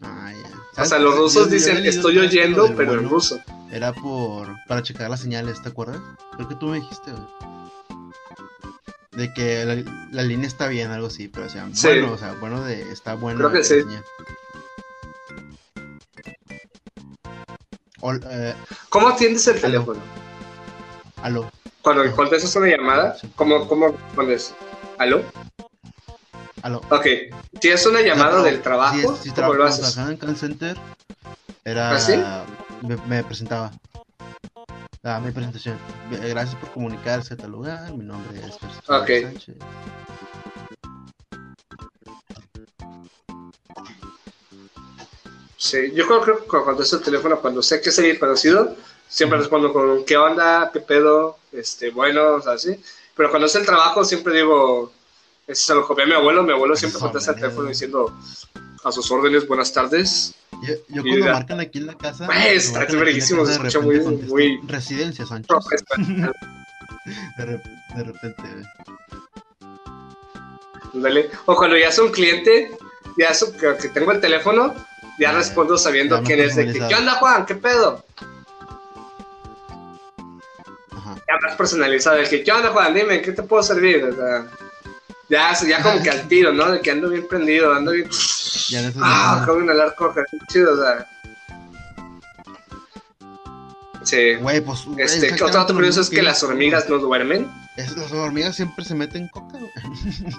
Ah, 0.00 0.32
ya. 0.32 0.82
o 0.82 0.84
sea, 0.86 0.98
los 0.98 1.16
rusos 1.16 1.46
yo 1.46 1.52
dicen 1.54 1.84
estoy 1.84 2.18
oyendo, 2.18 2.72
pero 2.76 2.94
en 2.94 3.08
ruso. 3.08 3.40
Era 3.70 3.92
por 3.92 4.48
para 4.66 4.82
checar 4.82 5.10
las 5.10 5.20
señales, 5.20 5.60
¿te 5.62 5.68
acuerdas? 5.70 6.00
Creo 6.36 6.48
que 6.48 6.54
tú 6.54 6.66
me 6.68 6.76
dijiste, 6.80 7.10
güey. 7.10 7.24
De 9.12 9.32
que 9.34 9.64
la, 9.64 10.08
la 10.12 10.22
línea 10.22 10.46
está 10.46 10.68
bien, 10.68 10.90
algo 10.92 11.08
así, 11.08 11.26
pero 11.28 11.46
o 11.46 11.48
sea, 11.48 11.68
Sí. 11.72 11.88
bueno, 11.88 12.12
o 12.12 12.18
sea, 12.18 12.34
bueno 12.34 12.62
de 12.62 12.82
está 12.92 13.14
bueno. 13.14 13.38
Creo 13.38 13.52
que 13.52 13.64
sí. 13.64 13.80
señal. 13.82 14.04
Ol- 18.00 18.22
eh, 18.30 18.54
¿Cómo 18.90 19.08
atiendes 19.08 19.46
el 19.48 19.54
Aló. 19.56 19.62
teléfono? 19.62 20.00
aló. 21.22 21.50
Cuando 21.82 22.10
contestas 22.14 22.54
una 22.54 22.68
llamada, 22.68 23.16
¿cómo, 23.34 23.66
cómo 23.66 23.88
respondes? 23.88 24.54
¿Aló? 24.98 25.22
Aló. 26.62 26.78
Ok, 26.90 27.06
si 27.60 27.68
es 27.68 27.86
una 27.86 28.00
llamada 28.00 28.38
No, 28.38 28.42
del 28.42 28.60
trabajo, 28.62 28.94
si 28.96 29.00
es- 29.06 29.18
si 29.20 29.30
¿cómo 29.30 29.54
lo 29.54 29.64
haces? 29.64 29.96
en 29.96 30.16
call 30.16 30.36
center, 30.36 30.76
era. 31.64 31.92
¿Ah, 31.92 32.00
sí? 32.00 32.20
me, 32.82 32.96
me 33.06 33.24
presentaba. 33.24 33.70
Ah, 35.04 35.20
mi 35.24 35.30
presentación. 35.30 35.78
Gracias 36.10 36.56
por 36.56 36.70
comunicarse 36.72 37.34
a 37.34 37.36
tal 37.36 37.52
lugar. 37.52 37.92
Mi 37.92 38.04
nombre 38.04 38.38
es 38.40 38.58
Fernando 38.58 39.02
Ok. 39.04 39.10
Sánchez. 39.22 39.56
Sí, 45.56 45.92
yo 45.92 46.06
creo 46.06 46.20
que 46.22 46.46
cuando 46.46 46.64
contesto 46.66 46.96
el 46.96 47.02
teléfono, 47.02 47.40
cuando 47.40 47.62
sé 47.62 47.80
que 47.80 47.88
es 47.90 47.98
alguien 47.98 48.18
conocido, 48.18 48.76
siempre 49.08 49.38
respondo 49.38 49.72
con 49.72 50.04
¿qué 50.04 50.16
onda? 50.16 50.70
¿Qué 50.72 50.80
pedo? 50.80 51.36
Este, 51.52 51.90
bueno, 51.90 52.34
o 52.36 52.40
sea, 52.42 52.52
así. 52.52 52.80
Pero 53.16 53.30
cuando 53.30 53.46
es 53.46 53.54
el 53.56 53.66
trabajo, 53.66 54.04
siempre 54.04 54.34
digo, 54.36 54.92
eso 55.48 55.66
se 55.66 55.74
lo 55.74 55.86
copié 55.86 56.04
a 56.04 56.06
mi 56.06 56.12
abuelo, 56.14 56.42
mi 56.42 56.52
abuelo 56.52 56.76
siempre 56.76 57.00
contesta 57.00 57.32
el 57.32 57.40
teléfono 57.40 57.68
diciendo 57.68 58.14
a 58.84 58.92
sus 58.92 59.10
órdenes, 59.10 59.46
buenas 59.48 59.72
tardes. 59.72 60.34
Yo, 60.62 60.74
yo 60.88 61.02
cuando 61.02 61.26
ya. 61.26 61.32
marcan 61.32 61.60
aquí 61.60 61.78
en 61.78 61.86
la 61.86 61.96
casa. 61.96 62.26
Cuando 62.26 62.44
está 62.44 62.84
verguísimo, 62.86 63.44
se 63.44 63.50
de 63.52 63.68
escucha 63.68 63.80
muy- 63.80 64.60
Residencia 64.66 65.26
Sánchez. 65.26 65.48
Profesional. 65.88 66.32
De, 67.38 67.44
rep- 67.46 67.94
de 67.96 68.04
repente. 68.04 68.42
Ándale. 70.94 71.30
O 71.46 71.56
cuando 71.56 71.76
ya 71.76 71.88
es 71.88 71.98
un 71.98 72.10
cliente, 72.10 72.70
ya 73.18 73.26
es 73.28 73.42
un- 73.42 73.52
que, 73.52 73.76
que 73.80 73.88
tengo 73.88 74.12
el 74.12 74.20
teléfono, 74.20 74.74
ya 75.18 75.32
respondo 75.32 75.76
sabiendo 75.78 76.16
ya 76.18 76.22
quién 76.24 76.40
es. 76.40 76.56
De 76.56 76.66
que. 76.72 76.78
¿Qué 76.86 76.94
onda, 76.94 77.14
Juan? 77.14 77.46
¿Qué 77.46 77.54
pedo? 77.54 78.04
Ajá. 80.90 81.14
ya 81.16 81.34
más 81.46 81.54
personalizado, 81.56 82.16
de 82.18 82.28
que, 82.28 82.42
¿qué 82.42 82.52
onda, 82.52 82.70
Juan? 82.70 82.92
Dime, 82.94 83.22
¿qué 83.22 83.32
te 83.32 83.42
puedo 83.42 83.62
servir? 83.62 84.04
O 84.04 84.14
sea, 84.14 84.46
ya, 85.28 85.52
ya 85.66 85.82
como 85.82 86.02
que 86.02 86.10
al 86.10 86.26
tiro, 86.28 86.52
¿no? 86.52 86.70
De 86.72 86.80
que 86.80 86.90
ando 86.90 87.10
bien 87.10 87.26
prendido, 87.28 87.72
ando 87.74 87.92
bien... 87.92 88.08
Ya 88.68 88.82
no 88.82 88.92
Ah, 89.02 89.40
acabo 89.42 89.58
de 89.58 89.64
inhalar 89.64 89.94
coca, 89.94 90.24
chido, 90.48 90.74
o 90.74 90.82
sea... 90.82 91.06
Sí. 94.04 94.36
Güey, 94.36 94.60
pues. 94.62 94.84
Este, 94.96 95.34
otro 95.34 95.48
dato 95.50 95.74
curioso 95.74 96.00
es 96.00 96.08
que 96.08 96.22
las 96.22 96.42
hormigas 96.42 96.88
no 96.88 96.98
duermen. 96.98 97.50
Es- 97.76 97.94
las 97.96 98.10
hormigas 98.12 98.56
siempre 98.56 98.82
se 98.84 98.94
meten 98.94 99.28
coca, 99.28 99.58
güey. 99.58 99.70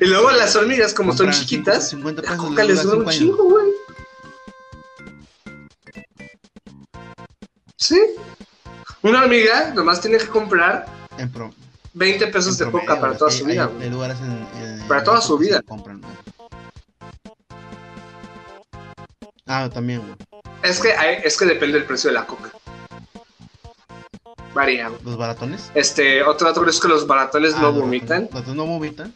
Y 0.00 0.04
luego 0.06 0.30
las 0.30 0.54
hormigas, 0.56 0.94
como 0.94 1.14
son 1.16 1.30
chiquitas, 1.32 1.90
50 1.90 2.22
la 2.22 2.36
coca 2.36 2.64
les 2.64 2.82
dura 2.82 2.98
un 2.98 3.08
chingo, 3.08 3.44
güey. 3.44 3.69
Una 9.10 9.22
hormiga 9.22 9.72
nomás 9.74 10.00
tiene 10.00 10.18
que 10.18 10.28
comprar 10.28 10.86
En 11.18 11.30
pro- 11.32 11.52
20 11.94 12.28
pesos 12.28 12.56
de 12.58 12.70
coca 12.70 13.00
para 13.00 13.16
toda 13.18 13.30
su 13.30 13.44
vida, 13.44 13.64
Hay, 13.64 13.68
güey. 13.72 13.82
hay 13.84 13.90
lugares 13.90 14.16
en, 14.20 14.46
en- 14.62 14.86
Para 14.88 15.02
toda 15.02 15.20
su 15.20 15.36
vida. 15.36 15.60
compran. 15.62 16.00
Ah, 19.46 19.68
también, 19.72 20.00
güey. 20.00 20.14
Es 20.62 20.80
que, 20.80 20.94
es 21.24 21.36
que 21.36 21.44
depende 21.46 21.78
del 21.78 21.86
precio 21.86 22.08
de 22.10 22.14
la 22.14 22.26
coca. 22.26 22.50
Varía. 24.54 24.88
güey. 24.88 25.00
Los 25.04 25.16
baratones. 25.16 25.70
Este, 25.74 26.22
otro 26.22 26.46
dato 26.48 26.64
es 26.66 26.78
que 26.80 26.88
los 26.88 27.06
baratones 27.06 27.54
Ah, 27.56 27.62
no 27.62 27.70
los 27.72 27.80
vomitan. 27.80 28.22
¿Los 28.24 28.32
ratones 28.34 28.56
no 28.56 28.66
vomitan? 28.66 29.14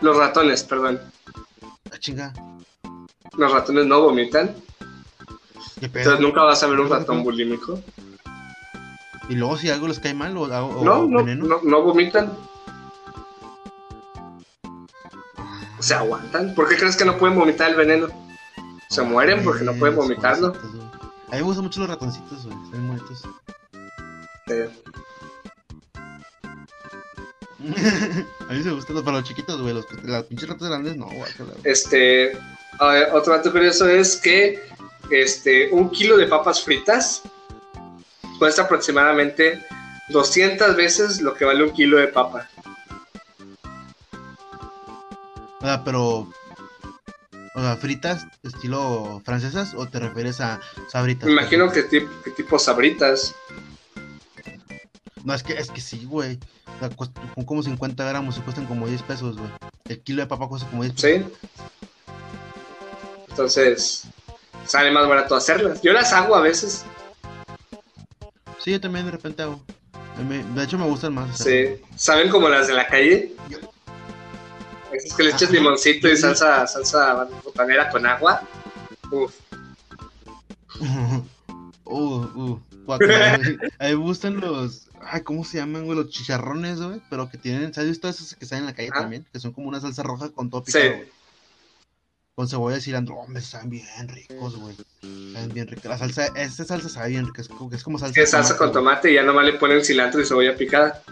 Los 0.00 0.16
ratones, 0.16 0.64
perdón. 0.64 1.00
Ah, 1.92 1.98
chinga. 1.98 2.32
Los 3.36 3.52
ratones 3.52 3.84
no 3.86 4.00
vomitan. 4.00 4.54
Entonces 5.82 6.20
nunca 6.20 6.42
vas 6.42 6.62
a 6.62 6.66
ver 6.68 6.80
un 6.80 6.88
ratón 6.88 7.22
bulímico. 7.22 7.78
Y 9.28 9.34
luego 9.34 9.56
si 9.56 9.70
algo 9.70 9.88
les 9.88 9.98
cae 9.98 10.14
mal 10.14 10.36
o, 10.36 10.42
o 10.42 10.84
No, 10.84 11.06
no, 11.06 11.24
veneno. 11.24 11.46
no, 11.46 11.60
no 11.62 11.82
vomitan. 11.82 12.32
Se 15.80 15.94
aguantan. 15.94 16.54
¿Por 16.54 16.68
qué 16.68 16.76
crees 16.76 16.96
que 16.96 17.04
no 17.04 17.18
pueden 17.18 17.36
vomitar 17.38 17.70
el 17.70 17.76
veneno? 17.76 18.08
Se 18.88 19.02
mueren 19.02 19.42
porque 19.44 19.64
no 19.64 19.74
pueden 19.74 19.96
Güey, 19.96 20.08
vomitarlo. 20.08 20.48
A 21.28 21.32
mí 21.32 21.38
me 21.38 21.42
gustan 21.42 21.64
mucho 21.64 21.80
los 21.80 21.88
ratoncitos, 21.88 22.46
güey. 22.46 22.56
Están. 22.64 23.32
Eh, 24.48 24.70
a 28.48 28.52
mí 28.52 28.62
me 28.62 28.72
gustan 28.72 29.04
para 29.04 29.18
los 29.18 29.24
chiquitos, 29.28 29.60
güey. 29.60 29.74
Los, 29.74 29.86
las 30.04 30.22
pinches 30.24 30.48
ratas 30.48 30.68
grandes, 30.68 30.96
no, 30.96 31.06
güey. 31.06 31.30
Este, 31.64 32.38
ver, 32.80 33.10
otro 33.12 33.36
dato 33.36 33.50
curioso 33.50 33.88
es 33.88 34.16
que 34.16 34.62
este, 35.10 35.68
un 35.72 35.90
kilo 35.90 36.16
de 36.16 36.26
papas 36.26 36.62
fritas 36.62 37.22
cuesta 38.38 38.62
aproximadamente 38.62 39.64
200 40.08 40.76
veces 40.76 41.20
lo 41.20 41.34
que 41.34 41.44
vale 41.44 41.64
un 41.64 41.70
kilo 41.70 41.98
de 41.98 42.08
papa. 42.08 42.48
Ah, 45.62 45.82
pero. 45.84 46.28
O 47.54 47.60
sea, 47.60 47.76
fritas 47.76 48.26
estilo 48.42 49.22
francesas 49.24 49.72
o 49.74 49.88
te 49.88 49.98
refieres 49.98 50.40
a 50.40 50.60
sabritas? 50.88 51.24
Me 51.24 51.32
imagino 51.32 51.72
que, 51.72 51.82
tipo, 51.84 52.10
que 52.22 52.30
tipo 52.30 52.58
sabritas. 52.58 53.34
No, 55.24 55.34
es 55.34 55.42
que, 55.42 55.54
es 55.54 55.70
que 55.70 55.80
sí, 55.80 56.04
güey. 56.04 56.38
O 56.76 56.78
sea, 56.78 56.90
con 57.34 57.44
como 57.44 57.62
50 57.62 58.04
gramos 58.04 58.34
se 58.34 58.42
cuestan 58.42 58.66
como 58.66 58.86
10 58.86 59.02
pesos, 59.02 59.36
güey. 59.38 59.50
El 59.88 60.00
kilo 60.00 60.20
de 60.22 60.28
papa 60.28 60.48
cuesta 60.48 60.68
como 60.68 60.82
10 60.82 60.94
pesos. 60.94 61.10
Sí. 61.10 61.46
Entonces, 63.30 64.04
sale 64.66 64.90
más 64.90 65.08
barato 65.08 65.34
hacerlas. 65.34 65.80
Yo 65.82 65.92
las 65.92 66.12
hago 66.12 66.36
a 66.36 66.42
veces. 66.42 66.84
Sí, 68.66 68.72
yo 68.72 68.80
también 68.80 69.04
de 69.04 69.12
repente 69.12 69.44
hago. 69.44 69.60
De 70.56 70.64
hecho, 70.64 70.76
me 70.76 70.86
gustan 70.86 71.14
más. 71.14 71.38
Sí. 71.38 71.80
¿Saben 71.94 72.28
como 72.30 72.48
las 72.48 72.66
de 72.66 72.74
la 72.74 72.88
calle? 72.88 73.32
Es 74.92 75.14
que 75.14 75.22
le 75.22 75.30
echas 75.30 75.52
limoncito 75.52 76.08
y 76.08 76.16
salsa, 76.16 76.66
salsa 76.66 77.28
botanera 77.44 77.88
con 77.90 78.04
agua. 78.04 78.42
Uf. 79.12 79.32
uh, 81.84 81.94
uh. 81.94 82.60
A 82.88 82.98
mí 82.98 83.56
me 83.78 83.94
gustan 83.94 84.40
los. 84.40 84.88
Ay, 85.00 85.20
¿cómo 85.20 85.44
se 85.44 85.58
llaman, 85.58 85.84
güey? 85.84 85.96
Los 85.96 86.10
chicharrones, 86.10 86.82
güey. 86.82 87.00
Pero 87.08 87.30
que 87.30 87.38
tienen. 87.38 87.72
¿Sabes 87.72 87.90
visto 87.90 88.08
esos 88.08 88.34
que 88.34 88.46
están 88.46 88.58
en 88.58 88.66
la 88.66 88.74
calle 88.74 88.90
también? 88.90 89.24
Que 89.32 89.38
son 89.38 89.52
como 89.52 89.68
una 89.68 89.80
salsa 89.80 90.02
roja 90.02 90.30
con 90.30 90.48
picado. 90.48 90.64
Sí. 90.64 91.08
Con 92.36 92.46
cebolla 92.46 92.76
y 92.76 92.82
cilantro. 92.82 93.26
Me 93.28 93.40
saben 93.40 93.70
bien 93.70 94.08
ricos, 94.08 94.56
güey. 94.56 94.76
Saben 95.32 95.48
bien 95.54 95.66
ricos. 95.66 95.86
La 95.86 95.96
salsa, 95.96 96.26
esta 96.36 96.66
salsa 96.66 96.90
sabe 96.90 97.08
bien 97.08 97.26
rica. 97.26 97.40
Es 97.40 97.48
como, 97.48 97.72
es 97.72 97.82
como 97.82 97.98
salsa. 97.98 98.20
Es 98.20 98.30
salsa 98.30 98.58
con 98.58 98.72
tomate 98.72 99.10
y 99.10 99.14
ya 99.14 99.22
nomás 99.22 99.46
le 99.46 99.54
ponen 99.54 99.82
cilantro 99.82 100.20
y 100.20 100.26
cebolla 100.26 100.54
picada. 100.54 101.02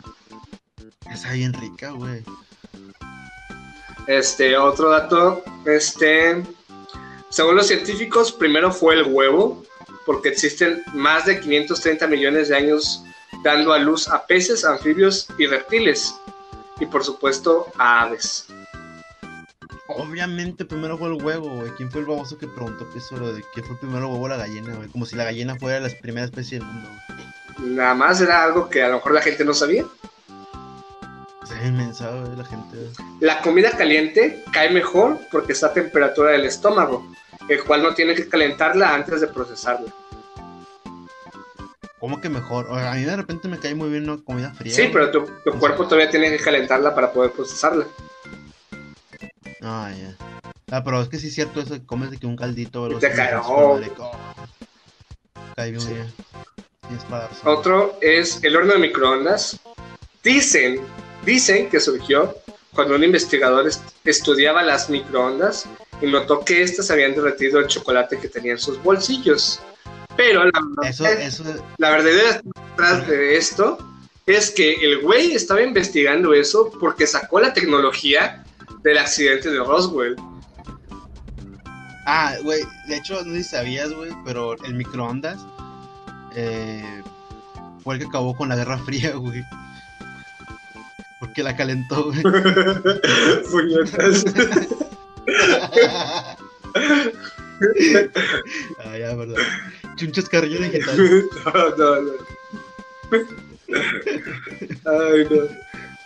Está 1.10 1.32
bien 1.32 1.55
rica, 1.55 1.92
güey. 1.92 2.22
Este, 4.06 4.59
otro 4.59 4.90
dato, 4.90 5.42
este, 5.64 6.42
según 7.30 7.56
los 7.56 7.68
científicos, 7.68 8.30
primero 8.30 8.70
fue 8.70 8.96
el 8.96 9.05
huevo, 9.05 9.64
porque 10.05 10.28
existen 10.28 10.82
más 10.92 11.24
de 11.24 11.40
530 11.40 12.06
millones 12.06 12.51
de 12.51 12.56
años 12.56 13.02
dando 13.42 13.72
a 13.72 13.78
luz 13.78 14.09
a 14.09 14.26
peces, 14.26 14.62
anfibios 14.62 15.26
y 15.38 15.46
reptiles, 15.46 16.14
y 16.80 16.84
por 16.84 17.02
supuesto 17.02 17.66
a 17.78 18.02
aves. 18.02 18.46
Obviamente 19.96 20.64
primero 20.64 20.98
fue 20.98 21.08
el 21.08 21.22
huevo, 21.22 21.48
güey. 21.48 21.70
¿Quién 21.76 21.90
fue 21.90 22.00
el 22.00 22.06
baboso 22.06 22.38
que 22.38 22.46
preguntó 22.46 22.88
eso 22.96 23.16
lo 23.16 23.32
de 23.32 23.42
que 23.54 23.62
fue 23.62 23.76
primero 23.78 24.06
el 24.06 24.12
huevo 24.12 24.24
o 24.24 24.28
la 24.28 24.36
gallina, 24.36 24.74
güey? 24.74 24.88
Como 24.88 25.06
si 25.06 25.16
la 25.16 25.24
gallina 25.24 25.56
fuera 25.56 25.80
la 25.80 25.88
primera 26.00 26.26
especie 26.26 26.58
del 26.58 26.68
mundo. 26.68 26.90
Nada 27.58 27.94
más 27.94 28.20
era 28.20 28.42
algo 28.42 28.68
que 28.68 28.82
a 28.82 28.88
lo 28.88 28.96
mejor 28.96 29.12
la 29.12 29.22
gente 29.22 29.44
no 29.44 29.54
sabía. 29.54 29.84
la 32.36 32.44
gente. 32.44 32.76
La 33.20 33.40
comida 33.40 33.70
caliente 33.70 34.42
cae 34.52 34.70
mejor 34.70 35.18
porque 35.30 35.52
está 35.52 35.68
a 35.68 35.72
temperatura 35.72 36.32
del 36.32 36.44
estómago, 36.44 37.06
el 37.48 37.62
cual 37.64 37.82
no 37.82 37.94
tiene 37.94 38.14
que 38.14 38.28
calentarla 38.28 38.94
antes 38.94 39.20
de 39.20 39.28
procesarla. 39.28 39.92
¿Cómo 42.04 42.20
que 42.20 42.28
mejor? 42.28 42.66
a 42.70 42.92
mí 42.92 43.02
de 43.02 43.16
repente 43.16 43.48
me 43.48 43.58
cae 43.58 43.74
muy 43.74 43.88
bien 43.88 44.10
una 44.10 44.22
comida 44.22 44.52
fría. 44.52 44.74
Sí, 44.74 44.90
pero 44.92 45.10
tu, 45.10 45.26
cuerpo 45.58 45.84
todavía 45.84 46.10
tiene 46.10 46.30
que 46.30 46.36
calentarla 46.36 46.94
para 46.94 47.10
poder 47.10 47.30
procesarla. 47.30 47.86
Ah, 49.64 49.90
ya. 49.96 50.16
Ah, 50.70 50.84
pero 50.84 51.00
es 51.00 51.08
que 51.08 51.18
sí 51.18 51.28
es 51.28 51.34
cierto 51.34 51.60
eso 51.60 51.74
que 51.74 51.86
comes 51.86 52.10
de 52.10 52.18
que 52.18 52.26
un 52.26 52.36
caldito. 52.36 52.88
Te 52.98 53.10
cae, 53.12 53.34
oh. 53.36 53.80
Cae 55.56 55.70
bien, 55.70 56.12
Otro 57.44 57.98
es 58.00 58.42
el 58.44 58.56
horno 58.56 58.74
de 58.74 58.78
microondas. 58.78 59.58
Dicen 60.22 60.80
Dicen 61.24 61.70
que 61.70 61.80
surgió 61.80 62.36
cuando 62.74 62.96
un 62.96 63.04
investigador 63.04 63.70
estudiaba 64.04 64.62
las 64.62 64.90
microondas 64.90 65.66
y 66.02 66.06
notó 66.06 66.44
que 66.44 66.62
éstas 66.62 66.90
habían 66.90 67.14
derretido 67.14 67.60
el 67.60 67.66
chocolate 67.66 68.18
que 68.18 68.28
tenía 68.28 68.52
en 68.52 68.58
sus 68.58 68.82
bolsillos. 68.82 69.60
Pero 70.16 70.44
la, 70.44 70.52
la 71.78 71.90
verdadera 71.90 72.42
detrás 72.42 73.08
de 73.08 73.36
esto 73.36 73.78
es 74.26 74.50
que 74.50 74.74
el 74.74 75.00
güey 75.00 75.34
estaba 75.34 75.62
investigando 75.62 76.34
eso 76.34 76.70
porque 76.78 77.06
sacó 77.06 77.40
la 77.40 77.54
tecnología 77.54 78.43
del 78.85 78.98
accidente 78.98 79.51
de 79.51 79.59
Roswell. 79.59 80.16
Ah, 82.06 82.36
güey, 82.43 82.62
de 82.86 82.97
hecho, 82.97 83.24
no 83.24 83.32
sé 83.35 83.43
si 83.43 83.48
sabías, 83.51 83.93
güey, 83.93 84.12
pero 84.24 84.55
el 84.65 84.74
microondas 84.74 85.44
eh, 86.36 87.02
fue 87.82 87.94
el 87.94 88.01
que 88.01 88.06
acabó 88.06 88.36
con 88.36 88.48
la 88.48 88.56
Guerra 88.56 88.78
Fría, 88.78 89.12
güey 89.16 89.43
que 91.35 91.43
la 91.43 91.56
calentó, 91.56 92.05
güey. 92.05 92.23
ah, 98.85 98.98
ya, 98.98 99.15
verdad. 99.15 99.36
Chunchos 99.97 100.28
carrillo 100.28 100.61
digital. 100.61 101.24
no, 101.44 101.77
no, 101.77 102.01
no. 102.02 102.12
Ay, 104.85 105.27
no. 105.31 105.48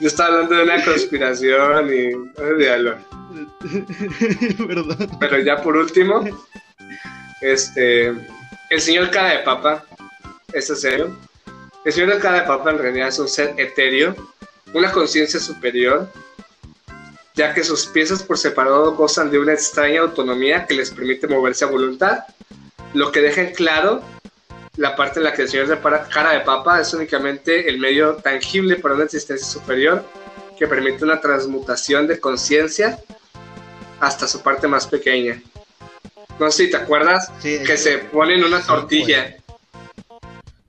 Yo 0.00 0.06
estaba 0.06 0.34
hablando 0.34 0.54
de 0.56 0.62
una 0.62 0.84
conspiración 0.84 1.92
y. 1.92 2.12
Olvídalo. 2.40 2.96
Perdón. 4.66 5.10
Pero 5.18 5.38
ya 5.40 5.62
por 5.62 5.76
último, 5.76 6.24
este. 7.40 8.14
El 8.70 8.80
señor 8.80 9.10
cara 9.10 9.30
de 9.30 9.38
papa, 9.38 9.84
¿es 10.52 10.66
serio? 10.66 11.16
El 11.84 11.92
señor 11.92 12.18
cara 12.20 12.40
de 12.40 12.46
papa 12.46 12.70
en 12.70 12.78
realidad 12.78 13.08
es 13.08 13.18
un 13.18 13.28
ser 13.28 13.54
etéreo 13.56 14.14
una 14.74 14.92
conciencia 14.92 15.40
superior, 15.40 16.08
ya 17.34 17.54
que 17.54 17.64
sus 17.64 17.86
piezas 17.86 18.22
por 18.22 18.38
separado 18.38 18.94
gozan 18.94 19.30
de 19.30 19.38
una 19.38 19.52
extraña 19.52 20.00
autonomía 20.00 20.66
que 20.66 20.74
les 20.74 20.90
permite 20.90 21.28
moverse 21.28 21.64
a 21.64 21.68
voluntad, 21.68 22.24
lo 22.94 23.12
que 23.12 23.20
deja 23.20 23.42
en 23.42 23.54
claro 23.54 24.02
la 24.78 24.94
parte 24.94 25.18
en 25.18 25.24
la 25.24 25.34
que 25.34 25.42
el 25.42 25.48
Señor 25.48 25.80
cara 26.08 26.32
de 26.32 26.40
papa 26.40 26.80
es 26.80 26.94
únicamente 26.94 27.68
el 27.68 27.78
medio 27.78 28.14
tangible 28.16 28.76
para 28.76 28.94
una 28.94 29.04
existencia 29.04 29.46
superior 29.46 30.04
que 30.56 30.68
permite 30.68 31.04
una 31.04 31.20
transmutación 31.20 32.06
de 32.06 32.20
conciencia 32.20 32.98
hasta 33.98 34.28
su 34.28 34.40
parte 34.40 34.68
más 34.68 34.86
pequeña. 34.86 35.42
No 36.38 36.50
sé 36.52 36.66
si 36.66 36.70
te 36.70 36.76
acuerdas 36.76 37.28
que 37.42 37.76
se 37.76 37.98
pone 37.98 38.34
en 38.34 38.44
una 38.44 38.62
tortilla. 38.62 39.36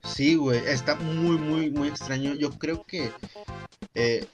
Sí, 0.04 0.34
güey, 0.34 0.60
está 0.66 0.96
muy, 0.96 1.38
muy, 1.38 1.70
muy 1.70 1.88
extraño. 1.88 2.34
Yo 2.34 2.50
creo 2.50 2.84
que 2.84 3.12
eh, 3.94 4.26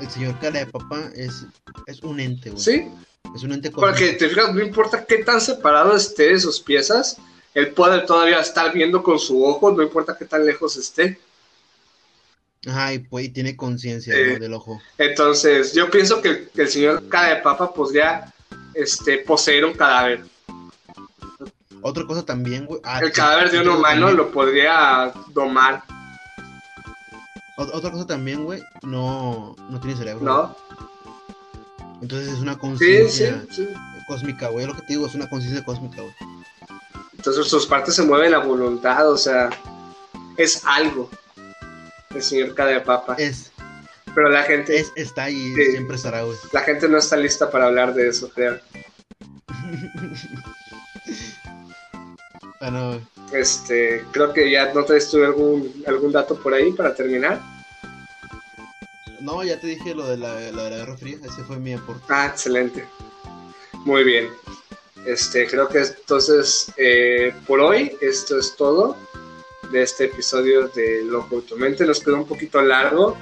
el 0.00 0.10
señor 0.10 0.38
cara 0.40 0.60
de 0.60 0.66
papá 0.66 1.10
es, 1.14 1.44
es 1.86 2.02
un 2.02 2.20
ente, 2.20 2.50
güey. 2.50 2.62
Sí. 2.62 2.88
Es 3.34 3.42
un 3.42 3.52
ente 3.52 3.70
Porque 3.70 4.14
te 4.14 4.30
fijas, 4.30 4.54
no 4.54 4.62
importa 4.62 5.04
qué 5.04 5.18
tan 5.18 5.42
separado 5.42 5.94
esté 5.94 6.32
de 6.32 6.40
sus 6.40 6.58
piezas, 6.58 7.18
él 7.54 7.72
puede 7.72 8.02
todavía 8.02 8.40
estar 8.40 8.72
viendo 8.72 9.02
con 9.02 9.18
su 9.18 9.44
ojo, 9.44 9.72
no 9.72 9.82
importa 9.82 10.16
qué 10.16 10.24
tan 10.24 10.46
lejos 10.46 10.76
esté. 10.76 11.18
Ajá, 12.66 12.92
y, 12.92 12.98
pues, 12.98 13.32
tiene 13.32 13.56
conciencia 13.56 14.14
del 14.14 14.52
ojo. 14.52 14.80
Entonces, 14.98 15.72
yo 15.72 15.90
pienso 15.90 16.20
que, 16.20 16.48
el 16.54 16.68
señor 16.68 17.08
cara 17.08 17.36
de 17.36 17.42
papa 17.42 17.72
podría 17.72 18.32
este, 18.74 19.18
poseer 19.18 19.64
un 19.64 19.72
cadáver. 19.72 20.24
Otra 21.82 22.04
cosa 22.04 22.24
también, 22.24 22.66
güey. 22.66 22.80
Ah, 22.84 23.00
el 23.00 23.12
cadáver 23.12 23.50
de 23.50 23.60
un 23.60 23.68
humano 23.68 24.10
lo 24.12 24.30
podría 24.30 25.12
domar. 25.28 25.82
Otra 27.56 27.90
cosa 27.90 28.06
también, 28.06 28.44
güey, 28.44 28.62
no, 28.82 29.56
no 29.70 29.80
tiene 29.80 29.96
cerebro. 29.96 30.24
No. 30.24 30.56
Entonces 32.02 32.32
es 32.32 32.38
una 32.40 32.58
conciencia 32.58 33.44
cósmica, 34.06 34.48
güey. 34.48 34.66
Lo 34.66 34.74
que 34.74 34.82
te 34.82 34.88
digo 34.88 35.06
es 35.06 35.14
una 35.14 35.28
conciencia 35.28 35.64
cósmica, 35.64 36.02
güey. 36.02 36.14
Entonces 37.20 37.48
sus 37.48 37.66
partes 37.66 37.96
se 37.96 38.02
mueven 38.02 38.32
a 38.32 38.38
voluntad, 38.38 39.10
o 39.10 39.18
sea, 39.18 39.50
es 40.38 40.64
algo. 40.64 41.10
El 42.14 42.22
señor 42.22 42.54
cara 42.54 42.70
de 42.70 42.80
papa. 42.80 43.14
Es. 43.18 43.52
Pero 44.14 44.30
la 44.30 44.42
gente. 44.44 44.80
Es, 44.80 44.90
está 44.96 45.24
ahí, 45.24 45.54
siempre 45.54 45.96
estará, 45.96 46.22
güey. 46.22 46.38
La 46.52 46.62
gente 46.62 46.88
no 46.88 46.96
está 46.96 47.18
lista 47.18 47.50
para 47.50 47.66
hablar 47.66 47.92
de 47.92 48.08
eso, 48.08 48.30
creo. 48.30 48.58
bueno, 52.60 53.06
este, 53.34 54.02
creo 54.12 54.32
que 54.32 54.50
ya 54.50 54.72
no 54.72 54.86
te 54.86 54.96
estuve 54.96 55.26
algún, 55.26 55.84
algún 55.86 56.12
dato 56.12 56.40
por 56.40 56.54
ahí 56.54 56.72
para 56.72 56.94
terminar. 56.94 57.38
No, 59.20 59.44
ya 59.44 59.60
te 59.60 59.66
dije 59.66 59.94
lo 59.94 60.06
de 60.06 60.16
la, 60.16 60.36
de 60.36 60.52
la 60.52 60.70
Guerra 60.70 60.96
Fría, 60.96 61.18
ese 61.22 61.44
fue 61.44 61.58
mi 61.58 61.74
aporte. 61.74 62.02
Ah, 62.08 62.28
excelente. 62.28 62.88
Muy 63.84 64.04
bien. 64.04 64.30
Este, 65.04 65.46
creo 65.46 65.68
que 65.68 65.78
entonces 65.78 66.72
eh, 66.76 67.34
por 67.46 67.60
hoy 67.60 67.96
esto 68.00 68.38
es 68.38 68.54
todo 68.54 68.96
de 69.70 69.82
este 69.82 70.04
episodio 70.04 70.68
de 70.68 71.02
Loco 71.04 71.42
tu 71.42 71.56
mente. 71.56 71.86
Nos 71.86 72.00
quedó 72.00 72.16
un 72.16 72.26
poquito 72.26 72.60
largo, 72.60 73.16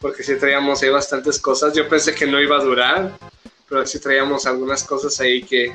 porque 0.00 0.22
sí 0.22 0.36
traíamos 0.36 0.82
ahí 0.82 0.90
bastantes 0.90 1.38
cosas. 1.40 1.74
Yo 1.74 1.88
pensé 1.88 2.14
que 2.14 2.26
no 2.26 2.40
iba 2.40 2.56
a 2.56 2.64
durar, 2.64 3.18
pero 3.68 3.86
sí 3.86 3.98
traíamos 3.98 4.46
algunas 4.46 4.84
cosas 4.84 5.18
ahí 5.20 5.42
que, 5.42 5.72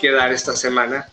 que 0.00 0.10
dar 0.10 0.32
esta 0.32 0.56
semana. 0.56 1.08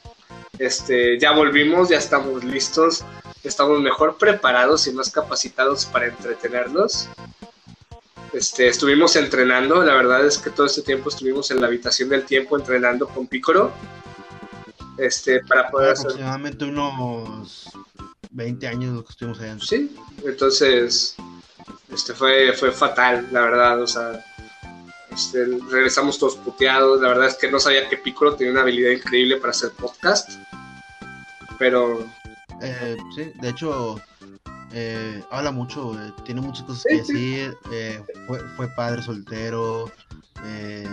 Este, 0.57 1.19
ya 1.19 1.31
volvimos, 1.31 1.90
ya 1.90 1.98
estamos 1.98 2.44
listos, 2.44 3.03
estamos 3.44 3.81
mejor 3.81 4.18
preparados 4.18 4.88
y 4.88 4.94
más 4.94 5.11
capacitados 5.11 5.85
para 5.85 6.07
entretenerlos. 6.07 7.10
Este, 8.34 8.68
estuvimos 8.68 9.16
entrenando, 9.16 9.84
la 9.84 9.94
verdad 9.94 10.26
es 10.26 10.40
que 10.40 10.50
todo 10.50 10.66
este 10.66 10.82
tiempo 10.82 11.10
estuvimos 11.10 11.52
en 11.52 11.62
la 11.62 11.68
habitación 11.68 12.10
del 12.10 12.24
tiempo 12.24 12.58
entrenando 12.58 13.08
con 13.08 13.28
Pícoro. 13.28 13.72
Este, 14.98 15.40
para 15.42 15.70
poder 15.70 15.92
hacer... 15.92 16.08
Aproximadamente 16.08 16.66
unos 16.66 17.70
20 18.32 18.68
años 18.68 18.96
lo 18.96 19.06
que 19.06 19.12
estuvimos 19.12 19.40
allá. 19.40 19.58
Sí, 19.60 19.96
entonces 20.26 21.16
este 21.94 22.14
fue, 22.14 22.54
fue 22.54 22.72
fatal, 22.72 23.28
la 23.32 23.42
verdad, 23.42 23.82
o 23.82 23.88
sea, 23.88 24.26
este, 25.12 25.46
regresamos 25.70 26.18
todos 26.18 26.36
puteados, 26.38 27.02
la 27.02 27.10
verdad 27.10 27.28
es 27.28 27.36
que 27.36 27.52
no 27.52 27.60
sabía 27.60 27.88
que 27.88 27.98
Piccolo 27.98 28.36
tenía 28.36 28.52
una 28.52 28.62
habilidad 28.62 28.92
increíble 28.92 29.38
para 29.38 29.52
hacer 29.52 29.72
podcast, 29.72 30.32
pero... 31.60 32.04
Eh, 32.62 32.98
sí, 33.16 33.32
de 33.36 33.50
hecho, 33.50 34.02
eh, 34.74 35.24
habla 35.30 35.52
mucho, 35.52 35.94
eh, 35.94 36.12
tiene 36.26 36.41
muchas 36.41 36.64
cosas 36.66 36.84
que 36.88 36.95
decir, 36.95 37.58
eh, 37.72 38.02
fue, 38.28 38.40
fue, 38.56 38.68
padre 38.70 39.04
soltero, 39.04 39.91
eh, 40.45 40.88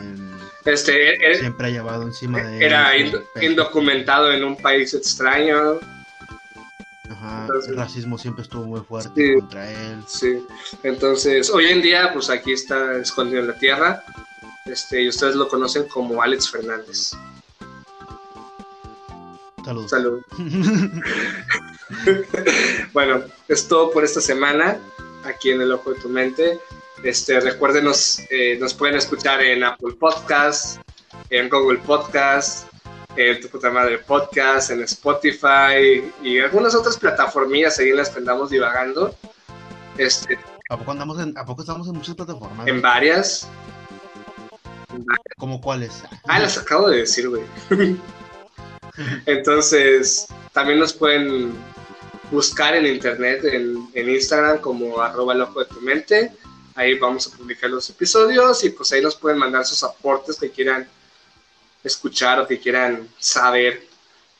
este, 0.65 1.35
siempre 1.39 1.69
ha 1.69 1.70
llevado 1.70 2.02
encima 2.02 2.43
de 2.43 2.65
Era 2.65 2.94
él, 2.94 3.20
indocumentado 3.40 4.32
en 4.32 4.44
un 4.44 4.57
país 4.57 4.93
extraño. 4.94 5.81
Ajá, 7.11 7.43
Entonces, 7.43 7.70
el 7.70 7.77
racismo 7.77 8.19
siempre 8.19 8.43
estuvo 8.43 8.65
muy 8.65 8.81
fuerte 8.81 9.11
sí, 9.16 9.35
contra 9.40 9.70
él. 9.70 9.98
Sí, 10.07 10.44
entonces 10.85 11.51
hoy 11.51 11.66
en 11.66 11.82
día 11.82 12.12
pues 12.12 12.31
aquí 12.31 12.52
está 12.52 12.97
escondido 12.98 13.40
en 13.40 13.48
la 13.48 13.59
tierra 13.59 14.05
este, 14.66 15.02
y 15.02 15.09
ustedes 15.09 15.35
lo 15.35 15.48
conocen 15.48 15.89
como 15.89 16.23
Alex 16.23 16.51
Fernández. 16.51 17.12
Salud. 19.70 19.86
Salud. 19.86 20.20
bueno, 22.92 23.22
es 23.47 23.68
todo 23.68 23.92
por 23.92 24.02
esta 24.02 24.20
semana 24.20 24.80
aquí 25.22 25.52
en 25.52 25.60
el 25.60 25.70
Ojo 25.70 25.92
de 25.92 26.01
tu 26.01 26.09
Mente. 26.09 26.59
Este, 27.05 27.38
recuérdenos, 27.38 28.20
eh, 28.30 28.59
nos 28.59 28.74
pueden 28.74 28.97
escuchar 28.97 29.40
en 29.40 29.62
Apple 29.62 29.94
Podcast, 29.94 30.80
en 31.30 31.48
Google 31.48 31.78
Podcast, 31.78 32.66
en 33.14 33.40
tu 33.40 33.47
puta 33.47 33.70
madre 33.70 33.98
podcast, 33.98 34.72
en 34.72 34.82
Spotify 34.82 36.02
y 36.20 36.40
algunas 36.40 36.74
otras 36.74 36.98
plataformillas 36.98 37.78
ahí 37.78 37.90
en 37.90 37.98
las 37.98 38.10
que 38.10 38.18
andamos 38.18 38.51
divagando. 38.51 39.14
Este, 39.98 40.36
¿A 40.68 40.78
poco, 40.78 40.90
andamos 40.90 41.20
en, 41.20 41.38
¿A 41.38 41.44
poco 41.44 41.60
estamos 41.60 41.86
en 41.86 41.94
muchas 41.94 42.16
plataformas? 42.16 42.66
En 42.66 42.82
varias. 42.82 43.48
¿Cómo 45.38 45.60
cuáles? 45.60 46.02
Ah, 46.26 46.40
las 46.40 46.59
acabo 46.59 46.88
de 46.88 46.98
decir, 46.98 47.28
güey. 47.28 47.44
Entonces, 49.27 50.27
también 50.53 50.79
nos 50.79 50.93
pueden 50.93 51.53
buscar 52.31 52.75
en 52.75 52.87
internet, 52.87 53.45
en, 53.45 53.91
Instagram 53.95 54.59
como 54.59 55.01
arroba 55.01 55.35
el 55.35 55.43
ojo 55.43 55.61
de 55.61 55.67
tu 55.67 55.81
mente. 55.81 56.33
Ahí 56.75 56.99
vamos 56.99 57.27
a 57.27 57.37
publicar 57.37 57.71
los 57.71 57.89
episodios 57.91 58.65
y 58.65 58.71
pues 58.71 58.93
ahí 58.93 59.03
nos 59.03 59.17
pueden 59.17 59.39
mandar 59.39 59.65
sus 59.67 59.83
aportes 59.83 60.39
que 60.39 60.51
quieran 60.51 60.89
escuchar 61.83 62.41
o 62.41 62.47
que 62.47 62.61
quieran 62.61 63.09
saber 63.19 63.87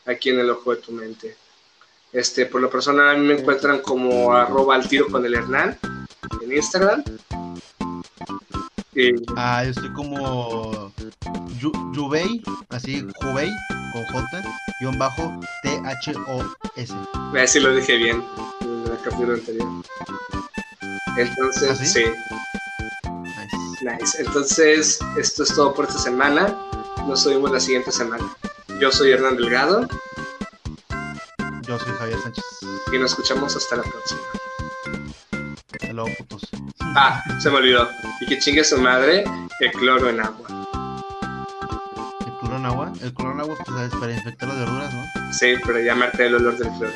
aquí 0.07 0.31
en 0.31 0.41
el 0.41 0.51
ojo 0.51 0.75
de 0.75 0.81
tu 0.81 0.93
mente. 0.93 1.37
Este, 2.13 2.47
por 2.47 2.61
lo 2.61 2.71
personal 2.71 3.11
a 3.11 3.19
mí 3.19 3.27
me 3.27 3.39
encuentran 3.39 3.81
como 3.81 4.33
arroba 4.33 4.75
al 4.75 4.89
tiro 4.89 5.09
con 5.09 5.25
el 5.25 5.35
Hernán 5.35 5.79
en 6.43 6.53
Instagram. 6.53 7.05
Ah, 9.37 9.65
yo 9.65 9.71
estoy 9.71 9.93
como 9.93 10.93
Jubei, 11.95 12.43
así 12.71 13.07
Jubei 13.21 13.51
con 13.93 14.05
J, 14.07 14.43
guion 14.81 14.99
bajo 14.99 15.41
T-H-O-S. 15.63 16.95
A 17.15 17.31
ver 17.33 17.49
si 17.49 17.61
lo 17.61 17.75
dije 17.75 17.97
bien 17.97 18.23
en 18.61 18.93
el 18.93 18.99
capítulo 19.03 19.35
anterior. 19.35 19.69
Entonces, 21.17 21.71
¿Ah, 21.71 21.77
sí? 21.77 21.87
sí. 21.87 22.05
Nice. 23.05 23.99
nice. 23.99 24.23
Entonces, 24.23 24.99
esto 25.17 25.43
es 25.43 25.55
todo 25.55 25.75
por 25.75 25.87
esta 25.87 25.99
semana. 25.99 26.55
Nos 27.07 27.25
vemos 27.25 27.51
la 27.51 27.61
siguiente 27.61 27.91
semana. 27.93 28.25
Yo 28.81 28.91
soy 28.93 29.11
Hernán 29.11 29.37
Delgado. 29.37 29.89
Yo 31.67 31.79
soy 31.79 31.93
Javier 31.99 32.21
Sánchez. 32.23 32.45
Y 32.93 32.99
nos 32.99 33.11
escuchamos 33.11 33.57
hasta 33.57 33.77
la 33.77 33.83
próxima. 33.83 34.21
Hasta 35.91 36.03
luego, 36.03 36.17
putos. 36.19 36.49
Ah, 36.81 37.21
se 37.41 37.51
me 37.51 37.57
olvidó. 37.57 37.89
Y 38.21 38.27
que 38.27 38.39
chingue 38.39 38.63
su 38.63 38.81
madre 38.81 39.25
el 39.59 39.73
cloro 39.73 40.09
en 40.09 40.21
agua. 40.21 40.47
¿El 42.25 42.33
cloro 42.39 42.57
en 42.59 42.67
agua? 42.67 42.93
El 43.03 43.13
cloro 43.13 43.33
en 43.33 43.41
agua 43.41 43.57
pues, 43.67 43.93
es 43.93 43.99
para 43.99 44.13
infectar 44.13 44.49
las 44.51 44.59
verduras, 44.61 44.95
¿no? 44.95 45.33
Sí, 45.33 45.55
pero 45.67 45.81
llamarte 45.81 46.27
el 46.27 46.37
olor 46.37 46.57
del 46.57 46.69
cloro. 46.69 46.93